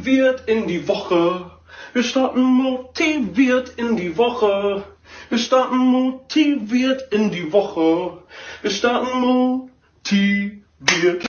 motiviert 0.00 0.48
in 0.48 0.66
die 0.66 0.88
Woche. 0.88 1.50
Wir 1.92 2.02
starten 2.02 2.42
motiviert 2.42 3.74
in 3.76 3.96
die 3.96 4.16
Woche. 4.16 4.82
Wir 5.28 5.38
starten 5.38 5.76
motiviert 5.76 7.12
in 7.12 7.30
die 7.30 7.52
Woche. 7.52 8.22
Wir 8.62 8.70
starten 8.70 9.20
motiviert. 9.20 11.26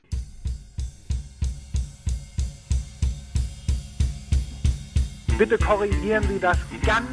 Bitte 5.38 5.58
korrigieren 5.58 6.24
Sie 6.30 6.40
das 6.40 6.58
ganz 6.86 7.08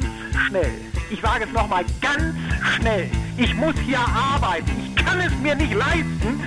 schnell. 0.47 0.71
Ich 1.09 1.19
sage 1.19 1.43
es 1.45 1.51
nochmal 1.51 1.83
ganz 1.99 2.35
schnell. 2.75 3.09
Ich 3.37 3.53
muss 3.55 3.75
hier 3.85 3.99
arbeiten. 3.99 4.71
Ich 4.85 4.95
kann 5.03 5.19
es 5.19 5.35
mir 5.41 5.55
nicht 5.55 5.73
leisten, 5.73 6.39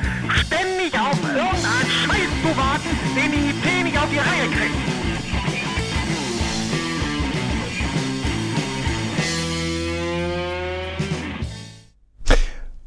ständig 0.47 0.99
auf 0.99 1.19
irgendeinen 1.25 1.91
Scheiß 2.05 2.31
zu 2.43 2.57
warten, 2.57 2.91
den 3.17 3.33
die 3.33 3.51
IT 3.51 3.65
nicht 3.85 3.99
auf 3.99 4.09
die 4.11 4.19
Reihe 4.19 4.49
kriegt. 4.51 4.82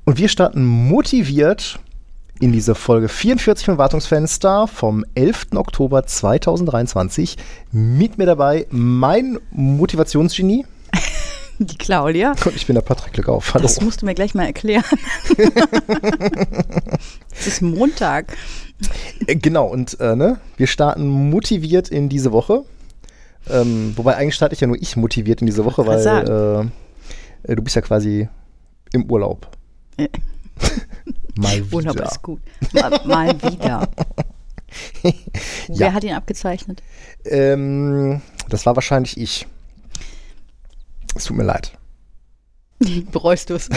Und 0.06 0.20
wir 0.20 0.30
starten 0.30 0.64
motiviert 0.64 1.80
in 2.40 2.52
diese 2.52 2.76
Folge 2.76 3.10
44 3.10 3.66
von 3.66 3.80
Wartungsfenster 3.80 4.68
vom 4.68 5.04
11. 5.16 5.48
Oktober 5.56 6.06
2023. 6.06 7.38
Mit 7.72 8.20
mir 8.20 8.28
dabei 8.28 8.68
mein 8.70 9.40
Motivationsgenie. 9.50 10.64
Die 11.58 11.78
Claudia. 11.78 12.36
Und 12.46 12.56
ich 12.56 12.68
bin 12.68 12.76
der 12.76 12.84
Patrick 12.84 13.14
Glückauf. 13.14 13.56
Hallo. 13.56 13.64
Das 13.64 13.82
musst 13.82 14.04
du 14.04 14.06
mir 14.06 14.14
gleich 14.14 14.36
mal 14.36 14.46
erklären. 14.46 14.84
es 17.32 17.48
ist 17.48 17.62
Montag. 17.64 18.38
Äh, 19.26 19.38
Genau, 19.38 19.66
und 19.66 20.00
äh, 20.00 20.16
ne, 20.16 20.38
wir 20.58 20.68
starten 20.68 21.08
motiviert 21.08 21.90
in 21.90 22.10
diese 22.10 22.32
Woche. 22.32 22.64
Ähm, 23.50 23.94
wobei 23.96 24.18
eigentlich 24.18 24.36
starte 24.36 24.54
ich 24.54 24.62
ja 24.62 24.68
nur 24.68 24.80
ich 24.80 24.98
motiviert 24.98 25.42
in 25.42 25.48
diese 25.48 25.66
Woche, 25.66 25.88
weil 25.88 26.06
äh, 26.06 27.52
äh, 27.52 27.56
du 27.56 27.64
bist 27.64 27.76
ja 27.76 27.82
quasi 27.82 28.30
im 28.92 29.10
Urlaub. 29.10 29.55
Äh, 29.98 30.08
Mal 31.38 31.66
wieder. 31.66 31.76
Urlaub 31.76 32.00
ist 32.00 32.22
gut. 32.22 32.42
Mal, 32.74 33.02
mal 33.06 33.42
wieder. 33.42 33.90
Ja. 35.04 35.12
Wer 35.68 35.94
hat 35.94 36.04
ihn 36.04 36.14
abgezeichnet? 36.14 36.82
Ähm, 37.26 38.22
das 38.50 38.66
war 38.66 38.76
wahrscheinlich 38.76 39.18
ich. 39.20 39.48
Es 41.16 41.26
tut 41.26 41.38
mir 41.38 41.44
leid. 41.44 41.78
Bereust 43.12 43.50
du 43.50 43.56
es? 43.56 43.70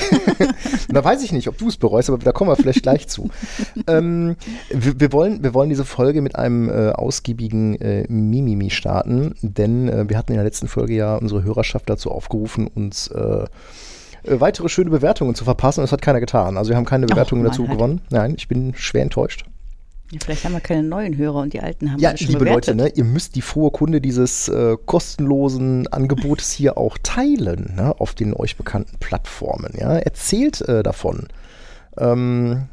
Da 0.88 1.04
weiß 1.04 1.22
ich 1.22 1.32
nicht, 1.32 1.48
ob 1.48 1.56
du 1.56 1.68
es 1.68 1.76
bereust, 1.76 2.08
aber 2.08 2.18
da 2.18 2.32
kommen 2.32 2.50
wir 2.50 2.56
vielleicht 2.56 2.82
gleich 2.82 3.08
zu. 3.08 3.30
Ähm, 3.86 4.36
wir, 4.70 5.00
wir, 5.00 5.12
wollen, 5.12 5.42
wir 5.42 5.54
wollen 5.54 5.70
diese 5.70 5.84
Folge 5.84 6.20
mit 6.20 6.36
einem 6.36 6.68
äh, 6.68 6.90
ausgiebigen 6.90 7.76
äh, 7.76 8.04
Mimimi 8.08 8.70
starten, 8.70 9.34
denn 9.40 9.88
äh, 9.88 10.08
wir 10.08 10.18
hatten 10.18 10.32
in 10.32 10.36
der 10.36 10.44
letzten 10.44 10.68
Folge 10.68 10.94
ja 10.94 11.16
unsere 11.16 11.44
Hörerschaft 11.44 11.88
dazu 11.88 12.10
aufgerufen, 12.10 12.66
uns 12.66 13.10
äh, 14.24 14.40
weitere 14.40 14.68
schöne 14.68 14.90
Bewertungen 14.90 15.34
zu 15.34 15.44
verpassen 15.44 15.80
und 15.80 15.84
das 15.84 15.92
hat 15.92 16.02
keiner 16.02 16.20
getan. 16.20 16.56
Also 16.56 16.70
wir 16.70 16.76
haben 16.76 16.84
keine 16.84 17.06
Bewertungen 17.06 17.42
Mann, 17.42 17.50
dazu 17.52 17.68
halt. 17.68 17.78
gewonnen. 17.78 18.00
Nein, 18.10 18.34
ich 18.36 18.48
bin 18.48 18.74
schwer 18.74 19.02
enttäuscht. 19.02 19.44
Ja, 20.10 20.18
vielleicht 20.24 20.44
haben 20.44 20.52
wir 20.52 20.60
keine 20.60 20.82
neuen 20.82 21.18
Hörer 21.18 21.40
und 21.40 21.52
die 21.52 21.60
alten 21.60 21.92
haben 21.92 22.00
Ja, 22.00 22.16
schon 22.16 22.28
liebe 22.28 22.40
bewertet. 22.40 22.68
Leute, 22.68 22.82
ne, 22.82 22.88
ihr 22.94 23.04
müsst 23.04 23.36
die 23.36 23.42
frohe 23.42 23.70
Kunde 23.70 24.00
dieses 24.00 24.48
äh, 24.48 24.76
kostenlosen 24.86 25.86
Angebotes 25.88 26.50
hier 26.50 26.78
auch 26.78 26.96
teilen, 27.02 27.74
ne, 27.76 27.94
auf 27.98 28.14
den 28.14 28.32
euch 28.32 28.56
bekannten 28.56 28.96
Plattformen. 28.98 29.74
Ja, 29.78 29.98
erzählt 29.98 30.62
äh, 30.62 30.82
davon. 30.82 31.28
Ähm, 31.98 32.68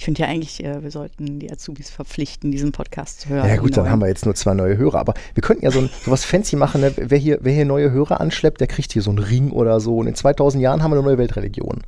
Ich 0.00 0.04
finde 0.06 0.22
ja 0.22 0.28
eigentlich, 0.28 0.64
äh, 0.64 0.82
wir 0.82 0.90
sollten 0.90 1.40
die 1.40 1.52
Azubis 1.52 1.90
verpflichten, 1.90 2.50
diesen 2.50 2.72
Podcast 2.72 3.20
zu 3.20 3.28
hören. 3.28 3.46
ja 3.46 3.56
gut, 3.56 3.76
dann 3.76 3.90
haben 3.90 4.00
wir 4.00 4.08
jetzt 4.08 4.24
nur 4.24 4.34
zwei 4.34 4.54
neue 4.54 4.78
Hörer, 4.78 4.98
aber 4.98 5.12
wir 5.34 5.42
könnten 5.42 5.62
ja 5.62 5.70
so 5.70 5.80
ein, 5.80 5.90
sowas 6.06 6.24
fancy 6.24 6.56
machen. 6.56 6.80
Ne? 6.80 6.94
Wer, 6.96 7.18
hier, 7.18 7.40
wer 7.42 7.52
hier 7.52 7.66
neue 7.66 7.90
Hörer 7.90 8.18
anschleppt, 8.18 8.62
der 8.62 8.66
kriegt 8.66 8.94
hier 8.94 9.02
so 9.02 9.10
einen 9.10 9.18
Ring 9.18 9.50
oder 9.50 9.78
so. 9.78 9.98
Und 9.98 10.06
in 10.06 10.14
2000 10.14 10.62
Jahren 10.62 10.82
haben 10.82 10.90
wir 10.90 10.96
eine 10.96 11.04
neue 11.04 11.18
Weltreligion. 11.18 11.82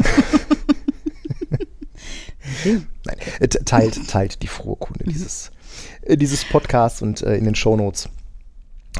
Nein, 2.64 3.16
äh, 3.38 3.46
teilt, 3.46 4.08
teilt 4.08 4.42
die 4.42 4.48
frohe 4.48 4.74
Kunde 4.74 5.04
dieses, 5.04 5.52
äh, 6.02 6.16
dieses 6.16 6.44
Podcasts 6.44 7.02
und 7.02 7.22
äh, 7.22 7.36
in 7.36 7.44
den 7.44 7.54
Shownotes 7.54 8.08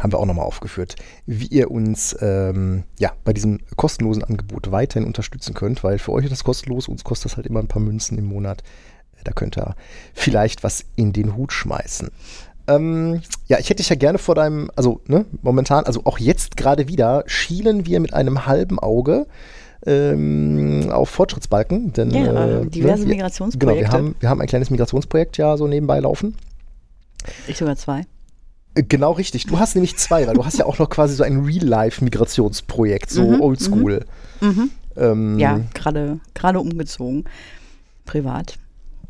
haben 0.00 0.12
wir 0.12 0.19
auch 0.19 0.27
nochmal 0.27 0.47
aufgeführt, 0.47 0.97
wie 1.27 1.47
ihr 1.47 1.71
uns 1.71 2.16
ähm, 2.21 2.83
ja, 2.99 3.12
bei 3.25 3.33
diesem 3.33 3.61
kostenlosen 3.77 4.25
Angebot 4.25 4.72
weiterhin 4.72 5.06
unterstützen 5.06 5.55
könnt, 5.55 5.84
weil 5.84 5.99
für 5.99 6.12
euch 6.12 6.25
ist 6.25 6.33
das 6.33 6.43
kostenlos, 6.44 6.88
uns 6.88 7.05
kostet 7.05 7.31
das 7.33 7.37
halt 7.37 7.47
immer 7.47 7.61
ein 7.61 7.69
paar 7.69 7.83
Münzen 7.83 8.19
im 8.19 8.25
Monat. 8.25 8.62
Äh, 9.19 9.25
Da 9.25 9.33
könnt 9.33 9.56
ihr 9.59 9.75
vielleicht 10.15 10.65
was 10.65 10.84
in 10.97 11.12
den 11.12 11.37
Hut 11.37 11.53
schmeißen. 11.53 12.11
Ähm, 12.69 13.21
ja, 13.47 13.59
ich 13.59 13.66
hätte 13.69 13.77
dich 13.83 13.88
ja 13.88 13.97
gerne 13.97 14.19
vor 14.19 14.34
deinem, 14.34 14.71
also 14.77 15.00
ne, 15.06 15.25
momentan, 15.43 15.84
also 15.87 16.03
auch 16.05 16.19
jetzt 16.19 16.56
gerade 16.56 16.88
wieder, 16.88 17.25
schielen 17.27 17.84
wir 17.87 17.99
mit 18.00 18.12
einem 18.15 18.47
halben 18.47 18.78
Auge 18.78 19.27
ähm, 19.87 20.88
auf 20.91 21.09
Fortschrittsbalken. 21.11 21.93
Denn, 21.93 22.11
Ja, 22.11 22.61
äh, 22.61 22.67
diverse 22.67 23.03
ne, 23.03 23.09
wir- 23.09 23.17
Migrationsprojekte. 23.17 23.59
Genau, 23.59 23.81
wir 23.81 23.91
haben, 23.93 24.15
wir 24.21 24.28
haben 24.28 24.41
ein 24.41 24.47
kleines 24.47 24.71
Migrationsprojekt 24.71 25.37
ja 25.38 25.56
so 25.56 25.67
nebenbei 25.67 26.00
laufen. 26.00 26.37
Ich 27.49 27.59
sogar 27.59 27.77
zwei. 27.77 28.03
Äh, 28.75 28.82
Genau 28.84 29.12
richtig. 29.12 29.47
Du 29.47 29.58
hast 29.58 29.75
nämlich 29.75 29.97
zwei, 29.97 30.26
weil 30.26 30.34
du 30.34 30.44
hast 30.44 30.58
ja 30.58 30.64
auch 30.66 30.78
noch 30.78 30.88
quasi 30.91 31.14
so 31.14 31.22
ein 31.25 31.44
Real-Life-Migrationsprojekt, 31.44 33.10
so 33.10 33.31
Mhm, 33.31 33.41
oldschool. 33.41 34.04
Ähm, 34.97 35.38
Ja, 35.38 35.60
gerade 35.75 36.20
gerade 36.34 36.60
umgezogen. 36.60 37.25
Privat. 38.06 38.58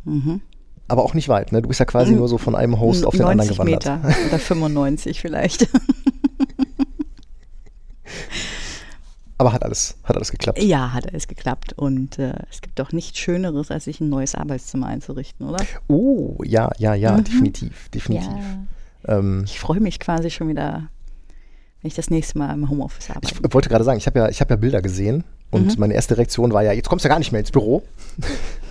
Mhm. 0.04 0.40
Aber 0.88 1.04
auch 1.04 1.14
nicht 1.14 1.28
weit, 1.28 1.52
ne? 1.52 1.62
Du 1.62 1.68
bist 1.68 1.78
ja 1.80 1.86
quasi 1.86 2.12
nur 2.14 2.26
so 2.28 2.36
von 2.36 2.54
einem 2.56 2.80
Host 2.80 3.06
auf 3.06 3.12
den 3.14 3.22
anderen 3.22 3.48
90 3.56 3.56
gewandert. 3.56 3.84
Meter 4.04 4.26
oder 4.26 4.38
95 4.38 5.20
vielleicht. 5.20 5.68
Aber 9.38 9.52
hat 9.54 9.62
alles, 9.62 9.96
hat 10.04 10.16
alles 10.16 10.30
geklappt. 10.30 10.62
ja, 10.62 10.92
hat 10.92 11.08
alles 11.08 11.26
geklappt. 11.26 11.72
Und 11.72 12.18
äh, 12.18 12.34
es 12.50 12.60
gibt 12.60 12.78
doch 12.78 12.92
nichts 12.92 13.18
Schöneres, 13.18 13.70
als 13.70 13.84
sich 13.84 13.98
ein 14.00 14.10
neues 14.10 14.34
Arbeitszimmer 14.34 14.88
einzurichten, 14.88 15.48
oder? 15.48 15.64
Oh, 15.88 16.36
ja, 16.44 16.70
ja, 16.76 16.92
ja, 16.94 17.18
definitiv, 17.20 17.88
definitiv. 17.88 18.28
Mhm. 18.28 18.36
Ja. 18.38 18.66
Ähm, 19.06 19.42
Ich 19.46 19.58
freue 19.60 19.80
mich 19.80 19.98
quasi 20.00 20.30
schon 20.30 20.48
wieder, 20.48 20.88
wenn 21.82 21.88
ich 21.88 21.94
das 21.94 22.10
nächste 22.10 22.38
Mal 22.38 22.52
im 22.54 22.68
Homeoffice 22.68 23.10
arbeite. 23.10 23.34
ich 23.46 23.54
wollte 23.54 23.68
gerade 23.68 23.84
sagen, 23.84 23.98
ich 23.98 24.06
habe 24.06 24.18
ja, 24.18 24.28
ich 24.28 24.40
hab 24.40 24.50
ja 24.50 24.56
Bilder 24.56 24.82
gesehen 24.82 25.24
und 25.50 25.74
Mhm. 25.74 25.80
meine 25.80 25.94
erste 25.94 26.16
Reaktion 26.18 26.52
war 26.52 26.62
ja, 26.62 26.72
jetzt 26.72 26.88
kommst 26.88 27.04
du 27.04 27.08
ja 27.08 27.14
gar 27.14 27.18
nicht 27.18 27.32
mehr 27.32 27.40
ins 27.40 27.50
Büro. 27.50 27.82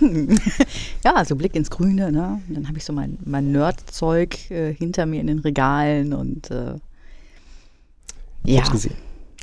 Ja, 1.04 1.24
so 1.24 1.36
Blick 1.36 1.54
ins 1.54 1.70
Grüne, 1.70 2.10
ne? 2.12 2.40
Und 2.48 2.54
dann 2.56 2.68
habe 2.68 2.78
ich 2.78 2.84
so 2.84 2.92
mein, 2.92 3.18
mein 3.24 3.52
Nerd-Zeug 3.52 4.50
äh, 4.50 4.72
hinter 4.72 5.06
mir 5.06 5.20
in 5.20 5.26
den 5.26 5.38
Regalen 5.40 6.12
und 6.14 6.50
äh, 6.50 6.74
Ich 8.44 8.54
ja, 8.54 8.60
hab's 8.60 8.70
gesehen. 8.70 8.94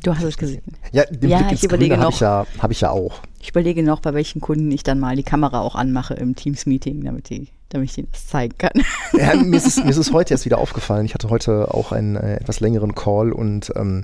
du 0.03 0.15
hast 0.15 0.23
es 0.23 0.37
gesehen. 0.37 0.63
Ja, 0.91 1.05
den 1.05 1.29
Ja, 1.29 1.37
Blick 1.37 1.47
ich 1.47 1.51
ins 1.53 1.63
überlege 1.63 1.95
Grüne 1.95 2.03
habe 2.05 2.13
ich, 2.13 2.19
ja, 2.19 2.45
hab 2.59 2.71
ich 2.71 2.81
ja 2.81 2.89
auch. 2.91 3.21
Ich 3.39 3.49
überlege 3.49 3.83
noch, 3.83 3.99
bei 3.99 4.13
welchen 4.13 4.41
Kunden 4.41 4.71
ich 4.71 4.83
dann 4.83 4.99
mal 4.99 5.15
die 5.15 5.23
Kamera 5.23 5.61
auch 5.61 5.75
anmache 5.75 6.13
im 6.15 6.35
Teams-Meeting, 6.35 7.03
damit, 7.03 7.29
die, 7.29 7.47
damit 7.69 7.91
ich 7.91 7.97
ihnen 7.97 8.07
das 8.11 8.28
zeigen 8.28 8.57
kann. 8.57 8.83
Ja, 9.13 9.35
mir, 9.44 9.57
ist 9.57 9.67
es, 9.67 9.78
mir 9.78 9.89
ist 9.89 9.97
es 9.97 10.13
heute 10.13 10.33
erst 10.33 10.45
wieder 10.45 10.57
aufgefallen. 10.57 11.05
Ich 11.05 11.13
hatte 11.13 11.29
heute 11.29 11.73
auch 11.73 11.91
einen 11.91 12.16
äh, 12.16 12.35
etwas 12.35 12.59
längeren 12.59 12.95
Call 12.95 13.31
und 13.31 13.72
ähm, 13.75 14.03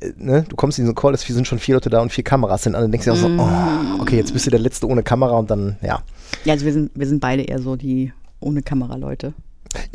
äh, 0.00 0.12
ne, 0.16 0.44
du 0.48 0.56
kommst 0.56 0.78
in 0.78 0.84
diesen 0.84 0.94
Call, 0.94 1.14
es 1.14 1.22
sind 1.22 1.46
schon 1.46 1.58
vier 1.58 1.76
Leute 1.76 1.90
da 1.90 2.00
und 2.00 2.12
vier 2.12 2.24
Kameras 2.24 2.62
sind 2.62 2.74
an. 2.74 2.84
Und 2.84 2.92
denkst 2.92 3.04
dir 3.04 3.12
auch 3.12 3.16
so, 3.16 3.28
oh, 3.28 4.00
okay, 4.00 4.16
jetzt 4.16 4.32
bist 4.32 4.46
du 4.46 4.50
der 4.50 4.60
Letzte 4.60 4.86
ohne 4.86 5.02
Kamera 5.02 5.38
und 5.38 5.50
dann, 5.50 5.76
ja. 5.82 6.02
Ja, 6.44 6.54
also 6.54 6.64
wir 6.64 6.72
sind, 6.72 6.90
wir 6.94 7.06
sind 7.06 7.20
beide 7.20 7.42
eher 7.42 7.58
so 7.60 7.76
die 7.76 8.12
ohne 8.40 8.62
Kamera-Leute. 8.62 9.34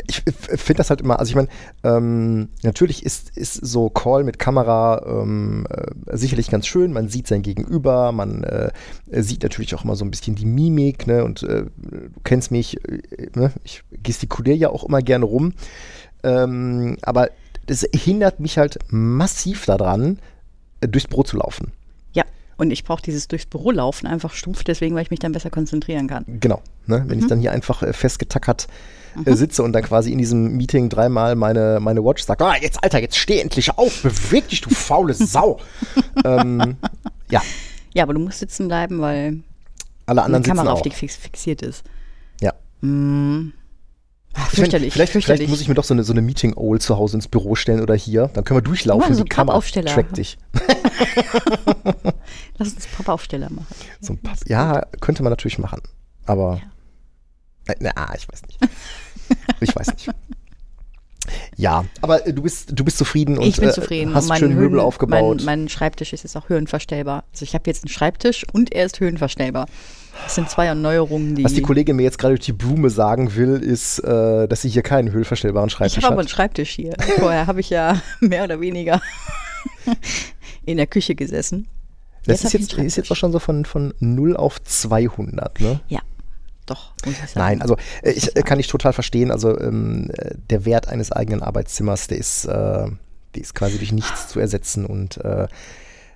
Ich 0.07 0.23
finde 0.23 0.77
das 0.77 0.89
halt 0.89 1.01
immer, 1.01 1.19
also 1.19 1.29
ich 1.29 1.35
meine, 1.35 1.49
ähm, 1.83 2.49
natürlich 2.63 3.05
ist, 3.05 3.35
ist 3.38 3.53
so 3.53 3.89
Call 3.89 4.23
mit 4.23 4.39
Kamera 4.39 5.03
ähm, 5.05 5.65
äh, 5.69 6.17
sicherlich 6.17 6.49
ganz 6.49 6.67
schön. 6.67 6.93
Man 6.93 7.09
sieht 7.09 7.27
sein 7.27 7.41
Gegenüber, 7.41 8.11
man 8.11 8.43
äh, 8.43 8.71
sieht 9.11 9.43
natürlich 9.43 9.75
auch 9.75 9.83
immer 9.83 9.95
so 9.95 10.05
ein 10.05 10.11
bisschen 10.11 10.35
die 10.35 10.45
Mimik, 10.45 11.07
ne? 11.07 11.23
Und 11.23 11.43
äh, 11.43 11.65
du 11.75 12.09
kennst 12.23 12.51
mich, 12.51 12.83
äh, 12.88 13.29
ne? 13.35 13.51
ich 13.63 13.83
gestikuliere 14.03 14.57
ja 14.57 14.69
auch 14.69 14.83
immer 14.83 15.01
gerne 15.01 15.25
rum. 15.25 15.53
Ähm, 16.23 16.97
aber 17.01 17.29
das 17.65 17.85
hindert 17.94 18.39
mich 18.39 18.57
halt 18.57 18.79
massiv 18.89 19.65
daran, 19.65 20.19
äh, 20.81 20.88
durchs 20.88 21.07
Brot 21.07 21.27
zu 21.27 21.38
laufen. 21.38 21.71
Und 22.57 22.71
ich 22.71 22.83
brauche 22.83 23.01
dieses 23.01 23.27
durchs 23.27 23.45
Büro 23.45 23.71
laufen 23.71 24.07
einfach 24.07 24.33
stumpf, 24.33 24.63
deswegen, 24.63 24.95
weil 24.95 25.04
ich 25.04 25.12
mich 25.12 25.19
dann 25.19 25.31
besser 25.31 25.50
konzentrieren 25.50 26.07
kann. 26.07 26.25
Genau. 26.39 26.62
Ne? 26.88 27.04
Wenn 27.07 27.19
ich 27.19 27.27
dann 27.27 27.39
hier 27.39 27.51
einfach 27.51 27.83
äh, 27.83 27.94
festgetackert 27.94 28.68
äh, 29.25 29.33
sitze 29.33 29.63
und 29.63 29.74
dann 29.74 29.83
quasi 29.83 30.12
in 30.12 30.18
diesem 30.18 30.57
Meeting 30.57 30.89
dreimal 30.89 31.36
meine, 31.36 31.80
meine 31.80 32.04
Watch 32.04 32.24
sagt, 32.24 32.42
ah, 32.42 32.56
jetzt 32.59 32.83
Alter, 32.83 33.00
jetzt 33.00 33.18
steh 33.18 33.39
endlich 33.39 33.77
auf, 33.77 34.01
beweg 34.01 34.50
dich, 34.50 34.62
du 34.62 34.69
faule 34.69 35.13
Sau. 35.13 35.59
ähm, 36.25 36.77
ja, 37.30 37.42
Ja, 37.94 38.04
aber 38.04 38.13
du 38.13 38.19
musst 38.19 38.39
sitzen 38.39 38.68
bleiben, 38.68 39.01
weil 39.01 39.39
alle 40.06 40.24
anderen 40.24 40.44
sitzen 40.44 40.57
Kamera 40.57 40.74
auf 40.74 40.81
dich 40.81 40.95
fix, 40.95 41.15
fixiert 41.15 41.62
ist. 41.62 41.83
Ja. 42.42 42.53
Mm. 42.81 43.53
Ach, 44.39 44.51
fürchterlich, 44.51 44.94
vielleicht, 44.94 45.12
fürchterlich. 45.12 45.39
vielleicht 45.39 45.50
muss 45.50 45.62
ich 45.62 45.68
mir 45.68 45.74
doch 45.74 45.84
so 45.84 45.94
eine, 45.94 46.04
so 46.04 46.13
eine 46.13 46.22
Meeting-Owl 46.22 46.80
zu 46.80 46.98
Hause 46.98 47.18
ins 47.18 47.28
Büro 47.28 47.56
stellen 47.56 47.81
oder 47.81 47.95
hier. 47.95 48.30
Dann 48.34 48.44
können 48.44 48.57
wir 48.57 48.62
durchlaufen. 48.62 49.16
So 49.16 49.24
die 49.24 49.30
Kamera 49.30 49.60
trackt 49.60 50.18
dich. 50.18 50.38
Lass 52.57 52.74
uns 52.74 52.88
Pappaufsteller 52.88 53.50
machen. 53.50 53.68
So 54.00 54.13
ein 54.13 54.18
Papp 54.19 54.38
ja, 54.48 54.86
könnte 55.01 55.24
man 55.24 55.31
natürlich 55.31 55.57
machen. 55.57 55.81
Aber, 56.25 56.62
äh, 57.68 57.75
na, 57.80 57.92
ich 58.16 58.28
weiß 58.28 58.44
nicht. 58.48 58.60
Ich 59.60 59.75
weiß 59.75 59.88
nicht. 59.88 60.10
Ja, 61.56 61.86
aber 62.01 62.25
äh, 62.25 62.34
du 62.34 62.42
bist, 62.44 62.72
du 62.78 62.86
bist 62.86 62.98
zufrieden 62.98 63.38
und 63.38 63.45
ich 63.48 63.57
bin 63.57 63.69
äh, 63.69 63.74
zufrieden. 63.74 64.13
hast 64.13 64.34
schön 64.38 64.54
Möbel 64.54 64.80
Höhen- 64.80 64.80
aufgebaut. 64.80 65.38
Mein, 65.44 65.62
mein 65.62 65.69
Schreibtisch 65.69 66.13
ist 66.13 66.24
jetzt 66.24 66.38
auch 66.38 66.50
höhenverstellbar. 66.50 67.25
Also 67.34 67.44
ich 67.44 67.54
habe 67.54 67.63
jetzt 67.68 67.84
einen 67.84 67.89
Schreibtisch 67.89 68.45
und 68.54 68.72
er 68.72 68.86
ist 68.86 69.00
höhenverstellbar. 69.00 69.68
Das 70.23 70.35
sind 70.35 70.49
zwei 70.49 70.65
Erneuerungen, 70.65 71.35
die. 71.35 71.43
Was 71.43 71.53
die 71.53 71.61
Kollegin 71.61 71.95
mir 71.95 72.03
jetzt 72.03 72.17
gerade 72.17 72.35
durch 72.35 72.45
die 72.45 72.53
Blume 72.53 72.89
sagen 72.89 73.35
will, 73.35 73.57
ist, 73.57 73.99
äh, 73.99 74.47
dass 74.47 74.61
sie 74.61 74.69
hier 74.69 74.83
keinen 74.83 75.11
höhlverstellbaren 75.11 75.67
ich 75.67 75.73
Schreibtisch 75.73 76.03
habe 76.03 76.13
aber 76.13 76.19
einen 76.21 76.27
hat. 76.27 76.31
Schreibtisch 76.31 76.71
hier. 76.71 76.95
Vorher 77.17 77.47
habe 77.47 77.59
ich 77.59 77.69
ja 77.69 78.01
mehr 78.19 78.43
oder 78.43 78.59
weniger 78.59 79.01
in 80.65 80.77
der 80.77 80.87
Küche 80.87 81.15
gesessen. 81.15 81.67
Das 82.25 82.39
hab 82.39 82.45
ist 82.47 82.53
ich 82.53 82.61
jetzt, 82.61 82.73
ist 82.73 82.97
jetzt 82.97 83.11
auch 83.11 83.15
schon 83.15 83.31
so 83.31 83.39
von, 83.39 83.63
von 83.63 83.93
0 83.99 84.35
auf 84.35 84.61
200, 84.61 85.61
ne? 85.61 85.79
Ja, 85.87 86.01
doch. 86.65 86.91
Ich. 87.05 87.35
Nein, 87.35 87.61
also 87.61 87.77
äh, 88.03 88.11
ich 88.11 88.27
ich 88.27 88.35
äh, 88.35 88.41
kann 88.41 88.59
ich 88.59 88.67
total 88.67 88.93
verstehen. 88.93 89.31
Also 89.31 89.57
ähm, 89.59 90.11
äh, 90.13 90.35
der 90.49 90.65
Wert 90.65 90.89
eines 90.89 91.11
eigenen 91.11 91.41
Arbeitszimmers, 91.41 92.07
der 92.07 92.17
ist, 92.17 92.45
äh, 92.45 92.49
der 92.49 93.41
ist 93.41 93.55
quasi 93.55 93.77
durch 93.77 93.93
nichts 93.93 94.27
zu 94.27 94.39
ersetzen. 94.39 94.85
Und 94.85 95.19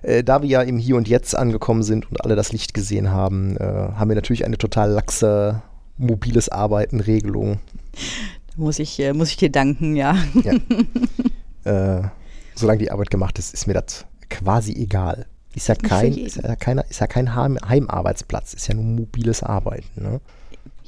äh, 0.02 0.24
da 0.24 0.42
wir 0.42 0.48
ja 0.48 0.62
im 0.62 0.78
Hier 0.78 0.96
und 0.96 1.08
Jetzt 1.08 1.36
angekommen 1.36 1.82
sind 1.82 2.10
und 2.10 2.24
alle 2.24 2.36
das 2.36 2.52
Licht 2.52 2.74
gesehen 2.74 3.10
haben, 3.10 3.56
äh, 3.56 3.64
haben 3.64 4.08
wir 4.08 4.16
natürlich 4.16 4.44
eine 4.44 4.58
total 4.58 4.90
laxe 4.90 5.62
mobiles 5.96 6.48
Arbeiten-Regelung. 6.48 7.60
muss 8.56 8.78
ich, 8.78 8.98
äh, 9.00 9.12
muss 9.12 9.30
ich 9.30 9.36
dir 9.36 9.50
danken, 9.50 9.96
ja. 9.96 10.16
Äh, 11.64 12.02
solange 12.56 12.80
die 12.80 12.90
Arbeit 12.90 13.12
gemacht 13.12 13.38
ist, 13.38 13.54
ist 13.54 13.68
mir 13.68 13.74
das 13.74 14.04
quasi 14.28 14.72
egal. 14.72 15.26
Ist 15.54 15.68
ja 15.68 15.76
kein, 15.76 16.12
ist 16.14 16.42
ja 16.42 16.56
keiner, 16.56 16.84
ist 16.90 17.00
ja 17.00 17.06
kein 17.06 17.36
Heim, 17.36 17.56
Heimarbeitsplatz, 17.64 18.52
ist 18.52 18.66
ja 18.66 18.74
nur 18.74 18.82
mobiles 18.82 19.44
Arbeiten. 19.44 20.02
Ne? 20.02 20.20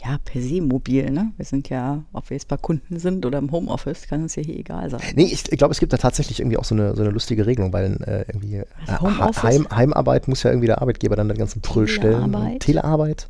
Ja, 0.05 0.19
per 0.23 0.43
se 0.43 0.61
mobil, 0.61 1.11
ne? 1.11 1.33
Wir 1.37 1.47
sind 1.47 1.71
ja, 1.71 2.05
ob 2.13 2.29
wir 2.29 2.37
jetzt 2.37 2.49
bei 2.49 2.59
Kunden 2.59 2.99
sind 2.99 3.25
oder 3.25 3.39
im 3.39 3.51
Homeoffice, 3.51 4.07
kann 4.07 4.23
uns 4.23 4.37
ja 4.37 4.43
hier 4.43 4.59
egal 4.59 4.91
sein. 4.91 5.01
Nee, 5.15 5.25
ich, 5.25 5.51
ich 5.51 5.57
glaube, 5.57 5.73
es 5.73 5.81
gibt 5.81 5.95
da 5.95 5.97
tatsächlich 5.97 6.41
irgendwie 6.41 6.59
auch 6.59 6.65
so 6.65 6.75
eine, 6.75 6.95
so 6.95 7.03
eine 7.03 7.11
lustige 7.11 7.47
Regelung, 7.47 7.73
weil 7.73 7.97
äh, 8.07 8.25
irgendwie 8.29 8.63
Also? 9.23 9.43
Heim, 9.43 9.67
Heimarbeit 9.71 10.29
muss 10.29 10.43
ja 10.43 10.51
irgendwie 10.51 10.67
der 10.67 10.83
Arbeitgeber 10.83 11.17
dann 11.17 11.29
den 11.29 11.39
ganzen 11.39 11.63
Brüll 11.63 11.89
stellen. 11.89 12.33
Telearbeit? 12.33 12.61
Telearbeit. 12.61 13.29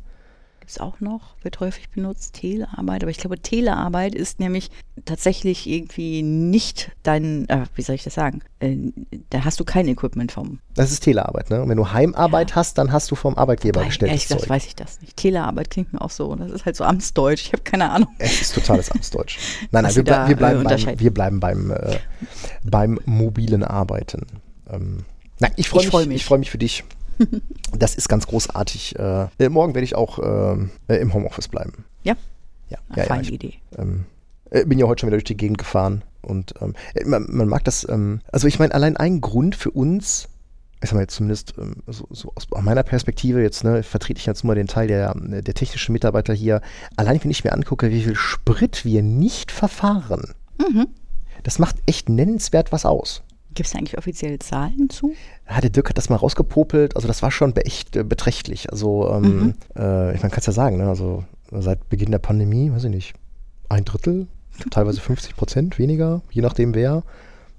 Gibt 0.65 0.71
es 0.71 0.79
auch 0.79 0.99
noch, 0.99 1.35
wird 1.43 1.59
häufig 1.59 1.91
benutzt, 1.91 2.33
Telearbeit. 2.33 3.03
Aber 3.03 3.11
ich 3.11 3.19
glaube, 3.19 3.39
Telearbeit 3.39 4.15
ist 4.15 4.39
nämlich 4.39 4.71
tatsächlich 5.05 5.69
irgendwie 5.69 6.23
nicht 6.23 6.89
dein, 7.03 7.47
äh, 7.49 7.65
wie 7.75 7.83
soll 7.83 7.93
ich 7.93 8.03
das 8.03 8.15
sagen? 8.15 8.41
Äh, 8.57 8.77
da 9.29 9.45
hast 9.45 9.59
du 9.59 9.63
kein 9.63 9.87
Equipment 9.87 10.31
vom. 10.31 10.57
Das 10.73 10.91
ist 10.91 11.01
Telearbeit, 11.01 11.51
ne? 11.51 11.61
Und 11.61 11.69
wenn 11.69 11.77
du 11.77 11.91
Heimarbeit 11.91 12.55
hast, 12.55 12.79
dann 12.79 12.91
hast 12.91 13.11
du 13.11 13.15
vom 13.15 13.37
Arbeitgeber 13.37 13.81
Ehrlich 13.81 13.89
gestelltes 13.89 14.23
gesagt 14.23 14.41
Zeug. 14.41 14.49
weiß 14.49 14.65
ich 14.65 14.75
das 14.75 14.99
nicht. 15.01 15.15
Telearbeit 15.17 15.69
klingt 15.69 15.93
mir 15.93 16.01
auch 16.01 16.09
so. 16.09 16.33
Das 16.33 16.49
ist 16.51 16.65
halt 16.65 16.75
so 16.75 16.83
Amtsdeutsch. 16.83 17.43
Ich 17.45 17.53
habe 17.53 17.61
keine 17.61 17.91
Ahnung. 17.91 18.09
Es 18.17 18.41
ist 18.41 18.55
totales 18.55 18.89
Amtsdeutsch. 18.89 19.37
Nein, 19.71 19.83
nein, 19.83 19.95
wir, 19.95 20.03
ble 20.03 20.27
wir, 20.29 20.35
bleiben 20.35 20.39
äh, 20.41 20.55
beim, 20.55 20.59
unterscheiden. 20.61 20.99
wir 20.99 21.13
bleiben 21.13 21.39
beim, 21.39 21.69
äh, 21.69 21.99
beim 22.63 22.99
mobilen 23.05 23.63
Arbeiten. 23.63 24.25
Ähm, 24.67 25.05
nein, 25.39 25.51
ich 25.57 25.69
freue 25.69 25.81
Ich 25.81 25.85
mich, 25.85 25.91
freu 25.91 26.05
mich. 26.07 26.15
ich 26.15 26.25
freue 26.25 26.39
mich 26.39 26.49
für 26.49 26.57
dich. 26.57 26.83
Das 27.77 27.95
ist 27.95 28.07
ganz 28.09 28.27
großartig. 28.27 28.97
Äh, 28.97 29.27
äh, 29.39 29.49
morgen 29.49 29.73
werde 29.75 29.83
ich 29.85 29.95
auch 29.95 30.19
ähm, 30.19 30.71
äh, 30.87 30.95
im 30.97 31.13
Homeoffice 31.13 31.47
bleiben. 31.47 31.83
Ja, 32.03 32.15
Ja, 32.69 32.77
ja, 32.91 32.97
ja 32.97 33.03
feine 33.05 33.23
ich, 33.23 33.33
Idee. 33.33 33.53
ähm, 33.77 34.05
äh, 34.51 34.65
bin 34.65 34.79
ja 34.79 34.87
heute 34.87 35.01
schon 35.01 35.07
wieder 35.07 35.17
durch 35.17 35.23
die 35.25 35.37
Gegend 35.37 35.57
gefahren 35.57 36.03
und 36.21 36.53
ähm, 36.61 36.73
äh, 36.93 37.03
man, 37.05 37.25
man 37.29 37.47
mag 37.47 37.63
das, 37.65 37.85
ähm, 37.89 38.21
also 38.31 38.47
ich 38.47 38.59
meine, 38.59 38.73
allein 38.73 38.95
ein 38.97 39.19
Grund 39.21 39.55
für 39.55 39.71
uns, 39.71 40.27
ich 40.81 40.89
sag 40.89 40.95
mal 40.95 41.01
jetzt 41.01 41.15
zumindest 41.15 41.53
ähm, 41.57 41.77
so, 41.87 42.07
so 42.11 42.31
aus 42.35 42.47
meiner 42.63 42.83
Perspektive 42.83 43.41
jetzt, 43.41 43.63
ne, 43.63 43.83
vertrete 43.83 44.19
ich 44.19 44.25
jetzt 44.25 44.43
nur 44.43 44.55
den 44.55 44.67
Teil 44.67 44.87
der, 44.87 45.13
der 45.15 45.53
technischen 45.53 45.93
Mitarbeiter 45.93 46.33
hier, 46.33 46.61
allein 46.95 47.21
wenn 47.23 47.31
ich 47.31 47.43
mir 47.43 47.53
angucke, 47.53 47.89
wie 47.91 48.03
viel 48.03 48.15
Sprit 48.15 48.85
wir 48.85 49.03
nicht 49.03 49.51
verfahren, 49.51 50.33
Mhm. 50.57 50.87
das 51.43 51.59
macht 51.59 51.75
echt 51.85 52.07
nennenswert 52.07 52.71
was 52.71 52.85
aus. 52.85 53.23
Gibt 53.55 53.67
es 53.67 53.71
da 53.73 53.79
eigentlich 53.79 53.97
offizielle 53.97 54.37
Zahlen 54.39 54.89
zu? 54.89 55.13
Ja, 55.49 55.59
der 55.61 55.69
Dirk 55.69 55.89
hat 55.89 55.97
das 55.97 56.09
mal 56.09 56.17
rausgepopelt, 56.17 56.95
also 56.95 57.07
das 57.07 57.21
war 57.23 57.31
schon 57.31 57.55
echt 57.55 57.95
äh, 57.95 58.03
beträchtlich. 58.03 58.69
Also, 58.71 59.09
ähm, 59.11 59.23
Mhm. 59.23 59.53
äh, 59.75 60.13
ich 60.13 60.21
meine, 60.21 60.31
kannst 60.31 60.47
ja 60.47 60.53
sagen, 60.53 60.77
ne? 60.77 60.87
also 60.87 61.23
seit 61.51 61.89
Beginn 61.89 62.11
der 62.11 62.19
Pandemie, 62.19 62.71
weiß 62.71 62.83
ich 62.83 62.89
nicht, 62.89 63.13
ein 63.69 63.85
Drittel, 63.85 64.27
teilweise 64.71 65.01
50 65.01 65.35
Prozent 65.35 65.79
weniger, 65.79 66.21
je 66.31 66.41
nachdem 66.41 66.75
wer. 66.75 67.03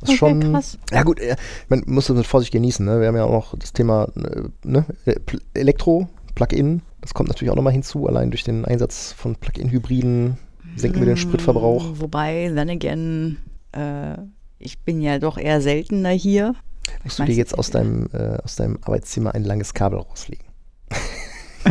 Das 0.01 0.11
ist 0.11 0.23
Okay, 0.23 0.41
schon. 0.43 0.53
krass. 0.53 0.79
Ja, 0.93 1.03
gut, 1.03 1.19
äh, 1.21 1.37
man 1.69 1.83
muss 1.87 2.07
das 2.09 2.17
mit 2.17 2.27
Vorsicht 2.27 2.53
genießen. 2.53 2.85
Ne? 2.85 3.01
Wir 3.01 3.09
haben 3.09 3.17
ja 3.17 3.25
auch 3.25 3.31
noch 3.53 3.59
das 3.59 3.73
Thema 3.73 4.09
äh, 4.17 4.43
ne? 4.63 4.85
äh, 5.07 5.15
Elektro, 5.55 6.09
Plug-in. 6.35 6.83
Das 7.01 7.15
kommt 7.15 7.31
natürlich 7.31 7.51
auch 7.51 7.57
nochmal 7.57 7.73
hinzu. 7.73 8.07
Allein 8.07 8.31
durch 8.31 8.45
den 8.45 8.67
Einsatz 8.67 9.13
von 9.13 9.37
Plug-in-Hybriden 9.37 10.37
senken 10.77 10.99
wir 11.01 11.07
den 11.07 11.17
Spritverbrauch. 11.17 11.93
Mm, 11.95 12.01
Wobei, 12.01 12.53
then 12.55 12.69
again, 12.69 13.39
äh, 13.73 14.17
ich 14.59 14.79
bin 14.81 15.01
ja 15.01 15.19
doch 15.19 15.39
eher 15.39 15.61
seltener 15.61 16.11
hier. 16.11 16.55
Musst 17.05 17.19
du 17.19 17.25
dir 17.25 17.35
jetzt 17.35 17.57
aus 17.59 17.71
deinem, 17.71 18.09
äh, 18.13 18.39
aus 18.43 18.57
deinem 18.57 18.79
Arbeitszimmer 18.83 19.35
ein 19.35 19.45
langes 19.45 19.75
Kabel 19.75 19.99
rauslegen. 19.99 20.47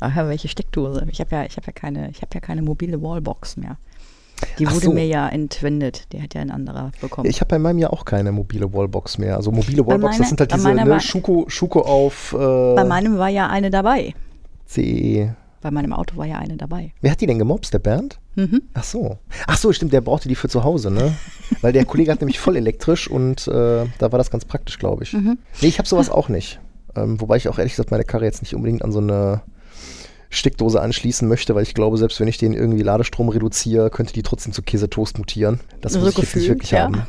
Ach 0.00 0.16
welche 0.16 0.48
Steckdose? 0.48 1.06
Ich 1.10 1.20
habe 1.20 1.34
ja, 1.34 1.44
ich 1.44 1.56
habe 1.56 1.66
ja 1.66 1.72
keine, 1.72 2.10
ich 2.10 2.20
habe 2.22 2.30
ja 2.34 2.40
keine 2.40 2.62
mobile 2.62 3.00
Wallbox 3.00 3.56
mehr. 3.56 3.78
Die 4.58 4.70
wurde 4.70 4.86
so. 4.86 4.92
mir 4.92 5.06
ja 5.06 5.28
entwendet. 5.28 6.12
Die 6.12 6.22
hat 6.22 6.34
ja 6.34 6.40
ein 6.40 6.50
anderer 6.50 6.92
bekommen. 7.00 7.28
Ich 7.28 7.40
habe 7.40 7.48
bei 7.48 7.58
meinem 7.58 7.78
ja 7.78 7.90
auch 7.90 8.04
keine 8.04 8.30
mobile 8.30 8.72
Wallbox 8.72 9.18
mehr. 9.18 9.36
Also 9.36 9.50
mobile 9.50 9.82
Bei 9.82 9.92
Wallbox, 9.92 10.18
das 10.18 10.18
meiner- 10.18 10.28
sind 10.28 10.40
halt 10.40 10.50
bei 10.50 10.56
diese 10.56 10.74
ne, 10.74 11.00
Schuko, 11.00 11.44
Schuko 11.48 11.80
auf 11.80 12.30
Bei 12.36 12.82
äh, 12.82 12.84
meinem 12.84 13.18
war 13.18 13.28
ja 13.28 13.48
eine 13.48 13.70
dabei. 13.70 14.14
CE. 14.66 15.34
Bei 15.60 15.70
meinem 15.72 15.92
Auto 15.92 16.16
war 16.16 16.26
ja 16.26 16.38
eine 16.38 16.56
dabei. 16.56 16.92
Wer 17.00 17.10
hat 17.10 17.20
die 17.20 17.26
denn 17.26 17.38
gemobst, 17.38 17.72
der 17.72 17.80
Bernd? 17.80 18.20
Mhm. 18.38 18.62
Ach 18.72 18.84
so. 18.84 19.18
Ach 19.48 19.58
so, 19.58 19.72
stimmt, 19.72 19.92
der 19.92 20.00
brauchte 20.00 20.28
die 20.28 20.36
für 20.36 20.48
zu 20.48 20.62
Hause, 20.62 20.92
ne? 20.92 21.16
Weil 21.60 21.72
der 21.72 21.84
Kollege 21.84 22.12
hat 22.12 22.20
nämlich 22.20 22.38
voll 22.38 22.56
elektrisch 22.56 23.10
und 23.10 23.48
äh, 23.48 23.84
da 23.98 24.12
war 24.12 24.18
das 24.18 24.30
ganz 24.30 24.44
praktisch, 24.44 24.78
glaube 24.78 25.02
ich. 25.02 25.12
Mhm. 25.12 25.38
Nee, 25.60 25.66
ich 25.66 25.78
habe 25.78 25.88
sowas 25.88 26.08
auch 26.08 26.28
nicht. 26.28 26.60
Ähm, 26.94 27.20
wobei 27.20 27.36
ich 27.36 27.48
auch 27.48 27.58
ehrlich 27.58 27.72
gesagt 27.72 27.90
meine 27.90 28.04
Karre 28.04 28.26
jetzt 28.26 28.40
nicht 28.42 28.54
unbedingt 28.54 28.82
an 28.84 28.92
so 28.92 29.00
eine 29.00 29.42
Steckdose 30.30 30.80
anschließen 30.80 31.26
möchte, 31.26 31.56
weil 31.56 31.64
ich 31.64 31.74
glaube, 31.74 31.98
selbst 31.98 32.20
wenn 32.20 32.28
ich 32.28 32.38
den 32.38 32.52
irgendwie 32.52 32.82
Ladestrom 32.82 33.28
reduziere, 33.28 33.90
könnte 33.90 34.12
die 34.12 34.22
trotzdem 34.22 34.52
zu 34.52 34.62
Käsetoast 34.62 35.18
mutieren. 35.18 35.58
Das 35.80 35.94
So 35.94 35.98
muss 35.98 36.10
ich 36.10 36.18
jetzt 36.18 36.36
nicht 36.36 36.48
wirklich 36.48 36.70
ja. 36.70 36.84
haben. 36.84 37.06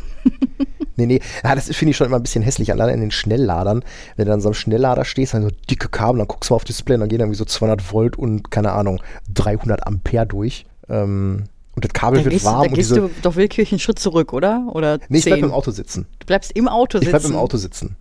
Nee, 0.95 1.05
nee, 1.05 1.21
ja, 1.45 1.55
das 1.55 1.73
finde 1.73 1.91
ich 1.91 1.97
schon 1.97 2.07
immer 2.07 2.17
ein 2.17 2.23
bisschen 2.23 2.43
hässlich, 2.43 2.73
allein 2.73 2.93
in 2.95 2.99
den 2.99 3.11
Schnellladern. 3.11 3.85
Wenn 4.17 4.25
du 4.25 4.33
an 4.33 4.41
so 4.41 4.49
einem 4.49 4.53
Schnelllader 4.55 5.05
stehst, 5.05 5.33
dann 5.33 5.43
so 5.43 5.49
dicke 5.69 5.87
Kabel, 5.87 6.17
dann 6.17 6.27
guckst 6.27 6.49
du 6.49 6.53
mal 6.53 6.57
auf 6.57 6.65
Display 6.65 6.95
und 6.95 6.99
dann 6.99 7.09
gehen 7.09 7.21
irgendwie 7.21 7.37
so 7.37 7.45
200 7.45 7.93
Volt 7.93 8.17
und, 8.17 8.51
keine 8.51 8.73
Ahnung, 8.73 9.01
300 9.33 9.87
Ampere 9.87 10.25
durch. 10.25 10.65
Ähm, 10.89 11.44
und 11.75 11.86
das 11.86 11.94
Kabel 11.94 12.19
Da 12.19 12.25
wird 12.25 12.33
gehst, 12.33 12.45
warm 12.45 12.63
da 12.63 12.69
und 12.69 12.74
gehst 12.74 12.91
du 12.91 13.09
doch 13.21 13.36
willkürlich 13.36 13.71
einen 13.71 13.80
Schritt 13.80 14.00
zurück, 14.00 14.33
oder? 14.33 14.68
Oder 14.74 15.00
Nee, 15.08 15.19
ich 15.19 15.25
bleib 15.25 15.39
im 15.39 15.51
Auto 15.51 15.72
sitzen. 15.72 16.08
Du 16.19 16.25
bleibst 16.25 16.51
im 16.51 16.67
Auto 16.67 16.98
Ich 16.98 17.05
sitzen. 17.05 17.19
bleib 17.19 17.31
im 17.31 17.38
Auto 17.38 17.58
sitzen. 17.58 17.96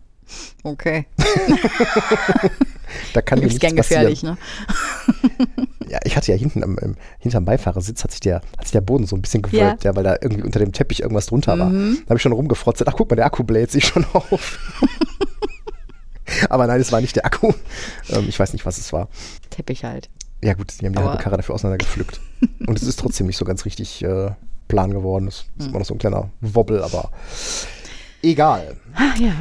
Okay. 0.64 1.06
Da 3.12 3.22
kann 3.22 3.38
nichts 3.40 3.58
gern 3.58 3.76
gefährlich, 3.76 4.22
ne? 4.22 4.36
Ja, 5.90 6.00
ich 6.04 6.16
hatte 6.16 6.30
ja 6.30 6.36
hinten 6.36 6.62
am, 6.62 6.76
im, 6.76 6.96
hinterm 7.18 7.46
Beifahrersitz 7.46 8.04
hat 8.04 8.10
sich, 8.10 8.20
der, 8.20 8.42
hat 8.58 8.64
sich 8.64 8.72
der 8.72 8.82
Boden 8.82 9.06
so 9.06 9.16
ein 9.16 9.22
bisschen 9.22 9.40
gewölbt, 9.40 9.84
ja. 9.84 9.96
weil 9.96 10.04
da 10.04 10.16
irgendwie 10.20 10.42
unter 10.42 10.58
dem 10.58 10.74
Teppich 10.74 11.00
irgendwas 11.00 11.26
drunter 11.26 11.58
war. 11.58 11.70
Mhm. 11.70 12.00
Da 12.04 12.10
habe 12.10 12.16
ich 12.16 12.22
schon 12.22 12.32
rumgefrotzt. 12.32 12.86
Ach, 12.86 12.92
guck 12.94 13.08
mal, 13.08 13.16
der 13.16 13.24
Akku 13.24 13.42
bläht 13.42 13.70
sich 13.70 13.86
schon 13.86 14.04
auf. 14.12 14.58
Aber 16.50 16.66
nein, 16.66 16.78
es 16.78 16.92
war 16.92 17.00
nicht 17.00 17.16
der 17.16 17.24
Akku. 17.24 17.54
Ähm, 18.10 18.26
ich 18.28 18.38
weiß 18.38 18.52
nicht, 18.52 18.66
was 18.66 18.76
es 18.76 18.92
war. 18.92 19.08
Teppich 19.48 19.84
halt. 19.84 20.10
Ja 20.42 20.54
gut, 20.54 20.72
die 20.80 20.86
haben 20.86 20.92
die 20.92 20.98
Aber- 20.98 21.10
halbe 21.10 21.22
Karre 21.22 21.36
dafür 21.36 21.54
auseinandergepflückt. 21.54 22.20
Und 22.66 22.76
es 22.78 22.84
ist 22.86 22.98
trotzdem 22.98 23.26
nicht 23.26 23.36
so 23.36 23.44
ganz 23.44 23.64
richtig 23.64 24.02
äh, 24.04 24.30
plan 24.68 24.90
geworden. 24.92 25.26
Es 25.28 25.46
ist 25.58 25.64
Hm. 25.64 25.70
immer 25.70 25.78
noch 25.80 25.86
so 25.86 25.94
ein 25.94 25.98
kleiner 25.98 26.30
Wobbel, 26.40 26.82
aber 26.82 27.10
egal. 28.22 28.76
Ah, 28.94 29.14
ja. 29.18 29.32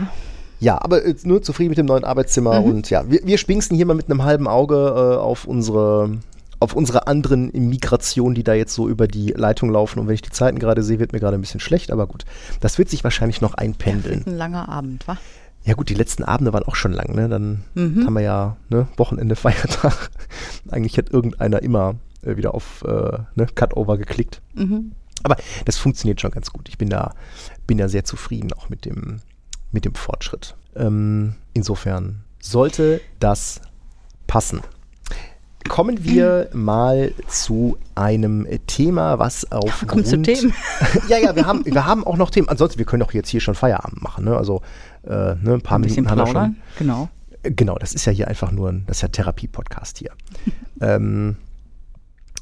Ja, 0.60 0.82
aber 0.82 1.02
nur 1.24 1.42
zufrieden 1.44 1.70
mit 1.70 1.78
dem 1.78 1.86
neuen 1.86 2.04
Arbeitszimmer 2.04 2.62
Mhm. 2.62 2.66
und 2.68 2.90
ja, 2.90 3.10
wir, 3.10 3.20
wir 3.24 3.38
spinksen 3.38 3.76
hier 3.76 3.86
mal 3.86 3.94
mit 3.94 4.10
einem 4.10 4.24
halben 4.24 4.48
Auge 4.48 4.76
äh, 4.76 5.18
auf 5.18 5.46
unsere 5.46 6.18
auf 6.60 6.74
unsere 6.74 7.06
anderen 7.06 7.52
Migrationen, 7.54 8.34
die 8.34 8.44
da 8.44 8.56
jetzt 8.56 8.74
so 8.74 8.90
über 8.90 9.08
die 9.08 9.28
Leitung 9.30 9.70
laufen. 9.70 10.00
Und 10.00 10.08
wenn 10.08 10.16
ich 10.16 10.24
die 10.24 10.32
Zeiten 10.32 10.58
gerade 10.58 10.82
sehe, 10.82 10.98
wird 10.98 11.14
mir 11.14 11.20
gerade 11.20 11.38
ein 11.38 11.42
bisschen 11.42 11.60
schlecht, 11.60 11.92
aber 11.92 12.08
gut. 12.08 12.26
Das 12.62 12.80
wird 12.80 12.90
sich 12.90 13.04
wahrscheinlich 13.04 13.42
noch 13.42 13.54
einpendeln. 13.54 14.24
Ein 14.26 14.38
langer 14.38 14.68
Abend, 14.68 15.08
wa? 15.08 15.18
Ja 15.68 15.74
gut, 15.74 15.90
die 15.90 15.94
letzten 15.96 16.24
Abende 16.24 16.54
waren 16.54 16.64
auch 16.64 16.76
schon 16.76 16.94
lang, 16.94 17.14
ne? 17.14 17.28
Dann 17.28 17.64
Mhm. 17.76 18.06
haben 18.06 18.14
wir 18.14 18.22
ja 18.22 18.56
ne, 18.70 18.88
Wochenende, 18.98 19.36
Feiertag. 19.44 20.10
Eigentlich 20.72 20.98
hat 20.98 21.10
irgendeiner 21.12 21.62
immer 21.62 21.96
äh, 22.24 22.38
wieder 22.38 22.56
auf 22.56 22.84
äh, 22.88 23.20
ne, 23.36 23.48
Cutover 23.54 23.98
geklickt. 23.98 24.42
Mhm. 24.56 24.94
Aber 25.24 25.36
das 25.66 25.78
funktioniert 25.78 26.22
schon 26.22 26.32
ganz 26.32 26.52
gut. 26.52 26.70
Ich 26.70 26.78
bin 26.78 26.90
da, 26.90 27.14
bin 27.68 27.78
da 27.78 27.90
sehr 27.90 28.06
zufrieden 28.06 28.54
auch 28.54 28.70
mit 28.70 28.86
dem, 28.86 29.20
mit 29.72 29.84
dem 29.84 29.94
Fortschritt. 29.94 30.56
Ähm, 30.76 31.36
insofern 31.54 32.24
sollte 32.40 33.02
das 33.20 33.60
passen. 34.28 34.62
Kommen 35.68 36.06
wir 36.06 36.50
mal 36.54 37.12
zu 37.28 37.78
einem 37.94 38.48
Thema, 38.68 39.20
was 39.20 39.52
auf 39.52 39.86
Kommen 39.86 40.06
zu 40.06 40.22
Themen. 40.22 40.54
ja, 41.10 41.18
ja, 41.18 41.36
wir 41.36 41.46
haben, 41.48 41.66
wir 41.66 41.86
haben 41.86 42.06
auch 42.06 42.16
noch 42.16 42.30
Themen. 42.30 42.48
Ansonsten, 42.48 42.78
wir 42.80 42.86
können 42.86 43.04
auch 43.04 43.12
jetzt 43.12 43.28
hier 43.28 43.42
schon 43.42 43.54
Feierabend 43.56 44.02
machen. 44.02 44.24
Ne? 44.24 44.38
Also 44.38 44.62
äh, 45.08 45.36
ne, 45.36 45.54
ein 45.54 45.62
paar 45.62 45.78
Ein 45.80 45.82
Minuten 45.82 46.10
haben 46.10 46.20
wir 46.20 46.28
schon. 46.28 46.56
Genau. 46.78 47.10
Genau, 47.44 47.76
das 47.78 47.94
ist 47.94 48.06
ja 48.06 48.12
hier 48.12 48.28
einfach 48.28 48.52
nur 48.52 48.70
ein, 48.70 48.84
das 48.88 48.98
ist 48.98 49.02
ja 49.04 49.08
Therapie-Podcast 49.10 50.00
hier. 50.00 50.12
ähm, 50.82 51.38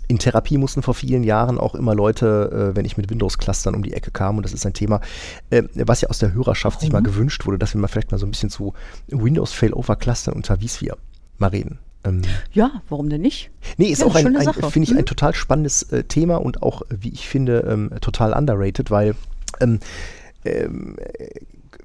in 0.07 0.19
Therapie 0.19 0.57
mussten 0.60 0.84
vor 0.84 0.93
vielen 0.93 1.24
Jahren 1.24 1.57
auch 1.60 1.74
immer 1.75 1.95
Leute, 1.95 2.72
äh, 2.74 2.75
wenn 2.75 2.86
ich 2.86 2.95
mit 2.95 3.10
Windows-Clustern 3.10 3.74
um 3.75 3.81
die 3.84 3.93
Ecke 3.93 4.12
kam, 4.12 4.38
und 4.38 4.43
das 4.43 4.53
ist 4.53 4.65
ein 4.65 4.74
Thema, 4.74 5.01
äh, 5.50 5.63
was 5.74 6.01
ja 6.01 6.10
aus 6.10 6.19
der 6.19 6.34
Hörerschaft 6.34 6.79
sich 6.81 6.91
mal 6.91 7.01
gewünscht 7.01 7.45
wurde, 7.45 7.57
dass 7.57 7.74
wir 7.74 7.81
mal 7.81 7.88
vielleicht 7.88 8.12
mal 8.12 8.17
so 8.19 8.25
ein 8.27 8.31
bisschen 8.31 8.50
zu 8.50 8.74
Windows-Failover-Clustern 9.07 10.34
unter 10.36 10.62
Wiesvier 10.62 10.95
mal 11.39 11.48
reden. 11.48 11.79
Ähm, 12.03 12.22
Ja, 12.53 12.81
warum 12.88 13.10
denn 13.10 13.22
nicht? 13.22 13.50
Nee, 13.77 13.88
ist 13.88 14.01
Ja, 14.01 14.05
auch 14.07 14.15
ein, 14.15 14.36
ein 14.36 14.53
finde 14.53 14.84
ich, 14.84 14.91
Mhm. 14.91 15.00
ein 15.00 15.05
total 15.07 15.34
spannendes 15.34 15.81
äh, 15.91 16.03
Thema 16.03 16.36
und 16.38 16.62
auch, 16.62 16.84
äh, 16.84 16.98
wie 17.00 17.10
ich 17.10 17.27
finde, 17.27 17.62
ähm, 17.67 17.89
total 18.01 18.34
underrated, 18.34 18.91
weil 18.91 19.15
ähm, 19.60 19.79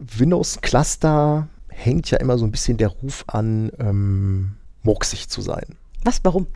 ähm, 0.01 0.07
äh, 0.07 0.21
Windows 0.21 0.61
Cluster 0.61 1.49
hängt 1.69 2.11
ja 2.11 2.19
immer 2.19 2.39
so 2.39 2.45
ein 2.45 2.51
bisschen 2.51 2.77
der 2.77 2.89
Ruf 2.89 3.25
an, 3.27 3.71
ähm, 3.79 4.53
murksig 4.83 5.29
zu 5.29 5.41
sein. 5.41 5.77
Was, 6.05 6.21
warum? 6.25 6.47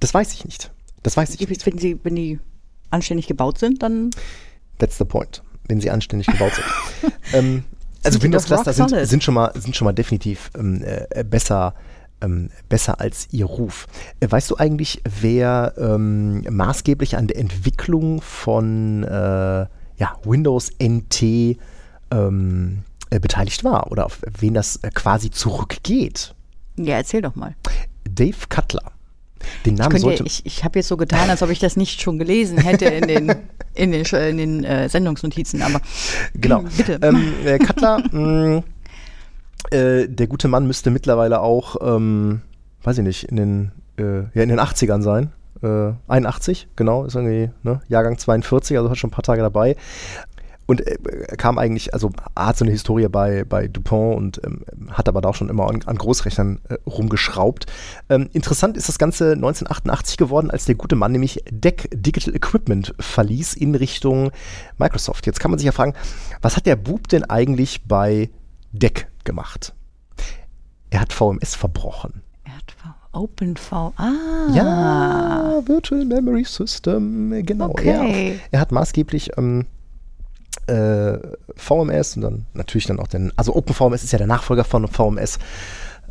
Das 0.00 0.12
weiß 0.12 0.32
ich 0.32 0.44
nicht. 0.44 0.72
Das 1.02 1.16
weiß 1.16 1.34
ich 1.34 1.48
nicht. 1.48 1.66
Wenn, 1.66 1.78
sie, 1.78 1.98
wenn 2.02 2.16
die 2.16 2.38
anständig 2.90 3.26
gebaut 3.26 3.58
sind, 3.58 3.82
dann 3.82 4.10
That's 4.78 4.98
the 4.98 5.04
point, 5.04 5.42
wenn 5.68 5.80
sie 5.80 5.90
anständig 5.90 6.26
gebaut 6.26 6.52
sind. 6.54 7.12
ähm, 7.32 7.64
also 8.02 8.14
Sind 8.14 8.22
die 8.22 8.24
Windows 8.24 8.42
doch 8.44 8.62
Cluster 8.62 8.82
rock 8.82 8.90
sind, 8.90 9.06
sind, 9.06 9.24
schon 9.24 9.34
mal, 9.34 9.52
sind 9.54 9.76
schon 9.76 9.84
mal 9.86 9.92
definitiv 9.92 10.50
ähm, 10.58 10.82
äh, 10.84 11.24
besser, 11.24 11.74
ähm, 12.20 12.50
besser 12.68 13.00
als 13.00 13.28
ihr 13.30 13.46
Ruf. 13.46 13.86
Äh, 14.20 14.30
weißt 14.30 14.50
du 14.50 14.56
eigentlich, 14.56 15.02
wer 15.20 15.74
ähm, 15.78 16.42
maßgeblich 16.50 17.16
an 17.16 17.28
der 17.28 17.38
Entwicklung 17.38 18.20
von 18.20 19.04
äh, 19.04 19.66
ja, 19.96 20.18
Windows 20.24 20.70
NT 20.82 21.56
ähm, 22.14 22.82
äh, 23.10 23.18
beteiligt 23.18 23.64
war 23.64 23.90
oder 23.90 24.06
auf 24.06 24.20
wen 24.38 24.54
das 24.54 24.76
äh, 24.76 24.90
quasi 24.90 25.30
zurückgeht? 25.30 26.34
ja, 26.76 26.96
erzähl 26.96 27.22
doch 27.22 27.34
mal. 27.34 27.54
Dave 28.08 28.36
Cutler. 28.48 28.92
Den 29.66 29.74
Namen 29.74 29.94
ihr, 29.94 30.00
sollte 30.00 30.24
ich 30.24 30.44
ich 30.46 30.64
habe 30.64 30.78
jetzt 30.78 30.88
so 30.88 30.96
getan, 30.96 31.28
als 31.28 31.42
ob 31.42 31.50
ich 31.50 31.58
das 31.58 31.76
nicht 31.76 32.00
schon 32.00 32.18
gelesen 32.18 32.58
hätte 32.58 32.86
in 32.86 33.06
den, 33.06 33.28
in 33.74 33.92
den, 33.92 34.04
in 34.04 34.36
den 34.36 34.64
äh, 34.64 34.88
Sendungsnotizen, 34.88 35.62
aber 35.62 35.80
Genau. 36.34 36.64
Bitte. 36.76 36.98
Ähm, 37.02 37.34
äh, 37.44 37.58
Cutler, 37.58 37.98
mh, 38.12 38.62
äh, 39.70 40.08
der 40.08 40.26
gute 40.26 40.48
Mann 40.48 40.66
müsste 40.66 40.90
mittlerweile 40.90 41.40
auch, 41.40 41.76
ähm, 41.82 42.42
weiß 42.82 42.98
ich 42.98 43.04
nicht, 43.04 43.24
in 43.24 43.36
den, 43.36 43.72
äh, 43.98 44.22
ja, 44.34 44.42
in 44.42 44.48
den 44.48 44.60
80ern 44.60 45.02
sein. 45.02 45.32
Äh, 45.62 45.92
81, 46.08 46.68
genau, 46.76 47.04
ist 47.04 47.14
irgendwie, 47.14 47.50
ne, 47.62 47.80
Jahrgang 47.88 48.18
42, 48.18 48.76
also 48.76 48.90
hat 48.90 48.98
schon 48.98 49.08
ein 49.08 49.12
paar 49.12 49.22
Tage 49.22 49.42
dabei. 49.42 49.76
Und 50.66 50.86
äh, 50.86 50.96
er 51.28 51.36
kam 51.36 51.58
eigentlich, 51.58 51.92
also 51.92 52.10
hat 52.34 52.56
so 52.56 52.64
eine 52.64 52.72
Historie 52.72 53.08
bei, 53.08 53.44
bei 53.44 53.68
Dupont 53.68 54.16
und 54.16 54.40
ähm, 54.44 54.64
hat 54.90 55.08
aber 55.08 55.20
da 55.20 55.28
auch 55.30 55.34
schon 55.34 55.48
immer 55.50 55.68
an, 55.68 55.80
an 55.84 55.96
Großrechnern 55.96 56.60
äh, 56.68 56.76
rumgeschraubt. 56.86 57.66
Ähm, 58.08 58.30
interessant 58.32 58.76
ist 58.76 58.88
das 58.88 58.98
Ganze 58.98 59.32
1988 59.32 60.16
geworden, 60.16 60.50
als 60.50 60.64
der 60.64 60.74
gute 60.76 60.96
Mann 60.96 61.12
nämlich 61.12 61.44
DEC 61.50 61.88
Digital 61.92 62.34
Equipment 62.34 62.94
verließ 62.98 63.54
in 63.54 63.74
Richtung 63.74 64.30
Microsoft. 64.78 65.26
Jetzt 65.26 65.38
kann 65.40 65.50
man 65.50 65.58
sich 65.58 65.66
ja 65.66 65.72
fragen, 65.72 65.94
was 66.40 66.56
hat 66.56 66.66
der 66.66 66.76
Bub 66.76 67.08
denn 67.08 67.24
eigentlich 67.24 67.84
bei 67.86 68.30
DEC 68.72 69.06
gemacht? 69.24 69.74
Er 70.90 71.00
hat 71.00 71.12
VMS 71.12 71.54
verbrochen. 71.56 72.22
er 72.44 72.56
hat 72.56 72.70
V- 72.72 73.18
OpenV. 73.20 73.72
Ah. 73.96 74.12
Ja, 74.52 75.62
Virtual 75.66 76.04
Memory 76.04 76.44
System, 76.44 77.42
genau. 77.44 77.70
Okay. 77.70 78.38
Er, 78.50 78.52
er 78.52 78.60
hat 78.60 78.72
maßgeblich 78.72 79.36
ähm, 79.36 79.66
äh, 80.66 81.18
VMS 81.56 82.16
und 82.16 82.22
dann 82.22 82.46
natürlich 82.54 82.86
dann 82.86 83.00
auch 83.00 83.08
den, 83.08 83.32
also 83.36 83.54
OpenVMS 83.54 84.04
ist 84.04 84.12
ja 84.12 84.18
der 84.18 84.26
Nachfolger 84.26 84.64
von 84.64 84.86
VMS. 84.88 85.38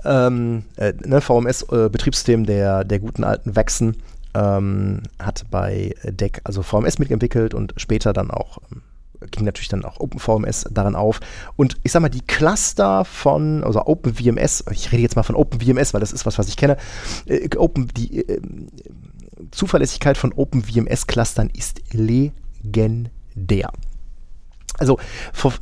Ähm, 0.06 0.64
äh, 0.76 0.94
ne, 1.06 1.22
VMS 1.22 1.64
äh, 1.64 1.90
der, 2.44 2.84
der 2.84 3.00
guten 3.00 3.24
alten 3.24 3.56
Waxen 3.56 3.96
ähm, 4.34 5.02
hat 5.20 5.46
bei 5.50 5.96
DEC 6.04 6.42
also 6.44 6.64
VMS 6.64 7.00
mitentwickelt 7.00 7.54
und 7.54 7.74
später 7.78 8.14
dann 8.14 8.32
auch 8.32 8.58
ähm, 8.72 8.82
ging 9.32 9.46
natürlich 9.46 9.70
dann 9.70 9.86
auch 9.86 10.00
OpenVMS 10.00 10.66
daran 10.72 10.96
auf. 10.96 11.20
Und 11.56 11.78
ich 11.84 11.92
sag 11.92 12.02
mal, 12.02 12.10
die 12.10 12.22
Cluster 12.22 13.06
von, 13.06 13.64
also 13.64 13.86
OpenVMS, 13.86 14.66
ich 14.72 14.92
rede 14.92 15.04
jetzt 15.04 15.16
mal 15.16 15.24
von 15.24 15.36
OpenVMS, 15.36 15.94
weil 15.94 16.02
das 16.02 16.12
ist 16.12 16.26
was, 16.26 16.38
was 16.38 16.48
ich 16.48 16.58
kenne. 16.58 16.78
Äh, 17.26 17.50
Open, 17.58 17.88
die 17.96 18.28
äh, 18.28 18.42
Zuverlässigkeit 19.52 20.18
von 20.18 20.34
OpenVMS-Clustern 20.34 21.50
ist 21.50 21.82
legendär. 21.94 23.72
Also, 24.80 24.98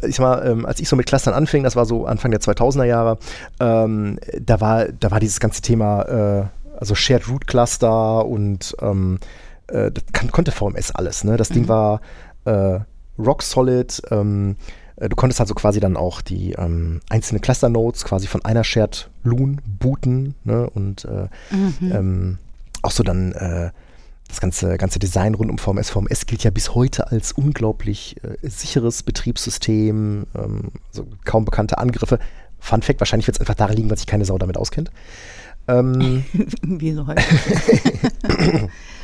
ich 0.01 0.15
sag 0.15 0.19
mal, 0.19 0.47
ähm, 0.47 0.65
als 0.65 0.79
ich 0.79 0.87
so 0.87 0.95
mit 0.95 1.05
Clustern 1.05 1.33
anfing, 1.33 1.63
das 1.63 1.75
war 1.75 1.85
so 1.85 2.05
Anfang 2.05 2.31
der 2.31 2.39
2000er 2.39 2.85
Jahre, 2.85 3.17
ähm, 3.59 4.19
da, 4.39 4.61
war, 4.61 4.85
da 4.87 5.11
war 5.11 5.19
dieses 5.19 5.39
ganze 5.39 5.61
Thema, 5.61 6.03
äh, 6.03 6.77
also 6.79 6.95
Shared 6.95 7.27
Root 7.29 7.45
Cluster 7.45 8.25
und 8.25 8.75
ähm, 8.81 9.19
äh, 9.67 9.91
das 9.91 10.03
kann, 10.13 10.31
konnte 10.31 10.51
VMS 10.51 10.91
alles. 10.91 11.23
Ne? 11.23 11.37
Das 11.37 11.49
Ding 11.49 11.67
war 11.67 12.01
äh, 12.45 12.79
rock 13.19 13.43
solid. 13.43 14.01
Ähm, 14.11 14.55
äh, 14.95 15.09
du 15.09 15.15
konntest 15.15 15.39
also 15.39 15.53
quasi 15.53 15.79
dann 15.79 15.97
auch 15.97 16.21
die 16.21 16.53
ähm, 16.53 17.01
einzelnen 17.09 17.41
Cluster 17.41 17.69
Nodes 17.69 18.05
quasi 18.05 18.27
von 18.27 18.43
einer 18.45 18.63
Shared 18.63 19.09
Loon 19.23 19.61
booten 19.79 20.35
ne? 20.43 20.69
und 20.69 21.05
äh, 21.05 21.27
ähm, 21.81 22.37
auch 22.81 22.91
so 22.91 23.03
dann 23.03 23.31
äh, 23.33 23.71
das 24.31 24.41
ganze, 24.41 24.77
ganze 24.77 24.99
Design 24.99 25.35
rund 25.35 25.51
um 25.51 25.57
VMS. 25.57 25.89
VMS 25.89 26.25
gilt 26.25 26.43
ja 26.43 26.51
bis 26.51 26.73
heute 26.73 27.11
als 27.11 27.31
unglaublich 27.31 28.15
äh, 28.23 28.47
sicheres 28.47 29.03
Betriebssystem, 29.03 30.25
ähm, 30.35 30.71
also 30.89 31.07
kaum 31.25 31.45
bekannte 31.45 31.77
Angriffe. 31.77 32.19
Fun 32.59 32.81
Fact, 32.81 32.99
wahrscheinlich 33.01 33.27
wird 33.27 33.37
es 33.37 33.41
einfach 33.41 33.55
daran 33.55 33.75
liegen, 33.75 33.89
weil 33.89 33.97
sich 33.97 34.07
keine 34.07 34.25
Sau 34.25 34.37
damit 34.37 34.57
auskennt. 34.57 34.91
Ähm, 35.67 36.23
Wie 36.63 36.93
so 36.93 37.07
heute. 37.07 37.21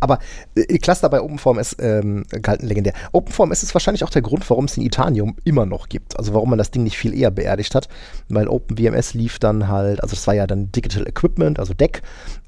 aber 0.00 0.18
äh, 0.54 0.78
Cluster 0.78 1.08
bei 1.08 1.20
OpenVMS 1.20 1.76
ähm, 1.80 2.24
galten 2.42 2.66
legendär. 2.66 2.92
OpenVMS 3.12 3.62
ist 3.62 3.74
wahrscheinlich 3.74 4.04
auch 4.04 4.10
der 4.10 4.22
Grund, 4.22 4.48
warum 4.50 4.66
es 4.66 4.76
in 4.76 4.82
Itanium 4.82 5.36
immer 5.44 5.66
noch 5.66 5.88
gibt. 5.88 6.18
Also 6.18 6.34
warum 6.34 6.50
man 6.50 6.58
das 6.58 6.70
Ding 6.70 6.82
nicht 6.82 6.98
viel 6.98 7.14
eher 7.14 7.30
beerdigt 7.30 7.74
hat. 7.74 7.88
Weil 8.28 8.48
OpenVMS 8.48 9.14
lief 9.14 9.38
dann 9.38 9.68
halt, 9.68 10.02
also 10.02 10.14
das 10.14 10.26
war 10.26 10.34
ja 10.34 10.46
dann 10.46 10.72
Digital 10.72 11.06
Equipment, 11.06 11.58
also 11.58 11.74
DEC. 11.74 12.02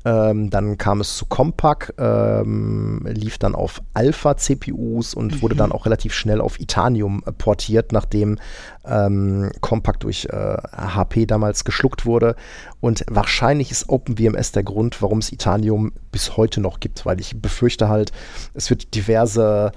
Ähm, 0.04 0.50
dann 0.50 0.78
kam 0.78 1.00
es 1.00 1.16
zu 1.16 1.26
Compaq, 1.26 1.92
ähm, 1.98 3.04
lief 3.08 3.38
dann 3.38 3.54
auf 3.54 3.82
Alpha-CPUs 3.94 5.14
und 5.14 5.42
wurde 5.42 5.56
dann 5.56 5.72
auch 5.72 5.86
relativ 5.86 6.14
schnell 6.14 6.40
auf 6.40 6.60
Itanium 6.60 7.22
äh, 7.26 7.32
portiert, 7.32 7.92
nachdem 7.92 8.38
ähm, 8.86 9.50
Compaq 9.60 10.00
durch 10.00 10.26
äh, 10.26 10.56
HP 10.72 11.26
damals 11.26 11.64
geschluckt 11.64 12.06
wurde. 12.06 12.36
Und 12.80 13.04
wahrscheinlich 13.10 13.70
ist 13.70 13.88
OpenVMS 13.88 14.52
der 14.52 14.62
Grund, 14.62 15.02
warum 15.02 15.18
es 15.18 15.32
Itanium 15.32 15.92
bis 16.12 16.36
heute 16.36 16.60
noch 16.60 16.80
gibt, 16.80 17.04
weil 17.04 17.20
ich 17.20 17.37
befürchte 17.38 17.88
halt, 17.88 18.12
es 18.54 18.70
wird 18.70 18.94
diverse 18.94 19.72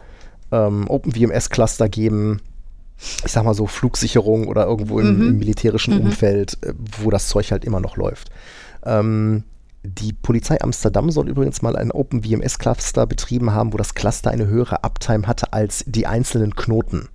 ähm, 0.51 0.87
OpenVMS-Cluster 0.87 1.89
geben, 1.89 2.41
ich 3.25 3.31
sag 3.31 3.43
mal 3.43 3.53
so 3.53 3.67
Flugsicherung 3.67 4.47
oder 4.47 4.65
irgendwo 4.65 4.99
im, 4.99 5.21
im 5.21 5.37
militärischen 5.39 5.99
Umfeld, 5.99 6.57
äh, 6.61 6.73
wo 7.01 7.09
das 7.09 7.27
Zeug 7.27 7.51
halt 7.51 7.65
immer 7.65 7.79
noch 7.79 7.97
läuft. 7.97 8.29
Ähm, 8.85 9.43
die 9.83 10.13
Polizei 10.13 10.61
Amsterdam 10.61 11.09
soll 11.09 11.27
übrigens 11.27 11.63
mal 11.63 11.75
ein 11.75 11.91
OpenVMS-Cluster 11.91 13.07
betrieben 13.07 13.51
haben, 13.51 13.73
wo 13.73 13.77
das 13.77 13.95
Cluster 13.95 14.29
eine 14.29 14.45
höhere 14.47 14.83
Uptime 14.83 15.25
hatte 15.25 15.53
als 15.53 15.83
die 15.87 16.05
einzelnen 16.05 16.55
Knoten. 16.55 17.09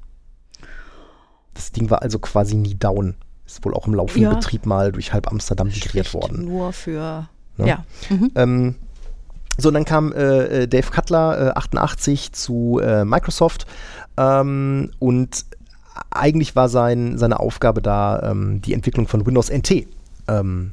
Das 1.54 1.70
Ding 1.72 1.90
war 1.90 2.02
also 2.02 2.18
quasi 2.18 2.56
nie 2.56 2.74
down. 2.74 3.14
Ist 3.46 3.64
wohl 3.64 3.74
auch 3.74 3.86
im 3.86 3.94
laufenden 3.94 4.30
Ja. 4.30 4.34
Betrieb 4.34 4.66
mal 4.66 4.90
durch 4.90 5.12
halb 5.12 5.28
Amsterdam 5.30 5.68
migriert 5.68 6.12
worden. 6.12 6.44
Nur 6.46 6.72
für. 6.72 7.28
Ne? 7.56 7.68
Ja. 7.68 7.84
Mhm. 8.10 8.30
Ähm, 8.34 8.74
so, 9.58 9.70
dann 9.70 9.84
kam 9.84 10.12
äh, 10.12 10.62
äh, 10.62 10.68
Dave 10.68 10.90
Cutler 10.90 11.48
äh, 11.48 11.58
88 11.58 12.32
zu 12.32 12.80
äh, 12.82 13.04
Microsoft 13.04 13.66
ähm, 14.16 14.90
und 14.98 15.46
eigentlich 16.10 16.56
war 16.56 16.68
sein, 16.68 17.18
seine 17.18 17.40
Aufgabe 17.40 17.80
da, 17.80 18.30
ähm, 18.30 18.60
die 18.62 18.74
Entwicklung 18.74 19.08
von 19.08 19.24
Windows 19.26 19.50
NT 19.50 19.86
ähm, 20.28 20.72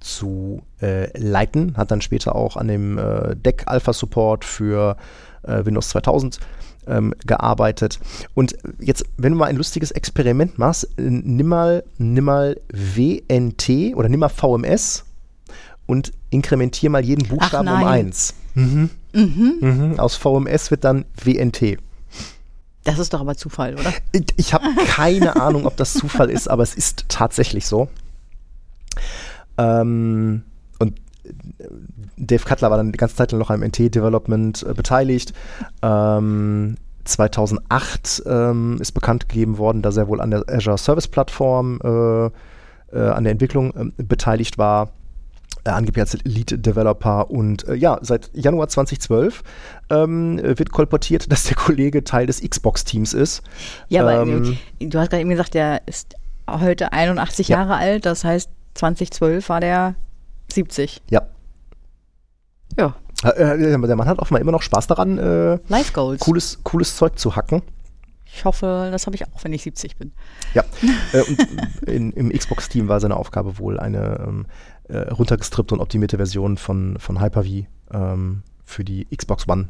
zu 0.00 0.62
äh, 0.80 1.16
leiten. 1.18 1.76
Hat 1.76 1.90
dann 1.90 2.00
später 2.00 2.34
auch 2.34 2.56
an 2.56 2.68
dem 2.68 2.98
äh, 2.98 3.36
DEC 3.36 3.64
Alpha 3.66 3.92
Support 3.92 4.44
für 4.44 4.96
äh, 5.42 5.64
Windows 5.64 5.90
2000 5.90 6.40
ähm, 6.86 7.14
gearbeitet. 7.26 8.00
Und 8.34 8.56
jetzt, 8.80 9.04
wenn 9.16 9.32
du 9.32 9.38
mal 9.38 9.46
ein 9.46 9.56
lustiges 9.56 9.90
Experiment 9.90 10.58
machst, 10.58 10.88
nimm 10.96 11.46
mal, 11.46 11.84
nimm 11.98 12.24
mal 12.24 12.60
WNT 12.72 13.94
oder 13.94 14.08
nimm 14.08 14.20
mal 14.20 14.28
VMS 14.28 15.04
und 15.92 16.10
inkrementier 16.30 16.88
mal 16.88 17.04
jeden 17.04 17.28
Buchstaben 17.28 17.68
um 17.68 17.84
eins. 17.84 18.34
Mhm. 18.54 18.88
Mhm. 19.12 19.94
Aus 19.98 20.16
VMS 20.16 20.70
wird 20.70 20.84
dann 20.84 21.04
WNT. 21.22 21.76
Das 22.84 22.98
ist 22.98 23.12
doch 23.12 23.20
aber 23.20 23.36
Zufall, 23.36 23.74
oder? 23.74 23.92
Ich, 24.12 24.24
ich 24.36 24.54
habe 24.54 24.64
keine 24.86 25.36
Ahnung, 25.40 25.66
ob 25.66 25.76
das 25.76 25.92
Zufall 25.92 26.30
ist, 26.30 26.48
aber 26.48 26.62
es 26.62 26.74
ist 26.74 27.04
tatsächlich 27.08 27.66
so. 27.66 27.88
Ähm, 29.58 30.42
und 30.78 30.98
äh, 31.24 31.32
Dave 32.16 32.44
Cutler 32.44 32.70
war 32.70 32.78
dann 32.78 32.90
die 32.90 32.96
ganze 32.96 33.16
Zeit 33.16 33.32
noch 33.32 33.50
am 33.50 33.62
NT-Development 33.62 34.62
äh, 34.62 34.72
beteiligt. 34.72 35.34
Ähm, 35.82 36.76
2008 37.04 38.22
ähm, 38.24 38.78
ist 38.80 38.92
bekannt 38.92 39.28
gegeben 39.28 39.58
worden, 39.58 39.82
dass 39.82 39.98
er 39.98 40.08
wohl 40.08 40.22
an 40.22 40.30
der 40.30 40.44
Azure 40.48 40.78
Service 40.78 41.08
Plattform 41.08 41.80
äh, 41.84 42.30
äh, 42.96 43.08
an 43.10 43.24
der 43.24 43.32
Entwicklung 43.32 43.74
ähm, 43.76 43.92
beteiligt 43.98 44.56
war. 44.56 44.90
Äh, 45.64 45.70
angeblich 45.70 46.02
als 46.02 46.18
Lead-Developer 46.24 47.30
und 47.30 47.66
äh, 47.68 47.74
ja, 47.74 47.98
seit 48.02 48.30
Januar 48.34 48.68
2012 48.68 49.42
ähm, 49.90 50.38
wird 50.42 50.72
kolportiert, 50.72 51.30
dass 51.32 51.44
der 51.44 51.56
Kollege 51.56 52.04
Teil 52.04 52.26
des 52.26 52.40
Xbox-Teams 52.42 53.14
ist. 53.14 53.42
Ja, 53.88 54.02
aber 54.02 54.22
Ähm, 54.22 54.56
äh, 54.80 54.86
du 54.86 54.98
hast 54.98 55.10
gerade 55.10 55.20
eben 55.20 55.30
gesagt, 55.30 55.54
der 55.54 55.82
ist 55.86 56.14
heute 56.48 56.92
81 56.92 57.48
Ja. 57.48 57.58
Jahre 57.58 57.76
alt, 57.76 58.06
das 58.06 58.24
heißt 58.24 58.50
2012 58.74 59.48
war 59.48 59.60
der 59.60 59.94
70. 60.52 61.02
Ja. 61.10 61.22
Ja, 62.78 62.94
Äh, 63.24 63.58
der 63.58 63.78
Mann 63.96 64.08
hat 64.08 64.18
offenbar 64.18 64.40
immer 64.40 64.50
noch 64.52 64.62
Spaß 64.62 64.86
daran, 64.88 65.18
äh, 65.18 65.58
Life 65.68 65.92
Goals. 65.92 66.20
cooles, 66.20 66.58
cooles 66.64 66.96
Zeug 66.96 67.18
zu 67.18 67.36
hacken. 67.36 67.62
Ich 68.34 68.44
hoffe, 68.46 68.88
das 68.90 69.04
habe 69.06 69.14
ich 69.14 69.26
auch, 69.26 69.44
wenn 69.44 69.52
ich 69.52 69.62
70 69.62 69.96
bin. 69.98 70.12
Ja, 70.54 70.64
äh, 71.12 71.20
und 71.20 71.46
in, 71.86 72.12
im 72.12 72.30
Xbox-Team 72.30 72.88
war 72.88 72.98
seine 72.98 73.16
Aufgabe 73.16 73.58
wohl 73.58 73.78
eine 73.78 74.24
ähm, 74.26 74.46
äh, 74.92 75.10
runtergestrippte 75.10 75.74
und 75.74 75.80
optimierte 75.80 76.16
Version 76.16 76.56
von, 76.56 76.96
von 76.98 77.20
Hyper-V 77.20 77.66
ähm, 77.92 78.42
für 78.64 78.84
die 78.84 79.06
Xbox 79.06 79.48
One 79.48 79.68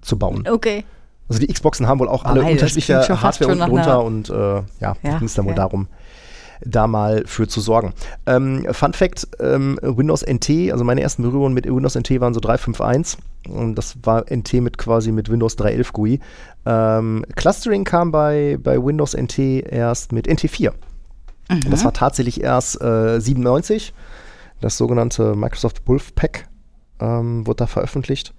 zu 0.00 0.18
bauen. 0.18 0.46
Okay. 0.48 0.84
Also 1.28 1.40
die 1.40 1.52
Xboxen 1.52 1.86
haben 1.86 2.00
wohl 2.00 2.08
auch 2.08 2.24
alle 2.24 2.40
das 2.40 2.50
unterschiedliche 2.50 3.20
Hardware 3.20 3.52
unten 3.52 3.66
drunter 3.66 4.02
und 4.02 4.30
äh, 4.30 4.34
ja, 4.34 4.64
Ja, 4.80 5.18
ging 5.18 5.26
es 5.26 5.34
dann 5.34 5.44
wohl 5.44 5.52
okay. 5.52 5.60
darum, 5.60 5.88
da 6.62 6.86
mal 6.86 7.24
für 7.26 7.46
zu 7.46 7.60
sorgen. 7.60 7.92
Ähm, 8.24 8.66
Fun 8.72 8.94
Fact, 8.94 9.28
ähm, 9.38 9.78
Windows 9.82 10.24
NT, 10.26 10.72
also 10.72 10.84
meine 10.84 11.02
ersten 11.02 11.22
Berührungen 11.22 11.52
mit 11.52 11.66
Windows 11.66 11.96
NT 11.96 12.18
waren 12.20 12.32
so 12.32 12.40
3.5.1 12.40 13.18
und 13.50 13.74
das 13.74 13.96
war 14.02 14.24
NT 14.34 14.54
mit 14.54 14.78
quasi 14.78 15.12
mit 15.12 15.30
Windows 15.30 15.58
3.11 15.58 15.92
GUI. 15.92 16.20
Ähm, 16.64 17.26
Clustering 17.36 17.84
kam 17.84 18.10
bei, 18.10 18.58
bei 18.62 18.82
Windows 18.82 19.14
NT 19.14 19.38
erst 19.38 20.12
mit 20.12 20.26
NT4. 20.26 20.72
Und 21.50 21.72
das 21.72 21.84
war 21.84 21.94
tatsächlich 21.94 22.42
erst 22.42 22.80
äh, 22.82 23.20
97. 23.20 23.94
Das 24.60 24.76
sogenannte 24.76 25.34
Microsoft 25.34 25.86
Wolfpack 25.86 26.48
ähm, 27.00 27.46
wurde 27.46 27.56
da 27.56 27.66
veröffentlicht. 27.66 28.34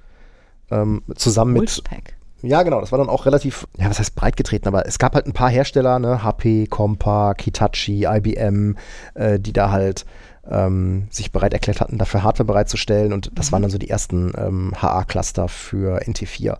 Ähm, 0.71 1.01
zusammen 1.15 1.53
mit 1.53 1.61
Wolfpack. 1.61 2.15
ja, 2.41 2.61
genau. 2.63 2.79
Das 2.79 2.91
war 2.91 2.99
dann 2.99 3.09
auch 3.09 3.25
relativ, 3.25 3.67
ja, 3.77 3.89
was 3.89 3.99
heißt 3.99 4.15
breit 4.15 4.37
getreten, 4.37 4.67
aber 4.67 4.85
es 4.85 4.99
gab 4.99 5.15
halt 5.15 5.25
ein 5.25 5.33
paar 5.33 5.49
Hersteller, 5.49 5.99
ne, 5.99 6.23
HP, 6.23 6.67
Compaq, 6.67 7.41
Hitachi, 7.41 8.05
IBM, 8.05 8.75
äh, 9.15 9.39
die 9.39 9.53
da 9.53 9.71
halt 9.71 10.05
ähm, 10.49 11.07
sich 11.09 11.31
bereit 11.31 11.53
erklärt 11.53 11.81
hatten, 11.81 11.97
dafür 11.97 12.23
Hardware 12.23 12.45
bereitzustellen 12.45 13.13
und 13.13 13.31
das 13.35 13.51
waren 13.51 13.61
dann 13.61 13.71
so 13.71 13.77
die 13.77 13.89
ersten 13.89 14.31
ähm, 14.37 14.73
HA-Cluster 14.79 15.47
für 15.47 16.01
NT4. 16.01 16.57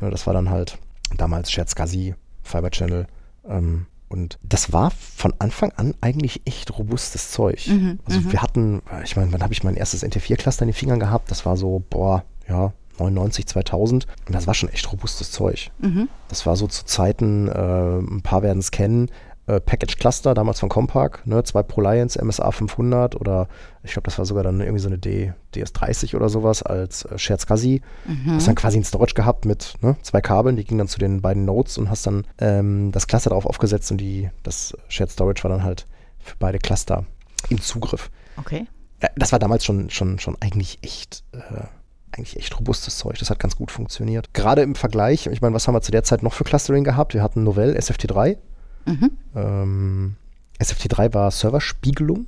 Äh, 0.00 0.10
das 0.10 0.26
war 0.26 0.34
dann 0.34 0.50
halt 0.50 0.78
damals 1.16 1.50
Shared 1.50 1.70
SCSI, 1.70 2.14
Fiber 2.42 2.70
Channel 2.70 3.06
ähm, 3.48 3.86
und 4.10 4.38
das 4.42 4.72
war 4.72 4.90
von 4.90 5.32
Anfang 5.38 5.72
an 5.76 5.94
eigentlich 6.00 6.42
echt 6.44 6.76
robustes 6.76 7.30
Zeug. 7.30 7.66
also 8.04 8.20
wir 8.32 8.42
hatten, 8.42 8.82
ich 9.04 9.16
meine, 9.16 9.32
wann 9.32 9.42
habe 9.42 9.52
ich 9.52 9.62
mein 9.62 9.76
erstes 9.76 10.04
NT4-Cluster 10.04 10.62
in 10.64 10.68
den 10.68 10.74
Fingern 10.74 10.98
gehabt? 11.00 11.30
Das 11.30 11.46
war 11.46 11.56
so, 11.56 11.82
boah, 11.88 12.24
ja, 12.48 12.72
99, 12.98 13.46
2000. 13.46 14.06
Und 14.26 14.34
das 14.34 14.46
war 14.48 14.54
schon 14.54 14.68
echt 14.68 14.92
robustes 14.92 15.30
Zeug. 15.30 15.70
Das 16.28 16.44
war 16.44 16.56
so 16.56 16.66
zu 16.66 16.84
Zeiten, 16.84 17.48
äh, 17.48 17.98
ein 17.98 18.20
paar 18.22 18.42
werden 18.42 18.58
es 18.58 18.72
kennen, 18.72 19.10
äh, 19.50 19.60
Package 19.60 19.96
Cluster, 19.96 20.34
damals 20.34 20.60
von 20.60 20.68
Compaq, 20.68 21.26
ne, 21.26 21.42
zwei 21.42 21.62
ProLiants, 21.62 22.16
MSA 22.16 22.50
500 22.52 23.16
oder 23.16 23.48
ich 23.82 23.92
glaube, 23.92 24.04
das 24.04 24.18
war 24.18 24.24
sogar 24.24 24.44
dann 24.44 24.60
irgendwie 24.60 24.80
so 24.80 24.88
eine 24.88 24.98
D, 24.98 25.32
DS30 25.54 26.14
oder 26.14 26.28
sowas 26.28 26.62
als 26.62 27.04
äh, 27.04 27.18
Shared 27.18 27.40
SCSI. 27.40 27.82
Hast 28.26 28.46
dann 28.46 28.54
quasi 28.54 28.78
ein 28.78 28.84
Storage 28.84 29.14
gehabt 29.14 29.46
mit 29.46 29.74
ne, 29.80 29.96
zwei 30.02 30.20
Kabeln, 30.20 30.56
die 30.56 30.64
gingen 30.64 30.78
dann 30.78 30.88
zu 30.88 30.98
den 30.98 31.20
beiden 31.20 31.44
Nodes 31.44 31.78
und 31.78 31.90
hast 31.90 32.06
dann 32.06 32.26
ähm, 32.38 32.92
das 32.92 33.06
Cluster 33.08 33.30
darauf 33.30 33.46
aufgesetzt 33.46 33.90
und 33.90 33.98
die, 33.98 34.30
das 34.42 34.76
Shared 34.88 35.10
Storage 35.10 35.42
war 35.42 35.50
dann 35.50 35.64
halt 35.64 35.86
für 36.18 36.36
beide 36.38 36.58
Cluster 36.58 37.04
im 37.48 37.60
Zugriff. 37.60 38.10
Okay. 38.36 38.66
Ja, 39.02 39.08
das 39.16 39.32
war 39.32 39.38
damals 39.38 39.64
schon, 39.64 39.90
schon, 39.90 40.18
schon 40.18 40.36
eigentlich 40.40 40.78
echt, 40.82 41.24
äh, 41.32 41.64
eigentlich 42.12 42.36
echt 42.36 42.58
robustes 42.58 42.98
Zeug. 42.98 43.18
Das 43.18 43.30
hat 43.30 43.38
ganz 43.38 43.56
gut 43.56 43.70
funktioniert. 43.70 44.32
Gerade 44.34 44.62
im 44.62 44.74
Vergleich, 44.74 45.26
ich 45.26 45.40
meine, 45.40 45.54
was 45.54 45.66
haben 45.66 45.74
wir 45.74 45.80
zu 45.80 45.92
der 45.92 46.04
Zeit 46.04 46.22
noch 46.22 46.34
für 46.34 46.44
Clustering 46.44 46.84
gehabt? 46.84 47.14
Wir 47.14 47.22
hatten 47.22 47.42
Novell, 47.42 47.76
SFT3. 47.76 48.36
Ähm, 49.34 50.16
SFT3 50.60 51.14
war 51.14 51.30
Serverspiegelung. 51.30 52.26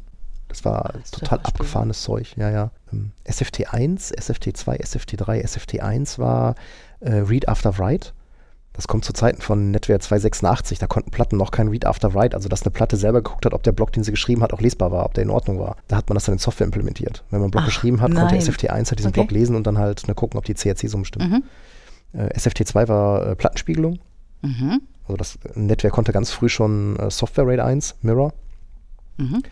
Das 0.49 0.65
war 0.65 0.83
total 0.83 1.03
Serverspiegelung. 1.05 1.45
abgefahrenes 1.47 2.03
Zeug, 2.03 2.35
ja, 2.37 2.51
ja. 2.51 2.71
Ähm, 2.93 3.13
SFT1, 3.27 4.15
SFT2, 4.19 4.81
SFT3, 4.83 5.45
SFT1 5.45 6.19
war 6.19 6.55
äh, 7.01 7.13
Read 7.15 7.49
After 7.49 7.79
Write. 7.79 8.13
Das 8.75 8.89
kommt 8.89 9.05
zu 9.05 9.13
Zeiten 9.13 9.43
von 9.43 9.71
NetWare 9.71 9.99
286. 9.99 10.79
Da 10.79 10.87
konnten 10.87 11.11
Platten 11.11 11.37
noch 11.37 11.51
kein 11.51 11.69
Read 11.69 11.85
After 11.85 12.15
Write, 12.15 12.35
also 12.35 12.49
dass 12.49 12.63
eine 12.63 12.71
Platte 12.71 12.97
selber 12.97 13.23
geguckt 13.23 13.45
hat, 13.45 13.53
ob 13.53 13.63
der 13.63 13.73
Block, 13.73 13.93
den 13.93 14.03
sie 14.03 14.13
geschrieben 14.13 14.43
hat, 14.43 14.55
auch 14.55 14.61
lesbar 14.61 14.91
war, 14.91 15.05
ob 15.05 15.13
der 15.15 15.25
in 15.25 15.31
Ordnung 15.31 15.59
war. 15.59 15.77
Da 15.89 15.97
hat 15.97 16.09
man 16.09 16.15
das 16.15 16.25
dann 16.25 16.35
in 16.35 16.39
Software 16.39 16.65
implementiert. 16.65 17.23
Wenn 17.31 17.41
man 17.41 17.45
einen 17.47 17.51
Block 17.51 17.63
Ach, 17.65 17.67
geschrieben 17.69 18.01
hat, 18.01 18.15
konnte 18.15 18.35
nein. 18.35 18.41
SFT1 18.41 18.71
halt 18.71 18.99
diesen 18.99 19.09
Okay. 19.11 19.21
Block 19.21 19.31
lesen 19.31 19.57
und 19.57 19.67
dann 19.67 19.77
halt 19.77 20.09
ne, 20.09 20.15
gucken, 20.15 20.39
ob 20.39 20.47
die 20.47 20.55
CRC-Summe 20.55 21.05
stimmt. 21.05 21.31
Mhm. 21.31 21.43
Äh, 22.15 22.29
SFT2 22.39 22.89
war 22.89 23.27
äh, 23.27 23.37
Plattenspiegelung. 23.37 23.99
Mhm. 24.41 24.81
Also 25.13 25.17
das 25.17 25.39
NetWare 25.55 25.91
konnte 25.91 26.13
ganz 26.13 26.31
früh 26.31 26.49
schon 26.49 26.97
äh, 26.97 27.11
Software 27.11 27.47
RAID 27.47 27.61
1, 27.61 27.97
Mirror. 28.03 28.33
Mhm. 29.19 29.43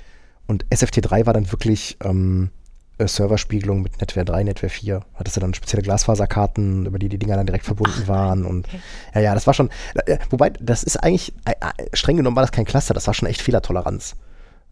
Und 0.46 0.64
SFT3 0.66 1.26
war 1.26 1.34
dann 1.34 1.52
wirklich 1.52 1.98
ähm, 2.02 2.50
äh, 2.98 3.06
Serverspiegelung 3.06 3.82
mit 3.82 4.00
NetWare 4.00 4.24
3, 4.24 4.44
NetWare 4.44 4.70
4. 4.70 5.00
Hattest 5.14 5.36
du 5.36 5.40
dann 5.40 5.54
spezielle 5.54 5.82
Glasfaserkarten, 5.82 6.86
über 6.86 6.98
die 6.98 7.08
die 7.08 7.18
Dinger 7.18 7.36
dann 7.36 7.46
direkt 7.46 7.66
verbunden 7.66 8.08
waren. 8.08 8.46
Und 8.46 8.68
ja, 9.14 9.20
ja, 9.20 9.34
das 9.34 9.46
war 9.46 9.54
schon. 9.54 9.68
Äh, 10.06 10.18
wobei, 10.30 10.50
das 10.50 10.82
ist 10.82 10.96
eigentlich, 10.96 11.34
äh, 11.44 11.52
äh, 11.52 11.96
streng 11.96 12.16
genommen 12.16 12.36
war 12.36 12.42
das 12.42 12.52
kein 12.52 12.64
Cluster, 12.64 12.94
das 12.94 13.06
war 13.06 13.14
schon 13.14 13.28
echt 13.28 13.42
Fehlertoleranz. 13.42 14.16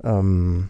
Ähm, 0.03 0.69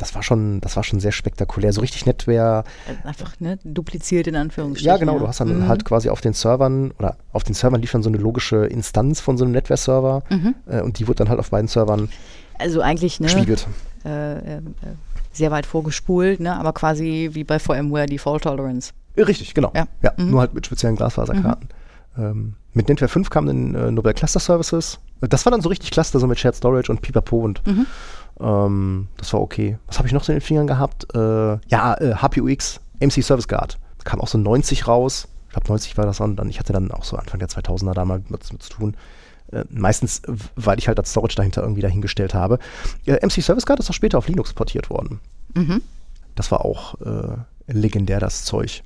das 0.00 0.14
war 0.14 0.22
schon, 0.22 0.60
das 0.60 0.74
war 0.76 0.82
schon 0.82 0.98
sehr 1.00 1.12
spektakulär. 1.12 1.72
So 1.72 1.80
richtig 1.80 2.06
NetWare 2.06 2.64
Äh, 2.86 3.06
Einfach, 3.08 3.38
ne, 3.38 3.58
dupliziert 3.64 4.26
in 4.26 4.34
Anführungsstrichen. 4.36 4.88
ja, 4.90 4.96
genau. 4.96 5.18
Du 5.18 5.28
hast 5.28 5.40
dann 5.40 5.56
Mhm. 5.60 5.68
halt 5.68 5.84
quasi 5.84 6.08
auf 6.08 6.20
den 6.20 6.32
Servern 6.32 6.90
oder 6.98 7.16
auf 7.32 7.44
den 7.44 7.54
Servern 7.54 7.80
lief 7.80 7.92
dann 7.92 8.02
so 8.02 8.08
eine 8.08 8.18
logische 8.18 8.66
Instanz 8.66 9.20
von 9.20 9.36
so 9.38 9.44
einem 9.44 9.52
Netware-Server 9.52 10.22
Mhm. 10.30 10.54
äh, 10.66 10.80
und 10.80 10.98
die 10.98 11.06
wurde 11.06 11.16
dann 11.18 11.28
halt 11.28 11.38
auf 11.38 11.50
beiden 11.50 11.68
Servern 11.68 12.08
Also 12.58 12.80
eigentlich, 12.80 13.20
ne, 13.20 13.26
gespiegelt. 13.26 13.66
äh, 14.04 14.32
äh, 14.38 14.56
äh, 14.56 14.60
sehr 15.32 15.50
weit 15.50 15.66
vorgespult, 15.66 16.40
ne, 16.40 16.56
aber 16.58 16.72
quasi 16.72 17.30
wie 17.32 17.44
bei 17.44 17.58
VMware 17.58 18.06
die 18.06 18.18
Fault 18.18 18.42
Tolerance. 18.42 18.92
Äh, 19.16 19.22
Richtig, 19.22 19.54
genau. 19.54 19.70
Ja. 19.76 19.86
Ja, 20.02 20.12
Mhm. 20.16 20.30
nur 20.30 20.40
halt 20.40 20.54
mit 20.54 20.66
speziellen 20.66 20.96
Glasfaserkarten. 20.96 21.68
Ähm, 22.18 22.54
mit 22.72 22.88
NetWare 22.88 23.08
5 23.08 23.30
kamen 23.30 23.46
dann 23.72 23.88
äh, 23.88 23.90
Nobel 23.90 24.12
Cluster 24.14 24.40
Services. 24.40 24.98
Das 25.20 25.44
war 25.44 25.52
dann 25.52 25.60
so 25.60 25.68
richtig 25.68 25.90
Cluster, 25.90 26.18
so 26.18 26.26
mit 26.26 26.38
Shared 26.38 26.56
Storage 26.56 26.90
und 26.90 27.02
Pipapo 27.02 27.38
und 27.40 27.64
Mhm. 27.66 27.86
Ähm, 28.40 29.08
das 29.16 29.32
war 29.32 29.40
okay. 29.40 29.78
Was 29.86 29.98
habe 29.98 30.08
ich 30.08 30.14
noch 30.14 30.24
so 30.24 30.32
in 30.32 30.38
den 30.38 30.44
Fingern 30.44 30.66
gehabt? 30.66 31.06
Äh, 31.14 31.18
ja, 31.68 31.94
äh, 31.94 32.14
HPUX, 32.14 32.80
MC 33.00 33.22
Service 33.22 33.48
Guard. 33.48 33.78
Da 33.98 34.04
kam 34.04 34.20
auch 34.20 34.28
so 34.28 34.38
90 34.38 34.86
raus. 34.88 35.28
Ich 35.48 35.52
glaube, 35.52 35.68
90 35.68 35.96
war 35.98 36.06
das 36.06 36.18
dann, 36.18 36.48
ich 36.48 36.58
hatte 36.58 36.72
dann 36.72 36.90
auch 36.92 37.04
so 37.04 37.16
Anfang 37.16 37.38
der 37.40 37.48
2000er 37.48 37.92
da 37.94 38.04
mal 38.04 38.18
mit, 38.28 38.52
mit 38.52 38.62
zu 38.62 38.70
tun. 38.70 38.96
Äh, 39.52 39.64
meistens, 39.68 40.22
weil 40.54 40.78
ich 40.78 40.86
halt 40.88 40.98
das 40.98 41.10
Storage 41.10 41.34
dahinter 41.34 41.62
irgendwie 41.62 41.82
dahingestellt 41.82 42.34
habe. 42.34 42.58
Äh, 43.06 43.24
MC 43.26 43.42
Service 43.42 43.66
Guard 43.66 43.80
ist 43.80 43.90
auch 43.90 43.94
später 43.94 44.18
auf 44.18 44.28
Linux 44.28 44.52
portiert 44.52 44.90
worden. 44.90 45.20
Mhm. 45.54 45.82
Das 46.36 46.50
war 46.52 46.64
auch 46.64 46.94
äh, 47.00 47.36
legendär, 47.66 48.20
das 48.20 48.44
Zeug. 48.44 48.82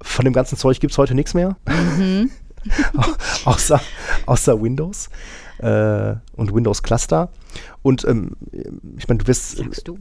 Von 0.00 0.24
dem 0.24 0.32
ganzen 0.34 0.56
Zeug 0.56 0.78
gibt 0.80 0.92
es 0.92 0.98
heute 0.98 1.14
nichts 1.14 1.34
mehr. 1.34 1.56
Au- 2.96 3.50
außer, 3.50 3.80
außer 4.26 4.62
Windows 4.62 5.08
äh, 5.58 6.14
und 6.36 6.54
Windows 6.54 6.82
Cluster. 6.82 7.28
Und 7.82 8.04
ähm, 8.04 8.32
ich 8.96 9.08
meine, 9.08 9.18
du 9.18 9.26
wirst. 9.26 9.56
Sagst 9.58 9.86
du. 9.86 9.98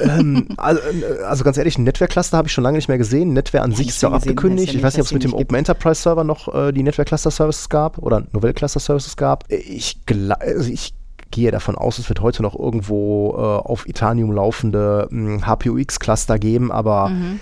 Ähm, 0.00 0.48
also, 0.56 0.80
äh, 0.80 1.22
also 1.24 1.44
ganz 1.44 1.56
ehrlich, 1.58 1.76
ein 1.78 1.84
Netzwerk-Cluster 1.84 2.36
habe 2.36 2.48
ich 2.48 2.52
schon 2.54 2.64
lange 2.64 2.78
nicht 2.78 2.88
mehr 2.88 2.98
gesehen. 2.98 3.32
Netzwerk 3.32 3.64
an 3.64 3.72
sich 3.72 3.86
nicht 3.86 3.96
ist 3.96 4.02
ja 4.02 4.08
auch 4.08 4.14
abgekündigt. 4.14 4.72
ja 4.72 4.78
ich 4.78 4.82
weiß 4.82 4.94
nicht, 4.94 5.02
ob 5.02 5.06
es 5.06 5.12
mit 5.12 5.24
dem 5.24 5.34
Open 5.34 5.56
Enterprise 5.56 6.02
Server 6.02 6.24
noch 6.24 6.52
äh, 6.54 6.72
die 6.72 6.82
Netzwerk-Cluster-Services 6.82 7.68
gab 7.68 7.98
oder 7.98 8.22
Novell-Cluster-Services 8.32 9.16
gab. 9.16 9.44
Ich, 9.50 10.00
also 10.38 10.70
ich 10.70 10.94
gehe 11.30 11.50
davon 11.50 11.76
aus, 11.76 11.98
es 11.98 12.08
wird 12.08 12.20
heute 12.20 12.42
noch 12.42 12.58
irgendwo 12.58 13.34
äh, 13.36 13.38
auf 13.40 13.88
Itanium 13.88 14.32
laufende 14.32 15.08
HPUX-Cluster 15.10 16.38
geben, 16.38 16.70
aber 16.70 17.08
Mhm. 17.08 17.40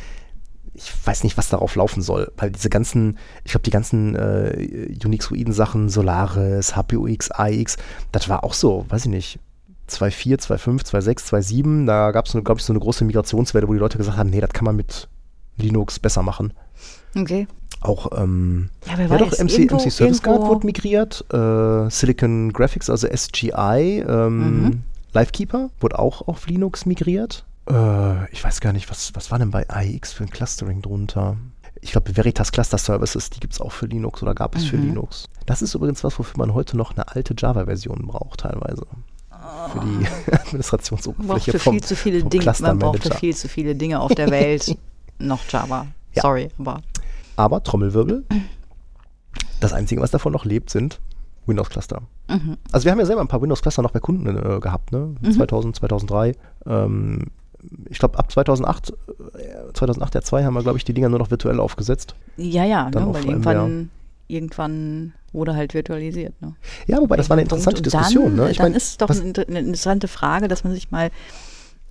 Ich 0.83 0.93
weiß 1.07 1.25
nicht, 1.25 1.37
was 1.37 1.49
darauf 1.51 1.75
laufen 1.77 2.01
soll, 2.03 2.33
weil 2.39 2.51
diese 2.51 2.71
ganzen, 2.71 3.19
ich 3.45 3.51
glaube, 3.53 3.65
die 3.65 3.71
ganzen 3.71 4.15
äh, 4.17 4.89
Unixoiden-Sachen, 5.05 5.89
Solaris, 5.89 6.75
HPUX, 6.77 7.31
AX, 7.31 7.77
das 8.13 8.29
war 8.29 8.45
auch 8.45 8.55
so, 8.55 8.87
weiß 8.89 9.05
ich 9.05 9.11
nicht, 9.11 9.39
2.4, 9.91 10.39
2.5, 10.41 10.85
2.6, 10.87 11.29
2.7, 11.33 11.87
da 11.87 12.13
gab 12.13 12.27
es, 12.27 12.33
glaube 12.33 12.55
ich, 12.59 12.65
so 12.65 12.73
eine 12.73 12.81
große 12.81 13.05
Migrationswelle, 13.05 13.69
wo 13.69 13.73
die 13.73 13.79
Leute 13.79 13.99
gesagt 13.99 14.17
haben, 14.17 14.31
nee, 14.31 14.41
das 14.41 14.51
kann 14.51 14.65
man 14.65 14.77
mit 14.77 15.09
Linux 15.59 15.99
besser 15.99 16.23
machen. 16.23 16.53
Okay. 17.17 17.47
Auch, 17.83 18.11
ähm, 18.19 18.71
Ja, 18.87 18.93
wer 18.97 19.07
ja 19.09 19.17
doch, 19.19 19.33
weiß, 19.33 19.39
MC, 19.41 19.59
irgendwo- 19.59 19.77
MC 19.85 19.91
Service 19.91 20.23
Guard 20.23 20.43
wurde 20.43 20.67
migriert, 20.67 21.25
äh, 21.33 21.91
Silicon 21.91 22.53
Graphics, 22.53 22.89
also 22.89 23.07
SGI, 23.09 24.05
ähm, 24.07 24.63
Mhm. 24.63 24.83
Livekeeper 25.13 25.71
wurde 25.81 25.99
auch 25.99 26.27
auf 26.29 26.47
Linux 26.47 26.87
migriert. 26.87 27.45
Äh, 27.71 28.31
ich 28.33 28.43
weiß 28.43 28.61
gar 28.61 28.73
nicht, 28.73 28.91
was, 28.91 29.15
was 29.15 29.31
war 29.31 29.39
denn 29.39 29.51
bei 29.51 29.69
AIX 29.69 30.13
für 30.13 30.25
ein 30.25 30.31
Clustering 30.31 30.83
drunter? 30.83 31.37
Ich 31.81 31.93
glaube, 31.93 32.15
Veritas 32.17 32.53
Cluster 32.53 32.77
Services, 32.79 33.31
die 33.31 33.41
gibt 33.41 33.55
es 33.55 33.61
auch 33.61 33.73
für 33.73 33.87
Linux 33.87 34.23
oder 34.23 34.35
gab 34.35 34.55
es 34.57 34.65
für 34.65 34.77
Mhm. 34.77 34.87
Linux. 34.89 35.29
Das 35.47 35.63
ist 35.63 35.75
übrigens 35.75 36.05
was, 36.05 36.19
wofür 36.19 36.39
man 36.39 36.53
heute 36.55 36.77
noch 36.77 36.93
eine 36.93 37.09
alte 37.09 37.35
Java-Version 37.37 38.07
braucht, 38.07 38.41
teilweise. 38.41 38.83
für 39.73 39.81
die 39.81 40.05
braucht 40.31 40.41
Administrationsoberfläche 40.41 41.53
für 41.53 41.59
vom, 41.59 41.75
viel 41.75 41.83
zu 41.83 41.97
viele 41.97 42.21
vom 42.21 42.31
Dinge. 42.31 42.45
Man 42.45 42.53
braucht 42.55 42.63
für 42.63 43.01
Cluster-Manager. 43.01 43.19
viel 43.19 43.37
zu 43.37 43.49
viele 43.49 43.75
Dinge 43.75 44.01
auf 44.01 44.15
der 44.15 44.31
Welt. 44.31 44.77
noch 45.19 45.41
Java. 45.49 45.87
Ja. 46.15 46.23
Sorry, 46.23 46.49
aber 46.59 46.81
Aber 47.37 47.63
Trommelwirbel, 47.63 48.25
das 49.61 49.73
Einzige, 49.73 50.01
was 50.03 50.11
davon 50.11 50.33
noch 50.33 50.45
lebt, 50.45 50.71
sind 50.71 51.01
Windows-Cluster. 51.47 52.03
Mhm. 52.29 52.59
Also 52.73 52.85
wir 52.85 52.93
haben 52.93 52.99
ja 52.99 53.07
selber 53.07 53.23
ein 53.23 53.29
paar 53.29 53.41
Windows-Cluster 53.41 53.81
noch 53.83 53.93
bei 53.93 54.01
Kunden 54.01 54.27
äh, 54.27 54.61
gehabt, 54.61 54.93
ne? 54.93 55.15
2000, 55.35 55.77
2003. 55.77 56.35
Ähm, 56.67 57.27
ich 57.89 57.99
glaube, 57.99 58.19
ab 58.19 58.31
2008, 58.33 58.91
äh, 59.39 59.73
2008 59.75 60.15
der 60.15 60.23
2 60.23 60.45
haben 60.45 60.55
wir, 60.55 60.63
glaube 60.63 60.79
ich, 60.79 60.85
die 60.85 60.95
Dinger 60.95 61.09
nur 61.09 61.19
noch 61.19 61.31
virtuell 61.31 61.61
aufgesetzt. 61.61 62.15
ja, 62.37 62.65
ja, 62.65 62.91
Dann 62.91 63.09
ne, 63.09 63.15
weil 63.15 63.25
irgendwann, 63.27 63.91
irgendwann 64.29 65.13
wurde 65.33 65.55
halt 65.55 65.75
virtualisiert. 65.75 66.41
Ne? 66.41 66.55
Ja, 66.87 66.99
wobei 66.99 67.17
das 67.17 67.29
war 67.31 67.35
eine 67.35 67.43
interessante 67.43 67.83
Diskussion. 67.83 68.37
Dann, 68.37 68.47
ne? 68.47 68.51
Ich 68.51 68.57
dann 68.59 68.67
mein, 68.67 68.75
ist 68.75 68.89
es 68.89 68.97
doch 68.99 69.09
was- 69.09 69.19
eine, 69.21 69.29
inter- 69.29 69.47
eine 69.49 69.59
interessante 69.61 70.09
Frage, 70.09 70.49
dass 70.49 70.65
man 70.65 70.73
sich 70.73 70.91
mal, 70.91 71.11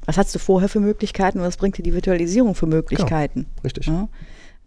was 0.06 0.18
hast 0.18 0.34
du 0.36 0.40
vorher 0.40 0.70
für 0.70 0.80
Möglichkeiten 0.80 1.40
und 1.40 1.46
was 1.46 1.58
bringt 1.58 1.78
dir 1.78 1.84
die 1.84 1.94
Virtualisierung 1.94 2.56
für 2.56 2.66
Möglichkeiten? 2.66 3.46
richtig. 3.64 3.88
Ja? 3.88 4.08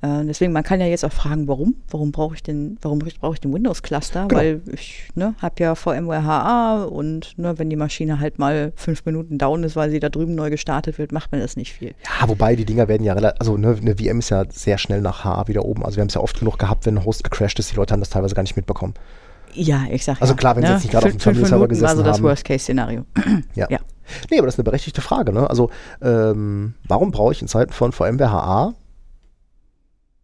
Äh, 0.02 0.24
deswegen, 0.24 0.52
man 0.52 0.64
kann 0.64 0.80
ja 0.80 0.86
jetzt 0.86 1.04
auch 1.04 1.12
fragen, 1.12 1.46
warum? 1.46 1.76
Warum 1.88 2.10
brauche 2.10 2.34
ich 2.34 2.42
denn, 2.42 2.76
warum 2.82 2.98
brauche 2.98 3.34
ich 3.34 3.40
den 3.40 3.54
Windows-Cluster? 3.54 4.26
Genau. 4.26 4.40
Weil 4.40 4.60
ich 4.72 5.08
ne, 5.14 5.34
habe 5.40 5.54
ja 5.62 5.76
VMware 5.76 6.24
HA 6.24 6.84
und 6.84 7.38
ne, 7.38 7.56
wenn 7.58 7.70
die 7.70 7.76
Maschine 7.76 8.18
halt 8.18 8.40
mal 8.40 8.72
fünf 8.74 9.04
Minuten 9.04 9.38
down 9.38 9.62
ist, 9.62 9.76
weil 9.76 9.90
sie 9.90 10.00
da 10.00 10.08
drüben 10.08 10.34
neu 10.34 10.50
gestartet 10.50 10.98
wird, 10.98 11.12
macht 11.12 11.30
man 11.30 11.40
das 11.40 11.56
nicht 11.56 11.72
viel. 11.72 11.94
Ja, 12.04 12.28
wobei 12.28 12.56
die 12.56 12.64
Dinger 12.64 12.88
werden 12.88 13.04
ja 13.04 13.12
relativ, 13.12 13.40
also 13.40 13.56
ne, 13.56 13.76
eine 13.80 13.96
VM 13.96 14.18
ist 14.18 14.30
ja 14.30 14.44
sehr 14.50 14.76
schnell 14.76 15.00
nach 15.00 15.24
HA 15.24 15.46
wieder 15.46 15.64
oben. 15.64 15.84
Also 15.84 15.96
wir 15.96 16.00
haben 16.00 16.08
es 16.08 16.14
ja 16.14 16.20
oft 16.20 16.38
genug 16.38 16.58
gehabt, 16.58 16.84
wenn 16.84 16.96
ein 16.98 17.04
Host 17.04 17.22
gecrashed 17.22 17.60
ist, 17.60 17.70
die 17.70 17.76
Leute 17.76 17.92
haben 17.92 18.00
das 18.00 18.10
teilweise 18.10 18.34
gar 18.34 18.42
nicht 18.42 18.56
mitbekommen. 18.56 18.94
Ja, 19.54 19.84
ich 19.90 20.04
sag 20.04 20.20
Also 20.20 20.32
ja, 20.32 20.36
klar, 20.36 20.56
wenn 20.56 20.62
sie 20.62 20.68
ne, 20.68 20.74
jetzt 20.74 20.82
nicht 20.82 20.92
gerade 20.92 21.06
auf 21.06 21.12
dem 21.12 21.18
Terminal-Server 21.18 21.66
Minuten 21.68 21.82
war 21.82 21.90
so 21.90 21.96
gesessen 21.96 22.04
das 22.06 22.16
haben. 22.16 22.24
Worst-Case-Szenario. 22.24 23.04
Ja. 23.54 23.68
Ja. 23.70 23.78
Nee, 24.30 24.38
aber 24.38 24.46
das 24.46 24.54
ist 24.54 24.58
eine 24.58 24.64
berechtigte 24.64 25.00
Frage. 25.00 25.32
Ne? 25.32 25.48
Also 25.48 25.70
ähm, 26.02 26.74
warum 26.88 27.12
brauche 27.12 27.32
ich 27.32 27.40
in 27.40 27.48
Zeiten 27.48 27.72
von 27.72 27.92
VMware 27.92 28.32
HA 28.32 28.74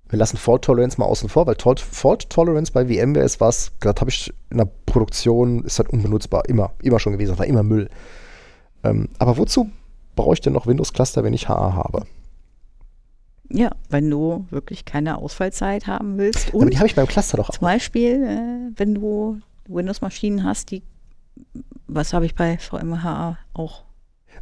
wir 0.08 0.18
lassen 0.18 0.36
Fault 0.36 0.62
Tolerance 0.62 0.98
mal 0.98 1.06
außen 1.06 1.28
vor, 1.28 1.46
weil 1.46 1.56
Fault, 1.56 2.30
Tolerance 2.30 2.72
bei 2.72 2.86
VMware 2.86 3.24
ist 3.24 3.40
was, 3.40 3.72
das 3.80 3.96
habe 4.00 4.10
ich 4.10 4.32
in 4.50 4.58
der 4.58 4.68
Produktion, 4.86 5.64
ist 5.64 5.78
halt 5.78 5.90
unbenutzbar, 5.90 6.48
immer, 6.48 6.72
immer 6.82 6.98
schon 6.98 7.12
gewesen, 7.12 7.30
das 7.30 7.38
war 7.38 7.46
immer 7.46 7.62
Müll. 7.62 7.90
Ähm, 8.84 9.08
aber 9.18 9.36
wozu 9.36 9.70
brauche 10.16 10.34
ich 10.34 10.40
denn 10.40 10.54
noch 10.54 10.66
Windows 10.66 10.92
Cluster, 10.92 11.24
wenn 11.24 11.34
ich 11.34 11.48
HA 11.48 11.74
habe? 11.74 12.06
Ja, 13.50 13.70
wenn 13.88 14.10
du 14.10 14.46
wirklich 14.50 14.84
keine 14.84 15.18
Ausfallzeit 15.18 15.86
haben 15.86 16.18
willst. 16.18 16.48
Aber 16.48 16.58
Und 16.58 16.72
die 16.72 16.78
habe 16.78 16.86
ich 16.86 16.94
beim 16.94 17.06
Cluster 17.06 17.36
doch 17.38 17.50
auch. 17.50 17.54
zum 17.54 17.62
Beispiel, 17.62 18.22
äh, 18.24 18.78
wenn 18.78 18.94
du 18.94 19.40
Windows-Maschinen 19.66 20.44
hast, 20.44 20.70
die, 20.70 20.82
was 21.86 22.12
habe 22.12 22.26
ich 22.26 22.34
bei 22.34 22.58
VMHA 22.58 23.38
auch? 23.54 23.84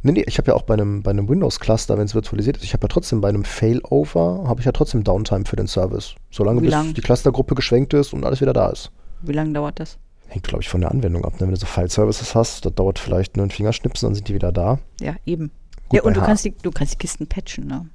Nee, 0.07 0.13
nee, 0.13 0.23
ich 0.25 0.37
habe 0.37 0.51
ja 0.51 0.55
auch 0.55 0.61
bei 0.61 0.73
einem, 0.73 1.03
bei 1.03 1.11
einem 1.11 1.27
Windows-Cluster, 1.27 1.97
wenn 1.97 2.05
es 2.05 2.15
virtualisiert 2.15 2.55
ist, 2.55 2.63
ich 2.63 2.71
habe 2.71 2.85
ja 2.85 2.87
trotzdem 2.87 3.19
bei 3.19 3.27
einem 3.27 3.43
Failover, 3.43 4.45
habe 4.47 4.61
ich 4.61 4.65
ja 4.65 4.71
trotzdem 4.71 5.03
Downtime 5.03 5.43
für 5.43 5.57
den 5.57 5.67
Service. 5.67 6.15
Solange 6.31 6.61
bis 6.61 6.71
lang? 6.71 6.93
die 6.93 7.01
Clustergruppe 7.01 7.55
geschwenkt 7.55 7.93
ist 7.93 8.13
und 8.13 8.23
alles 8.23 8.39
wieder 8.39 8.53
da 8.53 8.69
ist. 8.69 8.89
Wie 9.21 9.33
lange 9.33 9.51
dauert 9.51 9.81
das? 9.81 9.97
Hängt, 10.29 10.47
glaube 10.47 10.63
ich, 10.63 10.69
von 10.69 10.79
der 10.79 10.91
Anwendung 10.91 11.25
ab. 11.25 11.33
Ne? 11.33 11.41
Wenn 11.41 11.49
du 11.49 11.57
so 11.57 11.65
File-Services 11.65 12.35
hast, 12.35 12.65
das 12.65 12.73
dauert 12.73 12.99
vielleicht 12.99 13.35
nur 13.35 13.43
einen 13.43 13.51
Fingerschnipsen, 13.51 14.07
dann 14.07 14.15
sind 14.15 14.29
die 14.29 14.33
wieder 14.33 14.53
da. 14.53 14.79
Ja, 15.01 15.15
eben. 15.25 15.51
Gut, 15.89 15.97
ja, 15.97 16.03
und 16.03 16.15
du 16.15 16.21
kannst, 16.21 16.45
die, 16.45 16.51
du 16.55 16.71
kannst 16.71 16.93
die 16.93 16.97
Kisten 16.99 17.27
patchen, 17.27 17.67
ne? 17.67 17.89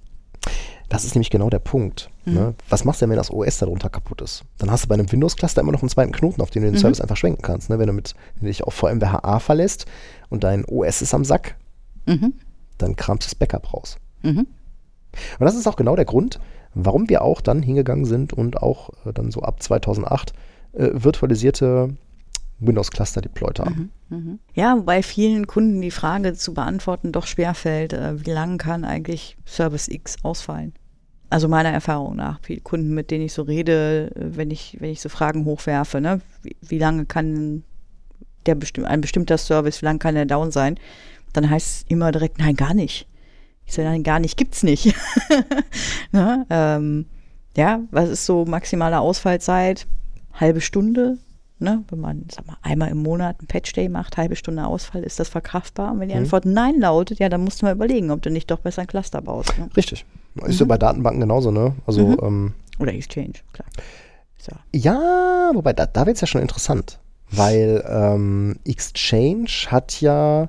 Das 0.90 1.07
ist 1.07 1.14
nämlich 1.14 1.31
genau 1.31 1.48
der 1.48 1.61
Punkt. 1.61 2.11
Mhm. 2.27 2.35
Ne? 2.35 2.55
Was 2.68 2.85
machst 2.85 3.01
du 3.01 3.05
denn, 3.07 3.11
wenn 3.11 3.16
das 3.16 3.31
OS 3.31 3.57
darunter 3.57 3.88
kaputt 3.88 4.20
ist? 4.20 4.44
Dann 4.59 4.70
hast 4.70 4.85
du 4.85 4.88
bei 4.88 4.94
einem 4.96 5.11
Windows-Cluster 5.11 5.62
immer 5.62 5.72
noch 5.72 5.81
einen 5.81 5.88
zweiten 5.88 6.12
Knoten, 6.12 6.42
auf 6.42 6.51
den 6.51 6.61
du 6.61 6.68
den 6.68 6.75
Mhm. 6.75 6.81
Service 6.81 7.01
einfach 7.01 7.16
schwenken 7.16 7.40
kannst. 7.40 7.70
Ne? 7.70 7.79
Wenn, 7.79 7.87
du 7.87 7.94
mit, 7.94 8.14
wenn 8.35 8.42
du 8.42 8.46
dich 8.48 8.64
auf 8.64 8.75
VMware 8.75 9.22
HA 9.22 9.38
verlässt 9.38 9.87
und 10.29 10.44
dein 10.44 10.66
OS 10.66 11.01
ist 11.01 11.14
am 11.14 11.25
Sack, 11.25 11.57
Mhm. 12.06 12.34
dann 12.78 12.96
kramst 12.96 13.24
du 13.24 13.26
das 13.28 13.34
Backup 13.34 13.72
raus. 13.72 13.96
Mhm. 14.22 14.46
Und 15.38 15.44
das 15.44 15.54
ist 15.54 15.66
auch 15.66 15.76
genau 15.76 15.96
der 15.96 16.04
Grund, 16.04 16.40
warum 16.74 17.08
wir 17.08 17.22
auch 17.22 17.40
dann 17.40 17.62
hingegangen 17.62 18.04
sind 18.04 18.32
und 18.32 18.62
auch 18.62 18.90
äh, 19.04 19.12
dann 19.12 19.30
so 19.30 19.42
ab 19.42 19.62
2008 19.62 20.32
äh, 20.72 20.90
virtualisierte 20.92 21.96
Windows-Cluster 22.60 23.20
deployed 23.20 23.58
haben. 23.58 23.90
Mhm. 24.08 24.38
Ja, 24.54 24.76
wobei 24.76 25.02
vielen 25.02 25.46
Kunden 25.46 25.80
die 25.80 25.90
Frage 25.90 26.32
zu 26.34 26.54
beantworten 26.54 27.12
doch 27.12 27.26
schwerfällt, 27.26 27.92
äh, 27.92 28.24
wie 28.24 28.30
lange 28.30 28.56
kann 28.56 28.84
eigentlich 28.84 29.36
Service 29.46 29.88
X 29.88 30.16
ausfallen? 30.22 30.72
Also 31.28 31.48
meiner 31.48 31.70
Erfahrung 31.70 32.16
nach, 32.16 32.40
viele 32.42 32.60
Kunden, 32.60 32.94
mit 32.94 33.10
denen 33.10 33.24
ich 33.24 33.32
so 33.32 33.42
rede, 33.42 34.12
äh, 34.14 34.36
wenn 34.36 34.50
ich, 34.50 34.76
wenn 34.80 34.90
ich 34.90 35.00
so 35.00 35.08
Fragen 35.08 35.44
hochwerfe, 35.44 36.00
ne, 36.00 36.20
wie, 36.42 36.56
wie 36.60 36.78
lange 36.78 37.04
kann 37.04 37.64
der 38.46 38.54
bestimm 38.54 38.84
ein 38.84 39.00
bestimmter 39.00 39.38
Service, 39.38 39.82
wie 39.82 39.86
lange 39.86 39.98
kann 39.98 40.14
der 40.14 40.26
down 40.26 40.50
sein? 40.50 40.78
Dann 41.33 41.49
heißt 41.49 41.66
es 41.66 41.85
immer 41.88 42.12
direkt, 42.12 42.38
nein, 42.38 42.57
gar 42.57 42.75
nicht. 42.75 43.07
Ich 43.64 43.75
sage, 43.75 43.88
nein, 43.88 44.03
gar 44.03 44.18
nicht, 44.18 44.37
gibt's 44.37 44.62
nicht. 44.62 44.95
ne? 46.12 46.47
ähm, 46.51 47.07
ja, 47.57 47.81
was 47.90 48.09
ist 48.09 48.27
so 48.27 48.45
maximale 48.45 49.01
Ausfallzeit? 49.01 49.87
Halbe 50.35 50.61
Stunde, 50.61 51.18
ne, 51.59 51.85
wenn 51.90 52.01
man 52.01 52.25
sag 52.31 52.47
mal, 52.47 52.57
einmal 52.62 52.88
im 52.90 52.99
Monat 53.03 53.38
einen 53.38 53.47
Patch-Day 53.49 53.88
macht, 53.88 54.16
halbe 54.16 54.37
Stunde 54.37 54.66
Ausfall, 54.66 55.03
ist 55.03 55.21
das 55.21 55.29
verkraftbar? 55.29 55.92
Und 55.92 56.01
wenn 56.01 56.09
die 56.09 56.14
Mhm. 56.14 56.23
Antwort 56.23 56.45
Nein 56.47 56.81
lautet, 56.81 57.18
ja, 57.18 57.29
dann 57.29 57.45
musst 57.45 57.61
du 57.62 57.66
mal 57.66 57.75
überlegen, 57.75 58.11
ob 58.11 58.23
du 58.23 58.31
nicht 58.31 58.51
doch 58.51 58.59
besser 58.61 58.83
ein 58.83 58.87
Cluster 58.88 59.21
baust. 59.21 59.57
Ne? 59.59 59.68
Richtig. 59.77 60.05
Ist 60.47 60.61
ja 60.61 60.66
bei 60.66 60.79
Datenbanken 60.79 61.21
genauso, 61.21 61.51
ne? 61.51 61.75
Also, 61.87 62.07
Mhm. 62.09 62.16
ähm, 62.23 62.53
Oder 62.79 62.95
Exchange, 62.95 63.33
klar. 63.53 63.68
So. 64.38 64.53
ja, 64.75 65.51
wobei, 65.55 65.73
da, 65.73 65.87
da 65.87 66.05
wird 66.07 66.16
es 66.16 66.21
ja 66.23 66.27
schon 66.27 66.40
interessant. 66.42 66.99
Weil 67.31 67.85
ähm, 67.88 68.57
Exchange 68.64 69.47
hat 69.68 70.01
ja, 70.01 70.49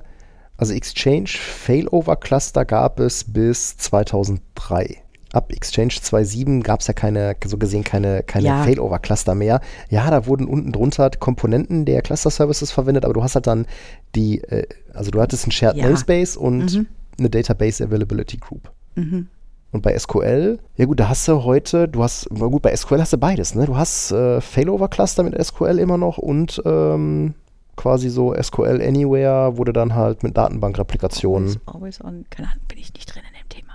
also 0.56 0.72
Exchange 0.72 1.28
Failover 1.38 2.16
Cluster 2.16 2.64
gab 2.64 3.00
es 3.00 3.24
bis 3.24 3.76
2003. 3.76 4.96
Ab 5.32 5.52
Exchange 5.52 5.94
2.7 5.94 6.62
gab 6.62 6.80
es 6.80 6.86
ja 6.86 6.94
keine, 6.94 7.34
so 7.44 7.58
gesehen 7.58 7.82
keine, 7.82 8.22
keine 8.22 8.46
Ja. 8.46 8.62
Failover 8.62 9.00
Cluster 9.00 9.34
mehr. 9.34 9.60
Ja, 9.90 10.08
da 10.08 10.26
wurden 10.26 10.46
unten 10.46 10.70
drunter 10.70 11.10
Komponenten 11.10 11.84
der 11.84 12.02
Cluster 12.02 12.30
Services 12.30 12.70
verwendet, 12.70 13.04
aber 13.04 13.14
du 13.14 13.22
hast 13.24 13.34
halt 13.34 13.48
dann 13.48 13.66
die, 14.14 14.42
äh, 14.44 14.64
also 14.92 15.10
du 15.10 15.20
hattest 15.20 15.44
einen 15.44 15.50
Shared 15.52 15.76
Ja. 15.76 15.84
Namespace 15.86 16.36
und 16.36 16.72
Mhm. 16.74 16.86
eine 17.18 17.30
Database 17.30 17.82
Availability 17.84 18.36
Group. 18.36 18.70
Mhm. 18.94 19.26
Und 19.72 19.82
bei 19.82 19.98
SQL, 19.98 20.60
ja 20.76 20.84
gut, 20.84 21.00
da 21.00 21.08
hast 21.08 21.26
du 21.26 21.42
heute, 21.42 21.88
du 21.88 22.04
hast, 22.04 22.28
gut, 22.30 22.62
bei 22.62 22.70
SQL 22.76 23.00
hast 23.00 23.12
du 23.12 23.18
beides, 23.18 23.56
ne? 23.56 23.66
Du 23.66 23.76
hast 23.76 24.12
äh, 24.12 24.40
Failover-Cluster 24.40 25.24
mit 25.24 25.34
SQL 25.44 25.80
immer 25.80 25.98
noch 25.98 26.16
und 26.18 26.62
ähm, 26.64 27.34
quasi 27.76 28.08
so 28.08 28.34
SQL 28.40 28.80
Anywhere, 28.82 29.56
du 29.64 29.72
dann 29.72 29.94
halt 29.94 30.22
mit 30.22 30.36
Datenbankreplikationen. 30.36 31.48
Always, 31.66 32.00
always 32.00 32.04
on, 32.04 32.24
keine 32.30 32.48
Ahnung, 32.48 32.62
bin 32.68 32.78
ich 32.78 32.92
nicht 32.94 33.12
drin 33.14 33.22
in 33.28 33.38
dem 33.42 33.48
Thema. 33.48 33.72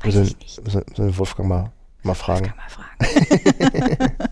Weiß 0.00 0.14
Müssen, 0.14 0.36
ich 0.38 0.38
nicht. 0.38 0.64
müssen, 0.64 0.82
müssen 0.88 1.18
Wolfgang 1.18 1.48
mal, 1.48 1.72
mal 2.02 2.14
fragen. 2.14 2.46
Kann 2.46 2.56
mal 2.56 2.68
fragen. 2.68 4.12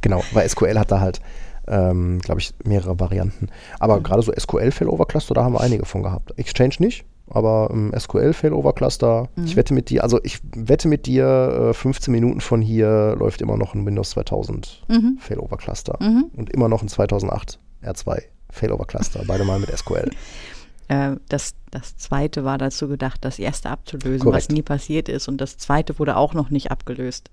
Genau, 0.00 0.22
weil 0.32 0.48
SQL 0.48 0.78
hat 0.78 0.90
da 0.90 1.00
halt, 1.00 1.20
ähm, 1.68 2.18
glaube 2.20 2.40
ich, 2.40 2.52
mehrere 2.64 2.98
Varianten. 2.98 3.48
Aber 3.78 3.98
Mhm. 3.98 4.02
gerade 4.02 4.22
so 4.22 4.32
SQL-Failover-Cluster, 4.32 5.34
da 5.34 5.44
haben 5.44 5.54
wir 5.54 5.60
einige 5.60 5.84
von 5.86 6.02
gehabt. 6.02 6.36
Exchange 6.38 6.74
nicht, 6.80 7.04
aber 7.30 7.68
ähm, 7.72 7.92
SQL-Failover-Cluster, 7.96 9.28
Mhm. 9.36 9.44
ich 9.44 9.56
wette 9.56 9.72
mit 9.74 9.90
dir, 9.90 10.02
also 10.02 10.18
ich 10.24 10.40
wette 10.56 10.88
mit 10.88 11.06
dir, 11.06 11.68
äh, 11.70 11.74
15 11.74 12.10
Minuten 12.12 12.40
von 12.40 12.60
hier 12.60 13.14
läuft 13.18 13.40
immer 13.40 13.56
noch 13.56 13.74
ein 13.74 13.86
Windows 13.86 14.10
2000 14.10 14.84
Mhm. 14.88 15.18
Failover-Cluster. 15.20 15.98
Mhm. 16.00 16.24
Und 16.36 16.50
immer 16.50 16.68
noch 16.68 16.82
ein 16.82 16.88
2008 16.88 17.58
R2 17.82 18.22
Failover-Cluster, 18.50 19.24
beide 19.26 19.44
mal 19.44 19.58
mit 19.58 19.76
SQL. 19.76 20.10
Äh, 20.88 21.16
das, 21.28 21.54
das 21.70 21.96
zweite 21.96 22.44
war 22.44 22.58
dazu 22.58 22.88
gedacht, 22.88 23.24
das 23.24 23.38
erste 23.38 23.70
abzulösen, 23.70 24.18
Korrekt. 24.26 24.48
was 24.48 24.54
nie 24.54 24.62
passiert 24.62 25.08
ist. 25.08 25.28
Und 25.28 25.38
das 25.40 25.56
zweite 25.56 25.98
wurde 26.00 26.16
auch 26.16 26.34
noch 26.34 26.50
nicht 26.50 26.70
abgelöst. 26.72 27.30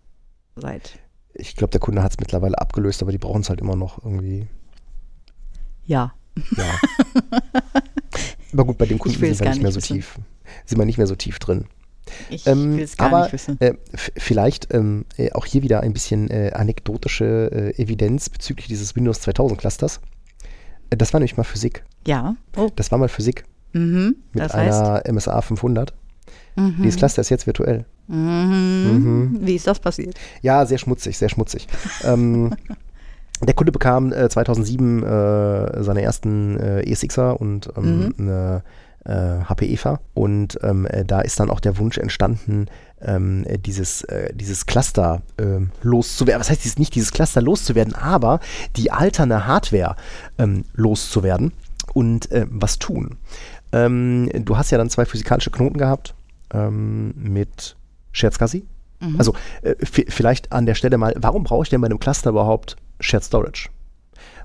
Seit, 0.55 0.99
Ich 1.33 1.55
glaube, 1.55 1.71
der 1.71 1.79
Kunde 1.81 2.03
hat 2.03 2.11
es 2.11 2.19
mittlerweile 2.19 2.57
abgelöst, 2.59 3.01
aber 3.01 3.11
die 3.11 3.17
brauchen 3.17 3.41
es 3.41 3.49
halt 3.49 3.59
immer 3.59 3.75
noch 3.75 4.03
irgendwie. 4.05 4.47
ja. 5.85 6.13
Ja. 6.55 6.79
aber 8.53 8.65
gut, 8.65 8.77
bei 8.77 8.85
dem 8.85 8.99
Kunden 8.99 9.17
sind 9.19 9.39
wir 9.39 9.49
nicht 9.49 9.61
mehr 9.61 9.71
so 9.71 9.77
wissen. 9.77 9.95
tief. 9.95 10.19
Sind 10.65 10.77
wir 10.77 10.85
nicht 10.85 10.97
mehr 10.99 11.07
so 11.07 11.15
tief 11.15 11.39
drin. 11.39 11.65
Ich 12.29 12.47
Ähm, 12.47 12.77
will 12.77 12.83
es 12.83 12.95
gar 12.97 13.07
aber 13.07 13.23
nicht 13.23 13.33
wissen. 13.33 13.59
Äh, 13.59 13.73
vielleicht 13.93 14.73
ähm, 14.73 15.05
äh, 15.17 15.31
auch 15.33 15.45
hier 15.45 15.63
wieder 15.63 15.81
ein 15.81 15.91
bisschen 15.91 16.29
äh, 16.29 16.51
anekdotische 16.53 17.73
äh, 17.75 17.81
Evidenz 17.81 18.29
bezüglich 18.29 18.67
dieses 18.67 18.95
Windows 18.95 19.19
2000 19.21 19.59
Clusters. 19.59 19.99
Das 20.89 21.13
war 21.13 21.19
nämlich 21.19 21.37
mal 21.37 21.43
Physik. 21.43 21.83
ja. 22.07 22.35
Oh. 22.57 22.69
Das 22.75 22.91
war 22.91 22.97
mal 22.99 23.09
Physik 23.09 23.43
Mhm. 23.73 24.15
mit 24.33 24.43
Das 24.43 24.53
heißt. 24.53 24.81
einer 24.81 25.03
MSA 25.13 25.41
500. 25.41 25.93
Mhm. 26.55 26.77
Dieses 26.81 26.97
Cluster 26.97 27.21
ist 27.21 27.29
jetzt 27.29 27.45
virtuell. 27.45 27.85
Mhm. 28.07 29.37
Wie 29.41 29.55
ist 29.55 29.67
das 29.67 29.79
passiert? 29.79 30.15
Ja, 30.41 30.65
sehr 30.65 30.77
schmutzig, 30.79 31.17
sehr 31.17 31.29
schmutzig. 31.29 31.67
ähm, 32.03 32.55
der 33.41 33.53
Kunde 33.53 33.71
bekam 33.71 34.11
äh, 34.11 34.27
2007 34.27 35.03
äh, 35.03 35.83
seine 35.83 36.01
ersten 36.01 36.59
äh, 36.59 36.81
ESXer 36.91 37.39
und 37.39 37.69
ähm, 37.77 38.13
eine 38.17 38.63
äh, 39.09 39.43
HP 39.43 39.65
EVA 39.73 39.99
und 40.13 40.59
ähm, 40.61 40.85
äh, 40.85 41.03
da 41.03 41.21
ist 41.21 41.39
dann 41.39 41.49
auch 41.49 41.59
der 41.59 41.77
Wunsch 41.77 41.97
entstanden, 41.97 42.67
ähm, 43.01 43.43
äh, 43.47 43.57
dieses, 43.57 44.03
äh, 44.03 44.33
dieses 44.33 44.65
Cluster 44.65 45.21
ähm, 45.37 45.71
loszuwerden. 45.81 46.39
Was 46.39 46.49
heißt 46.49 46.63
dieses, 46.63 46.77
nicht 46.77 46.95
dieses 46.95 47.11
Cluster 47.11 47.41
loszuwerden, 47.41 47.95
aber 47.95 48.39
die 48.75 48.91
alterne 48.91 49.47
Hardware 49.47 49.95
ähm, 50.37 50.65
loszuwerden. 50.73 51.53
und 51.93 52.31
äh, 52.31 52.45
was 52.49 52.77
tun. 52.77 53.17
Ähm, 53.71 54.29
du 54.33 54.57
hast 54.57 54.71
ja 54.71 54.77
dann 54.77 54.89
zwei 54.89 55.05
physikalische 55.05 55.51
Knoten 55.51 55.77
gehabt 55.77 56.13
ähm, 56.53 57.13
mit 57.17 57.75
Shared 58.11 58.33
SCSI. 58.33 58.63
Mhm. 58.99 59.15
Also 59.17 59.33
äh, 59.61 59.75
vielleicht 59.83 60.51
an 60.51 60.65
der 60.65 60.75
Stelle 60.75 60.97
mal, 60.97 61.13
warum 61.17 61.43
brauche 61.43 61.63
ich 61.63 61.69
denn 61.69 61.81
bei 61.81 61.87
einem 61.87 61.99
Cluster 61.99 62.29
überhaupt 62.29 62.75
Shared 62.99 63.23
Storage? 63.23 63.69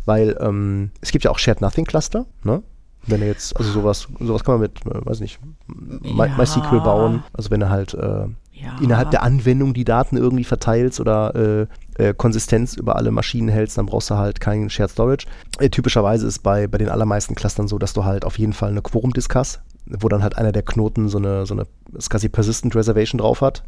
Weil 0.05 0.37
ähm, 0.41 0.91
es 1.01 1.13
gibt 1.13 1.25
ja 1.25 1.31
auch 1.31 1.39
Shared 1.39 1.61
Nothing 1.61 1.85
Cluster, 1.85 2.27
ne? 2.45 2.63
Wenn 3.07 3.21
du 3.21 3.27
jetzt, 3.27 3.57
also 3.57 3.71
sowas, 3.71 4.09
sowas 4.21 4.45
kann 4.45 4.55
man 4.55 4.63
mit, 4.63 4.81
äh, 4.87 5.05
weiß 5.07 5.21
nicht, 5.21 5.39
My, 5.67 6.27
Ja. 6.29 6.37
MySQL 6.37 6.81
bauen. 6.81 7.25
Also 7.33 7.51
wenn 7.51 7.61
du 7.61 7.69
halt 7.69 7.95
äh, 7.95 8.27
Ja. 8.53 8.77
innerhalb 8.81 9.11
der 9.11 9.23
Anwendung 9.23 9.75
die 9.75 9.85
Daten 9.85 10.17
irgendwie 10.17 10.45
verteilst 10.45 11.01
oder 11.01 11.67
äh, 11.99 12.03
äh, 12.03 12.15
Konsistenz 12.15 12.75
über 12.75 12.97
alle 12.97 13.11
Maschinen 13.11 13.49
hältst, 13.49 13.77
dann 13.79 13.87
brauchst 13.87 14.11
du 14.11 14.17
halt 14.17 14.41
keinen 14.41 14.71
Shared 14.71 14.91
Storage. 14.91 15.27
Äh, 15.59 15.69
typischerweise 15.71 16.27
ist 16.27 16.39
bei, 16.43 16.67
bei 16.67 16.79
den 16.79 16.89
allermeisten 16.89 17.35
Clustern 17.35 17.69
so, 17.69 17.79
dass 17.79 17.93
du 17.93 18.05
halt 18.05 18.25
auf 18.25 18.39
jeden 18.39 18.53
Fall 18.55 18.71
eine 18.71 18.81
Quorum-Disk 18.83 19.35
hast, 19.35 19.61
wo 19.87 20.09
dann 20.09 20.23
halt 20.23 20.39
einer 20.39 20.53
der 20.53 20.63
Knoten 20.63 21.09
so 21.09 21.19
eine, 21.19 21.45
so 21.47 21.55
eine 21.55 21.67
SCSI 21.99 22.29
Persistent 22.31 22.75
Reservation 22.75 23.19
drauf 23.19 23.43
hat 23.43 23.63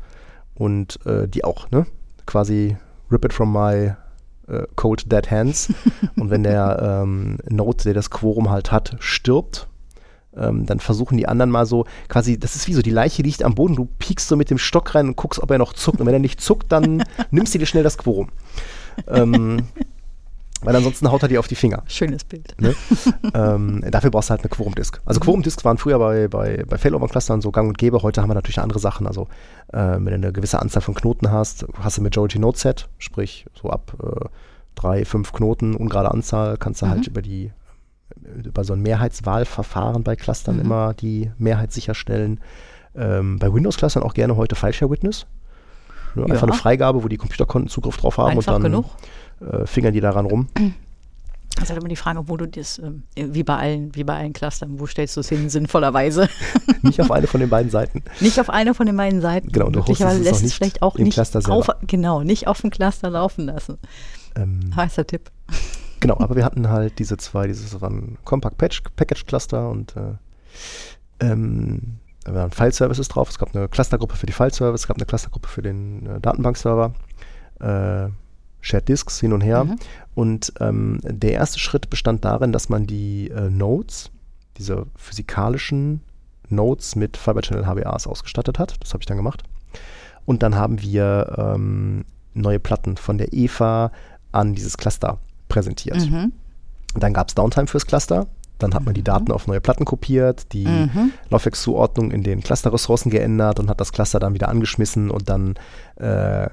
und 0.54 0.98
äh, 1.04 1.28
die 1.28 1.44
auch, 1.44 1.70
ne, 1.70 1.84
quasi 2.24 2.76
rip 3.10 3.24
it 3.24 3.32
from 3.32 3.52
my 3.52 3.92
äh, 4.48 4.64
cold 4.76 5.10
dead 5.10 5.30
hands. 5.30 5.72
und 6.16 6.30
wenn 6.30 6.42
der 6.42 7.02
ähm, 7.02 7.38
Node, 7.48 7.84
der 7.84 7.94
das 7.94 8.10
Quorum 8.10 8.50
halt 8.50 8.72
hat, 8.72 8.96
stirbt, 8.98 9.68
ähm, 10.36 10.66
dann 10.66 10.80
versuchen 10.80 11.16
die 11.16 11.28
anderen 11.28 11.50
mal 11.50 11.66
so, 11.66 11.86
quasi, 12.08 12.38
das 12.38 12.56
ist 12.56 12.68
wie 12.68 12.74
so, 12.74 12.82
die 12.82 12.90
Leiche 12.90 13.22
liegt 13.22 13.42
am 13.42 13.54
Boden, 13.54 13.76
du 13.76 13.88
piekst 13.98 14.28
so 14.28 14.36
mit 14.36 14.50
dem 14.50 14.58
Stock 14.58 14.94
rein 14.94 15.08
und 15.08 15.16
guckst, 15.16 15.42
ob 15.42 15.50
er 15.50 15.58
noch 15.58 15.72
zuckt. 15.72 16.00
Und 16.00 16.06
wenn 16.06 16.14
er 16.14 16.20
nicht 16.20 16.40
zuckt, 16.40 16.70
dann 16.72 17.02
nimmst 17.30 17.54
du 17.54 17.58
dir 17.58 17.66
schnell 17.66 17.84
das 17.84 17.98
Quorum. 17.98 18.28
Ähm, 19.08 19.62
weil 20.66 20.76
ansonsten 20.76 21.10
haut 21.10 21.22
er 21.22 21.28
dir 21.28 21.40
auf 21.40 21.48
die 21.48 21.54
Finger. 21.54 21.82
Schönes 21.86 22.24
Bild. 22.24 22.54
Ne? 22.60 22.74
ähm, 23.34 23.84
dafür 23.90 24.10
brauchst 24.10 24.28
du 24.28 24.32
halt 24.32 24.42
eine 24.42 24.50
Quorum-Disk. 24.50 25.00
Also 25.04 25.20
Quorum-Disks 25.20 25.64
waren 25.64 25.78
früher 25.78 25.98
bei, 25.98 26.28
bei, 26.28 26.64
bei 26.68 26.76
Failover-Clustern 26.76 27.40
so 27.40 27.50
gang 27.50 27.68
und 27.68 27.78
gäbe. 27.78 28.02
Heute 28.02 28.20
haben 28.20 28.28
wir 28.30 28.34
natürlich 28.34 28.58
andere 28.58 28.78
Sachen. 28.78 29.06
Also 29.06 29.28
äh, 29.72 29.78
wenn 29.78 30.04
du 30.04 30.14
eine 30.14 30.32
gewisse 30.32 30.60
Anzahl 30.60 30.82
von 30.82 30.94
Knoten 30.94 31.30
hast, 31.30 31.64
hast 31.80 31.98
du 31.98 32.02
Majority 32.02 32.38
Node 32.38 32.58
Set, 32.58 32.88
sprich 32.98 33.46
so 33.54 33.70
ab 33.70 33.94
äh, 34.02 34.26
drei, 34.74 35.04
fünf 35.04 35.32
Knoten, 35.32 35.74
ungerade 35.74 36.10
Anzahl, 36.10 36.56
kannst 36.58 36.82
du 36.82 36.88
halt 36.88 37.06
über 37.06 37.22
die 37.22 37.52
über 38.44 38.64
so 38.64 38.72
ein 38.72 38.82
Mehrheitswahlverfahren 38.82 40.02
bei 40.02 40.16
Clustern 40.16 40.60
immer 40.60 40.94
die 40.94 41.30
Mehrheit 41.38 41.72
sicherstellen. 41.72 42.40
Ähm, 42.94 43.38
bei 43.38 43.52
Windows-Clustern 43.52 44.02
auch 44.02 44.14
gerne 44.14 44.36
heute 44.36 44.54
File-Share-Witness. 44.54 45.26
Ne, 46.14 46.24
Einfach 46.24 46.36
Ja. 46.36 46.42
eine 46.44 46.52
Freigabe, 46.54 47.04
wo 47.04 47.08
die 47.08 47.18
Computerkonten 47.18 47.68
Zugriff 47.68 47.96
drauf 47.98 48.16
haben 48.18 48.30
Einfach 48.30 48.54
und 48.54 48.62
dann 48.62 48.72
genug. 48.72 48.86
Äh, 49.40 49.66
fingern 49.66 49.92
die 49.92 50.00
daran 50.00 50.26
rum. 50.26 50.48
Das 51.54 51.64
ist 51.64 51.70
halt 51.70 51.80
immer 51.80 51.88
die 51.88 51.96
Frage, 51.96 52.28
wo 52.28 52.36
du 52.36 52.46
das, 52.46 52.78
ähm, 52.78 53.04
wie 53.16 53.42
bei 53.42 53.56
allen, 53.56 53.94
wie 53.94 54.04
bei 54.04 54.14
allen 54.14 54.32
Clustern, 54.32 54.78
wo 54.78 54.86
stellst 54.86 55.16
du 55.16 55.20
es 55.20 55.28
hin, 55.28 55.48
sinnvollerweise? 55.48 56.28
Nicht 56.82 57.00
auf 57.00 57.10
eine 57.10 57.26
von 57.26 57.40
den 57.40 57.48
beiden 57.48 57.70
Seiten. 57.70 58.02
nicht 58.20 58.38
auf 58.38 58.50
eine 58.50 58.74
von 58.74 58.86
den 58.86 58.96
beiden 58.96 59.20
Seiten. 59.20 59.48
Genau, 59.48 59.70
du 59.70 59.78
Möglicherweise 59.78 60.20
es 60.20 60.24
lässt 60.24 60.32
auch 60.32 60.36
es 60.36 60.42
nicht 60.42 60.54
vielleicht 60.54 60.82
auch 60.82 60.96
im 60.96 61.04
nicht 61.04 61.48
auf, 61.48 61.68
genau, 61.86 62.22
nicht 62.22 62.46
auf 62.46 62.60
dem 62.60 62.70
Cluster 62.70 63.10
laufen 63.10 63.46
lassen. 63.46 63.78
Ähm, 64.36 64.70
Heißer 64.76 65.06
Tipp. 65.06 65.30
Genau, 66.00 66.18
aber 66.18 66.36
wir 66.36 66.44
hatten 66.44 66.68
halt 66.68 66.98
diese 66.98 67.16
zwei, 67.16 67.46
dieses 67.46 67.80
waren 67.80 68.18
Compact 68.24 68.58
Patch, 68.58 68.82
Package 68.94 69.24
Cluster 69.24 69.70
und 69.70 69.96
äh, 69.96 70.12
ähm, 71.20 71.98
da 72.24 72.34
waren 72.34 72.50
File 72.50 72.72
Services 72.72 73.08
drauf. 73.08 73.30
Es 73.30 73.38
gab 73.38 73.56
eine 73.56 73.68
Clustergruppe 73.68 74.16
für 74.16 74.26
die 74.26 74.32
File 74.32 74.52
Service, 74.52 74.82
es 74.82 74.88
gab 74.88 74.98
eine 74.98 75.06
Clustergruppe 75.06 75.48
für 75.48 75.62
den 75.62 76.06
äh, 76.06 76.20
Datenbankserver, 76.20 76.92
äh, 77.60 78.08
Shared 78.66 78.88
Disks 78.88 79.20
hin 79.20 79.32
und 79.32 79.42
her. 79.42 79.64
Mhm. 79.64 79.76
Und 80.14 80.52
ähm, 80.60 80.98
der 81.02 81.32
erste 81.32 81.60
Schritt 81.60 81.88
bestand 81.88 82.24
darin, 82.24 82.52
dass 82.52 82.68
man 82.68 82.86
die 82.86 83.30
äh, 83.30 83.48
Nodes, 83.48 84.10
diese 84.58 84.86
physikalischen 84.96 86.00
Nodes 86.48 86.96
mit 86.96 87.16
Fiber 87.16 87.42
Channel 87.42 87.66
HBAs 87.66 88.06
ausgestattet 88.06 88.58
hat. 88.58 88.74
Das 88.80 88.92
habe 88.92 89.02
ich 89.02 89.06
dann 89.06 89.16
gemacht. 89.16 89.44
Und 90.24 90.42
dann 90.42 90.56
haben 90.56 90.80
wir 90.82 91.36
ähm, 91.38 92.04
neue 92.34 92.58
Platten 92.58 92.96
von 92.96 93.18
der 93.18 93.32
EVA 93.32 93.92
an 94.32 94.54
dieses 94.54 94.76
Cluster 94.76 95.18
präsentiert. 95.48 95.98
Mhm. 96.10 96.32
Dann 96.94 97.12
gab 97.12 97.28
es 97.28 97.34
Downtime 97.36 97.68
fürs 97.68 97.86
Cluster. 97.86 98.26
Dann 98.58 98.74
hat 98.74 98.84
man 98.84 98.94
die 98.94 99.04
Daten 99.04 99.30
auf 99.32 99.46
neue 99.46 99.60
Platten 99.60 99.84
kopiert, 99.84 100.52
die 100.52 100.66
Mhm. 100.66 101.12
Laufwerkszuordnung 101.30 102.10
in 102.10 102.22
den 102.24 102.40
Cluster-Ressourcen 102.40 103.10
geändert 103.10 103.60
und 103.60 103.68
hat 103.68 103.80
das 103.80 103.92
Cluster 103.92 104.18
dann 104.18 104.34
wieder 104.34 104.48
angeschmissen 104.48 105.10
und 105.10 105.28
dann 105.28 105.54
äh, 105.96 106.48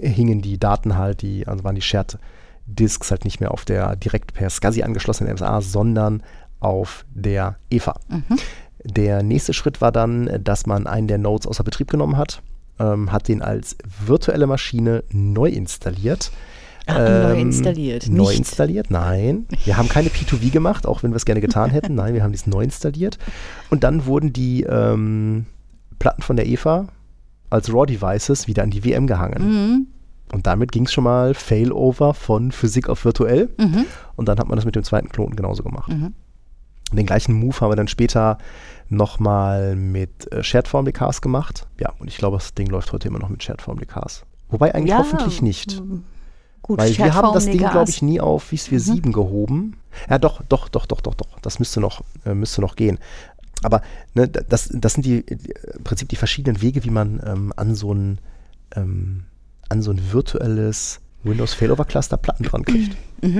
hingen 0.00 0.40
die 0.42 0.58
Daten 0.58 0.96
halt, 0.96 1.22
die, 1.22 1.46
also 1.46 1.64
waren 1.64 1.74
die 1.74 1.82
Shared 1.82 2.18
Disks 2.66 3.10
halt 3.10 3.24
nicht 3.24 3.40
mehr 3.40 3.50
auf 3.52 3.64
der 3.64 3.96
direkt 3.96 4.34
per 4.34 4.50
SCSI 4.50 4.82
angeschlossenen 4.82 5.32
MSA, 5.34 5.60
sondern 5.62 6.22
auf 6.60 7.04
der 7.14 7.56
EVA. 7.70 7.94
Der 8.84 9.22
nächste 9.22 9.54
Schritt 9.54 9.80
war 9.80 9.92
dann, 9.92 10.28
dass 10.44 10.66
man 10.66 10.86
einen 10.86 11.08
der 11.08 11.18
Nodes 11.18 11.46
außer 11.46 11.64
Betrieb 11.64 11.90
genommen 11.90 12.16
hat, 12.16 12.42
ähm, 12.78 13.10
hat 13.10 13.28
den 13.28 13.42
als 13.42 13.76
virtuelle 14.04 14.46
Maschine 14.46 15.02
neu 15.10 15.48
installiert. 15.48 16.30
Ah, 16.86 16.94
neu 16.98 17.32
Ähm, 17.34 17.38
installiert, 17.40 18.08
Neu 18.08 18.28
nicht- 18.28 18.38
installiert, 18.38 18.90
nein. 18.90 19.46
Wir 19.64 19.76
haben 19.76 19.88
keine 19.88 20.08
P2V 20.08 20.50
gemacht, 20.50 20.86
auch 20.86 21.02
wenn 21.02 21.10
wir 21.12 21.16
es 21.16 21.26
gerne 21.26 21.40
getan 21.42 21.70
hätten. 21.70 21.94
Nein, 21.94 22.14
wir 22.14 22.22
haben 22.22 22.32
dies 22.32 22.46
neu 22.46 22.62
installiert. 22.62 23.18
Und 23.70 23.84
dann 23.84 24.06
wurden 24.06 24.32
die 24.32 24.62
ähm, 24.62 25.46
Platten 25.98 26.22
von 26.22 26.36
der 26.36 26.46
EVA 26.46 26.88
als 27.50 27.72
RAW-Devices 27.72 28.46
wieder 28.46 28.62
an 28.62 28.70
die 28.70 28.80
VM 28.80 29.06
gehangen. 29.06 29.48
Mhm. 29.48 29.86
Und 30.32 30.46
damit 30.46 30.72
ging 30.72 30.84
es 30.84 30.92
schon 30.92 31.04
mal 31.04 31.34
Failover 31.34 32.12
von 32.12 32.52
Physik 32.52 32.88
auf 32.88 33.04
virtuell. 33.04 33.48
Mhm. 33.58 33.86
Und 34.16 34.28
dann 34.28 34.38
hat 34.38 34.48
man 34.48 34.56
das 34.56 34.64
mit 34.64 34.76
dem 34.76 34.82
zweiten 34.82 35.08
Knoten 35.08 35.36
genauso 35.36 35.62
gemacht. 35.62 35.90
Mhm. 35.90 36.14
Den 36.92 37.06
gleichen 37.06 37.34
Move 37.34 37.60
haben 37.60 37.70
wir 37.70 37.76
dann 37.76 37.88
später 37.88 38.38
nochmal 38.88 39.76
mit 39.76 40.30
äh, 40.32 40.42
Shared 40.42 40.68
Form 40.68 40.84
DKs 40.84 41.20
gemacht. 41.20 41.66
Ja, 41.78 41.92
und 41.98 42.08
ich 42.08 42.16
glaube, 42.16 42.36
das 42.38 42.54
Ding 42.54 42.68
läuft 42.68 42.92
heute 42.92 43.08
immer 43.08 43.18
noch 43.18 43.28
mit 43.28 43.42
Shared 43.42 43.62
Form 43.62 43.78
DKs. 43.78 44.24
Wobei 44.48 44.74
eigentlich 44.74 44.90
Ja, 44.90 44.98
hoffentlich 44.98 45.42
nicht. 45.42 45.82
Gut, 46.62 46.78
Weil 46.78 46.96
wir 46.96 47.14
haben 47.14 47.32
das 47.32 47.46
Ding, 47.46 47.58
glaube 47.58 47.90
ich, 47.90 48.02
nie 48.02 48.20
auf 48.20 48.44
VSphere 48.44 48.80
7 48.80 49.12
gehoben. 49.12 49.76
Ja, 50.10 50.18
doch, 50.18 50.42
doch, 50.48 50.68
doch, 50.68 50.86
doch, 50.86 51.00
doch, 51.00 51.14
doch. 51.14 51.40
Das 51.40 51.58
müsste 51.58 51.80
noch, 51.80 52.02
äh, 52.24 52.34
müsste 52.34 52.60
noch 52.60 52.76
gehen. 52.76 52.98
Aber 53.62 53.82
ne, 54.14 54.28
da- 54.28 54.40
das, 54.48 54.70
das 54.72 54.94
sind 54.94 55.04
die, 55.04 55.24
die 55.26 55.52
im 55.76 55.84
Prinzip 55.84 56.08
die 56.08 56.16
verschiedenen 56.16 56.60
Wege, 56.62 56.84
wie 56.84 56.90
man 56.90 57.20
ähm, 57.24 57.52
an 57.56 57.74
so 57.74 57.92
ein 57.92 58.18
ähm, 58.76 59.24
an 59.68 59.82
so 59.82 59.90
ein 59.90 60.00
virtuelles 60.12 61.00
Windows 61.24 61.54
Failover 61.54 61.84
Cluster 61.84 62.16
Platten 62.16 62.44
dran 62.44 62.64
kriegt. 62.64 62.96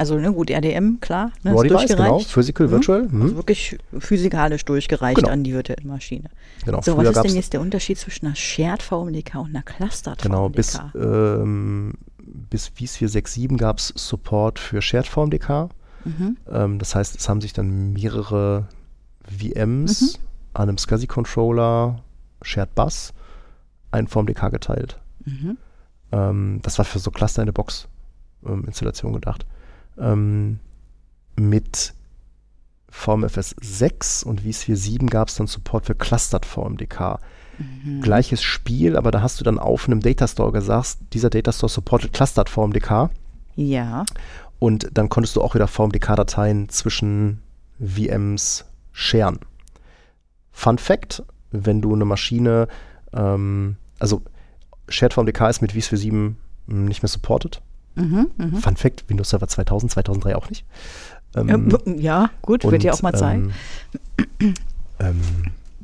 Also, 0.00 0.16
ne, 0.16 0.32
gut, 0.32 0.48
RDM, 0.48 1.00
klar. 1.00 1.32
Ne, 1.42 1.50
Raw 1.50 1.66
Device, 1.66 1.88
genau. 1.88 2.20
Physical, 2.20 2.70
Virtual. 2.70 3.00
Also 3.02 3.16
Mhm. 3.16 3.34
wirklich 3.34 3.76
physikalisch 3.98 4.64
durchgereicht 4.64 5.16
Genau. 5.16 5.30
an 5.30 5.42
die 5.42 5.52
virtuelle 5.52 5.84
Maschine. 5.88 6.30
Genau, 6.64 6.80
So, 6.82 6.94
früher 6.94 7.08
was 7.08 7.16
ist 7.16 7.22
denn 7.24 7.34
jetzt 7.34 7.52
der 7.52 7.60
Unterschied 7.60 7.98
zwischen 7.98 8.26
einer 8.26 8.36
Shared 8.36 8.80
VMDK 8.80 9.40
und 9.40 9.48
einer 9.48 9.64
Clustered 9.64 10.22
Genau, 10.22 10.44
VMDK? 10.50 10.54
bis, 10.54 10.78
ähm, 10.94 11.94
bis 12.24 12.68
vSphere 12.68 13.08
6.7 13.10 13.56
gab 13.56 13.78
es 13.78 13.92
Support 13.96 14.60
für 14.60 14.80
Shared 14.80 15.08
VMDK. 15.08 15.68
Mhm. 16.04 16.36
Ähm, 16.48 16.78
das 16.78 16.94
heißt, 16.94 17.16
es 17.16 17.28
haben 17.28 17.40
sich 17.40 17.52
dann 17.52 17.92
mehrere 17.92 18.68
VMs 19.28 20.18
Mhm. 20.18 20.22
an 20.54 20.68
einem 20.68 20.78
SCSI-Controller, 20.78 22.02
Shared 22.42 22.74
Bus, 22.74 23.12
ein 23.90 24.06
VMDK 24.08 24.50
geteilt. 24.50 24.98
Mhm. 25.24 25.56
Ähm, 26.12 26.60
das 26.62 26.78
war 26.78 26.84
für 26.84 26.98
so 26.98 27.10
Cluster 27.10 27.42
in 27.42 27.46
der 27.46 27.52
Box 27.52 27.88
ähm, 28.46 28.64
Installation 28.64 29.12
gedacht. 29.12 29.46
Ähm, 29.98 30.60
mit 31.36 31.92
VMFS 32.90 33.54
6 33.60 34.22
und 34.22 34.40
vSphere 34.40 34.76
7 34.76 35.08
gab 35.10 35.28
es 35.28 35.34
dann 35.36 35.46
Support 35.46 35.86
für 35.86 35.94
Clustered 35.94 36.46
VMDK. 36.46 37.18
Mhm. 37.58 38.00
Gleiches 38.00 38.42
Spiel, 38.42 38.96
aber 38.96 39.10
da 39.10 39.20
hast 39.20 39.40
du 39.40 39.44
dann 39.44 39.58
auf 39.58 39.86
einem 39.86 40.00
Datastore 40.00 40.52
gesagt, 40.52 40.96
dieser 41.12 41.28
Datastore 41.30 41.70
supportet 41.70 42.12
Clustered 42.12 42.48
VMDK 42.48 43.10
Ja. 43.56 44.04
und 44.58 44.88
dann 44.94 45.08
konntest 45.08 45.36
du 45.36 45.42
auch 45.42 45.54
wieder 45.54 45.66
VMDK-Dateien 45.68 46.68
zwischen 46.68 47.42
VMs 47.80 48.64
sharen. 48.98 49.38
Fun 50.50 50.76
Fact, 50.78 51.22
wenn 51.52 51.80
du 51.80 51.94
eine 51.94 52.04
Maschine, 52.04 52.66
ähm, 53.12 53.76
also 54.00 54.22
Shared 54.88 55.14
VMDK 55.14 55.48
ist 55.48 55.62
mit 55.62 55.70
vSphere 55.72 55.96
7 55.98 56.36
nicht 56.66 57.02
mehr 57.02 57.08
supported. 57.08 57.60
Mhm. 57.94 58.30
Mhm. 58.36 58.56
Fun 58.56 58.76
Fact, 58.76 59.04
Windows 59.08 59.30
Server 59.30 59.46
2000, 59.46 59.92
2003 59.92 60.34
auch 60.36 60.48
nicht. 60.50 60.64
Ähm, 61.36 61.68
ja, 61.98 62.30
gut, 62.42 62.64
wird 62.64 62.82
ja 62.82 62.92
auch 62.92 63.02
mal 63.02 63.14
Zeit. 63.14 63.38
Ähm, 64.40 64.54
ähm, 64.98 65.20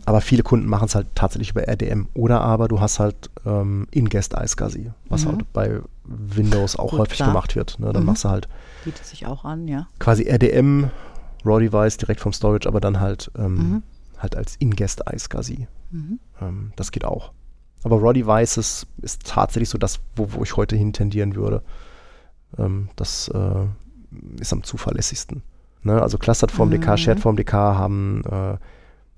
aber 0.07 0.20
viele 0.20 0.42
Kunden 0.42 0.66
machen 0.68 0.87
es 0.87 0.94
halt 0.94 1.07
tatsächlich 1.14 1.50
über 1.50 1.66
RDM 1.68 2.09
oder 2.14 2.40
aber 2.40 2.66
du 2.68 2.81
hast 2.81 2.98
halt 2.98 3.31
ähm, 3.46 3.87
In-Guest 3.92 4.35
iSCSI, 4.35 4.90
was 5.09 5.24
Mhm. 5.24 5.29
halt 5.29 5.53
bei 5.53 5.81
Windows 6.05 6.77
auch 6.77 6.90
Gut, 6.90 7.00
häufig 7.00 7.16
klar. 7.16 7.29
gemacht 7.29 7.55
wird. 7.57 7.79
Ne? 7.79 7.92
Dann 7.92 8.03
Mhm. 8.03 8.07
machst 8.09 8.24
du 8.24 8.29
halt 8.31 8.48
Bietet 8.85 9.07
sich 9.07 9.27
auch 9.27 9.44
an, 9.44 9.68
ja. 9.68 9.87
quasi 10.00 10.24
RDM, 10.29 10.90
Raw 11.44 11.61
Device 11.61 11.96
direkt 11.96 12.20
vom 12.20 12.33
Storage, 12.33 12.66
aber 12.68 12.80
dann 12.80 13.00
halt, 13.00 13.30
ähm, 13.38 13.54
Mhm. 13.54 13.83
halt 14.18 14.37
als 14.37 14.57
In-Guest 14.57 15.02
iSCSI. 15.12 15.66
Mhm. 15.90 16.18
Ähm, 16.40 16.72
das 16.76 16.90
geht 16.92 17.04
auch. 17.04 17.33
Aber 17.83 17.96
Raw 18.00 18.12
Devices 18.14 18.87
ist 19.02 19.26
tatsächlich 19.26 19.68
so 19.68 19.76
das, 19.78 20.00
wo, 20.16 20.33
wo 20.33 20.42
ich 20.42 20.57
heute 20.57 20.74
hin 20.76 20.92
tendieren 20.92 21.35
würde. 21.37 21.62
Ähm, 22.59 22.88
das 22.96 23.28
äh, 23.28 23.66
ist 24.40 24.52
am 24.52 24.62
zuverlässigsten. 24.62 25.42
Ne? 25.83 26.00
Also 26.00 26.16
Clustered 26.18 26.50
VMDK, 26.50 26.92
Mhm. 26.92 26.96
Shared 26.96 27.20
VMDK 27.20 27.52
haben 27.52 28.22
äh, 28.24 28.57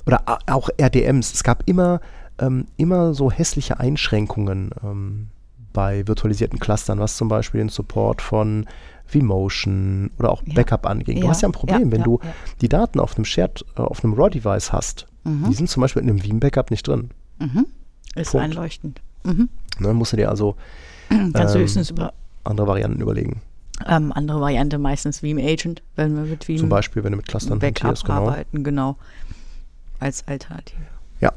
oder 0.06 0.22
auch 0.46 0.68
RDMs. 0.78 1.32
Es 1.32 1.44
gab 1.44 1.62
immer, 1.66 2.00
ähm, 2.38 2.66
immer 2.76 3.14
so 3.14 3.30
hässliche 3.30 3.78
Einschränkungen 3.78 4.70
ähm, 4.82 5.28
bei 5.72 6.06
virtualisierten 6.08 6.58
Clustern, 6.58 6.98
was 6.98 7.16
zum 7.16 7.28
Beispiel 7.28 7.58
den 7.58 7.68
Support 7.68 8.22
von 8.22 8.66
vMotion 9.08 10.10
oder 10.18 10.30
auch 10.30 10.42
Ja. 10.46 10.54
Backup 10.54 10.86
anging. 10.86 11.16
Du 11.20 11.24
Ja, 11.24 11.30
hast 11.30 11.42
ja 11.42 11.48
ein 11.48 11.52
Problem, 11.52 11.92
wenn 11.92 12.02
du 12.02 12.18
die 12.60 12.68
Daten 12.68 13.00
auf 13.00 13.16
einem 13.16 13.24
Shared, 13.24 13.64
äh, 13.76 13.80
auf 13.82 14.02
einem 14.04 14.14
RAW-Device 14.14 14.72
hast. 14.72 15.06
Mhm. 15.24 15.46
Die 15.48 15.54
sind 15.54 15.68
zum 15.68 15.80
Beispiel 15.80 16.02
in 16.02 16.10
einem 16.10 16.22
Veeam-Backup 16.22 16.70
nicht 16.70 16.86
drin. 16.86 17.10
Mhm. 17.38 17.66
Ist 18.14 18.30
Punkt. 18.32 18.44
einleuchtend. 18.44 19.00
Mhm. 19.24 19.48
Ne? 19.78 19.92
Musst 19.94 20.12
du 20.12 20.16
dir 20.16 20.28
also 20.30 20.56
Ähm, 21.10 21.32
andere 22.44 22.66
Varianten 22.66 23.00
überlegen. 23.00 23.40
ähm, 23.86 24.12
andere 24.12 24.40
Variante, 24.40 24.78
meistens 24.78 25.22
Veeam 25.22 25.38
Agent, 25.38 25.82
wenn 25.96 26.14
wir 26.16 26.22
mit 26.22 26.48
Veeam 26.48 26.58
Zum 26.60 26.68
Beispiel, 26.68 27.04
wenn 27.04 27.12
du 27.12 27.16
mit 27.16 27.28
Clustern 27.28 27.58
Backup 27.58 28.00
genau. 28.02 28.14
arbeiten, 28.14 28.64
genau. 28.64 28.96
Als 30.00 30.26
Alternative. 30.26 30.78
Ja. 31.20 31.32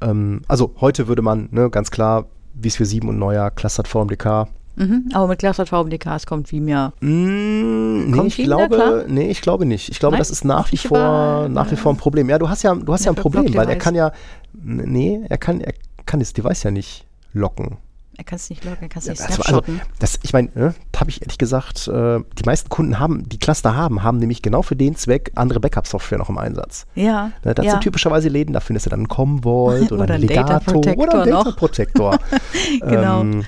Ähm, 0.00 0.42
also 0.48 0.74
heute 0.80 1.08
würde 1.08 1.22
man 1.22 1.48
ne, 1.50 1.68
ganz 1.70 1.90
klar, 1.90 2.26
wie 2.54 2.68
es 2.68 2.76
für 2.76 2.86
7 2.86 3.08
und 3.08 3.18
neuer 3.18 3.50
Clustered 3.50 3.88
VMDK. 3.88 4.48
Mhm. 4.76 5.08
Aber 5.12 5.28
mit 5.28 5.38
Clustered 5.38 5.68
VMDKs 5.68 6.26
kommt 6.26 6.50
ja. 6.52 6.92
Mm, 7.00 8.10
nee, 8.10 8.26
ich 8.26 8.36
glaube, 8.36 9.04
nee, 9.08 9.30
ich 9.30 9.40
glaube 9.40 9.66
nicht. 9.66 9.88
Ich 9.88 9.98
glaube, 9.98 10.14
Nein? 10.14 10.20
das 10.20 10.30
ist 10.30 10.44
nach 10.44 10.70
wie 10.72 10.76
vor, 10.76 11.48
nach 11.48 11.70
wie 11.70 11.74
äh, 11.74 11.78
vor 11.78 11.92
ein 11.92 11.96
Problem. 11.96 12.28
Ja, 12.28 12.38
du 12.38 12.48
hast 12.48 12.62
ja, 12.62 12.74
du 12.74 12.92
hast 12.92 13.04
ja 13.04 13.12
ein 13.12 13.16
Ja, 13.16 13.22
Problem, 13.22 13.54
weil 13.54 13.68
er 13.68 13.76
kann 13.76 13.94
ja, 13.94 14.12
nee, 14.52 15.20
er 15.28 15.38
kann, 15.38 15.60
er 15.60 15.74
kann 16.06 16.20
das 16.20 16.32
Device 16.32 16.62
ja 16.64 16.70
nicht 16.70 17.06
locken. 17.32 17.76
Er 18.16 18.22
kann 18.22 18.36
es 18.36 18.48
nicht 18.48 18.64
loggen, 18.64 18.78
er 18.82 18.88
kann 18.88 19.02
es 19.02 19.08
nicht 19.08 19.20
Also, 19.20 19.42
also, 19.42 19.42
snapshotten. 19.42 19.80
das, 19.98 20.20
ich 20.22 20.32
meine, 20.32 20.48
ne, 20.54 20.74
habe 20.96 21.10
ich 21.10 21.20
ehrlich 21.20 21.36
gesagt, 21.36 21.88
äh, 21.88 22.20
die 22.38 22.44
meisten 22.46 22.68
Kunden 22.68 23.00
haben, 23.00 23.28
die 23.28 23.38
Cluster 23.38 23.74
haben, 23.74 24.04
haben 24.04 24.18
nämlich 24.18 24.40
genau 24.40 24.62
für 24.62 24.76
den 24.76 24.94
Zweck 24.94 25.32
andere 25.34 25.58
Backup-Software 25.58 26.18
noch 26.18 26.28
im 26.28 26.38
Einsatz. 26.38 26.86
ja. 26.94 27.32
Ne, 27.44 27.54
das 27.54 27.64
ja. 27.64 27.72
sind 27.72 27.80
typischerweise 27.82 28.28
Läden, 28.28 28.52
da 28.52 28.60
findest 28.60 28.86
du 28.86 28.90
dann 28.90 29.00
einen 29.00 29.08
Commvault 29.08 29.90
oder, 29.92 30.04
Oder 30.04 30.14
einen 30.14 30.28
einen 30.28 30.46
Data 30.46 30.58
Legato 30.72 31.02
oder 31.02 31.22
einen 31.22 31.32
Data. 31.32 31.50
Protector. 31.52 32.18
Genau. 32.80 33.22
Ähm, 33.22 33.44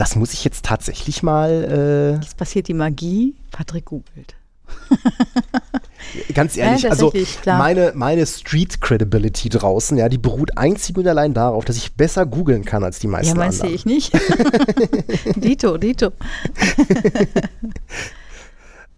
das 0.00 0.16
muss 0.16 0.32
ich 0.32 0.44
jetzt 0.44 0.64
tatsächlich 0.64 1.22
mal, 1.22 2.18
Jetzt 2.22 2.36
passiert 2.36 2.68
die 2.68 2.74
Magie. 2.74 3.34
Patrick 3.50 3.84
googelt. 3.84 4.34
äh, 6.28 6.32
ganz 6.32 6.56
ehrlich, 6.56 6.82
Ja, 6.82 6.90
also 6.90 7.12
meine, 7.46 7.92
meine 7.94 8.24
Street 8.26 8.80
Credibility 8.80 9.48
draußen, 9.48 9.98
ja, 9.98 10.08
die 10.08 10.18
beruht 10.18 10.56
einzig 10.56 10.96
und 10.96 11.06
allein 11.06 11.34
darauf, 11.34 11.64
dass 11.64 11.76
ich 11.76 11.94
besser 11.94 12.24
googeln 12.24 12.64
kann 12.64 12.82
als 12.84 12.98
die 12.98 13.08
meisten 13.08 13.34
Ja, 13.34 13.34
meinst 13.34 13.60
du 13.60 13.64
anderen. 13.64 13.74
ich 13.76 13.84
nicht? 13.86 14.12
Dito, 15.36 15.76
Dito. 15.76 16.12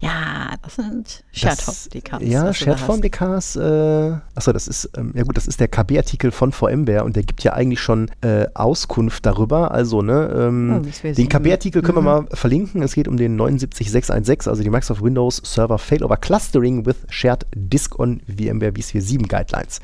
Ja, 0.03 0.53
das 0.61 0.75
sind 0.75 1.23
Shared 1.31 1.57
Das- 1.59 1.87
VMDKs. 1.87 2.21
Ja, 2.21 2.43
was 2.45 2.57
du 2.59 2.63
Shared 2.65 2.79
da 2.79 2.81
hast. 2.81 2.85
VMDKs, 2.85 3.55
äh, 3.55 4.17
achso, 4.35 4.51
das 4.53 4.67
ist, 4.67 4.89
ähm, 4.97 5.13
ja 5.15 5.23
gut, 5.23 5.37
das 5.37 5.47
ist 5.47 5.59
der 5.59 5.67
KB-Artikel 5.67 6.31
von 6.31 6.51
VMware 6.51 7.03
und 7.03 7.15
der 7.15 7.23
gibt 7.23 7.43
ja 7.43 7.53
eigentlich 7.53 7.79
schon 7.81 8.09
äh, 8.21 8.47
Auskunft 8.53 9.25
darüber. 9.25 9.71
Also, 9.71 10.01
ne, 10.01 10.29
ähm, 10.35 10.81
Oh, 10.83 11.07
den. 11.07 11.29
KB-Artikel 11.29 11.81
können 11.81 11.99
Mhm. 11.99 12.05
wir 12.05 12.21
mal 12.21 12.27
verlinken. 12.33 12.81
Es 12.81 12.93
geht 12.93 13.07
um 13.07 13.17
den 13.17 13.35
79616, 13.35 14.49
also 14.49 14.61
die 14.63 14.69
Microsoft 14.69 15.01
Windows 15.03 15.41
Server 15.43 15.77
Failover 15.77 16.17
Clustering 16.17 16.85
with 16.85 16.97
Shared 17.09 17.45
Disk 17.55 17.97
on 17.99 18.21
VMware 18.27 18.73
vSphere 18.73 19.01
7 19.01 19.27
Guidelines. 19.27 19.79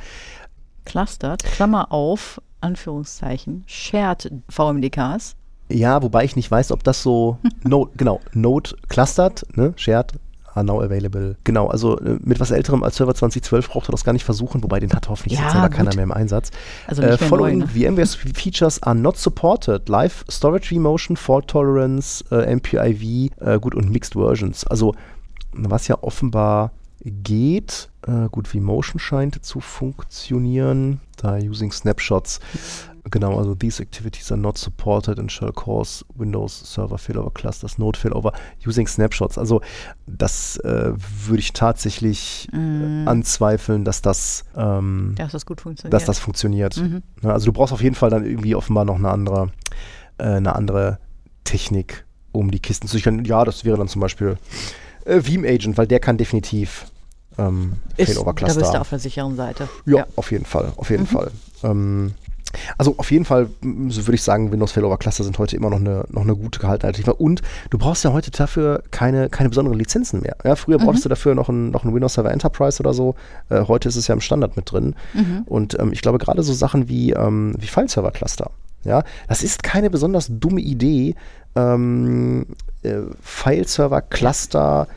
Clustered, 0.86 1.43
Klammer 1.43 1.91
auf, 1.91 2.41
Anführungszeichen, 2.62 3.63
Shared 3.67 4.32
VMDKs. 4.49 5.36
Ja, 5.69 6.01
wobei 6.01 6.23
ich 6.25 6.36
nicht 6.36 6.49
weiß, 6.49 6.71
ob 6.71 6.84
das 6.84 7.03
so, 7.03 7.38
Node, 7.63 7.91
genau, 7.95 8.19
Node 8.34 8.71
clustered, 8.88 9.45
ne, 9.55 9.73
shared, 9.75 10.13
are 10.55 10.65
now 10.65 10.82
available. 10.82 11.36
Genau, 11.43 11.67
also 11.67 11.99
äh, 11.99 12.17
mit 12.23 12.39
was 12.39 12.49
älterem 12.51 12.84
als 12.84 12.95
Server 12.95 13.13
2012 13.13 13.69
braucht 13.69 13.88
er 13.88 13.91
das 13.91 14.03
gar 14.03 14.13
nicht 14.13 14.25
versuchen, 14.25 14.63
wobei 14.63 14.79
den 14.79 14.91
hat 14.91 15.08
hoffentlich 15.08 15.38
Ja, 15.38 15.45
jetzt 15.45 15.53
selber 15.53 15.69
keiner 15.69 15.91
gut. 15.91 15.95
mehr 15.95 16.03
im 16.05 16.12
Einsatz. 16.12 16.49
Also 16.88 17.03
äh, 17.03 17.17
following 17.19 17.60
neu, 17.60 17.65
ne? 17.65 17.91
VMware's 17.91 18.15
features 18.15 18.82
are 18.82 18.95
not 18.95 19.15
supported. 19.17 19.88
Live 19.88 20.25
Storage 20.29 20.71
Vmotion, 20.75 21.15
Fault 21.17 21.47
Tolerance, 21.47 22.25
äh, 22.32 22.55
MPIV, 22.55 23.32
äh, 23.39 23.60
gut 23.60 23.75
und 23.75 23.91
Mixed 23.91 24.13
Versions. 24.13 24.65
Also 24.65 24.95
was 25.53 25.88
ja 25.88 25.97
offenbar 26.01 26.71
geht, 27.05 27.89
äh, 28.08 28.27
gut, 28.29 28.51
Vmotion 28.53 28.99
scheint 28.99 29.45
zu 29.45 29.60
funktionieren, 29.62 30.99
da 31.17 31.36
using 31.38 31.71
Snapshots. 31.71 32.39
Genau, 33.12 33.38
also 33.38 33.56
these 33.56 33.82
activities 33.82 34.32
are 34.32 34.40
not 34.40 34.58
supported 34.58 35.20
and 35.20 35.32
shall 35.32 35.52
cause 35.52 36.04
Windows 36.16 36.60
Server 36.74 36.98
Failover 36.98 37.32
Clusters 37.34 37.78
Node 37.78 37.98
Failover 37.98 38.34
using 38.66 38.88
Snapshots. 38.88 39.38
Also 39.38 39.62
das 40.06 40.58
äh, 40.58 40.92
würde 41.26 41.40
ich 41.40 41.54
tatsächlich 41.54 42.48
äh, 42.54 43.06
anzweifeln, 43.06 43.86
dass 43.86 44.02
das, 44.02 44.44
ähm, 44.56 45.14
Dass 45.18 45.32
das 45.32 45.46
gut 45.46 45.62
funktioniert. 45.62 45.94
dass 45.94 46.06
das 46.06 46.20
funktioniert. 46.20 46.78
Mhm. 46.78 47.02
Also 47.24 47.46
du 47.48 47.54
brauchst 47.54 47.74
auf 47.74 47.82
jeden 47.82 47.96
Fall 47.96 48.10
dann 48.10 48.26
irgendwie 48.26 48.56
offenbar 48.56 48.86
noch 48.86 48.96
eine 48.98 49.10
andere, 49.10 49.52
äh, 50.18 50.24
eine 50.26 50.56
andere 50.56 51.00
Technik, 51.46 52.06
um 52.32 52.52
die 52.52 52.60
Kisten 52.60 52.88
zu 52.88 52.98
sichern. 52.98 53.26
Ja, 53.26 53.46
das 53.46 53.66
wäre 53.66 53.78
dann 53.78 53.88
zum 53.88 54.02
Beispiel 54.02 54.38
äh, 55.06 55.22
Veeam 55.24 55.46
Agent, 55.46 55.78
weil 55.78 55.88
der 55.88 56.00
kann 56.00 56.18
definitiv 56.18 56.86
ähm, 57.38 57.78
Failover 57.98 58.34
da 58.34 58.46
bist 58.46 58.56
Cluster. 58.58 58.74
du 58.74 58.82
auf 58.82 58.90
der 58.90 59.00
sicheren 59.00 59.36
Seite. 59.36 59.70
Ja, 59.86 60.06
auf 60.16 60.32
jeden 60.32 60.46
Fall, 60.46 60.74
auf 60.76 60.90
jeden 60.90 61.04
Mhm. 61.04 61.08
Fall. 61.08 61.32
Ähm, 61.64 62.14
also 62.78 62.96
auf 62.98 63.12
jeden 63.12 63.26
Fall, 63.26 63.50
m, 63.62 63.92
so 63.92 64.06
würde 64.08 64.16
ich 64.16 64.24
sagen, 64.24 64.52
Windows 64.52 64.72
Failover 64.72 64.98
Cluster 64.98 65.24
sind 65.24 65.38
heute 65.38 65.56
immer 65.56 65.70
noch 65.70 65.80
eine, 65.80 66.06
noch 66.10 66.24
eine 66.24 66.36
gute 66.36 66.60
gehaltene 66.60 66.88
Alternative. 66.88 67.16
Und 67.16 67.42
du 67.70 67.78
brauchst 67.78 68.04
ja 68.04 68.14
heute 68.14 68.32
dafür 68.32 68.84
keine, 68.92 69.30
keine 69.30 69.50
besonderen 69.50 69.78
Lizenzen 69.78 70.22
mehr. 70.22 70.36
Ja, 70.44 70.56
früher 70.56 70.78
brauchtest 70.78 71.06
du 71.06 71.10
dafür 71.10 71.36
noch 71.36 71.50
einen, 71.50 71.72
noch 71.72 71.84
einen 71.84 71.94
Windows 71.94 72.14
Server 72.14 72.32
Enterprise 72.32 72.80
oder 72.80 72.94
so. 72.94 73.16
Äh, 73.50 73.66
heute 73.68 73.90
ist 73.90 73.96
es 73.96 74.08
ja 74.08 74.14
im 74.14 74.22
Standard 74.22 74.56
mit 74.56 74.72
drin. 74.72 74.96
Und 75.46 75.80
ähm, 75.80 75.92
ich 75.92 76.02
glaube, 76.02 76.18
gerade 76.18 76.44
so 76.44 76.54
Sachen 76.54 76.90
wie, 76.90 77.12
ähm, 77.12 77.56
wie 77.60 77.68
File-Server 77.68 78.12
Cluster. 78.12 78.52
Ja, 78.84 79.04
das 79.28 79.44
ist 79.44 79.62
keine 79.62 79.90
besonders 79.90 80.28
dumme 80.30 80.62
Idee, 80.62 81.16
ähm, 81.56 82.46
äh, 82.84 83.00
File-Server 83.22 84.02
Cluster 84.02 84.88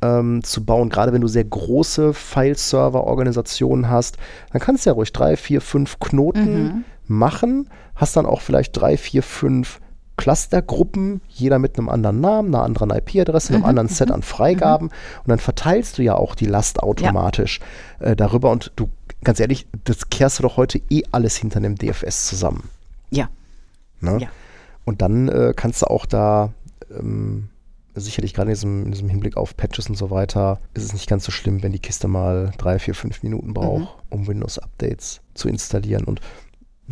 ähm, 0.00 0.42
zu 0.44 0.64
bauen, 0.64 0.90
gerade 0.90 1.12
wenn 1.12 1.20
du 1.20 1.28
sehr 1.28 1.44
große 1.44 2.12
File-Server-Organisationen 2.14 3.88
hast, 3.88 4.16
dann 4.52 4.60
kannst 4.60 4.84
du 4.84 4.90
ja 4.90 4.94
ruhig 4.94 5.12
drei, 5.12 5.36
vier, 5.36 5.60
fünf 5.60 5.98
Knoten 5.98 6.84
machen, 7.12 7.68
hast 7.94 8.16
dann 8.16 8.26
auch 8.26 8.40
vielleicht 8.40 8.78
drei, 8.78 8.96
vier, 8.96 9.22
fünf 9.22 9.80
Clustergruppen, 10.16 11.20
jeder 11.28 11.58
mit 11.58 11.78
einem 11.78 11.88
anderen 11.88 12.20
Namen, 12.20 12.54
einer 12.54 12.64
anderen 12.64 12.90
IP-Adresse, 12.90 13.54
einem 13.54 13.64
anderen 13.64 13.88
Set 13.88 14.10
an 14.10 14.22
Freigaben 14.22 14.86
und 14.88 15.28
dann 15.28 15.38
verteilst 15.38 15.98
du 15.98 16.02
ja 16.02 16.14
auch 16.14 16.34
die 16.34 16.46
Last 16.46 16.82
automatisch 16.82 17.60
äh, 17.98 18.14
darüber 18.14 18.50
und 18.50 18.72
du, 18.76 18.88
ganz 19.24 19.40
ehrlich, 19.40 19.66
das 19.84 20.10
kehrst 20.10 20.38
du 20.38 20.42
doch 20.42 20.56
heute 20.56 20.80
eh 20.90 21.02
alles 21.12 21.36
hinter 21.36 21.58
einem 21.58 21.76
DFS 21.76 22.26
zusammen. 22.26 22.68
Ja. 23.10 23.30
Ne? 24.00 24.18
Ja. 24.20 24.28
Und 24.84 25.00
dann 25.02 25.28
äh, 25.28 25.54
kannst 25.56 25.82
du 25.82 25.86
auch 25.86 26.06
da 26.06 26.52
ähm, 26.90 27.48
sicherlich 27.94 28.34
gerade 28.34 28.50
in 28.50 28.54
diesem, 28.54 28.84
in 28.84 28.92
diesem 28.92 29.08
Hinblick 29.08 29.36
auf 29.36 29.56
Patches 29.56 29.88
und 29.88 29.96
so 29.96 30.10
weiter, 30.10 30.60
ist 30.74 30.84
es 30.84 30.92
nicht 30.92 31.08
ganz 31.08 31.24
so 31.24 31.32
schlimm, 31.32 31.62
wenn 31.62 31.72
die 31.72 31.78
Kiste 31.78 32.08
mal 32.08 32.52
drei, 32.58 32.78
vier, 32.78 32.94
fünf 32.94 33.22
Minuten 33.22 33.54
braucht, 33.54 33.88
um 34.10 34.26
Windows-Updates 34.26 35.20
zu 35.34 35.48
installieren. 35.48 36.04
Und 36.04 36.20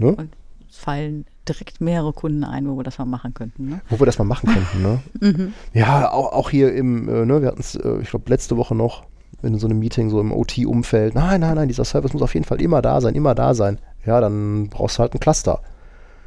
ne? 0.00 0.14
Und 0.16 0.28
es 0.68 0.76
fallen 0.78 1.24
direkt 1.48 1.80
mehrere 1.80 2.12
Kunden 2.12 2.44
ein, 2.44 2.68
wo 2.68 2.76
wir 2.76 2.84
das 2.84 2.98
mal 2.98 3.04
machen 3.06 3.34
könnten. 3.34 3.68
Ne? 3.68 3.80
wo 3.88 3.98
wir 3.98 4.06
das 4.06 4.18
mal 4.18 4.24
machen 4.24 4.48
könnten. 4.52 4.82
Ne? 4.82 5.52
Ja, 5.72 6.10
auch, 6.12 6.32
auch 6.32 6.50
hier 6.50 6.72
im, 6.74 7.08
äh, 7.08 7.24
ne, 7.26 7.40
wir 7.42 7.48
hatten 7.48 7.60
es, 7.60 7.74
äh, 7.74 7.98
ich 8.02 8.10
glaube, 8.10 8.28
letzte 8.30 8.56
Woche 8.56 8.74
noch 8.74 9.04
in 9.42 9.58
so 9.58 9.66
einem 9.66 9.78
Meeting, 9.78 10.10
so 10.10 10.20
im 10.20 10.32
OT-Umfeld. 10.32 11.14
Nein, 11.14 11.40
nein, 11.40 11.54
nein, 11.56 11.66
dieser 11.68 11.84
Service 11.84 12.12
muss 12.12 12.22
auf 12.22 12.34
jeden 12.34 12.44
Fall 12.46 12.60
immer 12.60 12.82
da 12.82 13.00
sein, 13.00 13.14
immer 13.14 13.34
da 13.34 13.54
sein. 13.54 13.78
Ja, 14.06 14.20
dann 14.20 14.68
brauchst 14.68 14.98
du 14.98 15.00
halt 15.00 15.14
ein 15.14 15.20
Cluster. 15.20 15.60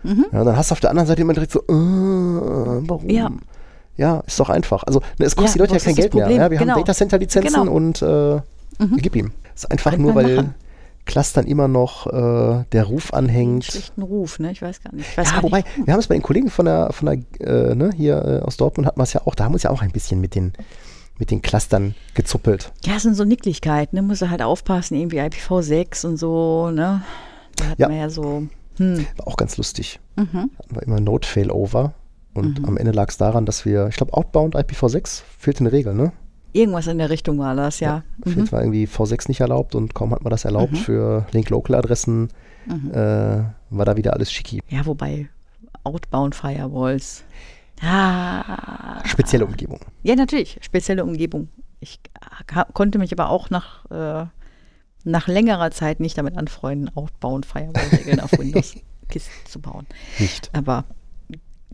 Ja, 0.04 0.44
dann 0.44 0.58
hast 0.58 0.72
du 0.72 0.74
auf 0.74 0.80
der 0.82 0.90
anderen 0.90 1.08
Seite 1.08 1.22
immer 1.22 1.32
direkt 1.34 1.52
so, 1.54 1.60
äh, 1.62 1.64
warum? 2.90 3.10
Ja. 3.10 3.32
Ja, 3.96 4.22
ist 4.26 4.40
doch 4.40 4.50
einfach. 4.50 4.84
Also, 4.84 5.00
ne, 5.20 5.26
es 5.26 5.36
kostet 5.36 5.62
Ja, 5.62 5.66
die 5.68 5.74
Leute 5.74 5.80
ja 5.80 5.86
kein 5.86 5.96
Geld 5.96 6.14
mehr. 6.14 6.24
Problem? 6.26 6.42
Ja, 6.42 6.52
wir 6.52 6.58
Genau. 6.58 6.74
haben 6.74 6.80
Datacenter-Lizenzen 6.82 7.54
Genau. 7.62 7.72
und 7.72 8.02
äh, 8.02 8.42
gib 8.98 9.16
ihm. 9.16 9.32
Ist 9.56 9.72
einfach 9.72 9.92
Könnte 9.92 10.06
nur, 10.06 10.16
weil 10.16 10.36
machen. 10.38 10.56
Clustern 11.06 11.46
immer 11.46 11.68
noch 11.68 12.08
äh, 12.08 12.64
der 12.72 12.84
Ruf 12.86 13.14
anhängt. 13.14 13.66
schlechten 13.66 14.02
Ruf, 14.02 14.40
ne? 14.40 14.52
Ich 14.52 14.62
weiß 14.62 14.82
gar 14.82 14.94
nicht. 14.96 15.10
Ich 15.10 15.18
weiß 15.18 15.28
Ja, 15.30 15.34
gar 15.36 15.44
wobei, 15.44 15.58
nicht. 15.60 15.86
wir 15.88 15.94
haben 15.94 16.00
es 16.00 16.08
bei 16.08 16.16
den 16.16 16.22
Kollegen 16.24 16.50
von 16.50 16.66
der, 16.66 16.92
von 16.94 17.06
der 17.40 17.48
äh, 17.48 17.76
ne, 17.76 17.92
hier 17.96 18.24
äh, 18.24 18.40
aus 18.46 18.58
Dortmund 18.58 18.88
hatten 18.88 19.00
wir 19.00 19.04
es 19.04 19.14
ja 19.14 19.22
auch, 19.26 19.36
da 19.36 19.44
haben 19.46 19.52
wir 19.52 19.56
uns 19.56 19.64
ja 19.64 19.70
auch 19.70 19.82
ein 19.82 19.92
bisschen 19.92 20.22
mit 20.22 20.34
den, 20.36 20.54
mit 21.20 21.30
den 21.32 21.42
Clustern 21.42 21.94
gezuppelt. 22.14 22.72
Ja, 22.86 22.96
es 22.96 23.04
sind 23.04 23.16
so 23.16 23.26
Nicklichkeiten, 23.26 23.96
ne? 23.98 24.02
Muss 24.02 24.22
er 24.22 24.30
halt 24.30 24.42
aufpassen, 24.42 24.96
irgendwie 24.96 25.20
IPv6 25.22 26.06
und 26.08 26.18
so, 26.18 26.70
ne? 26.72 27.04
Da 27.58 27.66
hat 27.66 27.80
Ja. 27.80 27.90
man 27.90 27.98
ja 27.98 28.10
so, 28.10 28.44
hm, 28.78 29.06
War 29.18 29.28
auch 29.28 29.38
ganz 29.38 29.58
lustig. 29.58 30.00
mhm. 30.16 30.50
Hatten 30.58 30.76
wir 30.76 30.84
immer 30.84 31.00
Node 31.00 31.28
Failover. 31.28 31.94
Und 32.36 32.66
am 32.68 32.78
Ende 32.78 32.92
lag 32.94 33.10
es 33.10 33.18
daran, 33.18 33.46
dass 33.46 33.64
wir, 33.64 33.90
ich 33.90 33.96
glaube, 33.96 34.14
Outbound 34.16 34.56
IPv6 34.56 35.22
fehlt 35.38 35.60
eine 35.60 35.72
Regel, 35.72 35.94
ne? 35.94 36.14
Irgendwas 36.54 36.88
in 36.88 36.98
der 37.00 37.10
Richtung 37.10 37.38
war 37.40 37.56
das, 37.56 37.80
ja. 37.80 38.04
Mhm. 38.26 38.32
Fehlt 38.32 38.52
war 38.52 38.62
irgendwie 38.62 38.86
V6 38.88 39.28
nicht 39.28 39.42
erlaubt 39.42 39.76
und 39.76 39.94
kaum 39.94 40.12
hat 40.14 40.24
man 40.24 40.32
das 40.32 40.46
erlaubt 40.46 40.78
für 40.78 41.26
Link-Local-Adressen, 41.32 42.30
Mhm. 42.66 42.92
äh, 42.92 43.44
war 43.72 43.86
da 43.86 43.98
wieder 43.98 44.14
alles 44.14 44.32
schicki. 44.32 44.62
Ja, 44.70 44.86
wobei 44.86 45.28
Outbound 45.84 46.34
Firewalls. 46.34 47.26
Ah, 47.82 49.02
Spezielle 49.06 49.46
Umgebung. 49.46 49.80
ja, 50.04 50.16
natürlich, 50.16 50.58
spezielle 50.62 51.04
Umgebung. 51.04 51.50
Ich 51.82 52.00
konnte 52.74 52.98
mich 53.00 53.12
aber 53.12 53.30
auch 53.30 53.50
nach, 53.50 53.84
äh, 53.92 54.26
nach 55.04 55.28
längerer 55.28 55.72
Zeit 55.72 56.00
nicht 56.00 56.18
damit 56.18 56.38
anfreunden, 56.38 56.90
Outbound 56.96 57.46
Firewall-Regeln 57.46 58.22
auf 58.22 58.32
Windows-Kisten 58.40 59.32
zu 59.46 59.60
bauen. 59.60 59.86
Nicht. 60.20 60.50
Aber 60.54 60.86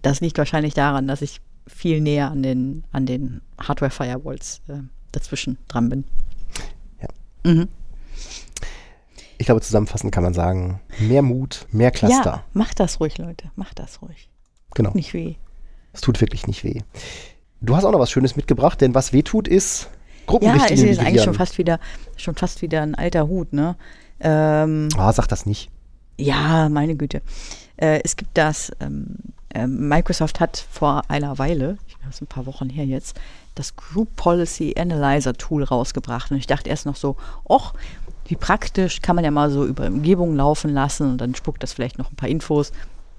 das 0.02 0.20
liegt 0.22 0.40
wahrscheinlich 0.40 0.74
daran, 0.74 1.06
dass 1.08 1.22
ich 1.22 1.42
viel 1.70 2.02
näher 2.02 2.30
an 2.32 2.44
den, 2.44 2.84
an 2.92 3.06
den 3.06 3.42
Hardware-Firewalls 3.62 4.62
äh, 4.68 4.80
dazwischen 5.12 5.58
dran 5.68 5.90
bin. 5.90 6.04
Ja. 7.02 7.52
Mhm. 7.52 7.68
Ich 9.38 9.46
glaube, 9.46 9.62
zusammenfassend 9.62 10.12
kann 10.14 10.24
man 10.24 10.34
sagen, 10.34 10.82
mehr 11.00 11.22
Mut, 11.22 11.66
mehr 11.72 11.92
Cluster. 11.92 12.24
Ja, 12.26 12.44
macht 12.54 12.80
das 12.80 13.00
ruhig, 13.00 13.18
Leute. 13.18 13.52
Macht 13.56 13.80
das 13.80 14.02
ruhig. 14.02 14.30
genau. 14.76 14.92
Nicht 14.94 15.14
weh. 15.14 15.36
Es 15.94 16.02
tut 16.02 16.20
wirklich 16.22 16.46
nicht 16.46 16.64
weh. 16.64 16.82
Du 17.62 17.76
hast 17.76 17.86
auch 17.86 17.92
noch 17.92 18.00
was 18.00 18.12
Schönes 18.12 18.36
mitgebracht, 18.36 18.82
denn 18.82 18.94
was 18.94 19.14
weh 19.14 19.24
tut, 19.24 19.48
ist 19.48 19.84
Ja, 19.84 19.90
es 20.20 20.26
Gruppenrichtlinien 20.28 20.90
ist 20.90 21.00
eigentlich 21.00 21.24
schon 21.24 21.34
fast 21.34 21.58
wieder, 21.58 21.80
schon 22.18 22.36
fast 22.36 22.62
wieder 22.62 22.82
ein 22.82 22.96
alter 22.96 23.28
Hut, 23.28 23.54
ne? 23.54 23.76
Ähm, 24.20 24.90
Ah, 24.98 25.12
sag 25.14 25.28
das 25.28 25.46
nicht. 25.46 25.70
Ja, 26.18 26.68
meine 26.70 26.96
Güte. 26.96 27.22
Äh, 27.80 28.02
es 28.04 28.16
gibt 28.16 28.32
das, 28.38 28.72
ähm, 28.80 29.16
ähm, 29.54 29.88
Microsoft 29.88 30.40
hat 30.40 30.66
vor 30.72 31.04
einer 31.08 31.38
Weile, 31.40 31.78
ich 31.88 31.96
glaube, 31.96 32.10
es 32.10 32.16
ist 32.16 32.22
ein 32.22 32.28
paar 32.28 32.46
Wochen 32.46 32.70
her 32.70 32.86
jetzt, 32.86 33.20
das 33.56 33.76
Group 33.76 34.16
Policy 34.16 34.76
Analyzer 34.78 35.34
Tool 35.34 35.64
rausgebracht. 35.64 36.32
Und 36.32 36.38
ich 36.38 36.48
dachte 36.48 36.70
erst 36.70 36.86
noch 36.86 36.96
so, 36.96 37.16
och, 37.48 37.74
wie 38.26 38.36
praktisch, 38.36 39.02
kann 39.02 39.16
man 39.16 39.26
ja 39.26 39.32
mal 39.32 39.50
so 39.50 39.66
über 39.66 39.88
Umgebungen 39.88 40.36
laufen 40.36 40.72
lassen 40.72 41.12
und 41.12 41.18
dann 41.20 41.34
spuckt 41.36 41.64
das 41.64 41.74
vielleicht 41.74 41.98
noch 41.98 42.12
ein 42.12 42.16
paar 42.16 42.30
Infos, 42.30 42.72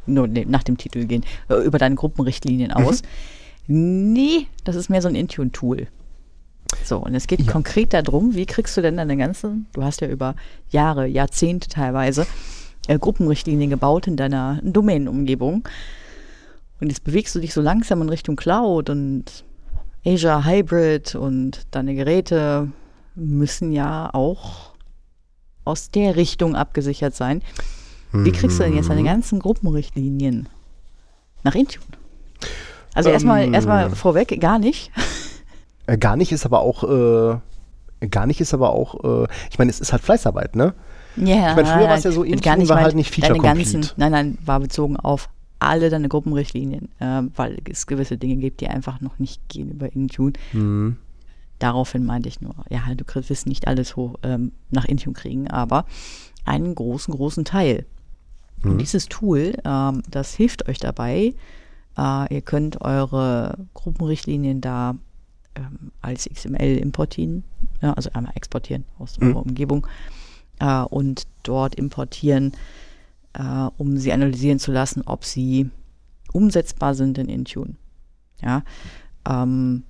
nur 0.07 0.29
nee, 0.29 0.45
nach 0.49 0.63
dem 0.63 0.77
Titel 0.79 1.05
gehen, 1.07 1.25
äh, 1.49 1.55
über 1.55 1.79
deine 1.79 1.95
Gruppenrichtlinien 1.95 2.73
aus. 2.73 3.03
Nee, 3.67 4.47
das 4.65 4.77
ist 4.77 4.89
mehr 4.89 5.03
so 5.03 5.09
ein 5.09 5.15
Intune-Tool. 5.15 5.89
So, 6.85 6.99
und 6.99 7.15
es 7.15 7.27
geht 7.27 7.41
Ja. 7.43 7.53
konkret 7.53 7.93
darum, 7.93 8.35
wie 8.35 8.47
kriegst 8.47 8.77
du 8.77 8.83
denn 8.83 8.97
deine 8.97 9.17
ganzen, 9.17 9.67
du 9.73 9.83
hast 9.83 10.01
ja 10.01 10.09
über 10.09 10.35
Jahre, 10.71 11.07
Jahrzehnte 11.07 11.69
teilweise, 11.69 12.27
äh, 12.89 12.99
Gruppenrichtlinien 12.99 13.71
gebaut 13.71 14.07
in 14.07 14.17
deiner 14.17 14.61
Domänenumgebung. 14.63 15.67
Und 16.81 16.89
jetzt 16.89 17.05
bewegst 17.05 17.35
du 17.35 17.41
dich 17.41 17.53
so 17.53 17.61
langsam 17.61 18.01
in 18.03 18.09
Richtung 18.09 18.37
Cloud 18.37 18.89
und 18.91 19.45
Azure 20.07 20.47
Hybrid 20.47 21.15
und 21.15 21.67
deine 21.73 21.95
Geräte 21.95 22.69
müssen 23.15 23.71
ja 23.73 24.09
auch 24.15 24.71
aus 25.65 25.91
der 25.91 26.17
Richtung 26.17 26.57
abgesichert 26.57 27.15
sein. 27.15 27.43
Wie 28.13 28.33
kriegst 28.33 28.59
du 28.59 28.65
denn 28.65 28.75
jetzt 28.75 28.87
Mhm. 28.87 28.95
deine 28.95 29.05
ganzen 29.05 29.39
Gruppenrichtlinien 29.41 30.49
nach 31.45 31.55
Intune? 31.55 31.85
Also 32.95 33.11
Ähm. 33.11 33.15
erstmal 33.15 33.55
erstmal 33.55 33.91
vorweg 33.91 34.41
gar 34.41 34.59
nicht. 34.59 34.91
Äh, 35.87 35.97
gar 35.99 36.15
nicht 36.15 36.31
ist 36.31 36.45
aber 36.45 36.61
auch, 36.61 36.85
äh, 36.85 38.07
gar 38.11 38.27
nicht 38.27 38.41
ist 38.41 38.55
aber 38.55 38.71
auch, 38.71 39.25
äh, 39.25 39.27
ich 39.51 39.59
meine, 39.59 39.71
es 39.71 39.81
ist 39.81 39.93
halt 39.93 40.03
Fleißarbeit, 40.03 40.55
ne? 40.55 40.75
Ja, 41.17 41.51
Ich 41.51 41.57
meine, 41.57 41.69
früher 41.69 41.89
war 41.89 41.97
es 41.97 42.05
ja 42.05 42.11
nein, 42.11 42.15
so, 42.15 42.23
Intune 42.23 42.41
gar 42.43 42.57
nicht 42.57 42.69
war 42.69 42.81
halt 42.81 42.95
nicht 42.95 43.13
deine 43.23 43.35
feature-complete. 43.35 43.73
ganzen, 43.73 43.93
Nein, 43.97 44.13
nein, 44.13 44.39
war 44.45 44.61
bezogen 44.61 44.97
auf 44.97 45.29
alle 45.59 45.91
deine 45.91 46.09
Gruppenrichtlinien, 46.09 46.89
äh, 47.01 47.23
weil 47.37 47.59
es 47.69 47.87
gewisse 47.87 48.17
Dinge 48.17 48.37
gibt, 48.37 48.61
die 48.61 48.69
einfach 48.69 49.01
noch 49.01 49.19
nicht 49.19 49.47
gehen 49.49 49.71
über 49.71 49.93
Intune. 49.93 50.33
Mhm. 50.53 50.97
Daraufhin 51.59 52.07
meinte 52.07 52.29
ich 52.29 52.41
nur, 52.41 52.55
ja, 52.71 52.81
du 52.97 53.05
kriegst- 53.05 53.29
wirst 53.29 53.47
nicht 53.47 53.67
alles 53.69 53.95
hoch, 53.97 54.15
ähm, 54.23 54.53
nach 54.71 54.87
Intune 54.87 55.13
kriegen, 55.15 55.49
aber 55.51 55.85
einen 56.47 56.75
großen, 56.75 57.13
großen 57.15 57.45
Teil. 57.45 57.85
Und 58.63 58.79
dieses 58.79 59.07
Tool, 59.07 59.53
ähm, 59.65 60.03
das 60.11 60.35
hilft 60.35 60.69
euch 60.69 60.79
dabei. 60.79 61.35
Äh, 61.99 62.35
ihr 62.35 62.41
könnt 62.43 62.81
eure 62.83 63.59
Gruppenrichtlinien 63.75 64.61
da 64.61 64.95
ähm, 65.57 65.91
als 66.01 66.29
XML 66.33 66.77
importieren, 66.79 67.43
ja, 67.83 67.93
also 67.95 68.09
einmal 68.13 68.33
exportieren 68.37 68.85
aus 68.99 69.19
Mhm. 69.19 69.29
eurer 69.29 69.43
Umgebung 69.47 69.87
äh, 70.61 70.83
und 70.83 71.27
dort 71.43 71.75
importieren, 71.75 72.53
äh, 73.33 73.69
um 73.77 73.97
sie 73.97 74.13
analysieren 74.13 74.59
zu 74.59 74.71
lassen, 74.71 75.03
ob 75.07 75.25
sie 75.25 75.71
umsetzbar 76.33 76.95
sind 76.95 77.19
in 77.19 77.29
Intune. 77.29 77.75
Ja, 78.43 78.63
ähm, 79.29 79.83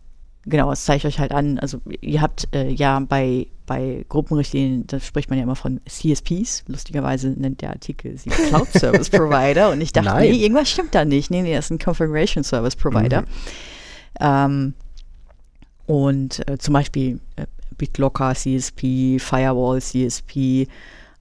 genau, 0.45 0.71
das 0.71 0.85
zeige 0.85 0.99
ich 0.99 1.15
euch 1.15 1.21
halt 1.21 1.33
an. 1.33 1.59
Also 1.59 1.81
ihr 2.01 2.21
habt 2.21 2.49
äh, 2.55 2.71
ja 2.71 2.99
bei, 3.01 3.47
bei 3.67 4.05
Gruppenrichtlinien, 4.09 4.87
da 4.87 4.99
spricht 4.99 5.31
man 5.31 5.39
ja 5.39 5.45
immer 5.45 5.57
von 5.57 5.81
CSPs. 5.87 6.65
Lustigerweise 6.67 7.29
nennt 7.29 7.61
der 7.61 7.71
Artikel 7.71 8.17
sie 8.17 8.31
Cloud 8.49 8.69
Service 8.69 9.11
Provider 9.11 9.71
und 9.71 9.81
ich 9.81 9.93
dachte, 9.93 10.09
Nein. 10.09 10.31
nee, 10.31 10.43
irgendwas 10.43 10.71
stimmt 10.71 10.95
da 10.95 11.05
nicht. 11.05 11.31
Nee, 11.31 11.43
nee, 11.43 11.55
das 11.55 11.67
ist 11.67 11.71
ein 11.71 11.79
Configuration 11.79 12.43
Service 12.43 12.77
Provider. 12.77 13.25
Ähm, 14.19 14.75
und 15.87 16.49
äh, 16.49 16.59
zum 16.59 16.75
Beispiel 16.75 17.21
äh, 17.37 17.47
BitLocker 17.81 18.35
CSP, 18.35 19.19
Firewall 19.19 19.81
CSP, 19.81 20.69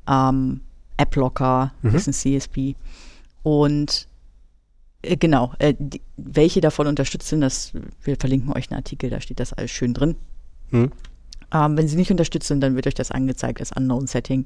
ähm, 0.08 0.60
AppLocker 0.98 1.72
ist 1.84 2.08
ein 2.08 2.14
CSP. 2.14 2.76
Und 3.44 4.08
äh, 5.02 5.16
genau, 5.16 5.54
äh, 5.60 5.74
die, 5.80 6.02
welche 6.18 6.60
davon 6.60 6.88
unterstützen, 6.88 7.40
das, 7.40 7.72
wir 8.04 8.18
verlinken 8.18 8.52
euch 8.52 8.70
einen 8.70 8.78
Artikel, 8.78 9.10
da 9.10 9.22
steht 9.22 9.40
das 9.40 9.54
alles 9.54 9.72
schön 9.72 9.94
drin. 9.94 10.18
Mhm. 10.72 10.92
Ähm, 11.54 11.78
wenn 11.78 11.88
sie 11.88 11.96
nicht 11.96 12.12
unterstützen, 12.12 12.60
dann 12.60 12.76
wird 12.76 12.88
euch 12.88 12.94
das 12.94 13.12
angezeigt 13.12 13.62
als 13.62 13.72
Unknown 13.72 14.08
Setting. 14.08 14.46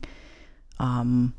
Ähm, 0.80 1.34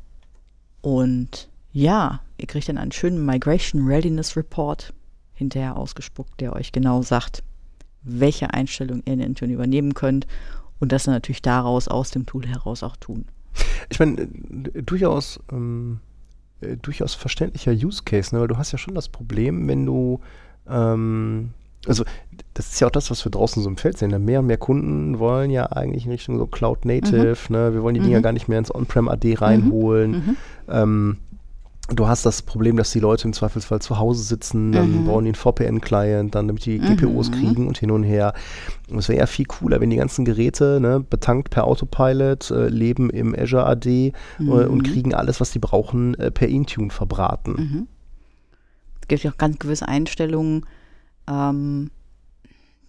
und 0.81 1.47
ja, 1.71 2.19
ihr 2.37 2.47
kriegt 2.47 2.67
dann 2.67 2.77
einen 2.77 2.91
schönen 2.91 3.25
Migration 3.25 3.87
Readiness 3.87 4.35
Report 4.35 4.93
hinterher 5.33 5.77
ausgespuckt, 5.77 6.41
der 6.41 6.53
euch 6.53 6.73
genau 6.73 7.01
sagt, 7.01 7.43
welche 8.03 8.53
Einstellungen 8.53 9.03
ihr 9.05 9.13
in 9.13 9.19
Intune 9.21 9.53
übernehmen 9.53 9.93
könnt 9.93 10.27
und 10.85 10.91
das 10.91 11.07
natürlich 11.07 11.41
daraus 11.41 11.87
aus 11.87 12.11
dem 12.11 12.27
Tool 12.27 12.45
heraus 12.45 12.83
auch 12.83 12.95
tun. 12.95 13.25
Ich 13.89 13.99
meine, 13.99 14.21
äh, 14.21 14.83
durchaus, 14.83 15.39
ähm, 15.51 15.99
äh, 16.61 16.77
durchaus 16.77 17.15
verständlicher 17.15 17.71
Use 17.71 18.03
Case, 18.05 18.35
ne? 18.35 18.41
weil 18.41 18.47
du 18.47 18.57
hast 18.57 18.71
ja 18.71 18.77
schon 18.77 18.93
das 18.93 19.09
Problem, 19.09 19.67
wenn 19.67 19.83
du, 19.83 20.19
ähm, 20.69 21.49
also 21.87 22.03
das 22.53 22.71
ist 22.71 22.79
ja 22.81 22.87
auch 22.87 22.91
das, 22.91 23.09
was 23.09 23.25
wir 23.25 23.31
draußen 23.31 23.63
so 23.63 23.69
im 23.69 23.77
Feld 23.77 23.97
sehen. 23.97 24.11
Ne? 24.11 24.19
Mehr 24.19 24.41
und 24.41 24.45
mehr 24.45 24.57
Kunden 24.57 25.17
wollen 25.17 25.49
ja 25.49 25.71
eigentlich 25.71 26.05
in 26.05 26.11
Richtung 26.11 26.37
so 26.37 26.45
Cloud 26.45 26.85
Native, 26.85 27.35
ne? 27.49 27.73
wir 27.73 27.81
wollen 27.81 27.95
die 27.95 28.01
Dinger 28.01 28.19
Mhm. 28.19 28.23
gar 28.23 28.31
nicht 28.31 28.47
mehr 28.47 28.59
ins 28.59 28.73
On-Prem 28.73 29.07
AD 29.07 29.33
reinholen. 29.41 30.11
Mhm. 30.11 30.37
Ähm, 30.69 31.17
du 31.89 32.07
hast 32.07 32.25
das 32.25 32.41
Problem, 32.41 32.77
dass 32.77 32.91
die 32.91 32.99
Leute 32.99 33.27
im 33.27 33.33
Zweifelsfall 33.33 33.79
zu 33.79 33.99
Hause 33.99 34.23
sitzen, 34.23 34.71
dann 34.71 34.99
Mhm. 34.99 35.03
bauen 35.03 35.23
die 35.25 35.29
einen 35.29 35.35
VPN-Client, 35.35 36.33
dann 36.33 36.47
damit 36.47 36.65
die 36.65 36.79
GPOs 36.79 37.29
Mhm. 37.29 37.33
kriegen 37.33 37.67
und 37.67 37.77
hin 37.77 37.91
und 37.91 38.03
her. 38.03 38.33
Und 38.89 38.97
es 38.97 39.07
wäre 39.09 39.19
ja 39.19 39.27
viel 39.27 39.45
cooler, 39.45 39.79
wenn 39.81 39.91
die 39.91 39.97
ganzen 39.97 40.25
Geräte, 40.25 40.79
ne, 40.81 40.99
betankt 40.99 41.51
per 41.51 41.65
Autopilot, 41.65 42.49
äh, 42.51 42.69
leben 42.69 43.09
im 43.11 43.35
Azure 43.37 43.65
AD 43.65 44.13
äh, 44.39 44.43
und 44.43 44.83
kriegen 44.83 45.13
alles, 45.13 45.39
was 45.39 45.51
sie 45.51 45.59
brauchen, 45.59 46.15
äh, 46.15 46.31
per 46.31 46.47
Intune 46.47 46.89
verbraten. 46.89 47.51
Mhm. 47.53 47.87
Es 49.01 49.07
gibt 49.07 49.23
ja 49.23 49.31
auch 49.31 49.37
ganz 49.37 49.59
gewisse 49.59 49.87
Einstellungen, 49.87 50.65
ähm, 51.29 51.91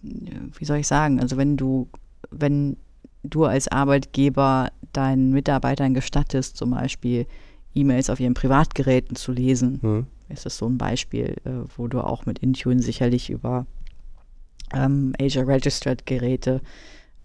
wie 0.01 0.65
soll 0.65 0.77
ich 0.77 0.87
sagen, 0.87 1.19
also 1.19 1.37
wenn 1.37 1.57
du, 1.57 1.87
wenn 2.31 2.77
du 3.23 3.45
als 3.45 3.67
Arbeitgeber 3.67 4.69
deinen 4.93 5.31
Mitarbeitern 5.31 5.93
gestattest, 5.93 6.57
zum 6.57 6.71
Beispiel 6.71 7.27
E-Mails 7.77 8.09
auf 8.09 8.19
ihren 8.19 8.33
Privatgeräten 8.33 9.15
zu 9.15 9.31
lesen, 9.31 9.79
Hm. 9.81 10.07
ist 10.29 10.45
das 10.45 10.57
so 10.57 10.67
ein 10.67 10.77
Beispiel, 10.77 11.35
äh, 11.45 11.49
wo 11.77 11.87
du 11.87 12.01
auch 12.01 12.25
mit 12.25 12.39
Intune 12.39 12.81
sicherlich 12.81 13.29
über 13.29 13.65
ähm, 14.73 15.13
Azure 15.21 15.47
Registered 15.47 16.05
Geräte 16.05 16.61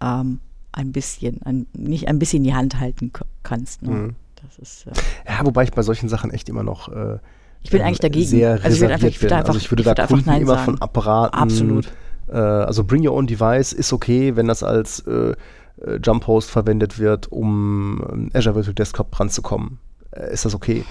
ähm, 0.01 0.39
ein 0.71 0.91
bisschen, 0.91 1.41
ein, 1.43 1.67
nicht 1.73 2.07
ein 2.07 2.19
bisschen 2.19 2.43
die 2.43 2.53
Hand 2.53 2.79
halten 2.79 3.11
kannst. 3.43 3.81
Ne? 3.83 3.91
Mhm. 3.91 4.15
Das 4.41 4.57
ist, 4.57 4.87
äh, 4.87 4.91
Ja, 5.31 5.45
wobei 5.45 5.63
ich 5.63 5.71
bei 5.71 5.81
solchen 5.81 6.09
Sachen 6.09 6.31
echt 6.31 6.49
immer 6.49 6.63
noch 6.63 6.89
äh, 6.89 7.17
Ich 7.61 7.69
bin 7.69 7.81
ähm, 7.81 7.87
eigentlich 7.87 7.99
dagegen. 7.99 8.25
sehr 8.27 8.59
Also 8.63 8.69
ich 8.69 8.81
würde 8.81 8.93
einfach- 8.95 9.07
ich 9.07 9.21
würde 9.21 9.29
bin. 9.29 9.37
einfach- 9.37 9.49
also 9.49 9.59
ich 9.59 9.71
würde 9.71 9.81
ich 9.81 9.85
da 9.85 9.91
würde 9.91 10.01
einfach 10.03 10.15
Kunden 10.15 10.29
Nein 10.29 10.41
immer 10.41 10.53
sagen. 10.55 10.65
von 10.65 10.81
abraten. 10.81 11.37
Absolut. 11.39 11.91
Äh, 12.29 12.37
also 12.37 12.83
Bring 12.83 13.05
Your 13.07 13.13
Own 13.15 13.27
Device 13.27 13.73
ist 13.73 13.93
okay, 13.93 14.35
wenn 14.35 14.47
das 14.47 14.63
als 14.63 14.99
äh, 15.01 15.33
äh, 15.81 15.99
Jump 16.03 16.27
Host 16.27 16.49
verwendet 16.49 16.97
wird, 16.99 17.31
um 17.31 18.03
ähm, 18.11 18.29
Azure 18.33 18.55
Virtual 18.55 18.73
Desktop 18.73 19.17
ranzukommen. 19.19 19.79
Äh, 20.15 20.33
ist 20.33 20.45
das 20.45 20.55
okay. 20.55 20.85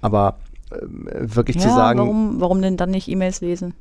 Aber 0.00 0.36
ähm, 0.72 1.08
wirklich 1.12 1.58
zu 1.58 1.68
ja, 1.68 1.74
sagen, 1.74 1.98
warum, 1.98 2.40
warum 2.40 2.62
denn 2.62 2.76
dann 2.76 2.90
nicht 2.90 3.08
E-Mails 3.08 3.40
lesen? 3.40 3.74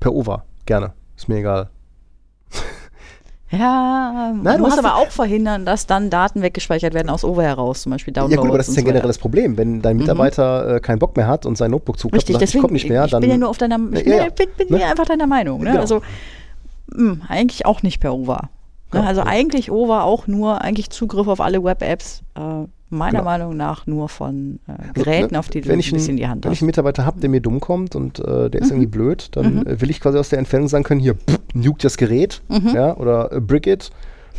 per 0.00 0.14
Over, 0.14 0.44
gerne. 0.66 0.92
Ist 1.16 1.28
mir 1.28 1.36
egal. 1.38 1.68
Ja, 3.52 4.32
Nein, 4.40 4.58
du 4.58 4.62
musst 4.62 4.78
aber 4.78 4.94
auch 4.94 5.10
verhindern, 5.10 5.66
dass 5.66 5.84
dann 5.84 6.08
Daten 6.08 6.40
weggespeichert 6.40 6.94
werden 6.94 7.10
aus 7.10 7.24
Over 7.24 7.42
heraus, 7.42 7.82
zum 7.82 7.90
Beispiel 7.90 8.14
Downloads. 8.14 8.32
Ja 8.36 8.40
gut, 8.40 8.48
aber 8.48 8.58
das 8.58 8.68
ist 8.68 8.76
ja 8.76 8.80
so 8.82 8.84
generell 8.84 9.00
weiter. 9.00 9.08
das 9.08 9.18
Problem. 9.18 9.56
Wenn 9.58 9.82
dein 9.82 9.96
Mitarbeiter 9.96 10.76
äh, 10.76 10.80
keinen 10.80 11.00
Bock 11.00 11.16
mehr 11.16 11.26
hat 11.26 11.46
und 11.46 11.58
sein 11.58 11.72
Notebook 11.72 11.98
zuklappt 11.98 12.22
Richtig, 12.28 12.36
und 12.36 12.40
sagt, 12.40 12.54
ich 12.54 12.60
komme 12.60 12.74
nicht 12.74 12.88
mehr, 12.88 13.06
ich 13.06 13.10
dann 13.10 13.20
bin 13.22 13.30
ja 13.30 13.36
nur 13.36 13.48
auf 13.48 13.58
deiner, 13.58 13.76
ich 13.92 14.06
Ja, 14.06 14.18
bin, 14.18 14.18
ja, 14.18 14.28
bin, 14.28 14.68
bin 14.68 14.78
ne? 14.78 14.84
einfach 14.84 15.04
deiner 15.04 15.26
Meinung. 15.26 15.64
Ne? 15.64 15.70
Genau. 15.70 15.80
Also, 15.80 16.00
mh, 16.94 17.26
eigentlich 17.28 17.66
auch 17.66 17.82
nicht 17.82 17.98
per 17.98 18.14
Over. 18.14 18.50
Ne? 18.92 19.06
Also 19.06 19.22
eigentlich 19.22 19.70
O 19.70 19.88
war 19.88 20.04
auch 20.04 20.26
nur 20.26 20.60
eigentlich 20.62 20.90
Zugriff 20.90 21.28
auf 21.28 21.40
alle 21.40 21.62
Web-Apps, 21.62 22.22
äh, 22.36 22.40
meiner 22.92 23.18
Genau. 23.20 23.24
Meinung 23.24 23.56
nach 23.56 23.86
nur 23.86 24.08
von 24.08 24.58
äh, 24.66 24.72
Also, 24.72 24.92
Geräten, 24.94 25.34
ne, 25.34 25.38
auf 25.38 25.48
die 25.48 25.60
du 25.60 25.72
ein 25.72 25.78
ich, 25.78 25.92
bisschen 25.92 26.16
die 26.16 26.26
Hand 26.26 26.44
wenn 26.44 26.50
ich 26.52 26.58
hast. 26.58 26.62
einen 26.62 26.66
Mitarbeiter 26.66 27.04
habe, 27.06 27.20
der 27.20 27.30
mir 27.30 27.40
dumm 27.40 27.60
kommt 27.60 27.94
und 27.94 28.18
äh, 28.18 28.50
der 28.50 28.60
ist 28.60 28.66
Mhm. 28.68 28.72
irgendwie 28.78 28.86
blöd, 28.88 29.28
dann 29.32 29.64
äh, 29.64 29.80
will 29.80 29.90
ich 29.90 30.00
quasi 30.00 30.18
aus 30.18 30.28
der 30.30 30.40
Entfernung 30.40 30.66
sagen 30.68 30.82
können, 30.82 31.00
hier, 31.00 31.14
pff, 31.14 31.38
nuke 31.54 31.78
das 31.82 31.96
Gerät, 31.96 32.42
Mhm. 32.48 32.70
ja, 32.74 32.96
oder 32.96 33.30
äh, 33.32 33.40
brick 33.40 33.68
it 33.68 33.90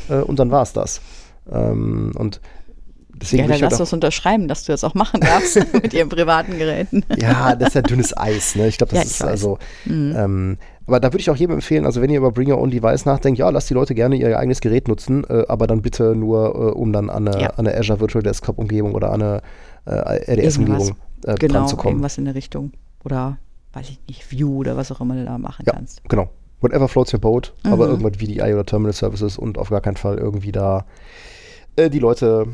äh, 0.10 0.16
und 0.16 0.38
dann 0.40 0.52
war 0.52 0.64
es 0.64 0.74
das. 0.74 1.00
Ähm, 1.50 2.12
und 2.18 2.42
deswegen 3.16 3.44
Ja, 3.44 3.48
dann 3.48 3.54
halt 3.54 3.62
lass 3.62 3.76
auch, 3.76 3.80
uns 3.82 3.94
unterschreiben, 3.94 4.50
dass 4.50 4.66
du 4.66 4.74
das 4.74 4.84
auch 4.84 4.96
machen 4.96 5.22
darfst 5.22 5.56
mit 5.74 5.94
ihren 5.94 6.10
privaten 6.10 6.58
Geräten. 6.58 7.06
Ja, 7.18 7.56
das 7.56 7.70
ist 7.70 7.76
ja 7.76 7.82
dünnes 7.84 8.18
Eis, 8.18 8.56
ne? 8.56 8.68
Ich 8.68 8.78
glaube, 8.78 8.94
das 8.96 9.04
Ja, 9.06 9.10
ist 9.12 9.24
also. 9.24 9.60
Mhm. 9.86 10.14
Ähm, 10.18 10.58
aber 10.88 11.00
da 11.00 11.10
würde 11.10 11.20
ich 11.20 11.30
auch 11.30 11.36
jedem 11.36 11.56
empfehlen, 11.56 11.86
also 11.86 12.02
wenn 12.02 12.10
ihr 12.10 12.18
über 12.18 12.32
Bring 12.32 12.52
Your 12.52 12.60
Own 12.60 12.72
Device 12.72 13.06
nachdenkt, 13.06 13.40
ja, 13.40 13.50
lasst 13.50 13.70
die 13.70 13.74
Leute 13.74 13.94
gerne 13.96 14.16
ihr 14.16 14.38
eigenes 14.38 14.62
Gerät 14.62 14.88
nutzen, 14.88 15.24
äh, 15.30 15.46
aber 15.48 15.68
dann 15.68 15.82
bitte 15.82 16.16
nur, 16.16 16.56
äh, 16.56 16.58
um 16.78 16.92
dann 16.94 17.10
an 17.10 17.28
eine, 17.28 17.42
Ja. 17.42 17.50
an 17.52 17.68
eine 17.68 17.78
Azure 17.78 18.00
Virtual 18.00 18.24
Desktop 18.24 18.58
Umgebung 18.58 18.94
oder 18.96 19.12
an 19.12 19.22
eine 19.22 19.42
äh, 19.86 20.32
RDS-Umgebung 20.34 20.96
äh, 21.26 21.36
genau, 21.36 21.54
dran 21.60 21.68
zu 21.68 21.76
kommen. 21.78 21.94
irgendwas 21.96 22.18
in 22.18 22.26
der 22.26 22.36
Richtung. 22.36 22.72
Oder, 23.04 23.38
weiß 23.74 23.90
ich 23.90 24.00
nicht, 24.08 24.32
View 24.32 24.58
oder 24.58 24.78
was 24.78 24.92
auch 24.92 25.02
immer 25.02 25.16
du 25.16 25.26
da 25.26 25.38
machen 25.38 25.64
Ja, 25.68 25.74
kannst. 25.74 26.02
genau. 26.10 26.30
Whatever 26.62 26.88
floats 26.88 27.12
your 27.14 27.20
boat, 27.20 27.54
aber 27.64 27.86
Mhm. 27.88 27.92
irgendwas 28.04 28.18
VDI 28.18 28.54
oder 28.54 28.64
Terminal 28.66 28.94
Services 28.94 29.38
und 29.40 29.58
auf 29.58 29.70
gar 29.70 29.82
keinen 29.82 29.98
Fall 29.98 30.18
irgendwie 30.20 30.52
da 30.52 30.86
äh, 31.76 31.90
die 31.90 31.98
Leute 32.00 32.46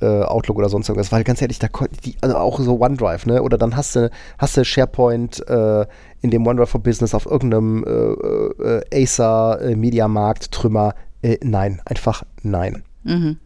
äh, 0.00 0.22
Outlook 0.24 0.58
oder 0.58 0.68
sonst 0.68 0.88
irgendwas, 0.88 1.10
weil 1.12 1.24
ganz 1.24 1.40
ehrlich, 1.40 1.58
da 1.58 1.68
die, 2.04 2.16
also 2.20 2.36
auch 2.36 2.58
so 2.60 2.78
OneDrive, 2.80 3.24
ne? 3.26 3.42
Oder 3.42 3.56
dann 3.56 3.76
hast 3.76 3.96
du 3.96 4.10
hast 4.36 4.56
du 4.56 4.64
SharePoint 4.64 5.46
äh, 5.48 5.86
in 6.26 6.44
dem 6.44 6.66
for 6.66 6.80
Business 6.82 7.14
auf 7.14 7.26
irgendeinem 7.26 7.84
äh, 7.84 8.78
äh, 8.90 9.04
Acer 9.04 9.60
äh, 9.60 9.76
Mediamarkt 9.76 10.52
Trümmer. 10.52 10.94
Äh, 11.22 11.38
nein, 11.42 11.80
einfach 11.84 12.24
nein, 12.42 12.82
Mhm. 13.04 13.38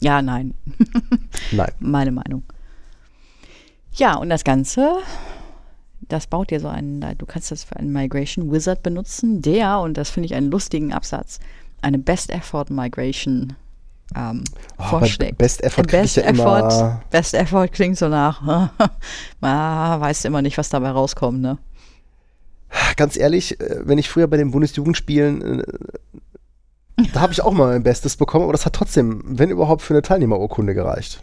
Ja, 0.00 0.22
nein. 0.22 0.54
nein. 1.52 1.72
Meine 1.78 2.10
Meinung. 2.10 2.42
Ja, 3.92 4.16
und 4.16 4.30
das 4.30 4.44
Ganze, 4.44 4.98
das 6.08 6.26
baut 6.26 6.50
dir 6.50 6.60
so 6.60 6.68
einen, 6.68 7.04
du 7.18 7.26
kannst 7.26 7.50
das 7.50 7.64
für 7.64 7.76
einen 7.76 7.92
Migration 7.92 8.50
Wizard 8.50 8.82
benutzen, 8.82 9.42
der, 9.42 9.80
und 9.80 9.98
das 9.98 10.08
finde 10.10 10.26
ich 10.26 10.34
einen 10.34 10.50
lustigen 10.50 10.92
Absatz, 10.92 11.40
eine 11.82 11.98
Best 11.98 12.30
Effort 12.30 12.66
Migration 12.70 13.56
ähm, 14.16 14.44
Oh, 14.78 14.84
vorschlägt. 14.84 15.36
Best 15.36 15.62
Effort 15.62 15.82
Best 15.82 16.16
ja 16.16 16.22
Effort, 16.22 17.00
Best 17.10 17.34
Effort 17.34 17.68
klingt 17.68 17.98
so 17.98 18.08
nach, 18.08 18.40
ah, 19.40 20.00
weißt 20.00 20.24
immer 20.24 20.40
nicht, 20.42 20.56
was 20.56 20.70
dabei 20.70 20.90
rauskommt, 20.90 21.40
ne? 21.40 21.58
Ganz 22.96 23.16
ehrlich, 23.16 23.60
äh, 23.60 23.80
wenn 23.84 23.98
ich 23.98 24.08
früher 24.08 24.26
bei 24.26 24.36
den 24.36 24.50
Bundesjugendspielen, 24.50 25.60
äh, 25.60 25.64
da 27.12 27.20
habe 27.20 27.32
ich 27.32 27.42
auch 27.42 27.52
mal 27.52 27.68
mein 27.68 27.82
Bestes 27.82 28.16
bekommen, 28.16 28.44
aber 28.44 28.52
das 28.52 28.66
hat 28.66 28.72
trotzdem, 28.72 29.22
wenn 29.24 29.50
überhaupt, 29.50 29.82
für 29.82 29.94
eine 29.94 30.02
Teilnehmerurkunde 30.02 30.74
gereicht. 30.74 31.22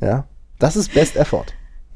Ja, 0.00 0.26
das 0.58 0.76
ist 0.76 0.94
Best 0.94 1.16
Effort. 1.16 1.46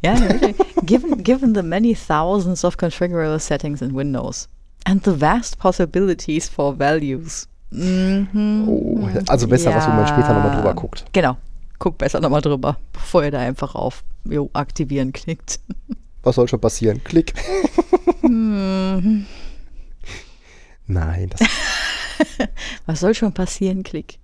Ja, 0.02 0.18
wirklich. 0.18 0.56
given, 0.86 1.22
given 1.22 1.54
the 1.54 1.62
many 1.62 1.94
thousands 1.94 2.64
of 2.64 2.76
configurable 2.76 3.38
settings 3.38 3.82
in 3.82 3.94
Windows 3.94 4.48
and 4.84 5.04
the 5.04 5.20
vast 5.20 5.58
possibilities 5.58 6.48
for 6.48 6.78
values. 6.78 7.46
Mhm. 7.70 8.66
Oh, 8.66 9.08
also 9.28 9.46
besser, 9.46 9.74
was, 9.74 9.86
wo 9.86 9.90
man 9.90 10.06
später 10.06 10.34
nochmal 10.34 10.56
drüber 10.56 10.74
guckt. 10.74 11.04
Genau. 11.12 11.36
Guck 11.78 11.98
besser 11.98 12.20
nochmal 12.20 12.42
drüber, 12.42 12.76
bevor 12.92 13.24
ihr 13.24 13.30
da 13.30 13.38
einfach 13.38 13.74
auf 13.74 14.02
jo, 14.24 14.50
aktivieren 14.52 15.12
klickt. 15.12 15.60
Was 16.22 16.36
soll 16.36 16.48
schon 16.48 16.60
passieren? 16.60 17.02
Klick. 17.04 17.32
Mhm. 18.22 19.26
Nein, 20.86 21.30
das, 21.30 21.48
Was 22.86 23.00
soll 23.00 23.14
schon 23.14 23.32
passieren? 23.32 23.82
Klick. 23.82 24.18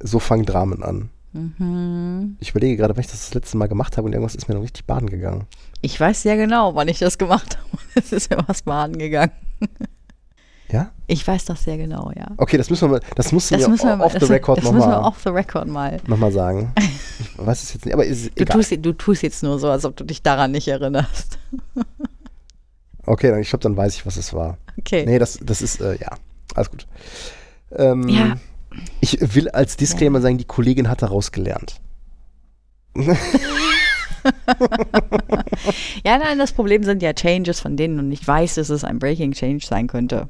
so 0.00 0.18
fangen 0.18 0.46
Dramen 0.46 0.82
an. 0.82 1.10
Mhm. 1.32 2.36
Ich 2.40 2.50
überlege 2.50 2.76
gerade, 2.76 2.94
wenn 2.94 3.00
ich 3.00 3.10
das 3.10 3.20
das 3.24 3.34
letzte 3.34 3.56
Mal 3.56 3.66
gemacht 3.68 3.96
habe 3.96 4.06
und 4.06 4.12
irgendwas 4.12 4.34
ist 4.34 4.48
mir 4.48 4.54
noch 4.54 4.62
richtig 4.62 4.84
baden 4.84 5.08
gegangen. 5.08 5.46
Ich 5.80 5.98
weiß 5.98 6.22
sehr 6.22 6.36
genau, 6.36 6.74
wann 6.74 6.88
ich 6.88 6.98
das 6.98 7.18
gemacht 7.18 7.58
habe. 7.58 7.82
Es 7.94 8.12
ist 8.12 8.30
mir 8.30 8.38
was 8.46 8.62
baden 8.62 8.98
gegangen. 8.98 9.32
Ja? 10.72 10.90
Ich 11.06 11.26
weiß 11.26 11.44
das 11.44 11.64
sehr 11.64 11.76
genau, 11.76 12.10
ja. 12.16 12.26
Okay, 12.38 12.56
das 12.56 12.70
müssen 12.70 12.88
wir 12.90 12.98
mal, 12.98 13.00
das 13.14 13.28
du 13.28 13.36
Das 13.36 13.68
müssen 13.68 13.86
wir 13.86 13.96
mal, 13.96 14.04
off 14.06 14.14
the 14.18 14.24
record 14.24 14.58
das 14.58 14.64
müssen 14.64 14.76
wir 14.78 14.86
nochmal 14.86 15.04
off 15.04 15.20
the 15.22 15.28
record 15.28 15.68
mal. 15.68 15.98
noch 16.06 16.16
mal 16.16 16.32
sagen. 16.32 16.72
Ich 17.20 17.46
weiß 17.46 17.62
es 17.62 17.74
jetzt 17.74 17.84
nicht, 17.84 17.92
aber 17.94 18.04
ist 18.06 18.26
Du 18.36 18.42
egal. 18.42 18.56
tust, 18.56 18.72
du 18.80 18.92
tust 18.94 19.22
jetzt 19.22 19.42
nur 19.42 19.58
so, 19.58 19.68
als 19.68 19.84
ob 19.84 19.94
du 19.96 20.04
dich 20.04 20.22
daran 20.22 20.50
nicht 20.50 20.68
erinnerst. 20.68 21.38
Okay, 23.04 23.30
dann, 23.30 23.40
ich 23.40 23.48
glaube, 23.50 23.64
dann 23.64 23.76
weiß 23.76 23.96
ich, 23.96 24.06
was 24.06 24.16
es 24.16 24.32
war. 24.32 24.58
Okay. 24.78 25.04
Nee, 25.04 25.18
das, 25.18 25.36
das 25.42 25.60
ist, 25.60 25.80
äh, 25.80 25.98
ja, 26.00 26.10
alles 26.54 26.70
gut. 26.70 26.86
Ähm, 27.72 28.06
Ja. 28.08 28.36
Ich 29.00 29.18
will 29.34 29.48
als 29.48 29.76
Disclaimer 29.76 30.20
sagen, 30.20 30.38
die 30.38 30.44
Kollegin 30.44 30.88
hat 30.88 31.02
daraus 31.02 31.32
gelernt. 31.32 31.80
Ja, 36.04 36.18
nein, 36.18 36.38
das 36.38 36.52
Problem 36.52 36.84
sind 36.84 37.02
ja 37.02 37.12
Changes, 37.12 37.60
von 37.60 37.76
denen 37.76 37.96
du 37.96 38.02
nicht 38.02 38.26
weißt, 38.26 38.56
dass 38.56 38.70
es 38.70 38.84
ein 38.84 38.98
Breaking 39.00 39.32
Change 39.32 39.64
sein 39.66 39.86
könnte. 39.88 40.28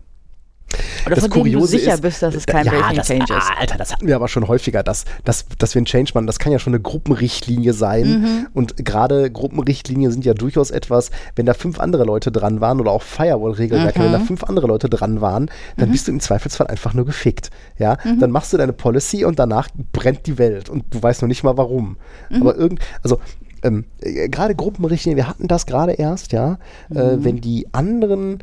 Oder 1.07 1.15
das 1.17 1.25
von 1.25 1.31
denen 1.33 1.45
du 1.45 1.51
Kuriose 1.53 1.79
sicher 1.79 1.95
ist, 1.95 2.01
bist, 2.01 2.23
dass 2.23 2.35
es 2.35 2.47
kein 2.47 2.65
ja, 2.67 2.73
Breaking 2.73 2.97
das, 2.97 3.07
Change 3.07 3.25
ist. 3.25 3.31
ah, 3.51 3.61
Alter, 3.61 3.77
das 3.79 3.93
hatten 3.93 4.07
wir 4.07 4.17
aber 4.17 4.29
schon 4.29 4.49
häufiger, 4.49 4.83
dass, 4.83 5.05
dass, 5.25 5.47
dass 5.59 5.75
wir 5.75 5.81
einen 5.81 5.87
Change 5.87 6.13
machen. 6.15 6.27
Das 6.27 6.39
kann 6.39 6.53
ja 6.53 6.59
schon 6.59 6.73
eine 6.75 6.81
Gruppenrichtlinie 6.83 7.73
sein. 7.73 8.21
Mhm. 8.21 8.47
Und 8.55 8.85
gerade 8.85 9.31
Gruppenrichtlinien 9.31 10.11
sind 10.11 10.25
ja 10.25 10.35
durchaus 10.35 10.71
etwas, 10.71 11.11
wenn 11.37 11.47
da 11.47 11.55
fünf 11.55 11.79
andere 11.81 12.05
Leute 12.05 12.33
dran 12.33 12.61
waren 12.61 12.81
oder 12.81 12.91
auch 12.93 13.03
Firewall-Regelwerke, 13.03 13.99
Mhm. 13.99 14.05
wenn 14.05 14.13
da 14.13 14.21
fünf 14.21 14.45
andere 14.45 14.67
Leute 14.67 14.89
dran 14.89 15.21
waren, 15.21 15.51
dann 15.77 15.91
bist 15.91 16.09
du 16.09 16.13
im 16.13 16.21
Zweifelsfall 16.21 16.67
einfach 16.69 16.95
nur 16.95 17.05
gefickt. 17.07 17.51
Ja, 17.79 17.99
Mhm. 18.05 18.21
dann 18.21 18.31
machst 18.31 18.53
du 18.53 18.57
deine 18.57 18.73
Policy 18.73 19.25
und 19.25 19.39
danach 19.39 19.69
brennt 19.93 20.27
die 20.27 20.39
Welt 20.39 20.69
und 20.69 20.85
du 20.91 21.03
weißt 21.03 21.23
noch 21.23 21.29
nicht 21.29 21.43
mal 21.45 21.57
warum. 21.57 21.97
Mhm. 22.31 22.41
Aber 22.43 22.57
irgend, 22.57 22.81
also 23.03 23.21
ähm, 23.65 23.85
äh, 24.01 24.29
gerade 24.29 24.55
Gruppenrichtlinien, 24.57 25.17
wir 25.17 25.29
hatten 25.29 25.47
das 25.47 25.67
gerade 25.67 25.93
erst, 25.93 26.33
ja, 26.33 26.59
äh, 26.95 27.17
Mhm. 27.17 27.25
wenn 27.25 27.41
die 27.41 27.69
anderen, 27.73 28.43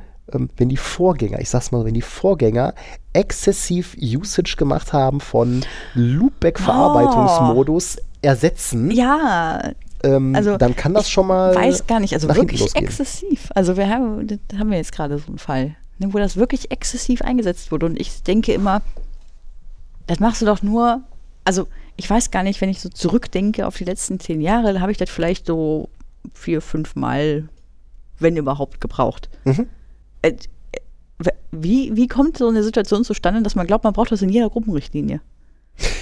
wenn 0.58 0.70
die 0.70 0.78
Vorgänger, 0.78 1.40
ich 1.40 1.50
sag's 1.50 1.72
mal, 1.72 1.86
wenn 1.86 1.94
die 1.94 2.02
Vorgänger 2.02 2.74
exzessiv 3.14 3.96
Usage 4.00 4.56
gemacht 4.58 4.94
haben 4.94 5.20
von 5.20 5.62
Loopback-Verarbeitungsmodus 5.96 7.98
ersetzen, 8.22 8.92
Ja, 8.92 9.72
ähm, 10.04 10.36
also 10.36 10.58
dann 10.58 10.76
kann 10.76 10.94
das 10.94 11.10
schon 11.10 11.28
mal 11.28 11.56
weiß 11.56 11.88
gar 11.88 12.00
nicht, 12.00 12.14
also 12.14 12.34
wirklich 12.34 12.76
exzessiv. 12.76 13.50
Also 13.56 13.78
wir 13.78 13.90
haben, 13.90 14.40
haben 14.58 14.72
wir 14.72 14.78
jetzt 14.78 14.92
gerade 14.92 15.18
so 15.18 15.28
einen 15.28 15.40
Fall, 15.40 15.76
ne, 15.98 16.14
wo 16.14 16.18
das 16.18 16.38
wirklich 16.38 16.72
exzessiv 16.72 17.22
eingesetzt 17.22 17.72
wurde. 17.72 17.86
Und 17.86 18.00
ich 18.00 18.24
denke 18.24 18.54
immer, 18.54 18.82
das 20.08 20.20
machst 20.20 20.42
du 20.42 20.46
doch 20.46 20.62
nur, 20.62 21.02
also 21.44 21.68
ich 21.96 22.10
weiß 22.10 22.32
gar 22.32 22.44
nicht, 22.44 22.62
wenn 22.62 22.70
ich 22.70 22.80
so 22.80 22.90
zurückdenke 22.90 23.68
auf 23.68 23.78
die 23.78 23.84
letzten 23.84 24.20
zehn 24.20 24.42
Jahre, 24.42 24.80
habe 24.80 24.92
ich 24.92 24.98
das 24.98 25.10
vielleicht 25.10 25.46
so 25.46 25.90
vier, 26.34 26.62
fünf 26.62 26.96
Mal, 26.96 27.50
wenn 28.20 28.38
überhaupt, 28.38 28.82
gebraucht. 28.82 29.30
Mhm. 29.44 29.68
Äh, 30.22 30.34
Wie, 31.52 31.96
wie 31.96 32.08
kommt 32.08 32.38
so 32.38 32.48
eine 32.48 32.64
Situation 32.64 33.04
zustande, 33.04 33.42
dass 33.42 33.56
man 33.56 33.68
glaubt, 33.68 33.84
man 33.84 33.94
braucht 33.94 34.12
das 34.12 34.22
in 34.22 34.30
jeder 34.30 34.50
Gruppenrichtlinie? 34.50 35.22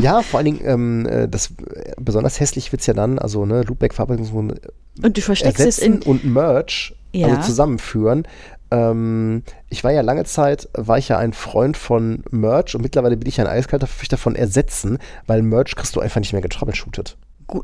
Ja, 0.00 0.22
vor 0.22 0.38
allen 0.38 0.46
Dingen, 0.46 0.60
ähm, 0.64 1.06
äh, 1.06 1.28
das 1.28 1.52
äh, 1.72 1.92
besonders 2.00 2.40
hässlich 2.40 2.72
wird's 2.72 2.86
ja 2.86 2.94
dann, 2.94 3.18
also 3.18 3.46
ne, 3.46 3.62
Loopback-Verarbeitungsmodus 3.62 4.58
Und 5.02 5.16
du 5.16 5.20
versteckst 5.20 5.64
es 5.64 5.78
in. 5.78 6.02
und 6.02 6.24
Merge, 6.24 6.94
Ja. 7.12 7.28
also 7.28 7.42
zusammenführen. 7.42 8.26
Ähm, 8.72 9.44
ich 9.68 9.84
war 9.84 9.92
ja 9.92 10.00
lange 10.00 10.24
Zeit, 10.24 10.68
war 10.72 10.98
ich 10.98 11.08
ja 11.08 11.18
ein 11.18 11.32
Freund 11.32 11.76
von 11.76 12.24
Merge 12.30 12.76
und 12.76 12.82
mittlerweile 12.82 13.16
bin 13.16 13.28
ich 13.28 13.40
ein 13.40 13.46
eiskalter 13.46 13.86
Verfechter 13.86 14.16
von 14.16 14.34
Ersetzen, 14.34 14.98
weil 15.26 15.42
Merge 15.42 15.74
kriegst 15.76 15.94
du 15.94 16.00
einfach 16.00 16.20
nicht 16.20 16.32
mehr 16.32 16.42
getroubleshootet. 16.42 17.16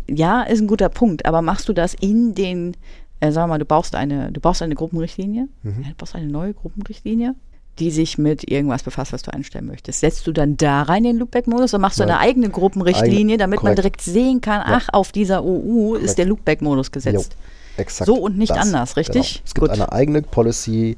Ja, 0.08 0.42
ist 0.42 0.60
ein 0.60 0.68
guter 0.68 0.88
Punkt, 0.88 1.26
aber 1.26 1.42
machst 1.42 1.68
du 1.68 1.72
das 1.72 1.94
in 1.94 2.34
den, 2.34 2.76
äh, 3.20 3.32
sag 3.32 3.48
mal, 3.48 3.58
du 3.58 3.64
baust 3.64 3.94
eine, 3.94 4.32
du 4.32 4.40
baust 4.40 4.62
eine 4.62 4.74
Gruppenrichtlinie, 4.74 5.48
Mhm. 5.62 5.82
ja, 5.82 5.88
du 5.90 5.94
baust 5.96 6.14
eine 6.14 6.26
neue 6.26 6.54
Gruppenrichtlinie, 6.54 7.34
die 7.78 7.90
sich 7.90 8.18
mit 8.18 8.50
irgendwas 8.50 8.82
befasst, 8.82 9.12
was 9.12 9.22
du 9.22 9.32
einstellen 9.32 9.66
möchtest. 9.66 10.00
Setzt 10.00 10.26
du 10.26 10.32
dann 10.32 10.56
da 10.56 10.82
rein 10.82 11.02
den 11.04 11.18
Loopback-Modus 11.18 11.72
oder 11.74 11.80
machst 11.80 11.98
du 11.98 12.02
Nein. 12.04 12.10
eine 12.12 12.20
eigene 12.20 12.50
Gruppenrichtlinie, 12.50 13.36
damit 13.38 13.62
man 13.62 13.74
korrekt. 13.74 13.78
direkt 13.78 14.00
sehen 14.02 14.40
kann, 14.40 14.60
Ja. 14.60 14.78
ach, 14.82 14.88
auf 14.92 15.12
dieser 15.12 15.44
OU 15.44 15.94
ist 15.94 16.00
Korrekt. 16.00 16.18
der 16.18 16.26
Loopback-Modus 16.26 16.90
gesetzt. 16.92 17.36
Jo, 17.76 17.82
exakt. 17.82 18.06
So 18.06 18.14
und 18.16 18.36
nicht 18.36 18.50
das. 18.50 18.58
anders, 18.58 18.96
richtig? 18.96 19.34
Genau. 19.34 19.42
Es 19.46 19.54
gibt 19.54 19.60
Gut. 19.68 19.70
eine 19.70 19.92
eigene 19.92 20.22
Policy, 20.22 20.96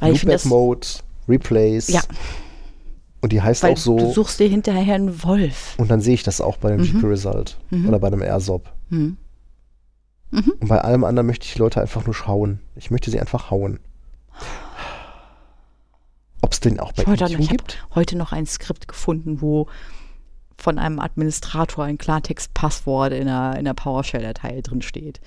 Loopback-Mode, 0.00 0.86
Replace. 1.28 1.88
Ja. 1.88 2.00
Und 3.20 3.32
die 3.32 3.40
heißt 3.42 3.62
Weil 3.62 3.72
auch 3.72 3.76
so. 3.76 3.96
du 3.98 4.12
suchst 4.12 4.38
dir 4.38 4.48
hinterher 4.48 4.94
einen 4.94 5.22
Wolf. 5.24 5.74
Und 5.78 5.90
dann 5.90 6.00
sehe 6.00 6.14
ich 6.14 6.22
das 6.22 6.40
auch 6.40 6.58
bei 6.58 6.70
dem 6.70 6.82
GP 6.82 7.04
Result 7.06 7.56
oder 7.88 7.98
bei 7.98 8.06
einem 8.08 8.22
AirSop. 8.22 8.68
Mhm. 8.90 9.16
Und 10.32 10.68
bei 10.68 10.80
allem 10.80 11.04
anderen 11.04 11.26
möchte 11.26 11.46
ich 11.46 11.52
die 11.54 11.58
Leute 11.58 11.80
einfach 11.80 12.04
nur 12.04 12.14
schauen. 12.14 12.60
Ich 12.74 12.90
möchte 12.90 13.10
sie 13.10 13.20
einfach 13.20 13.50
hauen. 13.50 13.78
Ob 16.42 16.52
es 16.52 16.60
den 16.60 16.78
auch 16.80 16.92
bei 16.92 17.02
Ich 17.02 17.08
heute, 17.08 17.24
ich 17.26 17.32
habe 17.34 17.46
gibt? 17.46 17.86
heute 17.94 18.16
noch 18.16 18.32
ein 18.32 18.46
Skript 18.46 18.88
gefunden, 18.88 19.40
wo 19.40 19.68
von 20.58 20.78
einem 20.78 21.00
Administrator 21.00 21.84
ein 21.84 21.98
Klartext-Passwort 21.98 23.12
in 23.12 23.28
einer, 23.28 23.52
in 23.52 23.60
einer 23.60 23.74
PowerShell-Datei 23.74 24.60
drin 24.62 24.82
steht. 24.82 25.20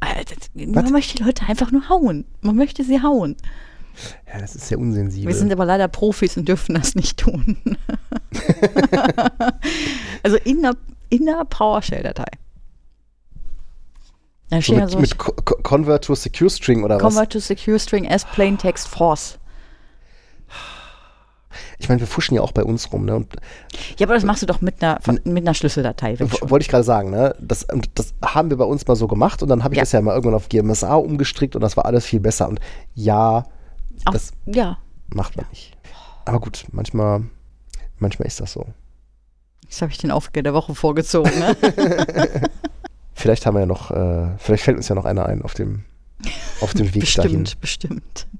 Das- 0.00 0.50
Man 0.54 0.74
Was? 0.84 0.90
möchte 0.90 1.16
die 1.16 1.22
Leute 1.22 1.46
einfach 1.46 1.70
nur 1.72 1.88
hauen. 1.88 2.26
Man 2.42 2.56
möchte 2.56 2.84
sie 2.84 3.02
hauen. 3.02 3.36
Ja, 4.32 4.40
das 4.40 4.54
ist 4.56 4.68
sehr 4.68 4.78
unsensibel. 4.78 5.28
Wir 5.28 5.34
sind 5.38 5.52
aber 5.52 5.64
leider 5.64 5.88
Profis 5.88 6.36
und 6.36 6.48
dürfen 6.48 6.74
das 6.74 6.94
nicht 6.94 7.16
tun. 7.18 7.56
also 10.22 10.36
in 10.44 10.62
der, 10.62 10.74
in 11.10 11.26
der 11.26 11.44
PowerShell-Datei. 11.44 12.26
So 14.62 14.74
ja 14.74 14.80
mit, 14.82 14.90
so 14.90 14.98
mit 14.98 15.18
Co 15.18 15.32
Co- 15.32 15.56
Convert 15.62 16.04
to 16.04 16.14
Secure 16.14 16.50
String 16.50 16.82
oder 16.84 16.96
was? 16.96 17.02
Convert 17.02 17.32
to 17.32 17.38
Secure 17.40 17.78
String 17.78 18.10
as 18.10 18.24
Plain 18.24 18.58
Text 18.58 18.88
Force. 18.88 19.38
Ich 21.78 21.88
meine, 21.88 22.00
wir 22.00 22.06
fuschen 22.08 22.34
ja 22.34 22.40
auch 22.42 22.50
bei 22.52 22.64
uns 22.64 22.92
rum, 22.92 23.04
ne? 23.04 23.14
Und 23.14 23.32
Ja, 23.98 24.06
aber 24.06 24.14
das 24.14 24.24
machst 24.24 24.42
du 24.42 24.46
doch 24.46 24.60
mit 24.60 24.82
einer, 24.82 24.98
von- 25.00 25.20
mit 25.24 25.44
einer 25.44 25.54
Schlüsseldatei. 25.54 26.16
Wollte 26.18 26.62
ich 26.64 26.68
gerade 26.68 26.82
sagen, 26.84 27.10
ne? 27.10 27.34
Das, 27.40 27.66
das 27.94 28.12
haben 28.24 28.50
wir 28.50 28.56
bei 28.56 28.64
uns 28.64 28.86
mal 28.86 28.96
so 28.96 29.06
gemacht 29.06 29.42
und 29.42 29.48
dann 29.48 29.62
habe 29.62 29.74
ich 29.74 29.78
Ja. 29.78 29.82
das 29.82 29.92
ja 29.92 30.00
mal 30.00 30.12
irgendwann 30.14 30.34
auf 30.34 30.48
GMSA 30.48 30.94
umgestrickt 30.96 31.54
und 31.54 31.62
das 31.62 31.76
war 31.76 31.84
alles 31.86 32.06
viel 32.06 32.20
besser. 32.20 32.48
Und 32.48 32.60
ja, 32.94 33.44
Auch, 34.04 34.12
das 34.12 34.32
ja, 34.46 34.78
macht 35.08 35.36
man 35.36 35.46
nicht. 35.50 35.76
Aber 36.24 36.40
gut, 36.40 36.64
manchmal, 36.72 37.22
manchmal 37.98 38.26
ist 38.26 38.40
das 38.40 38.52
so. 38.52 38.66
jetzt 39.62 39.80
habe 39.82 39.92
ich 39.92 39.98
den 39.98 40.10
Aufgabe 40.10 40.42
der 40.42 40.54
Woche 40.54 40.74
vorgezogen. 40.74 41.30
Ne? 41.38 41.56
Vielleicht 43.14 43.46
haben 43.46 43.54
wir 43.54 43.60
ja 43.60 43.66
noch, 43.66 43.90
äh, 43.90 44.28
vielleicht 44.38 44.64
fällt 44.64 44.76
uns 44.76 44.88
ja 44.88 44.94
noch 44.94 45.04
einer 45.04 45.26
ein 45.26 45.42
auf 45.42 45.54
dem, 45.54 45.84
auf 46.60 46.74
dem 46.74 46.86
Weg 46.94 47.14
dahin. 47.14 47.44
bestimmt, 47.44 47.60
bestimmt. 47.60 48.26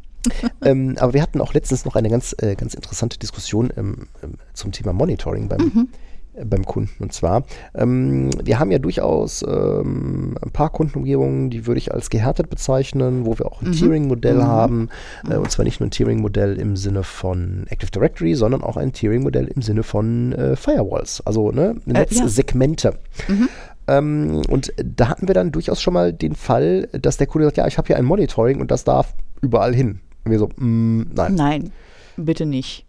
Ähm, 0.63 0.97
aber 1.01 1.13
wir 1.13 1.21
hatten 1.21 1.39
auch 1.43 1.53
letztens 1.53 1.85
noch 1.85 1.97
eine 1.97 2.09
ganz, 2.09 2.35
äh, 2.41 2.55
ganz 2.55 2.73
interessante 2.73 3.19
Diskussion 3.19 3.71
ähm, 3.77 4.09
ähm, 4.23 4.37
zum 4.55 4.73
Thema 4.73 4.95
Monitoring 4.95 5.49
beim, 5.51 5.61
Mhm. 5.61 5.89
äh, 6.33 6.47
beim 6.47 6.65
Kunden. 6.65 7.03
Und 7.03 7.13
zwar, 7.13 7.43
ähm, 7.75 8.31
wir 8.43 8.59
haben 8.59 8.71
ja 8.71 8.79
durchaus 8.79 9.45
ähm, 9.47 10.39
ein 10.41 10.51
paar 10.51 10.71
Kundenumgebungen, 10.71 11.51
die 11.51 11.67
würde 11.67 11.77
ich 11.77 11.93
als 11.93 12.09
gehärtet 12.09 12.49
bezeichnen, 12.49 13.27
wo 13.27 13.39
wir 13.39 13.45
auch 13.45 13.61
ein 13.61 13.69
Mhm. 13.69 13.73
Tiering-Modell 13.73 14.37
Mhm. 14.37 14.43
haben. 14.47 14.89
Äh, 15.29 15.37
und 15.37 15.51
zwar 15.51 15.67
nicht 15.67 15.81
nur 15.81 15.89
ein 15.89 15.91
Tiering-Modell 15.91 16.59
im 16.59 16.75
Sinne 16.79 17.03
von 17.03 17.67
Active 17.69 17.91
Directory, 17.91 18.35
sondern 18.35 18.63
auch 18.63 18.79
ein 18.79 18.95
Tiering-Modell 18.95 19.49
im 19.49 19.61
Sinne 19.61 19.83
von 19.83 20.33
äh, 20.33 20.57
Firewalls, 20.57 21.21
also 21.27 21.51
ne, 21.53 21.77
Netzsegmente. 21.85 22.95
Mhm. 23.29 23.51
Ähm, 23.87 24.43
und 24.49 24.73
da 24.77 25.09
hatten 25.09 25.29
wir 25.29 25.35
dann 25.35 25.53
durchaus 25.53 25.81
schon 25.83 25.95
mal 25.95 26.13
den 26.13 26.35
Fall, 26.35 26.89
dass 26.93 27.17
der 27.17 27.27
Kunde 27.27 27.47
sagt, 27.47 27.57
ja, 27.59 27.67
ich 27.67 27.77
habe 27.79 27.87
hier 27.87 27.97
ein 27.97 28.05
Monitoring 28.05 28.61
und 28.61 28.71
das 28.71 28.85
darf 28.85 29.15
überall 29.43 29.75
hin. 29.75 30.01
Und 30.25 30.31
wir 30.31 30.39
so, 30.39 30.49
mm, 30.57 31.11
nein, 31.15 31.35
Nein, 31.35 31.73
bitte 32.17 32.47
nicht. 32.47 32.87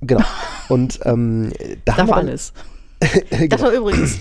genau. 0.00 0.24
Und 0.68 0.98
ähm, 1.04 1.52
da 1.84 1.96
haben 1.96 2.06
Darf 2.08 2.16
alles. 2.16 2.52
genau. 3.30 3.46
Das 3.48 3.62
war 3.62 3.72
übrigens, 3.72 4.18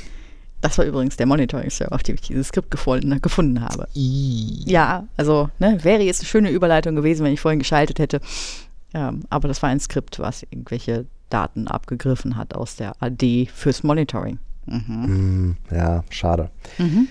das 0.61 0.77
war 0.77 0.85
übrigens 0.85 1.17
der 1.17 1.25
Monitoring-Server, 1.25 1.93
auf 1.95 2.03
dem 2.03 2.15
ich 2.15 2.21
dieses 2.21 2.47
Skript 2.49 2.69
gefunden, 2.69 3.19
gefunden 3.21 3.61
habe. 3.61 3.87
I- 3.95 4.63
Ja, 4.67 5.07
also 5.17 5.49
ne, 5.59 5.79
wäre 5.83 6.01
jetzt 6.03 6.21
eine 6.21 6.27
schöne 6.27 6.49
Überleitung 6.51 6.95
gewesen, 6.95 7.23
wenn 7.25 7.33
ich 7.33 7.41
vorhin 7.41 7.59
geschaltet 7.59 7.97
hätte. 7.99 8.19
Ähm, 8.93 9.21
aber 9.29 9.47
das 9.47 9.61
war 9.63 9.69
ein 9.69 9.79
Skript, 9.79 10.19
was 10.19 10.43
irgendwelche 10.43 11.05
Daten 11.29 11.67
abgegriffen 11.67 12.35
hat 12.37 12.53
aus 12.53 12.75
der 12.75 12.93
AD 13.01 13.47
fürs 13.53 13.83
Monitoring. 13.83 14.37
Mhm. 14.65 15.57
Ja, 15.71 16.03
schade. 16.09 16.51
Mhm. 16.77 17.07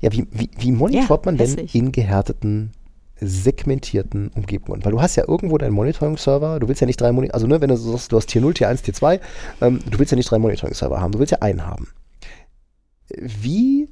Ja, 0.00 0.12
wie, 0.12 0.26
wie, 0.30 0.50
wie 0.58 0.72
monitort 0.72 1.24
Ja, 1.24 1.30
man 1.30 1.38
denn 1.38 1.46
hässlich. 1.48 1.74
in 1.74 1.90
gehärteten, 1.92 2.72
segmentierten 3.20 4.28
Umgebungen? 4.34 4.84
Weil 4.84 4.92
du 4.92 5.00
hast 5.00 5.16
ja 5.16 5.24
irgendwo 5.26 5.56
deinen 5.56 5.72
Monitoring-Server, 5.72 6.60
du 6.60 6.68
willst 6.68 6.80
ja 6.82 6.86
nicht 6.86 7.00
drei 7.00 7.10
Monitoring, 7.12 7.32
also 7.34 7.46
ne, 7.46 7.60
wenn 7.60 7.68
du 7.70 7.76
sagst, 7.76 8.12
du 8.12 8.16
hast 8.16 8.26
Tier 8.26 8.42
0, 8.42 8.54
Tier 8.54 8.68
1, 8.68 8.82
Tier 8.82 8.94
2, 8.94 9.20
ähm, 9.62 9.80
du 9.90 9.98
willst 9.98 10.12
ja 10.12 10.16
nicht 10.16 10.30
drei 10.30 10.38
Monitoring-Server 10.38 11.00
haben, 11.00 11.12
du 11.12 11.18
willst 11.18 11.32
ja 11.32 11.38
einen 11.40 11.66
haben. 11.66 11.88
Wie, 13.16 13.88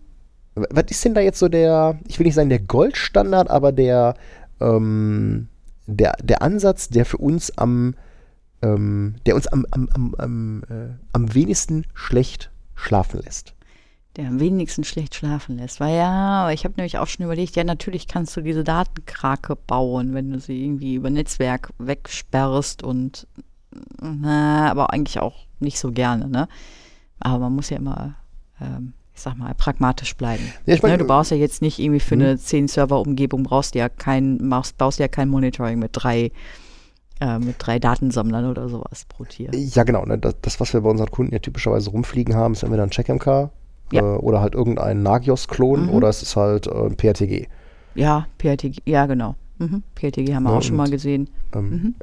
was 0.54 0.84
ist 0.90 1.04
denn 1.04 1.14
da 1.14 1.20
jetzt 1.20 1.38
so 1.38 1.48
der, 1.48 1.98
ich 2.08 2.18
will 2.18 2.26
nicht 2.26 2.34
sagen 2.34 2.48
der 2.50 2.60
Goldstandard, 2.60 3.50
aber 3.50 3.72
der, 3.72 4.14
ähm, 4.60 5.48
der, 5.86 6.12
der 6.22 6.42
Ansatz, 6.42 6.88
der 6.88 7.04
für 7.04 7.18
uns 7.18 7.56
am, 7.56 7.94
ähm, 8.62 9.14
der 9.26 9.34
uns 9.34 9.46
am, 9.46 9.66
am, 9.70 9.88
am, 9.94 10.14
am, 10.16 10.62
äh, 10.68 10.94
am 11.12 11.34
wenigsten 11.34 11.84
schlecht 11.94 12.50
schlafen 12.82 13.20
lässt? 13.20 13.54
Der 14.16 14.28
am 14.28 14.40
wenigsten 14.40 14.84
schlecht 14.84 15.14
schlafen 15.14 15.56
lässt. 15.56 15.80
Weil 15.80 15.96
ja, 15.96 16.50
ich 16.50 16.64
habe 16.64 16.74
nämlich 16.76 16.98
auch 16.98 17.06
schon 17.06 17.24
überlegt, 17.24 17.56
ja, 17.56 17.64
natürlich 17.64 18.06
kannst 18.06 18.36
du 18.36 18.42
diese 18.42 18.62
Datenkrake 18.62 19.56
bauen, 19.56 20.12
wenn 20.12 20.30
du 20.30 20.38
sie 20.38 20.62
irgendwie 20.64 20.94
über 20.96 21.08
Netzwerk 21.08 21.70
wegsperrst 21.78 22.82
und 22.82 23.26
na, 24.00 24.70
aber 24.70 24.92
eigentlich 24.92 25.18
auch 25.18 25.46
nicht 25.60 25.78
so 25.78 25.92
gerne, 25.92 26.28
ne? 26.28 26.46
Aber 27.20 27.38
man 27.38 27.54
muss 27.54 27.70
ja 27.70 27.78
immer, 27.78 28.16
ähm, 28.60 28.92
ich 29.14 29.20
sag 29.22 29.38
mal, 29.38 29.54
pragmatisch 29.54 30.14
bleiben. 30.16 30.52
Ja, 30.66 30.74
ich 30.74 30.82
mein, 30.82 30.92
ne, 30.92 30.98
du 30.98 31.06
brauchst 31.06 31.30
ja 31.30 31.38
jetzt 31.38 31.62
nicht 31.62 31.78
irgendwie 31.78 32.00
für 32.00 32.16
Mhm. 32.16 32.22
eine 32.22 32.34
10-Server-Umgebung 32.34 33.44
brauchst 33.44 33.74
du 33.74 33.78
ja 33.78 33.88
kein, 33.88 34.36
machst, 34.46 34.76
baust 34.76 34.98
ja 34.98 35.08
kein 35.08 35.28
Monitoring 35.30 35.78
mit 35.78 35.90
drei, 35.94 36.32
äh, 37.22 37.38
mit 37.38 37.56
drei 37.58 37.78
Datensammlern 37.78 38.46
oder 38.50 38.68
sowas 38.68 39.04
pro 39.08 39.24
Tier. 39.24 39.50
Ja, 39.54 39.84
genau. 39.84 40.04
Ne? 40.04 40.18
Das, 40.18 40.34
das, 40.42 40.60
was 40.60 40.72
wir 40.72 40.80
bei 40.80 40.90
unseren 40.90 41.10
Kunden 41.10 41.32
ja 41.32 41.38
typischerweise 41.38 41.90
rumfliegen 41.90 42.34
haben, 42.34 42.52
ist 42.54 42.62
entweder 42.62 42.82
ein 42.82 42.90
CheckMK 42.90 43.50
Ja. 43.92 44.00
äh, 44.00 44.18
oder 44.18 44.40
halt 44.40 44.54
irgendein 44.54 45.02
Nagios-Klon 45.02 45.84
Mhm. 45.86 45.90
oder 45.90 46.08
es 46.08 46.22
ist 46.22 46.36
halt 46.36 46.66
äh, 46.66 46.70
ein 46.70 46.96
PRTG. 46.96 47.46
Ja, 47.94 48.26
PRTG, 48.38 48.78
ja 48.86 49.06
genau. 49.06 49.36
Mhm. 49.58 49.82
PRTG 49.94 50.34
haben 50.34 50.44
wir 50.44 50.50
Ja, 50.50 50.58
auch 50.58 50.62
schon 50.62 50.76
mal 50.76 50.90
gesehen. 50.90 51.28
Ähm, 51.54 51.70
Mhm. 51.70 51.94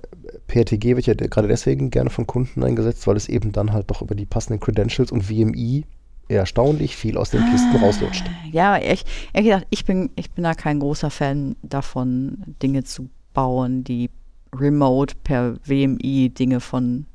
PRTG 0.47 0.95
wird 0.95 1.07
ja 1.07 1.13
de- 1.15 1.27
gerade 1.27 1.47
deswegen 1.47 1.89
gerne 1.89 2.09
von 2.09 2.25
Kunden 2.27 2.63
eingesetzt, 2.63 3.05
weil 3.07 3.17
es 3.17 3.27
eben 3.27 3.51
dann 3.51 3.73
halt 3.73 3.89
doch 3.89 4.01
über 4.01 4.15
die 4.15 4.25
passenden 4.25 4.59
Credentials 4.59 5.11
und 5.11 5.23
VMI 5.23 5.83
erstaunlich 6.27 6.95
viel 6.95 7.17
aus 7.17 7.31
den 7.31 7.43
Kisten 7.49 7.75
Ah. 7.77 7.79
rauslutscht. 7.85 8.23
Ja, 8.51 8.77
ehrlich, 8.77 9.03
ehrlich 9.33 9.49
gesagt, 9.51 9.67
ich 9.71 9.83
bin, 9.85 10.11
ich 10.15 10.29
bin 10.31 10.43
da 10.43 10.53
kein 10.53 10.79
großer 10.79 11.09
Fan 11.09 11.55
davon, 11.63 12.37
Dinge 12.61 12.83
zu 12.83 13.09
bauen, 13.33 13.83
die 13.83 14.09
remote 14.55 15.15
per 15.23 15.55
WMI 15.65 16.29
Dinge 16.29 16.59
von 16.59 17.05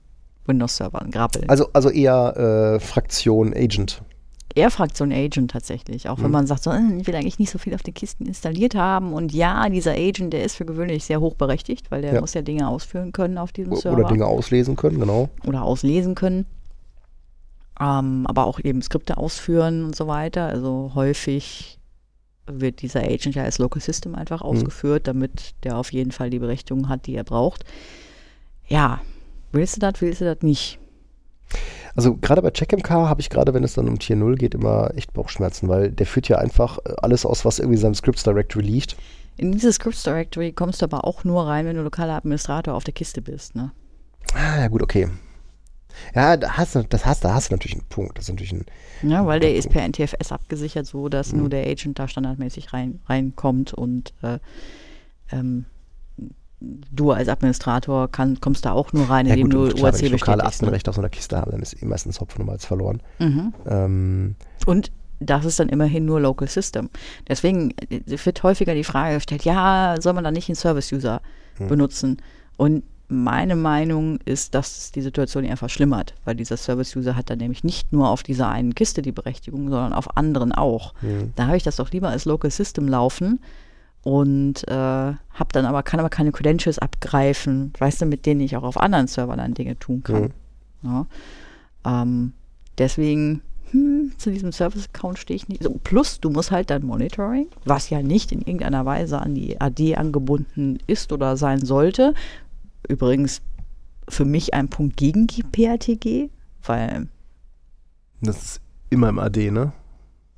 Windows-Servern 0.46 1.10
grabbeln. 1.10 1.48
Also, 1.48 1.68
also 1.72 1.90
eher 1.90 2.74
äh, 2.76 2.80
Fraktion 2.80 3.52
Agent. 3.54 4.02
Eher 4.56 4.70
Fraktion 4.70 5.10
Agent 5.10 5.50
tatsächlich, 5.50 6.08
auch 6.08 6.18
wenn 6.18 6.26
Mhm. 6.26 6.30
man 6.32 6.46
sagt, 6.46 6.62
so, 6.62 6.70
äh, 6.70 6.78
ich 7.00 7.06
will 7.06 7.14
eigentlich 7.16 7.38
nicht 7.40 7.50
so 7.50 7.58
viel 7.58 7.74
auf 7.74 7.82
den 7.82 7.94
Kisten 7.94 8.24
installiert 8.26 8.74
haben. 8.76 9.12
Und 9.12 9.32
ja, 9.32 9.68
dieser 9.68 9.92
Agent, 9.92 10.32
der 10.32 10.44
ist 10.44 10.54
für 10.54 10.64
gewöhnlich 10.64 11.04
sehr 11.04 11.20
hoch 11.20 11.34
berechtigt, 11.34 11.90
weil 11.90 12.02
der 12.02 12.14
Ja. 12.14 12.20
muss 12.20 12.34
ja 12.34 12.42
Dinge 12.42 12.68
ausführen 12.68 13.10
können 13.12 13.36
auf 13.38 13.50
diesem 13.52 13.74
Server. 13.74 13.98
Oder 13.98 14.08
Dinge 14.08 14.26
auslesen 14.26 14.76
können, 14.76 15.00
genau. 15.00 15.28
oder 15.44 15.62
auslesen 15.64 16.14
können. 16.14 16.46
Ähm, 17.80 18.24
aber 18.28 18.46
auch 18.46 18.60
eben 18.60 18.80
Skripte 18.82 19.16
ausführen 19.16 19.84
und 19.84 19.96
so 19.96 20.06
weiter. 20.06 20.46
Also 20.46 20.92
häufig 20.94 21.78
wird 22.46 22.82
dieser 22.82 23.00
Agent 23.00 23.34
ja 23.34 23.44
als 23.44 23.58
Local 23.58 23.80
System 23.80 24.14
einfach 24.14 24.42
ausgeführt, 24.42 25.06
damit 25.06 25.54
der 25.64 25.78
auf 25.78 25.92
jeden 25.92 26.12
Fall 26.12 26.30
die 26.30 26.38
Berechtigung 26.38 26.88
hat, 26.88 27.06
die 27.06 27.14
er 27.14 27.24
braucht. 27.24 27.64
Ja, 28.66 29.00
willst 29.52 29.76
du 29.76 29.80
das, 29.80 30.00
willst 30.00 30.20
du 30.20 30.24
das 30.24 30.42
nicht? 30.42 30.78
Also 31.96 32.16
gerade 32.16 32.42
bei 32.42 32.50
CheckMK 32.50 32.90
habe 32.90 33.20
ich 33.20 33.30
gerade, 33.30 33.54
wenn 33.54 33.62
es 33.62 33.74
dann 33.74 33.88
um 33.88 33.98
Tier 33.98 34.16
0 34.16 34.34
geht, 34.36 34.54
immer 34.54 34.90
echt 34.96 35.12
Bauchschmerzen, 35.12 35.68
weil 35.68 35.92
der 35.92 36.06
führt 36.06 36.28
ja 36.28 36.38
einfach 36.38 36.78
äh, 36.78 36.94
alles 36.96 37.24
aus, 37.24 37.44
was 37.44 37.58
irgendwie 37.58 37.76
in 37.76 37.82
seinem 37.82 37.94
Scripts 37.94 38.24
Directory 38.24 38.64
liegt. 38.64 38.96
In 39.36 39.52
dieses 39.52 39.76
Scripts 39.76 40.02
Directory 40.02 40.52
kommst 40.52 40.82
du 40.82 40.86
aber 40.86 41.04
auch 41.04 41.24
nur 41.24 41.46
rein, 41.46 41.66
wenn 41.66 41.76
du 41.76 41.82
lokaler 41.82 42.14
Administrator 42.14 42.74
auf 42.74 42.84
der 42.84 42.94
Kiste 42.94 43.22
bist. 43.22 43.54
Ne? 43.54 43.70
Ah, 44.34 44.60
ja 44.60 44.68
gut, 44.68 44.82
okay. 44.82 45.08
Ja, 46.14 46.36
da 46.36 46.56
hast 46.56 46.74
du, 46.74 46.82
das 46.82 47.04
hast, 47.06 47.24
da 47.24 47.34
hast 47.34 47.50
du 47.50 47.54
natürlich 47.54 47.74
einen 47.78 47.88
Punkt. 47.88 48.18
Das 48.18 48.24
ist 48.24 48.30
natürlich 48.30 48.52
ein, 48.52 48.64
Ja, 49.02 49.26
weil 49.26 49.40
der 49.40 49.54
ist 49.54 49.70
per 49.70 49.86
NTFS 49.86 50.32
abgesichert, 50.32 50.86
so 50.86 51.08
dass 51.08 51.32
nur 51.32 51.48
der 51.48 51.66
Agent 51.66 51.98
da 51.98 52.08
standardmäßig 52.08 52.72
rein, 52.72 53.00
reinkommt 53.06 53.72
und 53.74 54.12
äh, 54.22 54.38
ähm, 55.30 55.64
du 56.60 57.10
als 57.10 57.28
Administrator 57.28 58.10
kann, 58.10 58.40
kommst 58.40 58.64
da 58.64 58.72
auch 58.72 58.92
nur 58.92 59.10
rein, 59.10 59.26
ja 59.26 59.34
indem 59.34 59.50
gut, 59.50 59.72
du 59.72 59.74
klar, 59.74 59.92
wenn 59.92 60.00
UAC 60.00 60.02
ich 60.02 60.10
lokale. 60.12 60.42
Ne? 60.42 60.48
Adminrechte 60.48 60.90
auf 60.90 60.96
so 60.96 61.02
einer 61.02 61.10
Kiste 61.10 61.36
habe, 61.36 61.50
dann 61.50 61.60
ist 61.60 61.80
eh 61.82 61.84
meistens 61.86 62.20
Hopfen 62.20 62.40
und 62.40 62.46
Malz 62.46 62.64
verloren. 62.64 63.02
Mhm. 63.18 63.52
Ähm, 63.66 64.34
Und 64.66 64.90
das 65.20 65.44
ist 65.44 65.60
dann 65.60 65.68
immerhin 65.68 66.04
nur 66.06 66.20
Local 66.20 66.48
System. 66.48 66.90
Deswegen 67.28 67.70
äh, 67.90 68.00
wird 68.06 68.42
häufiger 68.42 68.74
die 68.74 68.84
Frage 68.84 69.16
gestellt, 69.16 69.44
ja, 69.44 69.96
soll 70.00 70.12
man 70.14 70.24
da 70.24 70.30
nicht 70.30 70.48
einen 70.48 70.56
Service-User 70.56 71.20
Hm. 71.56 71.68
benutzen? 71.68 72.16
Und 72.56 72.82
meine 73.08 73.56
Meinung 73.56 74.18
ist, 74.24 74.54
dass 74.54 74.78
es 74.78 74.92
die 74.92 75.02
Situation 75.02 75.44
eher 75.44 75.56
verschlimmert, 75.56 76.14
weil 76.24 76.34
dieser 76.34 76.56
Service-User 76.56 77.16
hat 77.16 77.30
dann 77.30 77.38
nämlich 77.38 77.62
nicht 77.64 77.92
nur 77.92 78.08
auf 78.08 78.22
dieser 78.22 78.48
einen 78.48 78.74
Kiste 78.74 79.02
die 79.02 79.12
Berechtigung, 79.12 79.68
sondern 79.68 79.92
auf 79.92 80.16
anderen 80.16 80.52
auch. 80.52 80.94
hm. 81.00 81.32
Da 81.36 81.46
habe 81.46 81.56
ich 81.56 81.62
das 81.62 81.76
doch 81.76 81.90
lieber 81.90 82.08
als 82.08 82.24
Local 82.24 82.50
System 82.50 82.88
laufen 82.88 83.40
und 84.02 84.68
äh, 84.68 84.72
habe 84.72 85.52
dann 85.52 85.64
aber, 85.64 85.82
kann 85.82 86.00
aber 86.00 86.10
keine 86.10 86.32
Credentials 86.32 86.78
abgreifen, 86.78 87.72
weißt 87.78 88.02
du, 88.02 88.06
mit 88.06 88.26
denen 88.26 88.40
ich 88.40 88.56
auch 88.56 88.62
auf 88.62 88.78
anderen 88.78 89.06
Servern 89.06 89.38
dann 89.38 89.54
Dinge 89.54 89.78
tun 89.78 90.02
kann. 90.02 90.22
Mhm. 90.22 90.30
Ja. 90.82 91.06
Ähm, 91.86 92.32
deswegen, 92.78 93.40
hm, 93.70 94.12
zu 94.18 94.30
diesem 94.30 94.52
Service-Account 94.52 95.18
stehe 95.18 95.36
ich 95.36 95.48
nicht. 95.48 95.62
So, 95.62 95.80
plus, 95.82 96.20
du 96.20 96.30
musst 96.30 96.50
halt 96.50 96.70
dein 96.70 96.84
Monitoring, 96.84 97.48
was 97.64 97.90
ja 97.90 98.02
nicht 98.02 98.30
in 98.30 98.40
irgendeiner 98.40 98.84
Weise 98.84 99.20
an 99.20 99.34
die 99.34 99.60
AD 99.60 99.96
angebunden 99.96 100.78
ist 100.86 101.10
oder 101.10 101.36
sein 101.36 101.64
sollte. 101.64 102.14
Übrigens 102.88 103.42
für 104.08 104.24
mich 104.24 104.54
ein 104.54 104.68
Punkt 104.68 104.96
gegen 104.96 105.26
die 105.26 105.42
PRTG, 105.42 106.28
weil 106.64 107.08
Das 108.20 108.36
ist 108.42 108.60
immer 108.90 109.08
im 109.08 109.18
AD, 109.18 109.50
ne? 109.50 109.72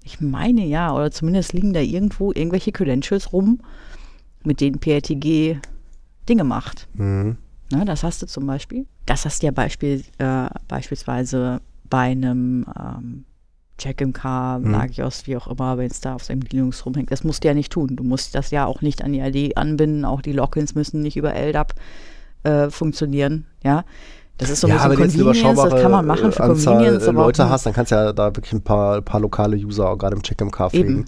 ich 0.05 0.21
meine 0.21 0.65
ja, 0.65 0.95
oder 0.95 1.11
zumindest 1.11 1.53
liegen 1.53 1.73
da 1.73 1.81
irgendwo 1.81 2.31
irgendwelche 2.31 2.71
Credentials 2.71 3.33
rum, 3.33 3.61
mit 4.45 4.61
denen 4.61 4.79
PRTG 4.79 5.59
Dinge 6.29 6.45
macht. 6.45 6.87
Mhm. 6.95 7.39
Ne, 7.73 7.85
das 7.85 8.05
hast 8.05 8.23
du 8.23 8.27
zum 8.27 8.47
Beispiel. 8.47 8.87
Das 9.07 9.25
hast 9.25 9.43
du 9.43 9.47
ja 9.47 9.53
Beispiel, 9.53 10.05
äh, 10.19 10.49
beispielsweise 10.69 11.61
bei 11.91 12.13
einem 12.13 12.65
ähm, 12.79 13.25
Check 13.79 14.01
im 14.01 14.13
Car, 14.13 14.61
Mhm. 14.61 14.71
Lagios, 14.71 15.27
wie 15.27 15.37
auch 15.37 15.49
immer, 15.49 15.77
wenn 15.77 15.91
es 15.91 16.01
da 16.01 16.15
auf 16.15 16.23
seinem 16.23 16.43
Linux 16.43 16.87
rumhängt. 16.87 17.11
Das 17.11 17.25
musst 17.25 17.43
du 17.43 17.49
ja 17.49 17.55
nicht 17.55 17.73
tun. 17.73 17.97
Du 17.97 18.05
musst 18.05 18.37
das 18.37 18.53
ja 18.53 18.65
auch 18.65 18.83
nicht 18.83 19.03
an 19.03 19.13
die 19.13 19.19
ID 19.19 19.57
anbinden. 19.57 20.05
Auch 20.05 20.23
die 20.23 20.33
Logins 20.33 20.77
müssen 20.77 21.03
nicht 21.03 21.17
über 21.17 21.35
LDAP 21.35 21.75
äh, 22.47 22.71
funktionieren. 22.71 23.47
Ja, 23.65 23.85
das 24.39 24.51
ist 24.51 24.61
so 24.61 24.67
ein 24.67 24.75
ja, 24.75 24.89
bisschen 24.89 25.25
Convenience. 25.25 25.63
Das 25.63 25.83
kann 25.83 25.91
man 25.91 26.07
machen 26.07 26.33
für 26.33 26.43
äh, 26.43 26.47
Anzahl 26.47 26.75
Convenience. 26.75 27.07
äh, 27.07 27.09
aber 27.11 27.23
Leute 27.25 27.45
hm, 27.45 27.51
hast, 27.51 27.67
dann 27.67 27.73
kannst 27.73 27.93
du 27.93 27.97
ja 27.97 28.13
da 28.13 28.37
wirklich 28.37 28.53
ein 28.53 28.63
paar, 28.63 29.01
paar 29.03 29.21
lokale 29.21 29.57
User 29.57 29.97
gerade 29.97 30.17
im 30.17 30.23
Check-MK 30.23 30.71
pflegen. 30.71 31.07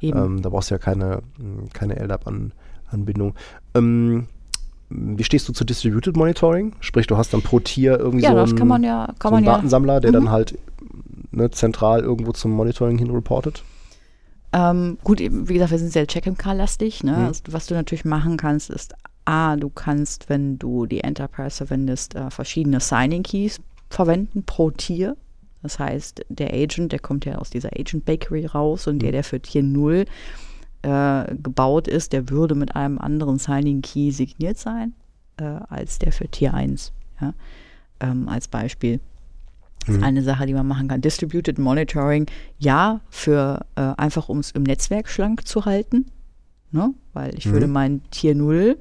Eben. 0.00 0.18
Ähm, 0.18 0.42
da 0.42 0.50
brauchst 0.50 0.70
du 0.70 0.74
ja 0.74 0.78
keine, 0.78 1.22
keine 1.72 1.96
LDAP-Anbindung. 1.96 3.34
Ähm, 3.74 4.26
wie 4.88 5.24
stehst 5.24 5.48
du 5.48 5.52
zu 5.52 5.64
Distributed 5.64 6.16
Monitoring? 6.16 6.74
Sprich, 6.80 7.06
du 7.06 7.16
hast 7.16 7.32
dann 7.32 7.42
pro 7.42 7.60
Tier 7.60 7.98
irgendwie 7.98 8.24
ja, 8.24 8.32
so 8.32 8.38
einen, 8.38 8.56
kann 8.56 8.68
man 8.68 8.84
ja, 8.84 9.06
kann 9.18 9.30
so 9.30 9.34
man 9.34 9.36
einen 9.38 9.46
ja. 9.46 9.52
Datensammler, 9.54 10.00
der 10.00 10.10
Mhm. 10.10 10.14
dann 10.14 10.30
halt 10.30 10.58
ne, 11.32 11.50
zentral 11.50 12.00
irgendwo 12.00 12.32
zum 12.32 12.52
Monitoring 12.52 12.98
hin 12.98 13.10
reportet. 13.10 13.64
Ähm, 14.52 14.98
gut, 15.02 15.20
eben, 15.20 15.48
wie 15.48 15.54
gesagt, 15.54 15.72
wir 15.72 15.78
sind 15.78 15.92
sehr 15.92 16.06
Check-MK-lastig. 16.06 17.02
Ne? 17.02 17.12
Mhm. 17.12 17.24
Also, 17.26 17.42
was 17.50 17.66
du 17.66 17.74
natürlich 17.74 18.04
machen 18.04 18.36
kannst, 18.36 18.70
ist 18.70 18.94
A, 19.26 19.56
du 19.56 19.68
kannst, 19.68 20.28
wenn 20.28 20.58
du 20.58 20.86
die 20.86 21.00
Enterprise 21.00 21.56
verwendest, 21.56 22.14
äh, 22.14 22.30
verschiedene 22.30 22.80
Signing-Keys 22.80 23.60
verwenden 23.90 24.44
pro 24.44 24.70
Tier. 24.70 25.16
Das 25.62 25.78
heißt, 25.78 26.24
der 26.28 26.54
Agent, 26.54 26.92
der 26.92 27.00
kommt 27.00 27.24
ja 27.24 27.36
aus 27.36 27.50
dieser 27.50 27.70
Agent 27.76 28.04
Bakery 28.04 28.46
raus 28.46 28.86
und 28.86 29.00
der, 29.00 29.12
der 29.12 29.24
für 29.24 29.40
Tier 29.40 29.62
0 29.62 30.04
äh, 30.82 31.34
gebaut 31.34 31.88
ist, 31.88 32.12
der 32.12 32.28
würde 32.28 32.54
mit 32.54 32.76
einem 32.76 32.98
anderen 32.98 33.38
Signing-Key 33.38 34.12
signiert 34.12 34.58
sein, 34.58 34.94
äh, 35.38 35.44
als 35.44 35.98
der 35.98 36.12
für 36.12 36.28
Tier 36.28 36.54
1. 36.54 36.92
Ja? 37.20 37.34
Ähm, 38.00 38.28
als 38.28 38.46
Beispiel. 38.46 39.00
Das 39.86 39.96
ist 39.96 40.02
eine 40.02 40.22
Sache, 40.22 40.46
die 40.46 40.54
man 40.54 40.66
machen 40.66 40.88
kann. 40.88 41.00
Distributed 41.00 41.58
Monitoring, 41.58 42.26
ja, 42.58 43.00
für 43.08 43.64
äh, 43.76 43.92
einfach 43.96 44.28
um 44.28 44.38
es 44.38 44.50
im 44.50 44.64
Netzwerk 44.64 45.08
schlank 45.08 45.46
zu 45.46 45.64
halten. 45.64 46.06
Ne? 46.72 46.92
Weil 47.12 47.36
ich 47.36 47.46
würde 47.50 47.68
mein 47.68 48.02
Tier 48.10 48.34
0 48.34 48.78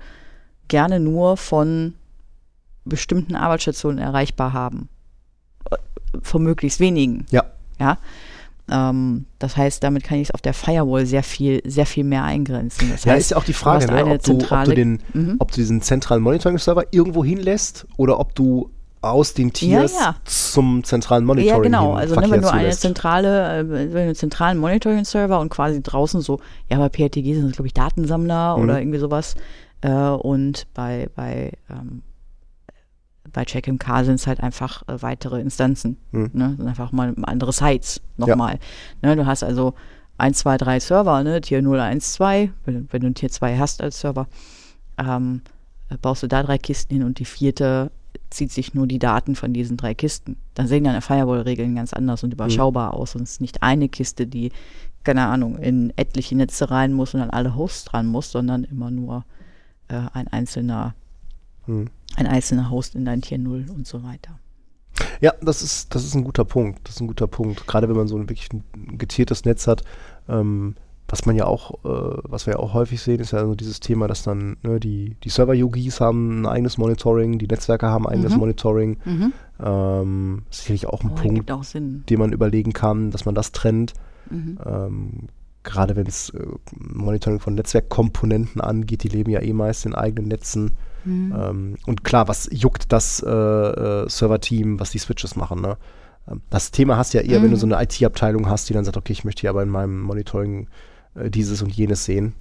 gerne 0.67 0.99
nur 0.99 1.37
von 1.37 1.93
bestimmten 2.85 3.35
Arbeitsstationen 3.35 3.97
erreichbar 3.99 4.53
haben. 4.53 4.89
Äh, 5.71 5.77
Von 6.21 6.43
möglichst 6.43 6.79
wenigen. 6.79 7.25
Ja. 7.31 7.43
Ja. 7.79 7.97
Ähm, 8.69 9.25
das 9.39 9.57
heißt, 9.57 9.83
damit 9.83 10.03
kann 10.03 10.17
ich 10.19 10.29
es 10.29 10.33
auf 10.33 10.41
der 10.41 10.53
Firewall 10.53 11.05
sehr 11.05 11.23
viel, 11.23 11.61
sehr 11.69 11.85
viel 11.85 12.03
mehr 12.03 12.23
eingrenzen. 12.23 12.89
Das 12.91 13.03
Ja, 13.05 13.11
heißt, 13.13 13.21
ist 13.21 13.29
ja 13.31 13.37
auch 13.37 13.43
die 13.43 13.53
Frage, 13.53 13.85
ne, 13.91 14.05
ob, 14.05 14.23
du, 14.23 14.37
ob, 14.39 14.63
du 14.65 14.73
den, 14.73 14.99
Mhm. 15.13 15.35
ob 15.39 15.51
du 15.51 15.55
diesen 15.57 15.81
zentralen 15.81 16.23
Monitoring-Server 16.23 16.85
irgendwo 16.91 17.23
hinlässt 17.23 17.85
oder 17.97 18.19
ob 18.19 18.33
du 18.35 18.71
aus 19.01 19.35
den 19.35 19.53
Tiers 19.53 19.93
ja. 19.99 20.15
zum 20.25 20.83
zentralen 20.83 21.25
Monitoring 21.25 21.55
Ja, 21.57 21.61
genau. 21.61 21.93
Also 21.93 22.15
ne, 22.19 22.31
wenn 22.31 22.41
du 22.41 22.51
eine 22.51 22.71
zentrale, 22.71 23.59
äh, 23.59 23.99
einen 23.99 24.15
zentralen 24.15 24.57
Monitoring-Server 24.57 25.39
und 25.39 25.49
quasi 25.49 25.83
draußen 25.83 26.21
so, 26.21 26.39
ja, 26.69 26.79
bei 26.79 26.89
PRTG 26.89 27.35
sind 27.35 27.45
es, 27.45 27.51
glaube 27.53 27.67
ich, 27.67 27.73
Datensammler 27.75 28.57
Mhm. 28.57 28.63
oder 28.63 28.79
irgendwie 28.79 28.97
sowas. 28.99 29.35
Äh, 29.81 29.91
und 29.91 30.67
bei, 30.73 31.09
bei, 31.15 31.51
ähm, 31.69 32.01
bei 33.31 33.45
CheckMK 33.45 34.03
sind 34.03 34.15
es 34.15 34.27
halt 34.27 34.41
einfach 34.41 34.87
äh, 34.87 35.01
weitere 35.01 35.39
Instanzen. 35.41 35.97
Mhm. 36.11 36.31
Ne? 36.33 36.55
Sind 36.57 36.67
einfach 36.67 36.91
mal 36.91 37.13
andere 37.23 37.53
Sites 37.53 38.01
nochmal. 38.17 38.59
Ne? 39.01 39.15
Du 39.15 39.25
hast 39.25 39.43
also 39.43 39.73
1, 40.17 40.37
2, 40.39 40.57
3 40.57 40.79
Server, 40.79 41.23
ne? 41.23 41.41
Tier 41.41 41.61
0, 41.61 41.79
1, 41.79 42.13
2, 42.13 42.51
wenn, 42.65 42.87
wenn 42.91 43.01
du 43.01 43.07
ein 43.07 43.15
Tier 43.15 43.29
2 43.29 43.57
hast 43.57 43.81
als 43.81 43.99
Server, 43.99 44.27
ähm, 44.97 45.41
äh, 45.89 45.97
baust 45.97 46.23
du 46.23 46.27
da 46.27 46.43
drei 46.43 46.57
Kisten 46.57 46.95
hin 46.95 47.03
und 47.03 47.19
die 47.19 47.25
vierte 47.25 47.91
zieht 48.29 48.51
sich 48.51 48.73
nur 48.73 48.87
die 48.87 48.99
Daten 48.99 49.35
von 49.35 49.53
diesen 49.53 49.77
drei 49.77 49.93
Kisten. 49.93 50.37
Dann 50.53 50.67
sehen 50.67 50.83
deine 50.83 51.01
Firewall-Regeln 51.01 51.75
ganz 51.75 51.93
anders 51.93 52.23
und 52.23 52.33
überschaubar 52.33 52.93
aus 52.93 53.15
und 53.15 53.23
es 53.23 53.33
ist 53.33 53.41
nicht 53.41 53.63
eine 53.63 53.89
Kiste, 53.89 54.27
die, 54.27 54.51
keine 55.03 55.25
Ahnung, 55.25 55.57
in 55.57 55.93
etliche 55.95 56.35
Netze 56.35 56.71
rein 56.71 56.93
muss 56.93 57.13
und 57.13 57.21
an 57.21 57.29
alle 57.29 57.55
Hosts 57.55 57.85
dran 57.85 58.07
muss, 58.07 58.31
sondern 58.31 58.63
immer 58.63 58.91
nur 58.91 59.25
äh, 59.87 60.01
ein 60.13 60.27
einzelner, 60.27 60.95
Hm. 61.65 61.87
ein 62.15 62.27
einzelner 62.27 62.69
Host 62.69 62.95
in 62.95 63.05
dein 63.05 63.21
Tier 63.21 63.37
0 63.39 63.65
und 63.73 63.87
so 63.87 64.03
weiter. 64.03 64.39
Ja, 65.19 65.33
das 65.41 65.61
ist, 65.61 65.93
das 65.95 66.05
ist 66.05 66.15
ein 66.15 66.23
guter 66.23 66.45
Punkt. 66.45 66.79
Das 66.87 66.95
ist 66.95 67.01
ein 67.01 67.07
guter 67.07 67.27
Punkt. 67.27 67.67
Gerade 67.67 67.89
wenn 67.89 67.95
man 67.97 68.07
so 68.07 68.15
ein 68.17 68.29
wirklich 68.29 68.49
getiertes 68.97 69.43
Netz 69.45 69.67
hat, 69.67 69.83
ähm, 70.29 70.75
was 71.07 71.25
man 71.25 71.35
ja 71.35 71.45
auch, 71.45 71.73
äh, 71.85 72.17
was 72.23 72.45
wir 72.47 72.53
ja 72.53 72.59
auch 72.59 72.73
häufig 72.73 73.01
sehen, 73.01 73.19
ist 73.19 73.31
ja 73.31 73.45
so 73.45 73.55
dieses 73.55 73.79
Thema, 73.79 74.07
dass 74.07 74.23
dann 74.23 74.57
ne, 74.63 74.79
die, 74.79 75.15
die 75.23 75.29
Server-Yogis 75.29 75.99
haben 76.01 76.41
ein 76.41 76.45
eigenes 76.47 76.77
Monitoring, 76.77 77.37
die 77.37 77.47
Netzwerke 77.47 77.87
haben 77.87 78.07
ein 78.07 78.13
eigenes 78.13 78.33
Mhm. 78.33 78.39
Monitoring. 78.39 78.97
Mhm. 79.05 79.33
Ähm, 79.63 80.43
sicherlich 80.49 80.87
auch 80.87 81.03
ein 81.03 81.11
Oh, 81.11 81.15
Punkt, 81.15 81.51
auch 81.51 81.63
den 81.73 82.19
man 82.19 82.33
überlegen 82.33 82.73
kann, 82.73 83.11
dass 83.11 83.25
man 83.25 83.35
das 83.35 83.51
trennt. 83.51 83.93
Mhm. 84.29 84.57
Ähm, 84.65 85.11
gerade 85.65 85.95
wenn 85.97 86.07
es 86.07 86.29
äh, 86.29 86.45
Monitoring 86.77 87.39
von 87.41 87.55
Netzwerkkomponenten 87.55 88.61
angeht, 88.61 89.03
die 89.03 89.09
leben 89.09 89.31
ja 89.31 89.41
eh 89.41 89.51
meist 89.53 89.85
in 89.85 89.93
eigenen 89.93 90.29
Netzen. 90.29 90.71
Mhm. 91.03 91.35
Ähm, 91.37 91.75
und 91.85 92.03
klar, 92.03 92.27
was 92.27 92.47
juckt 92.51 92.91
das 92.93 93.21
äh, 93.21 93.29
äh, 93.29 94.09
Server-Team, 94.09 94.79
was 94.79 94.91
die 94.91 94.99
Switches 94.99 95.35
machen, 95.35 95.61
ne? 95.61 95.77
Ähm, 96.29 96.41
Das 96.49 96.71
Thema 96.71 96.97
hast 96.97 97.13
du 97.13 97.17
ja 97.17 97.23
eher, 97.23 97.41
wenn 97.41 97.49
du 97.51 97.57
Mhm. 97.57 97.59
so 97.59 97.65
eine 97.67 97.83
IT-Abteilung 97.83 98.49
hast, 98.49 98.69
die 98.69 98.73
dann 98.73 98.85
sagt, 98.85 98.97
okay, 98.97 99.11
ich 99.13 99.25
möchte 99.25 99.41
hier 99.41 99.49
aber 99.49 99.61
in 99.63 99.69
meinem 99.69 100.01
Monitoring 100.01 100.67
äh, 101.15 101.29
dieses 101.29 101.61
und 101.61 101.71
jenes 101.75 102.05
sehen. 102.05 102.33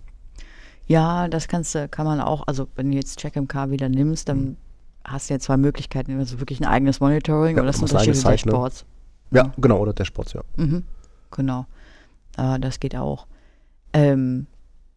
Ja, 0.87 1.29
das 1.29 1.49
kannst 1.49 1.75
du, 1.75 1.89
kann 1.89 2.05
man 2.07 2.21
auch, 2.21 2.47
also 2.47 2.69
wenn 2.77 2.91
du 2.91 2.97
jetzt 2.97 3.19
CheckMK 3.21 3.71
wieder 3.71 3.89
nimmst, 3.89 4.29
dann 4.29 4.57
hast 5.05 5.29
du 5.29 5.35
ja 5.35 5.41
zwei 5.41 5.57
Möglichkeiten, 5.57 6.19
also 6.19 6.41
wirklich 6.41 6.61
ein 6.61 6.67
eigenes 6.67 7.01
Monitoring 7.01 7.57
Ja, 7.57 7.63
oder 7.63 7.67
das 7.69 7.77
sind 7.77 7.91
unterschiedliche 7.91 8.27
ne? 8.27 8.33
Dashboards. 8.33 8.85
Ja, 9.31 9.53
genau, 9.59 9.79
oder 9.81 9.93
Dashboards, 9.93 10.35
ja. 10.35 10.43
Mhm. 10.57 10.85
Genau. 11.31 11.67
Äh, 12.37 12.59
das 12.61 12.81
geht 12.81 12.97
auch. 12.97 13.27
Ähm, 13.93 14.47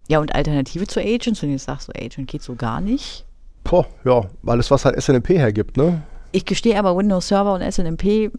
ja, 0.07 0.19
und 0.19 0.33
Alternative 0.33 0.87
zu 0.87 0.99
Agents, 0.99 1.41
wenn 1.41 1.49
du 1.49 1.53
jetzt 1.53 1.65
sagst, 1.65 1.87
so 1.87 1.93
Agent 1.93 2.27
geht 2.27 2.41
so 2.41 2.55
gar 2.55 2.81
nicht. 2.81 3.25
Boah, 3.63 3.85
ja, 4.05 4.25
alles, 4.45 4.71
was 4.71 4.85
halt 4.85 5.01
SNMP 5.01 5.29
hergibt, 5.29 5.75
ne? 5.77 6.01
Ich 6.31 6.45
gestehe 6.45 6.77
aber 6.79 6.95
Windows 6.95 7.27
Server 7.27 7.53
und 7.53 7.61
SNMP 7.61 8.31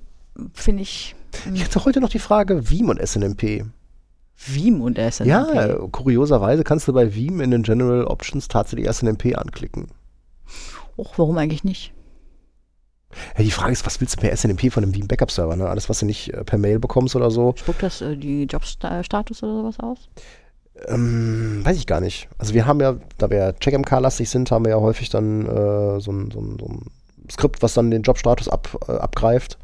finde 0.52 0.82
ich 0.82 1.14
Ich 1.52 1.64
hatte 1.64 1.84
heute 1.84 2.00
noch 2.00 2.08
die 2.08 2.18
Frage, 2.18 2.70
Veeam 2.70 2.88
und 2.88 3.06
SNMP. 3.06 3.64
Veeam 4.36 4.80
und 4.80 4.98
SNMP. 4.98 5.26
Ja, 5.28 5.74
kurioserweise 5.90 6.64
kannst 6.64 6.88
du 6.88 6.92
bei 6.92 7.14
Veeam 7.14 7.40
in 7.40 7.50
den 7.50 7.62
General 7.62 8.04
Options 8.04 8.48
tatsächlich 8.48 8.90
SNMP 8.90 9.36
anklicken. 9.36 9.88
Och, 10.96 11.18
warum 11.18 11.36
eigentlich 11.38 11.64
nicht? 11.64 11.92
Ja, 13.36 13.42
die 13.42 13.50
Frage 13.50 13.72
ist, 13.72 13.86
was 13.86 14.00
willst 14.00 14.16
du 14.16 14.20
per 14.20 14.36
SNMP 14.36 14.70
von 14.72 14.82
einem 14.84 14.94
Veeam 14.94 15.08
Backup 15.08 15.30
Server? 15.30 15.56
Ne? 15.56 15.68
Alles, 15.68 15.88
was 15.88 16.00
du 16.00 16.06
nicht 16.06 16.32
äh, 16.32 16.44
per 16.44 16.58
Mail 16.58 16.78
bekommst 16.78 17.16
oder 17.16 17.30
so, 17.30 17.54
Spuckt 17.56 17.82
das 17.82 18.00
äh, 18.00 18.16
die 18.16 18.44
Jobstatus 18.44 19.42
oder 19.42 19.54
sowas 19.54 19.80
aus? 19.80 20.08
ähm, 20.86 21.60
weiß 21.64 21.76
ich 21.76 21.86
gar 21.86 22.00
nicht. 22.00 22.28
Also 22.38 22.54
wir 22.54 22.66
haben 22.66 22.80
ja, 22.80 22.96
da 23.18 23.30
wir 23.30 23.52
CheckMK-lastig 23.52 24.28
sind, 24.28 24.50
haben 24.50 24.64
wir 24.64 24.70
ja 24.70 24.80
häufig 24.80 25.10
dann 25.10 25.46
äh, 25.46 26.00
so, 26.00 26.12
ein, 26.12 26.30
so, 26.30 26.40
ein, 26.40 26.56
so 26.58 26.66
ein 26.66 26.82
Skript, 27.30 27.62
was 27.62 27.74
dann 27.74 27.90
den 27.90 28.02
Jobstatus 28.02 28.48
ab, 28.48 28.68
äh, 28.88 28.92
abgreift. 28.92 29.58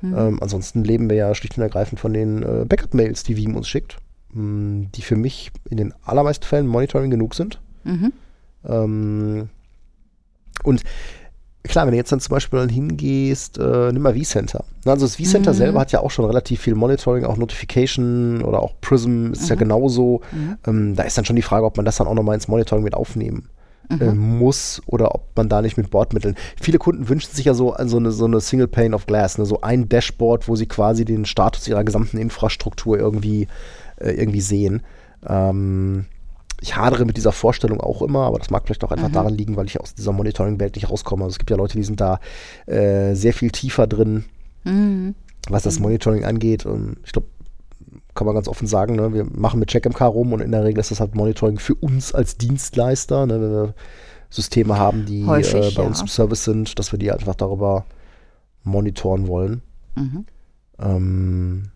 Mhm. 0.00 0.16
Ähm, 0.16 0.38
ansonsten 0.40 0.84
leben 0.84 1.10
wir 1.10 1.16
ja 1.16 1.34
schlicht 1.34 1.56
und 1.56 1.62
ergreifend 1.62 2.00
von 2.00 2.12
den 2.12 2.42
äh, 2.42 2.64
Backup-Mails, 2.64 3.24
die 3.24 3.36
Veeam 3.36 3.56
uns 3.56 3.68
schickt, 3.68 3.96
mh, 4.32 4.88
die 4.94 5.02
für 5.02 5.16
mich 5.16 5.50
in 5.68 5.76
den 5.76 5.94
allermeisten 6.04 6.44
Fällen 6.44 6.66
Monitoring 6.66 7.10
genug 7.10 7.34
sind. 7.34 7.60
Mhm. 7.84 8.12
Ähm, 8.64 9.48
und 10.62 10.82
klar, 11.64 11.84
wenn 11.86 11.92
du 11.92 11.96
jetzt 11.98 12.10
dann 12.12 12.20
zum 12.20 12.32
Beispiel 12.34 12.58
dann 12.58 12.68
hingehst, 12.68 13.58
äh, 13.58 13.92
nimm 13.92 14.02
mal 14.02 14.14
vCenter. 14.14 14.64
Also 14.84 15.06
das 15.06 15.16
vCenter 15.16 15.52
Mhm. 15.52 15.56
selber 15.56 15.80
hat 15.80 15.92
ja 15.92 16.00
auch 16.00 16.10
schon 16.10 16.24
relativ 16.24 16.60
viel 16.60 16.74
Monitoring, 16.74 17.24
auch 17.24 17.36
Notification 17.36 18.42
oder 18.42 18.60
auch 18.62 18.72
Prism 18.80 19.32
ist 19.32 19.48
ja 19.48 19.56
Mhm. 19.56 19.60
genauso. 19.60 20.20
Mhm. 20.32 20.56
Ähm, 20.66 20.96
da 20.96 21.02
ist 21.04 21.16
dann 21.18 21.24
schon 21.24 21.36
die 21.36 21.42
Frage, 21.42 21.66
ob 21.66 21.76
man 21.76 21.84
das 21.86 21.96
dann 21.96 22.06
auch 22.06 22.14
nochmal 22.14 22.34
ins 22.34 22.48
Monitoring 22.48 22.84
mit 22.84 22.94
aufnehmen 22.94 23.48
Mhm. 23.90 24.00
äh, 24.00 24.14
muss 24.14 24.80
oder 24.86 25.14
ob 25.14 25.36
man 25.36 25.48
da 25.48 25.62
nicht 25.62 25.76
mit 25.76 25.90
Bordmitteln. 25.90 26.36
Viele 26.60 26.78
Kunden 26.78 27.08
wünschen 27.08 27.34
sich 27.34 27.44
ja 27.44 27.54
so, 27.54 27.74
so 27.86 27.96
eine, 27.96 28.12
so 28.12 28.24
eine 28.24 28.40
Single 28.40 28.68
Pane 28.68 28.94
of 28.94 29.06
Glass, 29.06 29.36
ne? 29.36 29.44
so 29.46 29.60
ein 29.62 29.88
Dashboard, 29.88 30.46
wo 30.48 30.54
sie 30.56 30.66
quasi 30.66 31.04
den 31.04 31.24
Status 31.24 31.66
ihrer 31.66 31.82
gesamten 31.84 32.16
Infrastruktur 32.18 32.98
irgendwie, 32.98 33.48
äh, 33.96 34.12
irgendwie 34.12 34.40
sehen. 34.40 34.82
Ähm, 35.28 36.06
ich 36.60 36.76
hadere 36.76 37.04
mit 37.04 37.16
dieser 37.16 37.32
Vorstellung 37.32 37.80
auch 37.80 38.02
immer, 38.02 38.24
aber 38.26 38.38
das 38.38 38.50
mag 38.50 38.64
vielleicht 38.66 38.84
auch 38.84 38.92
einfach 38.92 39.08
Mhm. 39.08 39.12
daran 39.14 39.34
liegen, 39.34 39.56
weil 39.56 39.66
ich 39.66 39.80
aus 39.80 39.94
dieser 39.94 40.12
Monitoring-Welt 40.12 40.74
nicht 40.76 40.90
rauskomme. 40.90 41.24
Also 41.24 41.34
es 41.34 41.38
gibt 41.38 41.50
ja 41.50 41.56
Leute, 41.56 41.76
die 41.78 41.84
sind 41.84 42.00
da 42.00 42.20
äh, 42.66 43.14
sehr 43.14 43.32
viel 43.32 43.50
tiefer 43.50 43.86
drin, 43.86 44.24
Mhm. 44.64 45.14
was 45.48 45.62
das 45.62 45.78
Monitoring 45.80 46.24
angeht. 46.24 46.66
Und 46.66 46.98
ich 47.04 47.12
glaube, 47.12 47.28
kann 48.14 48.26
man 48.26 48.34
ganz 48.34 48.48
offen 48.48 48.66
sagen, 48.66 48.96
ne, 48.96 49.12
wir 49.14 49.24
machen 49.24 49.58
mit 49.60 49.70
CheckMK 49.70 50.00
rum 50.06 50.32
und 50.32 50.40
in 50.40 50.50
der 50.52 50.64
Regel 50.64 50.80
ist 50.80 50.90
das 50.90 51.00
halt 51.00 51.14
Monitoring 51.14 51.58
für 51.58 51.74
uns 51.74 52.12
als 52.12 52.36
Dienstleister, 52.36 53.26
ne, 53.26 53.40
wenn 53.40 53.50
wir 53.52 53.74
Systeme 54.28 54.76
haben, 54.78 55.06
die 55.06 55.24
Häufig, 55.26 55.54
äh, 55.72 55.74
bei 55.74 55.82
ja. 55.82 55.88
uns 55.88 56.00
im 56.00 56.08
Service 56.08 56.44
sind, 56.44 56.78
dass 56.78 56.92
wir 56.92 56.98
die 56.98 57.10
einfach 57.10 57.34
darüber 57.34 57.84
monitoren 58.62 59.26
wollen. 59.26 59.62
Mhm. 59.96 60.26
Ähm, 60.78 61.70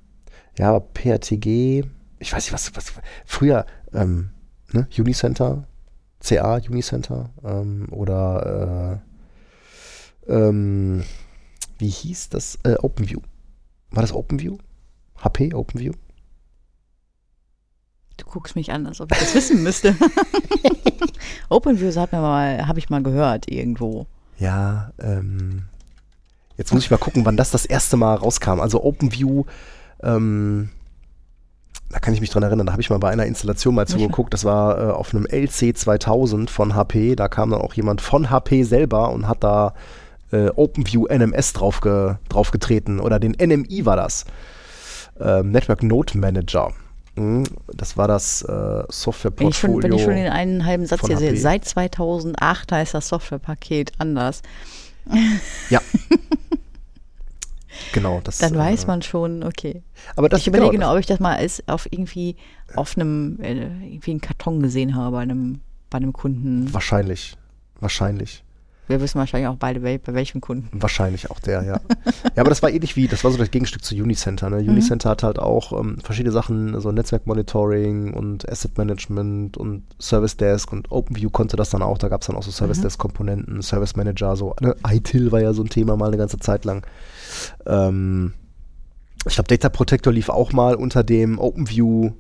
ja, 0.59 0.79
PRTG, 0.79 1.85
ich 2.19 2.33
weiß 2.33 2.45
nicht, 2.45 2.53
was, 2.53 2.77
was 2.77 2.93
früher, 3.25 3.67
ähm, 3.93 4.31
ne, 4.75 4.89
Unicenter, 4.99 5.65
CA 6.21 6.57
Unicenter 6.57 7.31
ähm, 7.45 7.87
oder 7.91 9.01
äh, 10.29 10.33
ähm, 10.33 11.05
wie 11.79 11.89
hieß 11.89 12.31
das? 12.31 12.59
Äh, 12.63 12.77
OpenView. 12.81 13.21
War 13.91 14.03
das 14.03 14.13
OpenView? 14.13 14.59
HP 15.23 15.55
OpenView? 15.55 15.93
Du 18.17 18.27
guckst 18.27 18.55
mich 18.55 18.73
an, 18.73 18.87
als 18.87 19.01
ob 19.01 19.11
ich 19.13 19.19
das 19.19 19.35
wissen 19.35 19.63
müsste. 19.63 19.97
OpenView 21.49 21.95
hat 21.97 22.13
mir 22.13 22.21
mal, 22.21 22.67
habe 22.67 22.79
ich 22.79 22.91
mal 22.91 23.03
gehört 23.03 23.51
irgendwo. 23.51 24.07
Ja, 24.39 24.93
ähm, 25.01 25.65
jetzt 26.57 26.73
muss 26.73 26.85
ich 26.85 26.91
mal 26.91 26.99
gucken, 26.99 27.25
wann 27.25 27.37
das 27.37 27.51
das 27.51 27.65
erste 27.65 27.97
Mal 27.97 28.15
rauskam. 28.15 28.61
Also 28.61 28.83
OpenView, 28.83 29.45
ähm, 30.03 30.71
da 31.95 32.01
kann 32.01 32.13
ich 32.13 32.21
mich 32.21 32.31
dran 32.31 32.43
erinnern, 32.43 32.67
da 32.67 32.73
habe 32.73 32.83
ich 32.83 32.91
mal 32.91 32.99
bei 32.99 33.11
einer 33.11 33.25
Installation 33.25 33.73
mal 33.73 33.87
zugeguckt, 33.87 34.35
das 34.35 34.45
war 34.45 34.79
äh, 34.81 34.91
auf 34.91 35.15
einem 35.15 35.27
LC 35.27 35.79
2000 35.79 36.51
von 36.51 36.75
HP, 36.75 37.15
da 37.15 37.29
kam 37.29 37.51
dann 37.51 37.61
auch 37.61 37.73
jemand 37.75 38.01
von 38.01 38.31
HP 38.31 38.65
selber 38.65 39.13
und 39.13 39.29
hat 39.29 39.45
da 39.45 39.75
äh, 40.33 40.49
OpenView 40.49 41.07
NMS 41.07 41.53
drauf, 41.53 41.81
ge, 41.81 42.17
drauf 42.29 42.51
getreten 42.51 42.99
oder 42.99 43.21
den 43.21 43.37
NMI 43.41 43.87
war 43.87 43.95
das. 43.95 44.25
Ähm, 45.21 45.53
Network 45.53 45.85
Node 45.85 46.19
Manager. 46.19 46.73
Mhm, 47.15 47.45
Das 47.73 47.97
war 47.97 48.09
das 48.09 48.43
äh, 48.43 48.49
Wenn 48.49 48.57
ich, 48.59 48.89
schon, 48.89 48.91
Softwareportfolio. 48.91 49.83
wenn 49.85 49.93
ich 49.93 50.03
schon 50.03 50.15
den 50.17 50.33
einen 50.33 50.67
halben 50.67 50.87
Satz 50.87 51.07
hier 51.07 51.17
sehe, 51.17 51.37
seit 51.37 51.65
2008 51.65 52.73
heißt 52.73 52.93
das 52.95 53.07
Softwarepaket 53.07 53.93
anders. 53.99 54.43
Ja. 55.71 55.81
genau, 57.93 58.21
das. 58.23 58.39
Dann 58.39 58.57
weiß 58.57 58.85
äh, 58.85 58.87
man 58.87 59.03
schon, 59.03 59.43
okay. 59.43 59.83
Aber 60.17 60.29
das 60.29 60.41
ich 60.41 60.49
überlege 60.49 60.73
genau, 60.73 60.87
nur, 60.87 60.95
ob 60.95 61.01
ich 61.01 61.07
das 61.07 61.21
mal 61.21 61.37
als 61.37 61.63
auf 61.69 61.87
irgendwie 61.91 62.37
auf 62.75 62.97
einem 62.97 63.41
äh, 63.41 63.67
irgendwie 63.85 64.13
einen 64.13 64.21
Karton 64.21 64.61
gesehen 64.63 64.95
habe 64.95 65.17
bei 65.17 65.23
einem 65.23 65.61
bei 65.91 65.97
einem 65.97 66.13
Kunden. 66.13 66.73
Wahrscheinlich. 66.73 67.37
Wahrscheinlich. 67.81 68.44
Wir 68.87 69.01
wissen 69.01 69.19
wahrscheinlich 69.19 69.49
auch 69.49 69.57
beide, 69.57 69.81
bei 69.81 69.99
welchem 70.07 70.43
Kunden. 70.43 70.69
Wahrscheinlich 70.73 71.31
auch 71.31 71.41
der, 71.41 71.63
ja. 71.63 71.81
ja, 72.37 72.37
aber 72.37 72.51
das 72.51 72.63
war 72.63 72.71
ähnlich 72.71 72.97
wie, 72.97 73.09
das 73.09 73.25
war 73.25 73.31
so 73.31 73.39
das 73.39 73.51
Gegenstück 73.51 73.83
zu 73.83 73.95
Unicenter. 73.95 74.51
Ne? 74.51 74.59
Unicenter 74.59 75.11
hat 75.11 75.23
halt 75.23 75.39
auch 75.39 75.79
ähm, 75.79 75.99
verschiedene 76.03 76.33
Sachen, 76.33 76.79
so 76.81 76.93
Netzwerkmonitoring 76.93 78.13
und 78.13 78.49
Asset 78.49 78.77
Management 78.77 79.57
und 79.57 79.85
Service 79.99 80.37
Desk 80.37 80.71
und 80.71 80.93
OpenView 80.93 81.31
konnte 81.31 81.57
das 81.57 81.71
dann 81.71 81.81
auch. 81.81 81.97
Da 81.97 82.09
gab 82.09 82.21
es 82.21 82.27
dann 82.27 82.37
auch 82.37 82.43
so 82.43 82.51
Service 82.51 82.83
Desk 82.83 82.99
Komponenten, 82.99 83.63
Service 83.63 83.97
Manager, 83.97 84.37
so. 84.37 84.55
Ne? 84.61 84.77
ITIL 84.87 85.33
war 85.33 85.41
ja 85.41 85.55
so 85.55 85.63
ein 85.63 85.71
Thema 85.71 85.97
mal 85.97 86.09
eine 86.09 86.19
ganze 86.19 86.39
Zeit 86.39 86.67
lang. 86.67 86.87
Ähm, 87.67 88.35
ich 89.27 89.35
glaube, 89.35 89.49
Data 89.49 89.71
Protector 89.71 90.13
lief 90.13 90.29
auch 90.29 90.53
mal 90.53 90.75
unter 90.75 91.03
dem 91.03 91.39
OpenView, 91.39 92.11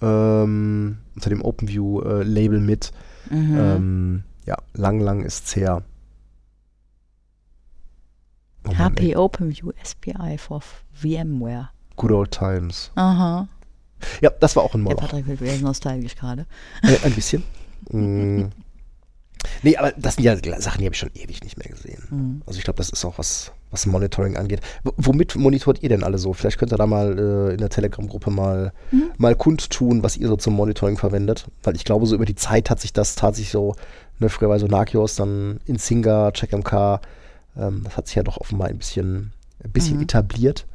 ähm, 0.00 0.98
unter 1.16 1.30
dem 1.30 1.42
OpenView-Label 1.42 2.60
mit. 2.60 2.92
Mhm. 3.28 3.56
Ähm, 3.58 4.22
ja, 4.46 4.56
lang, 4.74 5.00
lang 5.00 5.24
ist's 5.24 5.56
her. 5.56 5.82
HP 8.68 9.16
OpenView 9.16 9.72
SPI 9.84 10.38
for 10.38 10.60
VMware. 10.92 11.68
Good 11.96 12.12
old 12.12 12.30
times. 12.30 12.90
Aha. 12.94 13.48
Ja, 14.20 14.30
das 14.40 14.56
war 14.56 14.62
auch 14.64 14.74
ein 14.74 14.84
Der 14.84 14.94
Moloch. 14.94 15.00
Patrick 15.00 15.26
wird 15.26 15.40
wieder 15.40 15.56
nostalgisch 15.58 16.16
gerade. 16.16 16.46
Äh, 16.82 16.96
ein 17.04 17.12
bisschen. 17.12 17.42
mm. 17.90 18.44
Nee, 19.64 19.76
aber 19.76 19.92
das 19.96 20.14
sind 20.14 20.24
ja 20.24 20.36
Sachen, 20.60 20.78
die 20.80 20.84
habe 20.86 20.94
ich 20.94 20.98
schon 21.00 21.10
ewig 21.14 21.42
nicht 21.42 21.58
mehr 21.58 21.68
gesehen. 21.68 22.02
Mhm. 22.10 22.42
Also 22.46 22.58
ich 22.58 22.64
glaube, 22.64 22.76
das 22.76 22.90
ist 22.90 23.04
auch 23.04 23.18
was, 23.18 23.50
was 23.72 23.86
Monitoring 23.86 24.36
angeht. 24.36 24.60
W 24.84 24.90
womit 24.96 25.34
monitort 25.34 25.82
ihr 25.82 25.88
denn 25.88 26.04
alle 26.04 26.18
so? 26.18 26.32
Vielleicht 26.32 26.58
könnt 26.58 26.72
ihr 26.72 26.76
da 26.78 26.86
mal 26.86 27.18
äh, 27.18 27.52
in 27.52 27.58
der 27.58 27.68
Telegram-Gruppe 27.68 28.30
mal, 28.30 28.72
Mhm. 28.92 29.10
mal 29.18 29.34
kundtun, 29.34 30.04
was 30.04 30.16
ihr 30.16 30.28
so 30.28 30.36
zum 30.36 30.54
Monitoring 30.54 30.96
verwendet. 30.96 31.46
Weil 31.64 31.74
ich 31.74 31.84
glaube, 31.84 32.06
so 32.06 32.14
über 32.14 32.24
die 32.24 32.36
Zeit 32.36 32.70
hat 32.70 32.78
sich 32.80 32.92
das 32.92 33.16
tatsächlich 33.16 33.50
so, 33.50 33.74
ne, 34.20 34.28
früher 34.28 34.48
war 34.48 34.60
so 34.60 34.66
Nakios, 34.68 35.16
dann 35.16 35.58
Insinga, 35.66 36.30
CheckMK, 36.30 37.00
ähm, 37.56 37.82
das 37.84 37.96
hat 37.96 38.06
sich 38.06 38.16
ja 38.16 38.22
doch 38.22 38.38
offenbar 38.38 38.68
ein 38.68 38.78
bisschen, 38.78 39.32
ein 39.62 39.70
bisschen 39.72 39.96
Mhm. 39.96 40.02
etabliert. 40.04 40.66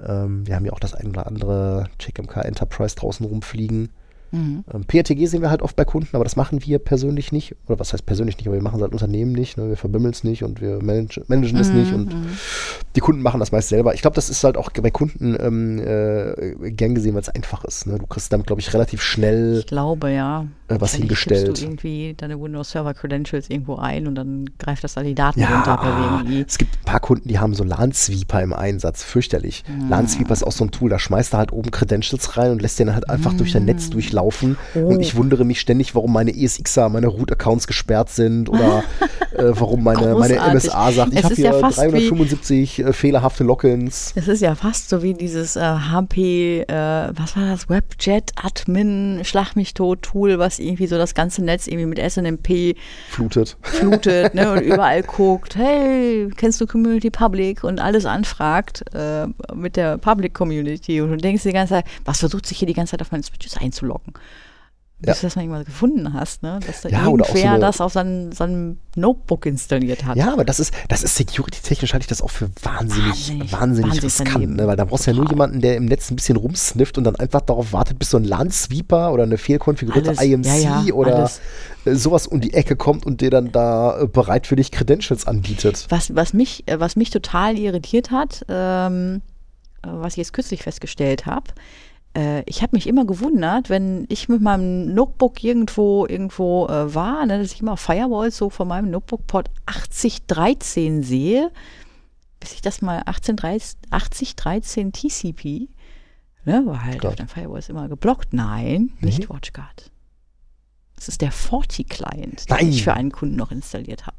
Ähm, 0.00 0.46
wir 0.46 0.54
haben 0.56 0.64
ja 0.66 0.72
auch 0.72 0.80
das 0.80 0.94
ein 0.94 1.08
oder 1.08 1.26
andere 1.26 1.88
CheckMK 1.98 2.36
Enterprise 2.44 2.96
draußen 2.96 3.24
rumfliegen. 3.26 3.90
Mhm. 4.36 4.64
Ähm, 4.72 4.84
PRTG 4.84 5.26
sehen 5.26 5.42
wir 5.42 5.50
halt 5.50 5.62
oft 5.62 5.76
bei 5.76 5.84
Kunden, 5.84 6.14
aber 6.14 6.24
das 6.24 6.36
machen 6.36 6.64
wir 6.64 6.78
persönlich 6.78 7.32
nicht. 7.32 7.54
Oder 7.66 7.78
was 7.78 7.92
heißt 7.92 8.06
persönlich 8.06 8.36
nicht, 8.36 8.46
aber 8.46 8.56
wir 8.56 8.62
machen 8.62 8.76
es 8.76 8.82
halt 8.82 8.92
Unternehmen 8.92 9.32
nicht. 9.32 9.56
Ne? 9.56 9.68
Wir 9.68 9.76
verbimmeln 9.76 10.12
es 10.12 10.24
nicht 10.24 10.42
und 10.42 10.60
wir 10.60 10.82
manage, 10.82 11.22
managen 11.28 11.58
es 11.58 11.70
nicht. 11.70 11.92
Und 11.92 12.14
die 12.94 13.00
Kunden 13.00 13.22
machen 13.22 13.40
das 13.40 13.52
meist 13.52 13.68
selber. 13.68 13.94
Ich 13.94 14.02
glaube, 14.02 14.14
das 14.14 14.30
ist 14.30 14.44
halt 14.44 14.56
auch 14.56 14.70
bei 14.70 14.90
Kunden 14.90 15.36
ähm, 15.40 15.78
äh, 15.78 16.70
gern 16.70 16.94
gesehen, 16.94 17.14
weil 17.14 17.22
es 17.22 17.28
einfach 17.28 17.64
ist. 17.64 17.86
Ne? 17.86 17.98
Du 17.98 18.06
kriegst 18.06 18.32
damit, 18.32 18.46
glaube 18.46 18.60
ich, 18.60 18.72
relativ 18.74 19.02
schnell 19.02 19.58
Ich 19.60 19.66
glaube, 19.66 20.10
ja. 20.10 20.46
äh, 20.68 20.76
was 20.78 20.94
hingestellt. 20.94 21.58
du 21.58 21.64
irgendwie 21.64 22.14
deine 22.16 22.40
Windows 22.40 22.70
Server 22.70 22.94
Credentials 22.94 23.50
irgendwo 23.50 23.76
ein 23.76 24.06
und 24.06 24.14
dann 24.14 24.50
greift 24.58 24.84
das 24.84 24.96
alle 24.96 25.08
die 25.08 25.14
Daten 25.14 25.40
Ja, 25.40 25.54
runter 25.56 26.24
WMI. 26.24 26.44
es 26.46 26.58
gibt 26.58 26.74
ein 26.76 26.84
paar 26.84 27.00
Kunden, 27.00 27.28
die 27.28 27.38
haben 27.38 27.54
so 27.54 27.64
LAN-Sweeper 27.64 28.42
im 28.42 28.52
Einsatz. 28.52 29.02
Fürchterlich. 29.02 29.64
LAN-Sweeper 29.88 30.32
ist 30.32 30.42
auch 30.44 30.52
so 30.52 30.64
ein 30.64 30.70
Tool, 30.70 30.90
da 30.90 30.98
schmeißt 30.98 31.34
er 31.34 31.38
halt 31.38 31.52
oben 31.52 31.70
Credentials 31.70 32.36
rein 32.36 32.50
und 32.52 32.62
lässt 32.62 32.78
den 32.78 32.94
halt 32.94 33.08
einfach 33.08 33.34
durch 33.34 33.52
dein 33.52 33.64
Netz 33.64 33.90
durchlaufen. 33.90 34.25
Oh. 34.74 34.78
Und 34.80 35.00
ich 35.00 35.16
wundere 35.16 35.44
mich 35.44 35.60
ständig, 35.60 35.94
warum 35.94 36.12
meine 36.12 36.36
ESXer, 36.36 36.88
meine 36.88 37.06
Root-Accounts 37.08 37.66
gesperrt 37.66 38.10
sind 38.10 38.48
oder 38.48 38.82
äh, 39.36 39.44
warum 39.50 39.82
meine, 39.84 40.14
meine. 40.14 40.36
MSA 40.54 40.92
sagt, 40.92 41.12
ich 41.12 41.18
Es 41.18 41.24
habe 41.24 41.34
ist 41.34 41.40
ja 41.40 41.50
hier 41.52 41.60
fast 41.60 41.78
wie- 41.78 41.90
375 41.90 42.78
äh, 42.78 42.92
fehlerhafte 42.92 43.44
Logins. 43.44 44.12
Das 44.14 44.28
ist 44.28 44.40
ja 44.40 44.54
fast 44.54 44.88
so 44.88 45.02
wie 45.02 45.14
dieses 45.14 45.56
äh, 45.56 45.60
HP, 45.60 46.60
äh, 46.62 46.74
was 47.14 47.36
war 47.36 47.46
das, 47.50 47.68
Webjet 47.68 48.32
Admin 48.36 49.20
Schlag 49.24 49.56
mich 49.56 49.74
tot 49.74 50.02
Tool, 50.02 50.38
was 50.38 50.58
irgendwie 50.58 50.86
so 50.86 50.96
das 50.98 51.14
ganze 51.14 51.42
Netz 51.44 51.66
irgendwie 51.66 51.86
mit 51.86 51.98
SNMP 51.98 52.76
Flutet. 53.08 53.56
flutet 53.62 54.34
ne, 54.34 54.52
und 54.52 54.60
überall 54.62 55.02
guckt, 55.02 55.56
hey, 55.56 56.28
kennst 56.36 56.60
du 56.60 56.66
Community 56.66 57.10
Public 57.10 57.64
und 57.64 57.80
alles 57.80 58.06
anfragt 58.06 58.84
äh, 58.94 59.26
mit 59.54 59.76
der 59.76 59.98
Public 59.98 60.34
Community 60.34 61.00
und 61.00 61.10
du 61.10 61.16
denkst 61.16 61.42
die 61.42 61.52
ganze 61.52 61.74
Zeit, 61.74 61.84
was 62.04 62.20
versucht 62.20 62.46
sich 62.46 62.58
hier 62.58 62.66
die 62.66 62.74
ganze 62.74 62.92
Zeit 62.92 63.02
auf 63.02 63.10
meine 63.12 63.22
Switches 63.22 63.56
einzuloggen? 63.56 64.05
Ja. 65.04 65.12
Bis 65.12 65.20
du 65.20 65.26
das 65.26 65.36
mal 65.36 65.42
irgendwann 65.42 65.64
gefunden 65.66 66.14
hast, 66.14 66.42
ne? 66.42 66.58
dass 66.66 66.80
da 66.80 66.88
Ja, 66.88 67.00
auch 67.02 67.04
so 67.04 67.18
irgendwer 67.18 67.50
eine- 67.50 67.58
das 67.60 67.82
auf 67.82 67.92
seinem, 67.92 68.32
seinem 68.32 68.78
Notebook 68.96 69.44
installiert 69.44 70.06
hat. 70.06 70.16
Ja, 70.16 70.32
aber 70.32 70.42
das 70.46 70.58
ist, 70.58 70.72
das 70.88 71.02
ist 71.02 71.16
security-technisch 71.16 71.92
halte 71.92 72.04
ich 72.04 72.08
das 72.08 72.22
auch 72.22 72.30
für 72.30 72.48
wahnsinnig, 72.62 73.10
Wahnsinnig, 73.28 73.52
wahnsinnig, 73.52 74.02
riskant, 74.02 74.56
ne? 74.56 74.66
weil 74.66 74.76
da 74.76 74.86
brauchst 74.86 75.06
du 75.06 75.10
ja 75.10 75.16
nur 75.18 75.28
jemanden, 75.28 75.60
der 75.60 75.76
im 75.76 75.84
Netz 75.84 76.10
ein 76.10 76.16
bisschen 76.16 76.38
rumsnifft 76.38 76.96
und 76.96 77.04
dann 77.04 77.14
einfach 77.16 77.42
darauf 77.42 77.74
wartet, 77.74 77.98
bis 77.98 78.08
so 78.08 78.16
ein 78.16 78.24
LAN-Sweeper 78.24 79.12
oder 79.12 79.24
eine 79.24 79.36
fehlkonfigurierte 79.36 80.08
Alles, 80.12 80.22
IMC 80.22 80.46
ja, 80.46 80.80
ja, 80.86 80.94
oder 80.94 81.16
alles. 81.16 81.40
äh, 81.84 81.94
sowas 81.94 82.26
um 82.26 82.40
die 82.40 82.54
Ecke 82.54 82.74
kommt 82.74 83.04
und 83.04 83.20
dir 83.20 83.28
dann 83.28 83.52
da 83.52 84.00
äh, 84.00 84.06
bereit 84.06 84.46
für 84.46 84.56
dich 84.56 84.70
Credentials 84.72 85.26
anbietet. 85.26 85.84
Was, 85.90 86.14
was, 86.14 86.32
mich, 86.32 86.66
äh, 86.68 86.80
was 86.80 86.96
mich 86.96 87.10
total 87.10 87.58
irritiert 87.58 88.12
hat, 88.12 88.46
ähm, 88.48 89.20
äh, 89.82 89.88
was 89.90 90.14
ich 90.14 90.18
jetzt 90.18 90.32
kürzlich 90.32 90.62
festgestellt 90.62 91.26
habe, 91.26 91.48
äh, 92.16 92.42
ich 92.46 92.62
habe 92.62 92.74
mich 92.74 92.86
immer 92.86 93.04
gewundert, 93.04 93.68
wenn 93.68 94.06
ich 94.08 94.28
mit 94.28 94.40
meinem 94.40 94.92
Notebook 94.94 95.44
irgendwo 95.44 96.06
irgendwo 96.06 96.66
äh, 96.66 96.94
war, 96.94 97.26
ne, 97.26 97.38
dass 97.38 97.52
ich 97.52 97.60
immer 97.60 97.76
Firewalls 97.76 98.36
so 98.36 98.48
von 98.48 98.66
meinem 98.66 98.90
Notebook-Port 98.90 99.50
8013 99.66 101.02
sehe, 101.02 101.52
bis 102.40 102.54
ich 102.54 102.62
das 102.62 102.80
mal 102.80 102.98
1813 103.00 103.78
8013 103.90 104.92
TCP, 104.92 105.68
ne, 106.44 106.62
war 106.64 106.84
halt 106.84 107.00
Klar. 107.00 107.10
auf 107.10 107.16
den 107.16 107.28
Firewalls 107.28 107.68
immer 107.68 107.88
geblockt. 107.88 108.32
Nein, 108.32 108.92
nicht 109.00 109.28
WatchGuard. 109.28 109.90
Das 110.96 111.08
ist 111.08 111.20
der 111.20 111.32
40-Client, 111.32 112.50
den 112.50 112.70
ich 112.70 112.82
für 112.82 112.94
einen 112.94 113.12
Kunden 113.12 113.36
noch 113.36 113.50
installiert 113.52 114.06
habe. 114.06 114.16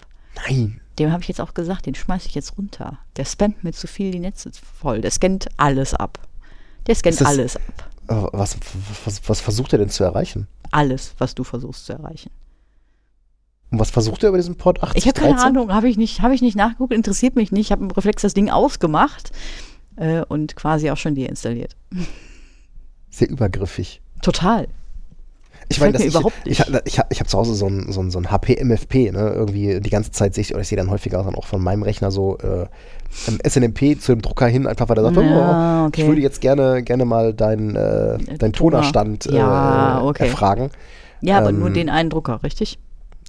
Nein. 0.48 0.80
Dem 1.00 1.12
habe 1.12 1.24
ich 1.24 1.28
jetzt 1.28 1.42
auch 1.42 1.56
gesagt, 1.56 1.88
den 1.88 1.96
schmeiße 1.96 2.28
ich 2.28 2.36
jetzt 2.36 2.58
runter. 2.58 3.00
Der 3.16 3.26
spammt 3.26 3.64
mir 3.64 3.72
zu 3.72 3.88
viel 3.88 4.12
die 4.12 4.20
Netze 4.20 4.52
voll. 4.52 5.02
Der 5.02 5.10
scannt 5.10 5.48
alles 5.58 5.96
ab. 5.96 6.27
Der 6.88 6.96
scannt 6.96 7.20
das- 7.22 7.28
alles 7.28 7.56
ab. 7.58 7.62
Was, 8.32 8.58
was, 9.06 9.22
was 9.30 9.40
versucht 9.42 9.74
er 9.74 9.80
denn 9.80 9.90
zu 9.90 10.04
erreichen? 10.04 10.48
Alles, 10.72 11.14
was 11.18 11.36
du 11.36 11.44
versuchst 11.44 11.86
zu 11.86 11.94
erreichen. 11.94 12.32
Und 13.70 13.80
was 13.80 13.90
versucht 13.90 14.24
er 14.24 14.30
über 14.30 14.38
diesen 14.38 14.56
Port 14.56 14.82
80? 14.82 14.98
Ich 15.04 15.08
habe 15.10 15.20
keine 15.20 15.42
Ahnung, 15.42 15.74
habe 15.74 15.90
ich, 15.90 15.98
nicht- 15.98 16.22
habe 16.22 16.34
ich 16.34 16.42
nicht 16.42 16.56
nachgeguckt, 16.56 16.94
interessiert 16.94 17.36
mich 17.36 17.52
nicht. 17.52 17.66
Ich 17.66 17.72
habe 17.74 17.84
im 17.84 17.92
Reflex 17.92 18.22
das 18.22 18.34
Ding 18.34 18.50
ausgemacht 18.50 19.32
äh, 19.98 20.22
und 20.22 20.56
quasi 20.56 20.90
auch 20.90 20.96
schon 20.96 21.16
deinstalliert. 21.16 21.76
Sehr 23.10 23.30
übergriffig. 23.30 24.00
Total. 24.22 24.70
Ich 25.70 25.80
meine, 25.80 25.98
mir 25.98 26.06
ich, 26.06 26.14
überhaupt 26.14 26.34
ich, 26.46 26.60
nicht. 26.60 26.70
ich, 26.70 26.94
ich 26.94 27.00
habe 27.00 27.08
ich 27.12 27.20
hab 27.20 27.30
zu 27.30 27.38
Hause 27.38 27.54
so 27.56 27.68
ein, 27.68 27.92
so 27.92 28.02
ein, 28.02 28.10
so 28.12 28.20
ein 28.20 28.32
HP 28.32 28.64
MFP, 28.64 29.12
ne? 29.12 29.34
Irgendwie 29.36 29.80
die 29.82 29.90
ganze 29.90 30.12
Zeit 30.12 30.34
sehe 30.34 30.42
ich, 30.44 30.54
oder 30.54 30.62
ich 30.62 30.68
sehe 30.68 30.78
dann 30.78 30.90
häufiger 30.90 31.22
dann 31.24 31.36
auch 31.36 31.46
von 31.46 31.62
meinem 31.62 31.84
Rechner 31.84 32.10
so 32.12 32.38
äh, 32.38 32.66
ein 33.28 33.40
SNMP 33.48 34.00
zu 34.00 34.14
dem 34.14 34.22
Drucker 34.22 34.48
hin, 34.48 34.66
einfach 34.68 34.88
weil 34.90 34.98
er 34.98 35.04
sagt, 35.04 35.18
Ja, 35.18 35.84
oh, 35.84 35.88
okay. 35.88 36.02
ich 36.02 36.08
würde 36.08 36.22
jetzt 36.22 36.42
gerne, 36.42 36.84
gerne 36.84 37.06
mal 37.06 37.34
deinen 37.34 37.76
äh, 37.76 38.18
dein 38.38 38.54
Toner. 38.54 38.78
Tonerstand 38.78 39.26
äh, 39.28 39.36
Ja, 39.36 40.02
okay. 40.04 40.28
erfragen. 40.28 40.70
Ja, 41.22 41.40
aber 41.40 41.50
Ähm, 41.50 41.60
nur 41.60 41.70
den 41.70 41.90
einen 41.90 42.10
Drucker, 42.10 42.42
richtig? 42.44 42.80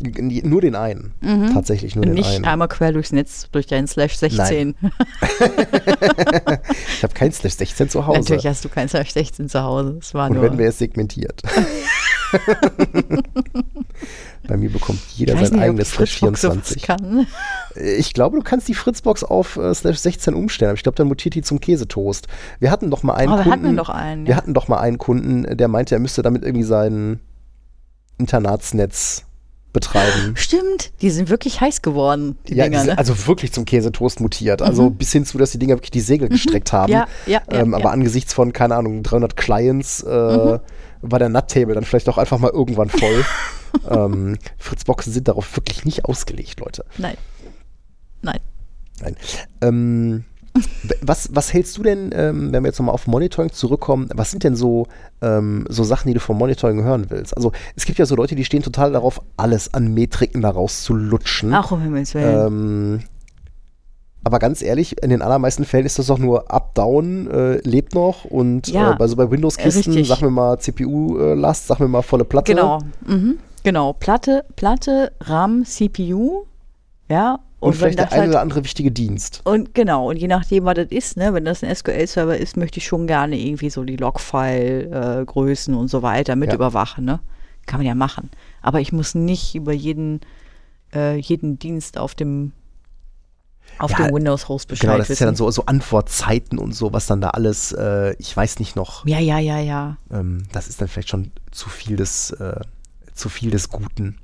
Nur 0.01 0.61
den 0.61 0.75
einen. 0.77 1.13
Tatsächlich 1.53 1.97
nur 1.97 2.05
Und 2.05 2.11
den 2.11 2.15
nicht 2.17 2.29
einen. 2.37 2.45
einmal 2.45 2.69
quer 2.69 2.93
durchs 2.93 3.13
Netz, 3.13 3.49
durch 3.51 3.67
deinen 3.67 3.87
Slash 3.87 4.17
16. 4.17 4.75
Ich 6.97 7.03
habe 7.03 7.15
kein 7.15 7.33
Slash 7.33 7.55
16 7.55 7.89
zu 7.91 8.07
Hause. 8.07 8.19
Natürlich 8.21 8.47
hast 8.47 8.65
du 8.65 8.69
keinen 8.69 8.89
Slash 8.89 9.11
16 9.13 9.49
zu 9.49 9.63
Hause. 9.63 9.95
Das 9.99 10.15
war 10.15 10.29
Und 10.31 10.37
nur. 10.37 10.45
wenn 10.45 10.59
wäre 10.59 10.71
es 10.71 10.79
segmentiert. 10.79 11.43
Bei 14.47 14.57
mir 14.57 14.71
bekommt 14.71 15.01
jeder 15.17 15.35
sein 15.35 15.53
nicht, 15.53 15.59
eigenes 15.63 15.91
Slash 15.91 16.19
Fritzbox 16.19 16.41
sowas 16.43 16.57
24. 16.75 16.83
kann. 16.83 17.27
Ich 17.75 18.15
glaube, 18.15 18.37
du 18.39 18.43
kannst 18.43 18.69
die 18.69 18.75
Fritzbox 18.75 19.25
auf 19.25 19.57
äh, 19.57 19.75
Slash 19.75 19.99
16 19.99 20.35
umstellen, 20.35 20.71
aber 20.71 20.77
ich 20.77 20.83
glaube, 20.83 20.97
dann 20.97 21.09
mutiert 21.09 21.35
die 21.35 21.43
zum 21.43 21.61
Käsetoast. 21.61 22.29
Wir 22.61 22.71
hatten 22.71 22.91
doch 22.91 23.03
mal 23.03 23.15
einen 23.15 23.33
Oh, 23.33 23.37
wir 23.37 23.43
Kunden. 23.45 23.67
hatten 23.67 23.77
doch 23.77 23.89
einen, 23.89 24.25
Wir 24.27 24.31
ja. 24.33 24.37
hatten 24.37 24.55
doch 24.55 24.69
mal 24.69 24.79
einen 24.79 24.99
Kunden, 24.99 25.57
der 25.57 25.69
meinte, 25.69 25.95
er 25.95 26.01
müsste 26.01 26.23
damit 26.23 26.45
irgendwie 26.45 26.65
sein 26.65 27.21
Internatsnetz 28.19 29.25
betreiben. 29.73 30.35
Stimmt, 30.35 30.93
die 31.03 31.11
sind 31.11 31.29
wirklich 31.29 31.61
heiß 31.61 31.83
geworden, 31.83 32.39
die 32.49 32.55
ja, 32.55 32.65
Dinger, 32.65 32.79
die 32.79 32.85
sind 32.85 32.95
ne? 32.95 32.99
also 32.99 33.27
wirklich 33.27 33.53
zum 33.53 33.65
Käsetoast 33.65 34.21
mutiert. 34.21 34.63
Also 34.63 34.91
bis 34.91 35.13
hin 35.13 35.25
zu, 35.25 35.39
dass 35.39 35.51
die 35.51 35.59
Dinger 35.59 35.77
wirklich 35.77 35.91
die 35.91 36.01
Segel 36.01 36.29
gestreckt 36.29 36.73
haben. 36.73 36.93
Ja, 36.93 37.07
ja, 37.27 37.43
ähm. 37.51 37.75
Aber 37.75 37.91
angesichts 37.91 38.33
von, 38.33 38.53
keine 38.53 38.77
Ahnung, 38.77 39.03
300 39.03 39.37
Clients 39.37 40.03
äh, 40.03 40.59
Mhm. 41.01 41.13
war 41.13 41.19
der 41.19 41.29
Nut-Table 41.29 41.75
dann 41.75 41.85
vielleicht 41.85 42.09
auch 42.09 42.19
einfach 42.19 42.39
mal 42.39 42.51
irgendwann 42.51 42.91
voll. 42.91 43.25
ähm, 43.91 44.39
Fritzboxen 44.59 45.13
sind 45.13 45.29
darauf 45.29 45.57
wirklich 45.57 45.85
nicht 45.85 46.05
ausgelegt, 46.05 46.61
Leute. 46.61 46.85
Nein. 46.97 47.17
Nein. 48.23 48.41
Nein. 49.01 49.17
Ähm, 49.61 50.25
was, 51.03 51.29
was 51.33 51.53
hältst 51.53 51.77
du 51.79 51.83
denn, 51.83 52.11
ähm, 52.15 52.53
wenn 52.53 52.63
wir 52.63 52.69
jetzt 52.69 52.79
nochmal 52.79 52.95
auf 52.95 53.07
Monitoring 53.07 53.53
zurückkommen, 53.53 54.09
was 54.15 54.31
sind 54.31 54.45
denn 54.45 54.57
so, 54.57 54.87
ähm, 55.23 55.65
so 55.69 55.85
Sachen, 55.85 56.09
die 56.09 56.15
du 56.15 56.21
vom 56.21 56.39
Monitoring 56.39 56.83
hören 56.83 57.07
willst? 57.09 57.37
Also 57.37 57.53
es 57.77 57.85
gibt 57.85 57.99
ja 57.99 58.07
so 58.07 58.17
Leute, 58.17 58.35
die 58.35 58.45
stehen 58.45 58.63
total 58.63 58.93
darauf, 58.93 59.21
alles 59.37 59.75
an 59.75 59.95
Metriken 59.95 60.43
daraus 60.43 60.83
zu 60.83 60.95
lutschen. 60.95 61.53
Ach, 61.55 61.71
um 61.71 61.81
Himmels 61.81 62.15
Willen. 62.15 62.47
Ähm, 62.47 63.01
aber 64.25 64.39
ganz 64.41 64.63
ehrlich, 64.63 65.03
in 65.03 65.11
den 65.11 65.23
allermeisten 65.23 65.65
Fällen 65.65 65.87
ist 65.87 65.99
das 65.99 66.07
doch 66.07 66.19
nur 66.19 66.51
Up, 66.51 66.75
Down, 66.75 67.31
äh, 67.31 67.57
lebt 67.67 67.95
noch 67.95 68.25
und 68.25 68.69
Ja, 68.69 68.93
äh, 68.93 68.97
bei, 68.97 69.07
so 69.07 69.17
bei 69.17 69.31
Windows-Kisten, 69.31 70.05
sag 70.05 70.21
mir 70.21 70.31
mal 70.31 70.59
CPU-Last, 70.59 71.69
sag 71.69 71.81
mir 71.81 71.89
mal 71.89 72.03
volle 72.03 72.25
Platte. 72.25 72.55
Genau. 72.55 72.81
Mhm. 73.07 73.39
Genau. 73.63 73.93
Platte, 73.95 74.45
Platte, 74.57 75.13
RAM, 75.21 75.65
CPU. 75.65 76.45
Ja. 77.09 77.41
Und, 77.61 77.73
wenn 77.73 77.79
vielleicht 77.79 77.99
der 77.99 78.13
eine 78.13 78.21
halt- 78.23 78.31
oder 78.31 78.41
andere 78.41 78.63
wichtige 78.63 78.93
Dienst. 78.93 79.41
Und 79.45 79.75
genau, 79.75 80.09
und 80.11 80.17
je 80.17 80.29
nachdem, 80.29 80.65
was 80.65 80.75
das 80.75 80.87
ist, 80.91 81.17
ne, 81.17 81.35
wenn 81.35 81.45
das 81.45 81.65
ein 81.65 81.75
SQL-Server 81.75 82.37
ist, 82.37 82.57
möchte 82.57 82.79
ich 82.79 82.87
schon 82.87 83.07
gerne 83.09 83.37
irgendwie 83.37 83.69
so 83.71 83.83
die 83.85 83.97
Logfile-Größen 83.97 85.75
und 85.75 85.89
so 85.89 86.03
weiter 86.03 86.37
mit 86.37 86.51
Ja. 86.51 86.55
überwachen, 86.55 87.05
ne? 87.05 87.21
Kann 87.67 87.81
man 87.81 87.87
ja 87.87 87.95
machen. 87.95 88.31
Aber 88.63 88.81
ich 88.81 88.93
muss 88.93 89.15
nicht 89.15 89.55
über 89.55 89.73
jeden, 89.73 90.21
äh, 90.95 91.17
jeden 91.17 91.59
Dienst 91.59 91.99
auf 91.99 92.15
dem 92.15 92.53
auf 93.79 93.91
Ja, 93.93 93.99
dem 94.07 94.15
Windows-Host 94.15 94.67
Bescheid 94.69 94.81
Genau, 94.83 94.97
das 94.99 95.05
wissen. 95.09 95.13
ist 95.13 95.21
ja 95.21 95.27
dann 95.27 95.37
so, 95.37 95.49
so 95.53 95.67
Antwortzeiten 95.67 96.59
und 96.59 96.73
so, 96.75 96.93
was 96.93 97.07
dann 97.07 97.21
da 97.21 97.31
alles, 97.31 97.71
äh, 97.73 98.15
ich 98.19 98.35
weiß 98.37 98.59
nicht 98.59 98.75
noch, 98.77 99.07
Ja, 99.07 99.19
ja, 99.21 99.39
ja, 99.39 99.59
ja. 99.59 99.99
ähm, 100.11 100.45
das 100.53 100.69
ist 100.69 100.81
dann 100.81 100.89
vielleicht 100.89 101.11
schon 101.11 101.31
zu 101.53 101.69
viel 101.69 101.95
des, 101.97 102.31
äh, 102.33 102.61
zu 103.15 103.29
viel 103.29 103.51
des 103.51 103.69
Guten. 103.69 104.17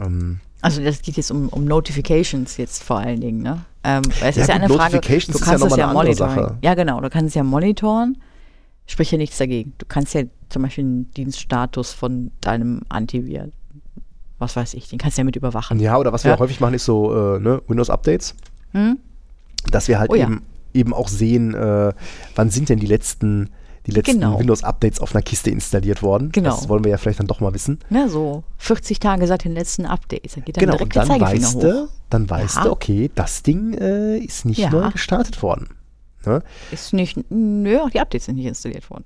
Ähm, 0.00 0.40
Also 0.64 0.82
das 0.82 1.02
geht 1.02 1.18
jetzt 1.18 1.30
um, 1.30 1.50
um 1.50 1.66
Notifications 1.66 2.56
jetzt 2.56 2.82
vor 2.82 2.98
allen 2.98 3.20
Dingen, 3.20 3.42
ne? 3.42 3.60
Ähm, 3.84 4.02
weil 4.20 4.30
es 4.30 4.36
Ja 4.36 4.42
ist 4.42 4.48
ja 4.48 4.54
gut, 4.54 4.64
eine 4.64 4.74
Frage, 4.74 5.00
du 5.00 5.14
ist 5.14 5.28
ja 5.28 5.44
kannst 5.44 5.64
es 5.66 5.76
ja 5.76 5.92
monitoren. 5.92 6.58
Ja, 6.62 6.74
genau, 6.74 7.00
du 7.02 7.10
kannst 7.10 7.28
es 7.28 7.34
ja 7.34 7.42
monitoren, 7.44 8.16
spricht 8.86 9.12
ja 9.12 9.18
nichts 9.18 9.36
dagegen. 9.36 9.74
Du 9.76 9.84
kannst 9.86 10.14
ja 10.14 10.22
zum 10.48 10.62
Beispiel 10.62 10.84
den 10.84 11.10
Dienststatus 11.10 11.92
von 11.92 12.30
deinem 12.40 12.80
Antivir, 12.88 13.50
was 14.38 14.56
weiß 14.56 14.72
ich, 14.72 14.88
den 14.88 14.98
kannst 14.98 15.18
du 15.18 15.20
ja 15.20 15.24
mit 15.24 15.36
überwachen. 15.36 15.78
ja, 15.80 15.98
oder 15.98 16.14
was 16.14 16.24
wir 16.24 16.30
Ja. 16.32 16.38
häufig 16.38 16.60
machen, 16.60 16.72
ist 16.74 16.86
so 16.86 17.12
äh, 17.36 17.40
ne, 17.40 17.60
Windows-Updates, 17.68 18.34
Hm? 18.72 18.96
dass 19.70 19.86
wir 19.88 19.98
halt 19.98 20.10
Oh 20.10 20.14
eben, 20.16 20.40
eben 20.72 20.94
auch 20.94 21.08
sehen, 21.08 21.52
äh, 21.54 21.92
wann 22.36 22.48
sind 22.48 22.70
denn 22.70 22.78
die 22.78 22.86
letzten, 22.86 23.50
die 23.86 23.90
letzten 23.90 24.20
Genau. 24.20 24.38
Windows-Updates 24.38 25.00
auf 25.00 25.14
einer 25.14 25.22
Kiste 25.22 25.50
installiert 25.50 26.02
worden. 26.02 26.32
Genau. 26.32 26.50
Das 26.50 26.68
wollen 26.68 26.84
wir 26.84 26.90
ja 26.90 26.96
vielleicht 26.96 27.20
dann 27.20 27.26
doch 27.26 27.40
mal 27.40 27.52
wissen. 27.54 27.78
Ne, 27.90 28.08
so 28.08 28.42
40 28.58 28.98
Tage 28.98 29.26
seit 29.26 29.44
den 29.44 29.52
letzten 29.52 29.84
Updates. 29.86 30.34
Da 30.34 30.40
geht 30.40 30.56
dann 30.56 30.60
genau, 30.62 30.76
direkt 30.76 30.96
und 30.96 31.08
dann 31.08 31.20
weißt 31.20 31.62
du, 31.62 31.88
dann 32.10 32.30
weißt 32.30 32.56
Ja. 32.56 32.64
du, 32.64 32.70
okay, 32.72 33.10
das 33.14 33.42
Ding 33.42 33.74
äh, 33.74 34.18
ist 34.18 34.44
nicht 34.46 34.58
Ja. 34.58 34.70
neu 34.70 34.90
gestartet 34.90 35.42
worden. 35.42 35.68
Ne? 36.24 36.42
Ist 36.70 36.92
nicht, 36.94 37.18
nö, 37.30 37.78
auch 37.80 37.90
die 37.90 38.00
Updates 38.00 38.26
sind 38.26 38.36
nicht 38.36 38.46
installiert 38.46 38.88
worden. 38.90 39.04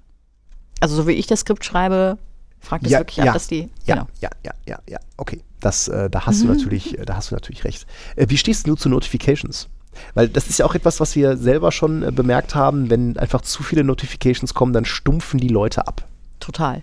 Also 0.80 0.94
so 0.94 1.08
wie 1.08 1.12
ich 1.12 1.26
das 1.26 1.40
Skript 1.40 1.64
schreibe, 1.64 2.16
fragt 2.60 2.86
es 2.86 2.92
Ja, 2.92 3.00
wirklich 3.00 3.16
ja. 3.16 3.24
ab, 3.26 3.32
dass 3.34 3.48
die, 3.48 3.68
Ja, 3.84 3.94
genau. 3.96 4.06
ja, 4.20 4.30
ja, 4.44 4.52
ja, 4.66 4.78
ja. 4.88 4.98
Okay, 5.16 5.42
das, 5.60 5.88
äh, 5.88 6.08
da 6.08 6.26
hast 6.26 6.42
du 6.42 6.46
natürlich, 6.46 6.96
äh, 6.96 7.04
da 7.04 7.16
hast 7.16 7.32
du 7.32 7.34
natürlich 7.34 7.64
recht. 7.64 7.86
Äh, 8.14 8.26
wie 8.28 8.36
stehst 8.36 8.66
du 8.68 8.76
zu 8.76 8.88
Notifications? 8.88 9.68
Weil 10.14 10.28
das 10.28 10.48
ist 10.48 10.58
ja 10.58 10.66
auch 10.66 10.74
etwas, 10.74 11.00
was 11.00 11.16
wir 11.16 11.36
selber 11.36 11.72
schon 11.72 12.02
äh, 12.02 12.10
bemerkt 12.12 12.54
haben, 12.54 12.90
wenn 12.90 13.16
einfach 13.18 13.40
zu 13.42 13.62
viele 13.62 13.84
Notifications 13.84 14.54
kommen, 14.54 14.72
dann 14.72 14.84
stumpfen 14.84 15.38
die 15.40 15.48
Leute 15.48 15.86
ab. 15.86 16.06
Total. 16.40 16.82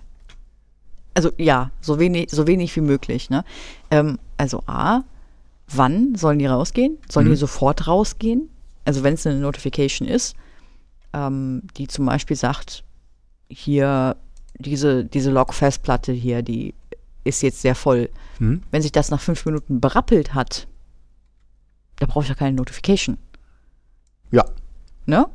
Also 1.14 1.32
ja, 1.38 1.70
so 1.80 1.98
wenig, 1.98 2.30
so 2.30 2.46
wenig 2.46 2.74
wie 2.76 2.82
möglich. 2.82 3.30
Ne? 3.30 3.44
Ähm, 3.90 4.18
also 4.36 4.62
A, 4.66 5.00
wann 5.68 6.14
sollen 6.14 6.38
die 6.38 6.46
rausgehen? 6.46 6.98
Sollen 7.10 7.26
Mhm. 7.26 7.30
die 7.30 7.36
sofort 7.36 7.86
rausgehen? 7.86 8.50
Also 8.84 9.02
wenn 9.02 9.14
es 9.14 9.26
eine 9.26 9.40
Notification 9.40 10.06
ist, 10.06 10.36
ähm, 11.12 11.62
die 11.76 11.88
zum 11.88 12.06
Beispiel 12.06 12.36
sagt, 12.36 12.84
hier 13.48 14.16
diese, 14.58 15.04
diese 15.04 15.30
Log-Festplatte 15.30 16.12
hier, 16.12 16.42
die 16.42 16.74
ist 17.24 17.42
jetzt 17.42 17.62
sehr 17.62 17.74
voll. 17.74 18.08
Hm? 18.38 18.62
Wenn 18.70 18.82
sich 18.82 18.92
das 18.92 19.10
nach 19.10 19.20
fünf 19.20 19.44
Minuten 19.46 19.80
berappelt 19.80 20.34
hat, 20.34 20.66
da 21.98 22.06
brauche 22.06 22.24
ich 22.24 22.28
ja 22.28 22.34
keine 22.34 22.56
Notification. 22.56 23.18
Ja, 24.30 24.44
Ne? 25.06 25.26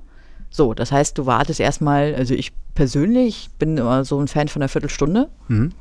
So, 0.50 0.74
das 0.74 0.92
heißt, 0.92 1.18
du 1.18 1.26
wartest 1.26 1.62
erstmal, 1.62 2.14
also 2.14 2.34
ich 2.34 2.52
persönlich 2.76 3.50
bin 3.58 3.78
immer 3.78 4.04
so 4.04 4.20
ein 4.20 4.28
Fan 4.28 4.50
von 4.50 4.62
einer 4.62 4.70
Viertelstunde. 4.70 5.30
Mhm. 5.48 5.72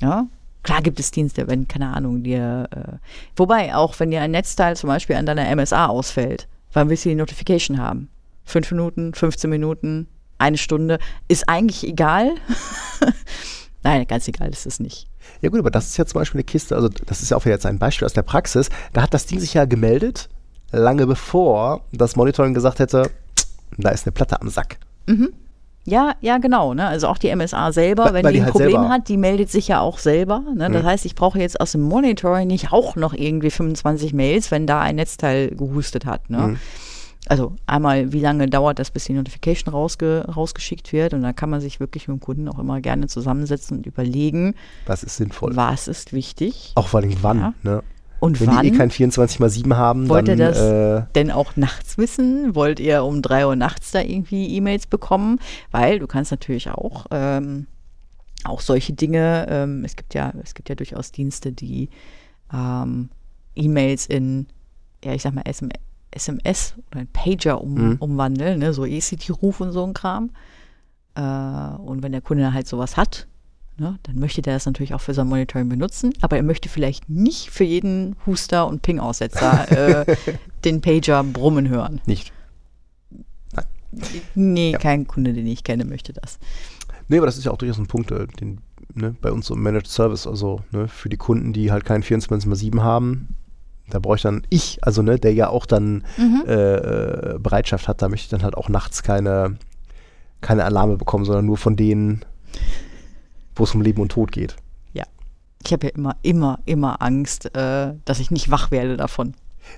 Ja. 0.00 0.26
Klar 0.62 0.82
gibt 0.82 1.00
es 1.00 1.10
Dienste, 1.10 1.48
wenn, 1.48 1.66
keine 1.66 1.88
Ahnung, 1.88 2.22
dir, 2.22 2.68
äh, 2.70 2.98
wobei, 3.34 3.74
auch 3.74 3.98
wenn 3.98 4.10
dir 4.10 4.20
ein 4.20 4.30
Netzteil 4.30 4.76
zum 4.76 4.88
Beispiel 4.88 5.16
an 5.16 5.26
deiner 5.26 5.48
MSA 5.56 5.86
ausfällt, 5.86 6.46
wann 6.72 6.88
willst 6.88 7.04
du 7.04 7.08
die 7.08 7.14
Notification 7.14 7.78
haben? 7.78 8.10
Fünf 8.44 8.70
Minuten, 8.70 9.14
15 9.14 9.50
Minuten, 9.50 10.06
eine 10.38 10.58
Stunde, 10.58 10.98
ist 11.26 11.48
eigentlich 11.48 11.84
egal. 11.84 12.32
Nein, 13.84 14.06
ganz 14.06 14.28
egal 14.28 14.48
ist 14.50 14.66
es 14.66 14.78
nicht. 14.80 15.08
Ja 15.40 15.48
gut, 15.50 15.58
aber 15.60 15.70
das 15.70 15.86
ist 15.86 15.96
ja 15.96 16.06
zum 16.06 16.20
Beispiel 16.20 16.38
eine 16.38 16.44
Kiste, 16.44 16.74
also 16.76 16.88
das 16.88 17.22
ist 17.22 17.30
ja 17.30 17.36
auch 17.36 17.44
jetzt 17.46 17.66
ein 17.66 17.78
Beispiel 17.78 18.06
aus 18.06 18.12
der 18.12 18.22
Praxis. 18.22 18.68
Da 18.92 19.02
hat 19.02 19.12
das 19.14 19.26
Ding 19.26 19.40
sich 19.40 19.54
ja 19.54 19.64
gemeldet, 19.64 20.28
lange 20.70 21.06
bevor 21.06 21.82
das 21.92 22.16
Monitoring 22.16 22.54
gesagt 22.54 22.78
hätte, 22.78 23.10
da 23.78 23.90
ist 23.90 24.06
eine 24.06 24.12
Platte 24.12 24.40
am 24.40 24.48
Sack. 24.48 24.78
Ja, 25.84 26.14
ja, 26.20 26.38
genau. 26.38 26.74
Ne? 26.74 26.86
Also 26.86 27.08
auch 27.08 27.18
die 27.18 27.28
MSA 27.34 27.72
selber, 27.72 28.04
Weil- 28.04 28.14
wenn 28.14 28.24
weil 28.24 28.32
die 28.34 28.38
die 28.38 28.42
ein 28.42 28.44
halt 28.44 28.52
Problem 28.52 28.70
selber- 28.70 28.88
hat, 28.88 29.08
die 29.08 29.16
meldet 29.16 29.50
sich 29.50 29.66
ja 29.66 29.80
auch 29.80 29.98
selber. 29.98 30.40
Ne? 30.54 30.70
Das 30.70 30.82
Mhm. 30.84 30.86
heißt, 30.86 31.04
ich 31.06 31.16
brauche 31.16 31.40
jetzt 31.40 31.60
aus 31.60 31.72
dem 31.72 31.82
Monitoring 31.82 32.46
nicht 32.46 32.72
auch 32.72 32.94
noch 32.94 33.14
irgendwie 33.14 33.50
25 33.50 34.12
Mails, 34.14 34.52
wenn 34.52 34.68
da 34.68 34.80
ein 34.80 34.94
Netzteil 34.96 35.48
gehustet 35.48 36.06
hat. 36.06 36.30
Ne? 36.30 36.38
Mhm. 36.38 36.58
Also 37.28 37.54
einmal, 37.66 38.12
wie 38.12 38.20
lange 38.20 38.48
dauert 38.48 38.78
das, 38.80 38.90
bis 38.90 39.04
die 39.04 39.12
Notification 39.12 39.72
rausge 39.72 40.24
rausgeschickt 40.34 40.92
wird? 40.92 41.14
Und 41.14 41.22
da 41.22 41.32
kann 41.32 41.50
man 41.50 41.60
sich 41.60 41.78
wirklich 41.80 42.08
mit 42.08 42.18
dem 42.18 42.20
Kunden 42.20 42.48
auch 42.48 42.58
immer 42.58 42.80
gerne 42.80 43.06
zusammensetzen 43.06 43.78
und 43.78 43.86
überlegen, 43.86 44.54
Das 44.86 45.04
ist 45.04 45.16
sinnvoll. 45.18 45.54
was 45.54 45.86
ist 45.88 46.12
wichtig 46.12 46.72
Auch 46.74 46.88
vor 46.88 47.00
allem 47.00 47.14
wann, 47.22 47.38
Ja. 47.38 47.54
ne? 47.62 47.82
und 48.18 48.40
Wenn 48.40 48.48
wann. 48.48 48.62
die 48.64 48.68
eh 48.72 48.76
kein 48.76 48.90
24x7 48.90 49.76
haben, 49.76 50.08
Wollt 50.08 50.26
ihr 50.28 50.36
dann 50.36 50.52
das 50.52 50.58
äh, 50.60 51.02
denn 51.14 51.30
auch 51.30 51.56
nachts 51.56 51.96
wissen? 51.96 52.54
Wollt 52.56 52.80
ihr 52.80 53.04
um 53.04 53.22
drei 53.22 53.46
Uhr 53.46 53.56
nachts 53.56 53.92
da 53.92 54.00
irgendwie 54.00 54.54
E-Mails 54.56 54.86
bekommen? 54.88 55.38
Weil 55.70 56.00
du 56.00 56.06
kannst 56.08 56.30
natürlich 56.32 56.70
auch 56.70 57.06
ähm, 57.12 57.66
auch 58.44 58.60
solche 58.60 58.92
Dinge. 58.94 59.46
Ähm, 59.48 59.84
es 59.84 59.94
gibt 59.96 60.14
ja 60.14 60.32
es 60.42 60.54
gibt 60.54 60.68
ja 60.68 60.74
durchaus 60.74 61.12
Dienste, 61.12 61.52
die 61.52 61.88
ähm, 62.52 63.10
E-Mails 63.56 64.06
in 64.06 64.46
ja 65.04 65.14
ich 65.14 65.22
sag 65.22 65.34
mal 65.34 65.44
SM, 65.52 65.68
SMS 66.12 66.74
oder 66.90 67.00
ein 67.00 67.08
Pager 67.08 67.60
um, 67.60 67.74
Mhm. 67.74 67.96
umwandeln, 67.98 68.58
ne? 68.60 68.72
so 68.72 68.84
ECT-Ruf 68.86 69.60
und 69.60 69.72
so 69.72 69.84
ein 69.84 69.94
Kram. 69.94 70.30
Äh, 71.14 71.20
und 71.20 72.02
wenn 72.02 72.12
der 72.12 72.20
Kunde 72.22 72.52
halt 72.54 72.66
sowas 72.68 72.96
hat, 72.96 73.26
ne, 73.78 73.98
dann 74.04 74.18
möchte 74.18 74.40
der 74.42 74.54
das 74.54 74.66
natürlich 74.66 74.94
auch 74.94 75.00
für 75.00 75.14
sein 75.14 75.28
Monitoring 75.28 75.68
benutzen, 75.68 76.12
aber 76.20 76.36
er 76.36 76.42
möchte 76.42 76.68
vielleicht 76.68 77.08
nicht 77.08 77.50
für 77.50 77.64
jeden 77.64 78.16
Huster 78.26 78.66
und 78.66 78.82
Ping-Aussetzer 78.82 80.04
äh, 80.08 80.16
den 80.64 80.80
Pager 80.80 81.22
brummen 81.24 81.68
hören. 81.68 82.00
nicht. 82.06 82.32
Nee, 84.34 84.72
Ja. 84.72 84.78
kein 84.78 85.06
Kunde, 85.06 85.34
den 85.34 85.46
ich 85.46 85.64
kenne, 85.64 85.84
möchte 85.84 86.12
das. 86.14 86.38
Nee, 87.08 87.18
aber 87.18 87.26
das 87.26 87.36
ist 87.36 87.44
ja 87.44 87.50
auch 87.50 87.58
durchaus 87.58 87.78
ein 87.78 87.86
Punkt, 87.88 88.10
äh, 88.10 88.26
den, 88.40 88.60
ne, 88.94 89.14
bei 89.20 89.30
uns 89.30 89.46
so 89.46 89.54
im 89.54 89.62
Managed 89.62 89.88
Service, 89.88 90.26
also 90.26 90.60
ne, 90.70 90.88
für 90.88 91.10
die 91.10 91.18
Kunden, 91.18 91.52
die 91.52 91.70
halt 91.70 91.84
keinen 91.84 92.02
24x7 92.02 92.80
haben, 92.80 93.28
da 93.92 93.98
brauche 93.98 94.16
ich 94.16 94.22
dann 94.22 94.46
ich, 94.50 94.78
also 94.82 95.02
ne, 95.02 95.18
der 95.18 95.34
ja 95.34 95.48
auch 95.48 95.66
dann 95.66 96.04
Mhm. 96.16 96.44
äh, 96.46 96.74
äh, 96.76 97.38
Bereitschaft 97.38 97.88
hat, 97.88 98.02
da 98.02 98.08
möchte 98.08 98.24
ich 98.24 98.30
dann 98.30 98.42
halt 98.42 98.56
auch 98.56 98.68
nachts 98.68 99.02
keine, 99.02 99.56
keine 100.40 100.64
Alarme 100.64 100.96
bekommen, 100.96 101.24
sondern 101.24 101.46
nur 101.46 101.56
von 101.58 101.76
denen, 101.76 102.24
wo 103.54 103.64
es 103.64 103.74
um 103.74 103.82
Leben 103.82 104.00
und 104.00 104.12
Tod 104.12 104.32
geht. 104.32 104.56
Ich 105.64 105.72
habe 105.72 105.86
ja 105.86 105.92
immer, 105.94 106.16
immer, 106.22 106.58
immer 106.64 107.00
Angst, 107.02 107.54
äh, 107.54 107.94
dass 108.04 108.18
ich 108.18 108.32
nicht 108.32 108.50
wach 108.50 108.72
werde 108.72 108.96
davon. 108.96 109.34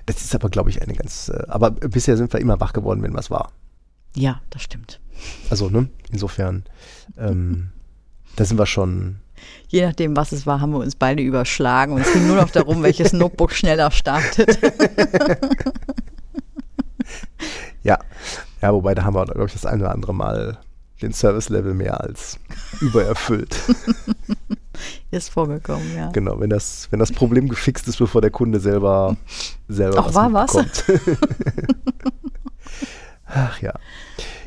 Das 0.07 0.17
ist 0.23 0.33
aber, 0.33 0.49
glaube 0.49 0.71
ich, 0.71 0.81
eine 0.81 0.93
ganz, 0.95 1.29
äh, 1.29 1.43
aber 1.47 1.69
bisher 1.69 2.17
sind 2.17 2.33
wir 2.33 2.39
immer 2.39 2.59
wach 2.59 2.73
geworden, 2.73 3.03
wenn 3.03 3.13
was 3.13 3.29
war. 3.29 3.51
Ja, 4.15 4.41
das 4.49 4.63
stimmt. 4.63 4.99
Also, 5.51 5.69
ne, 5.69 5.87
insofern, 6.11 6.63
ähm, 7.19 7.69
da 8.35 8.45
sind 8.45 8.57
wir 8.57 8.65
schon, 8.65 9.17
Je 9.67 9.85
nachdem, 9.85 10.15
was 10.15 10.31
es 10.31 10.45
war, 10.45 10.61
haben 10.61 10.71
wir 10.71 10.79
uns 10.79 10.95
beide 10.95 11.21
überschlagen 11.21 11.93
und 11.93 12.01
es 12.01 12.13
ging 12.13 12.27
nur 12.27 12.37
noch 12.37 12.49
darum, 12.49 12.83
welches 12.83 13.13
Notebook 13.13 13.51
schneller 13.51 13.91
startet. 13.91 14.59
Ja. 17.85 17.99
Ja, 18.61 18.73
wobei 18.73 18.95
da 18.95 19.03
haben 19.03 19.13
wir, 19.13 19.25
glaube 19.25 19.45
ich, 19.45 19.53
das 19.53 19.65
ein 19.65 19.79
oder 19.79 19.91
andere 19.91 20.13
Mal 20.13 20.57
den 21.01 21.13
Service-Level 21.13 21.75
mehr 21.75 22.01
als 22.01 22.39
übererfüllt. 22.81 23.55
Ist 25.11 25.29
vorgekommen, 25.29 25.95
ja. 25.95 26.09
genau, 26.11 26.39
wenn 26.39 26.49
das, 26.49 26.87
wenn 26.89 26.99
das 26.99 27.11
Problem 27.11 27.47
gefixt 27.47 27.87
ist, 27.87 27.97
bevor 27.97 28.21
der 28.21 28.31
Kunde 28.31 28.59
selber, 28.59 29.15
selber 29.67 29.99
Ach, 29.99 30.13
war 30.13 30.33
was? 30.33 30.57
Ach 33.25 33.61
ja. 33.61 33.73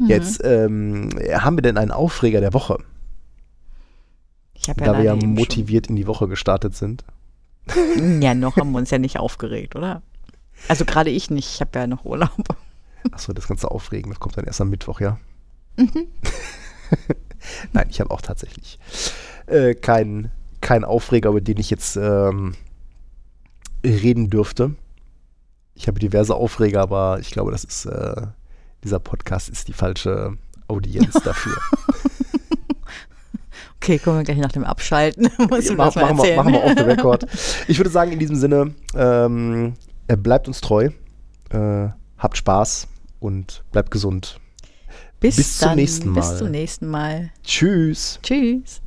Jetzt 0.06 0.42
ähm, 0.44 1.10
haben 1.32 1.56
wir 1.56 1.62
denn 1.62 1.78
einen 1.78 1.92
Aufreger 1.92 2.40
der 2.40 2.52
Woche, 2.52 2.78
Ich 4.68 4.70
habe 4.70 4.84
ja, 4.84 4.92
da 4.92 4.98
wir 4.98 5.04
ja 5.04 5.16
motiviert 5.16 5.86
in 5.86 5.96
die 5.96 6.06
Woche 6.06 6.28
gestartet 6.28 6.76
sind. 6.76 7.02
Schon, 7.72 8.20
ja, 8.20 8.34
noch 8.34 8.56
haben 8.58 8.72
wir 8.72 8.78
uns 8.78 8.90
ja 8.90 8.98
nicht 8.98 9.18
aufgeregt, 9.18 9.76
oder? 9.76 10.02
Also 10.68 10.84
gerade 10.84 11.08
ich 11.08 11.30
nicht, 11.30 11.54
ich 11.54 11.60
habe 11.62 11.78
ja 11.78 11.86
noch 11.86 12.04
Urlaub. 12.04 12.54
Achso, 13.10 13.32
das 13.32 13.48
ganze 13.48 13.70
Aufregen, 13.70 14.10
das 14.10 14.20
kommt 14.20 14.36
dann 14.36 14.44
erst 14.44 14.60
am 14.60 14.68
Mittwoch, 14.68 15.00
ja? 15.00 15.18
Nein, 17.72 17.86
ich 17.88 17.98
habe 18.00 18.10
auch 18.10 18.20
tatsächlich 18.20 18.78
äh, 19.46 19.74
keinen 19.74 20.30
kein 20.60 20.84
Aufreger, 20.84 21.30
über 21.30 21.40
den 21.40 21.56
ich 21.56 21.70
jetzt 21.70 21.96
ähm, 21.96 22.54
reden 23.82 24.28
dürfte. 24.28 24.74
Ich 25.74 25.88
habe 25.88 25.98
diverse 25.98 26.34
Aufreger, 26.34 26.82
aber 26.82 27.20
ich 27.20 27.30
glaube, 27.30 27.52
das 27.52 27.64
ist 27.64 27.86
äh, 27.86 28.26
dieser 28.84 28.98
Podcast 28.98 29.48
ist 29.48 29.68
die 29.68 29.72
falsche 29.72 30.36
Audienz 30.66 31.14
dafür. 31.24 31.56
Okay, 33.80 33.98
kommen 33.98 34.18
wir 34.18 34.24
gleich 34.24 34.38
nach 34.38 34.52
dem 34.52 34.64
Abschalten. 34.64 35.30
Musst 35.50 35.70
du 35.70 35.74
Mach, 35.74 35.94
machen, 35.94 36.18
wir, 36.18 36.36
machen 36.36 36.52
wir 36.52 36.64
off 36.64 36.74
the 36.76 36.84
record. 36.84 37.24
Ich 37.68 37.78
würde 37.78 37.90
sagen, 37.90 38.12
in 38.12 38.18
diesem 38.18 38.36
Sinne, 38.36 38.74
ähm, 38.94 39.74
äh, 40.08 40.16
bleibt 40.16 40.48
uns 40.48 40.60
treu, 40.60 40.90
äh, 41.50 41.88
habt 42.18 42.36
Spaß 42.36 42.88
und 43.20 43.62
bleibt 43.72 43.90
gesund. 43.90 44.40
bis, 45.20 45.36
bis 45.36 45.58
zum 45.58 45.68
dann, 45.68 45.76
nächsten 45.76 46.10
Mal. 46.10 46.20
Bis 46.20 46.38
zum 46.38 46.50
nächsten 46.50 46.86
Mal. 46.88 47.30
Tschüss. 47.44 48.18
Tschüss. 48.22 48.80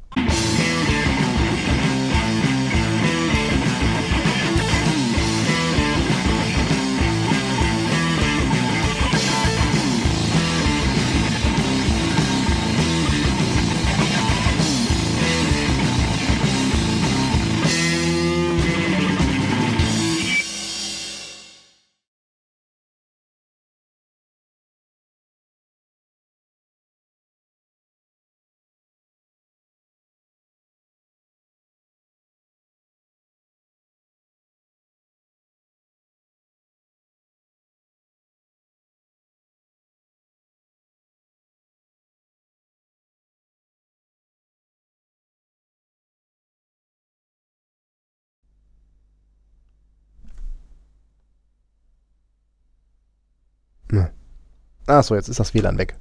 Achso, 54.92 55.16
jetzt 55.16 55.30
ist 55.30 55.40
das 55.40 55.54
WLAN 55.54 55.78
weg. 55.78 55.96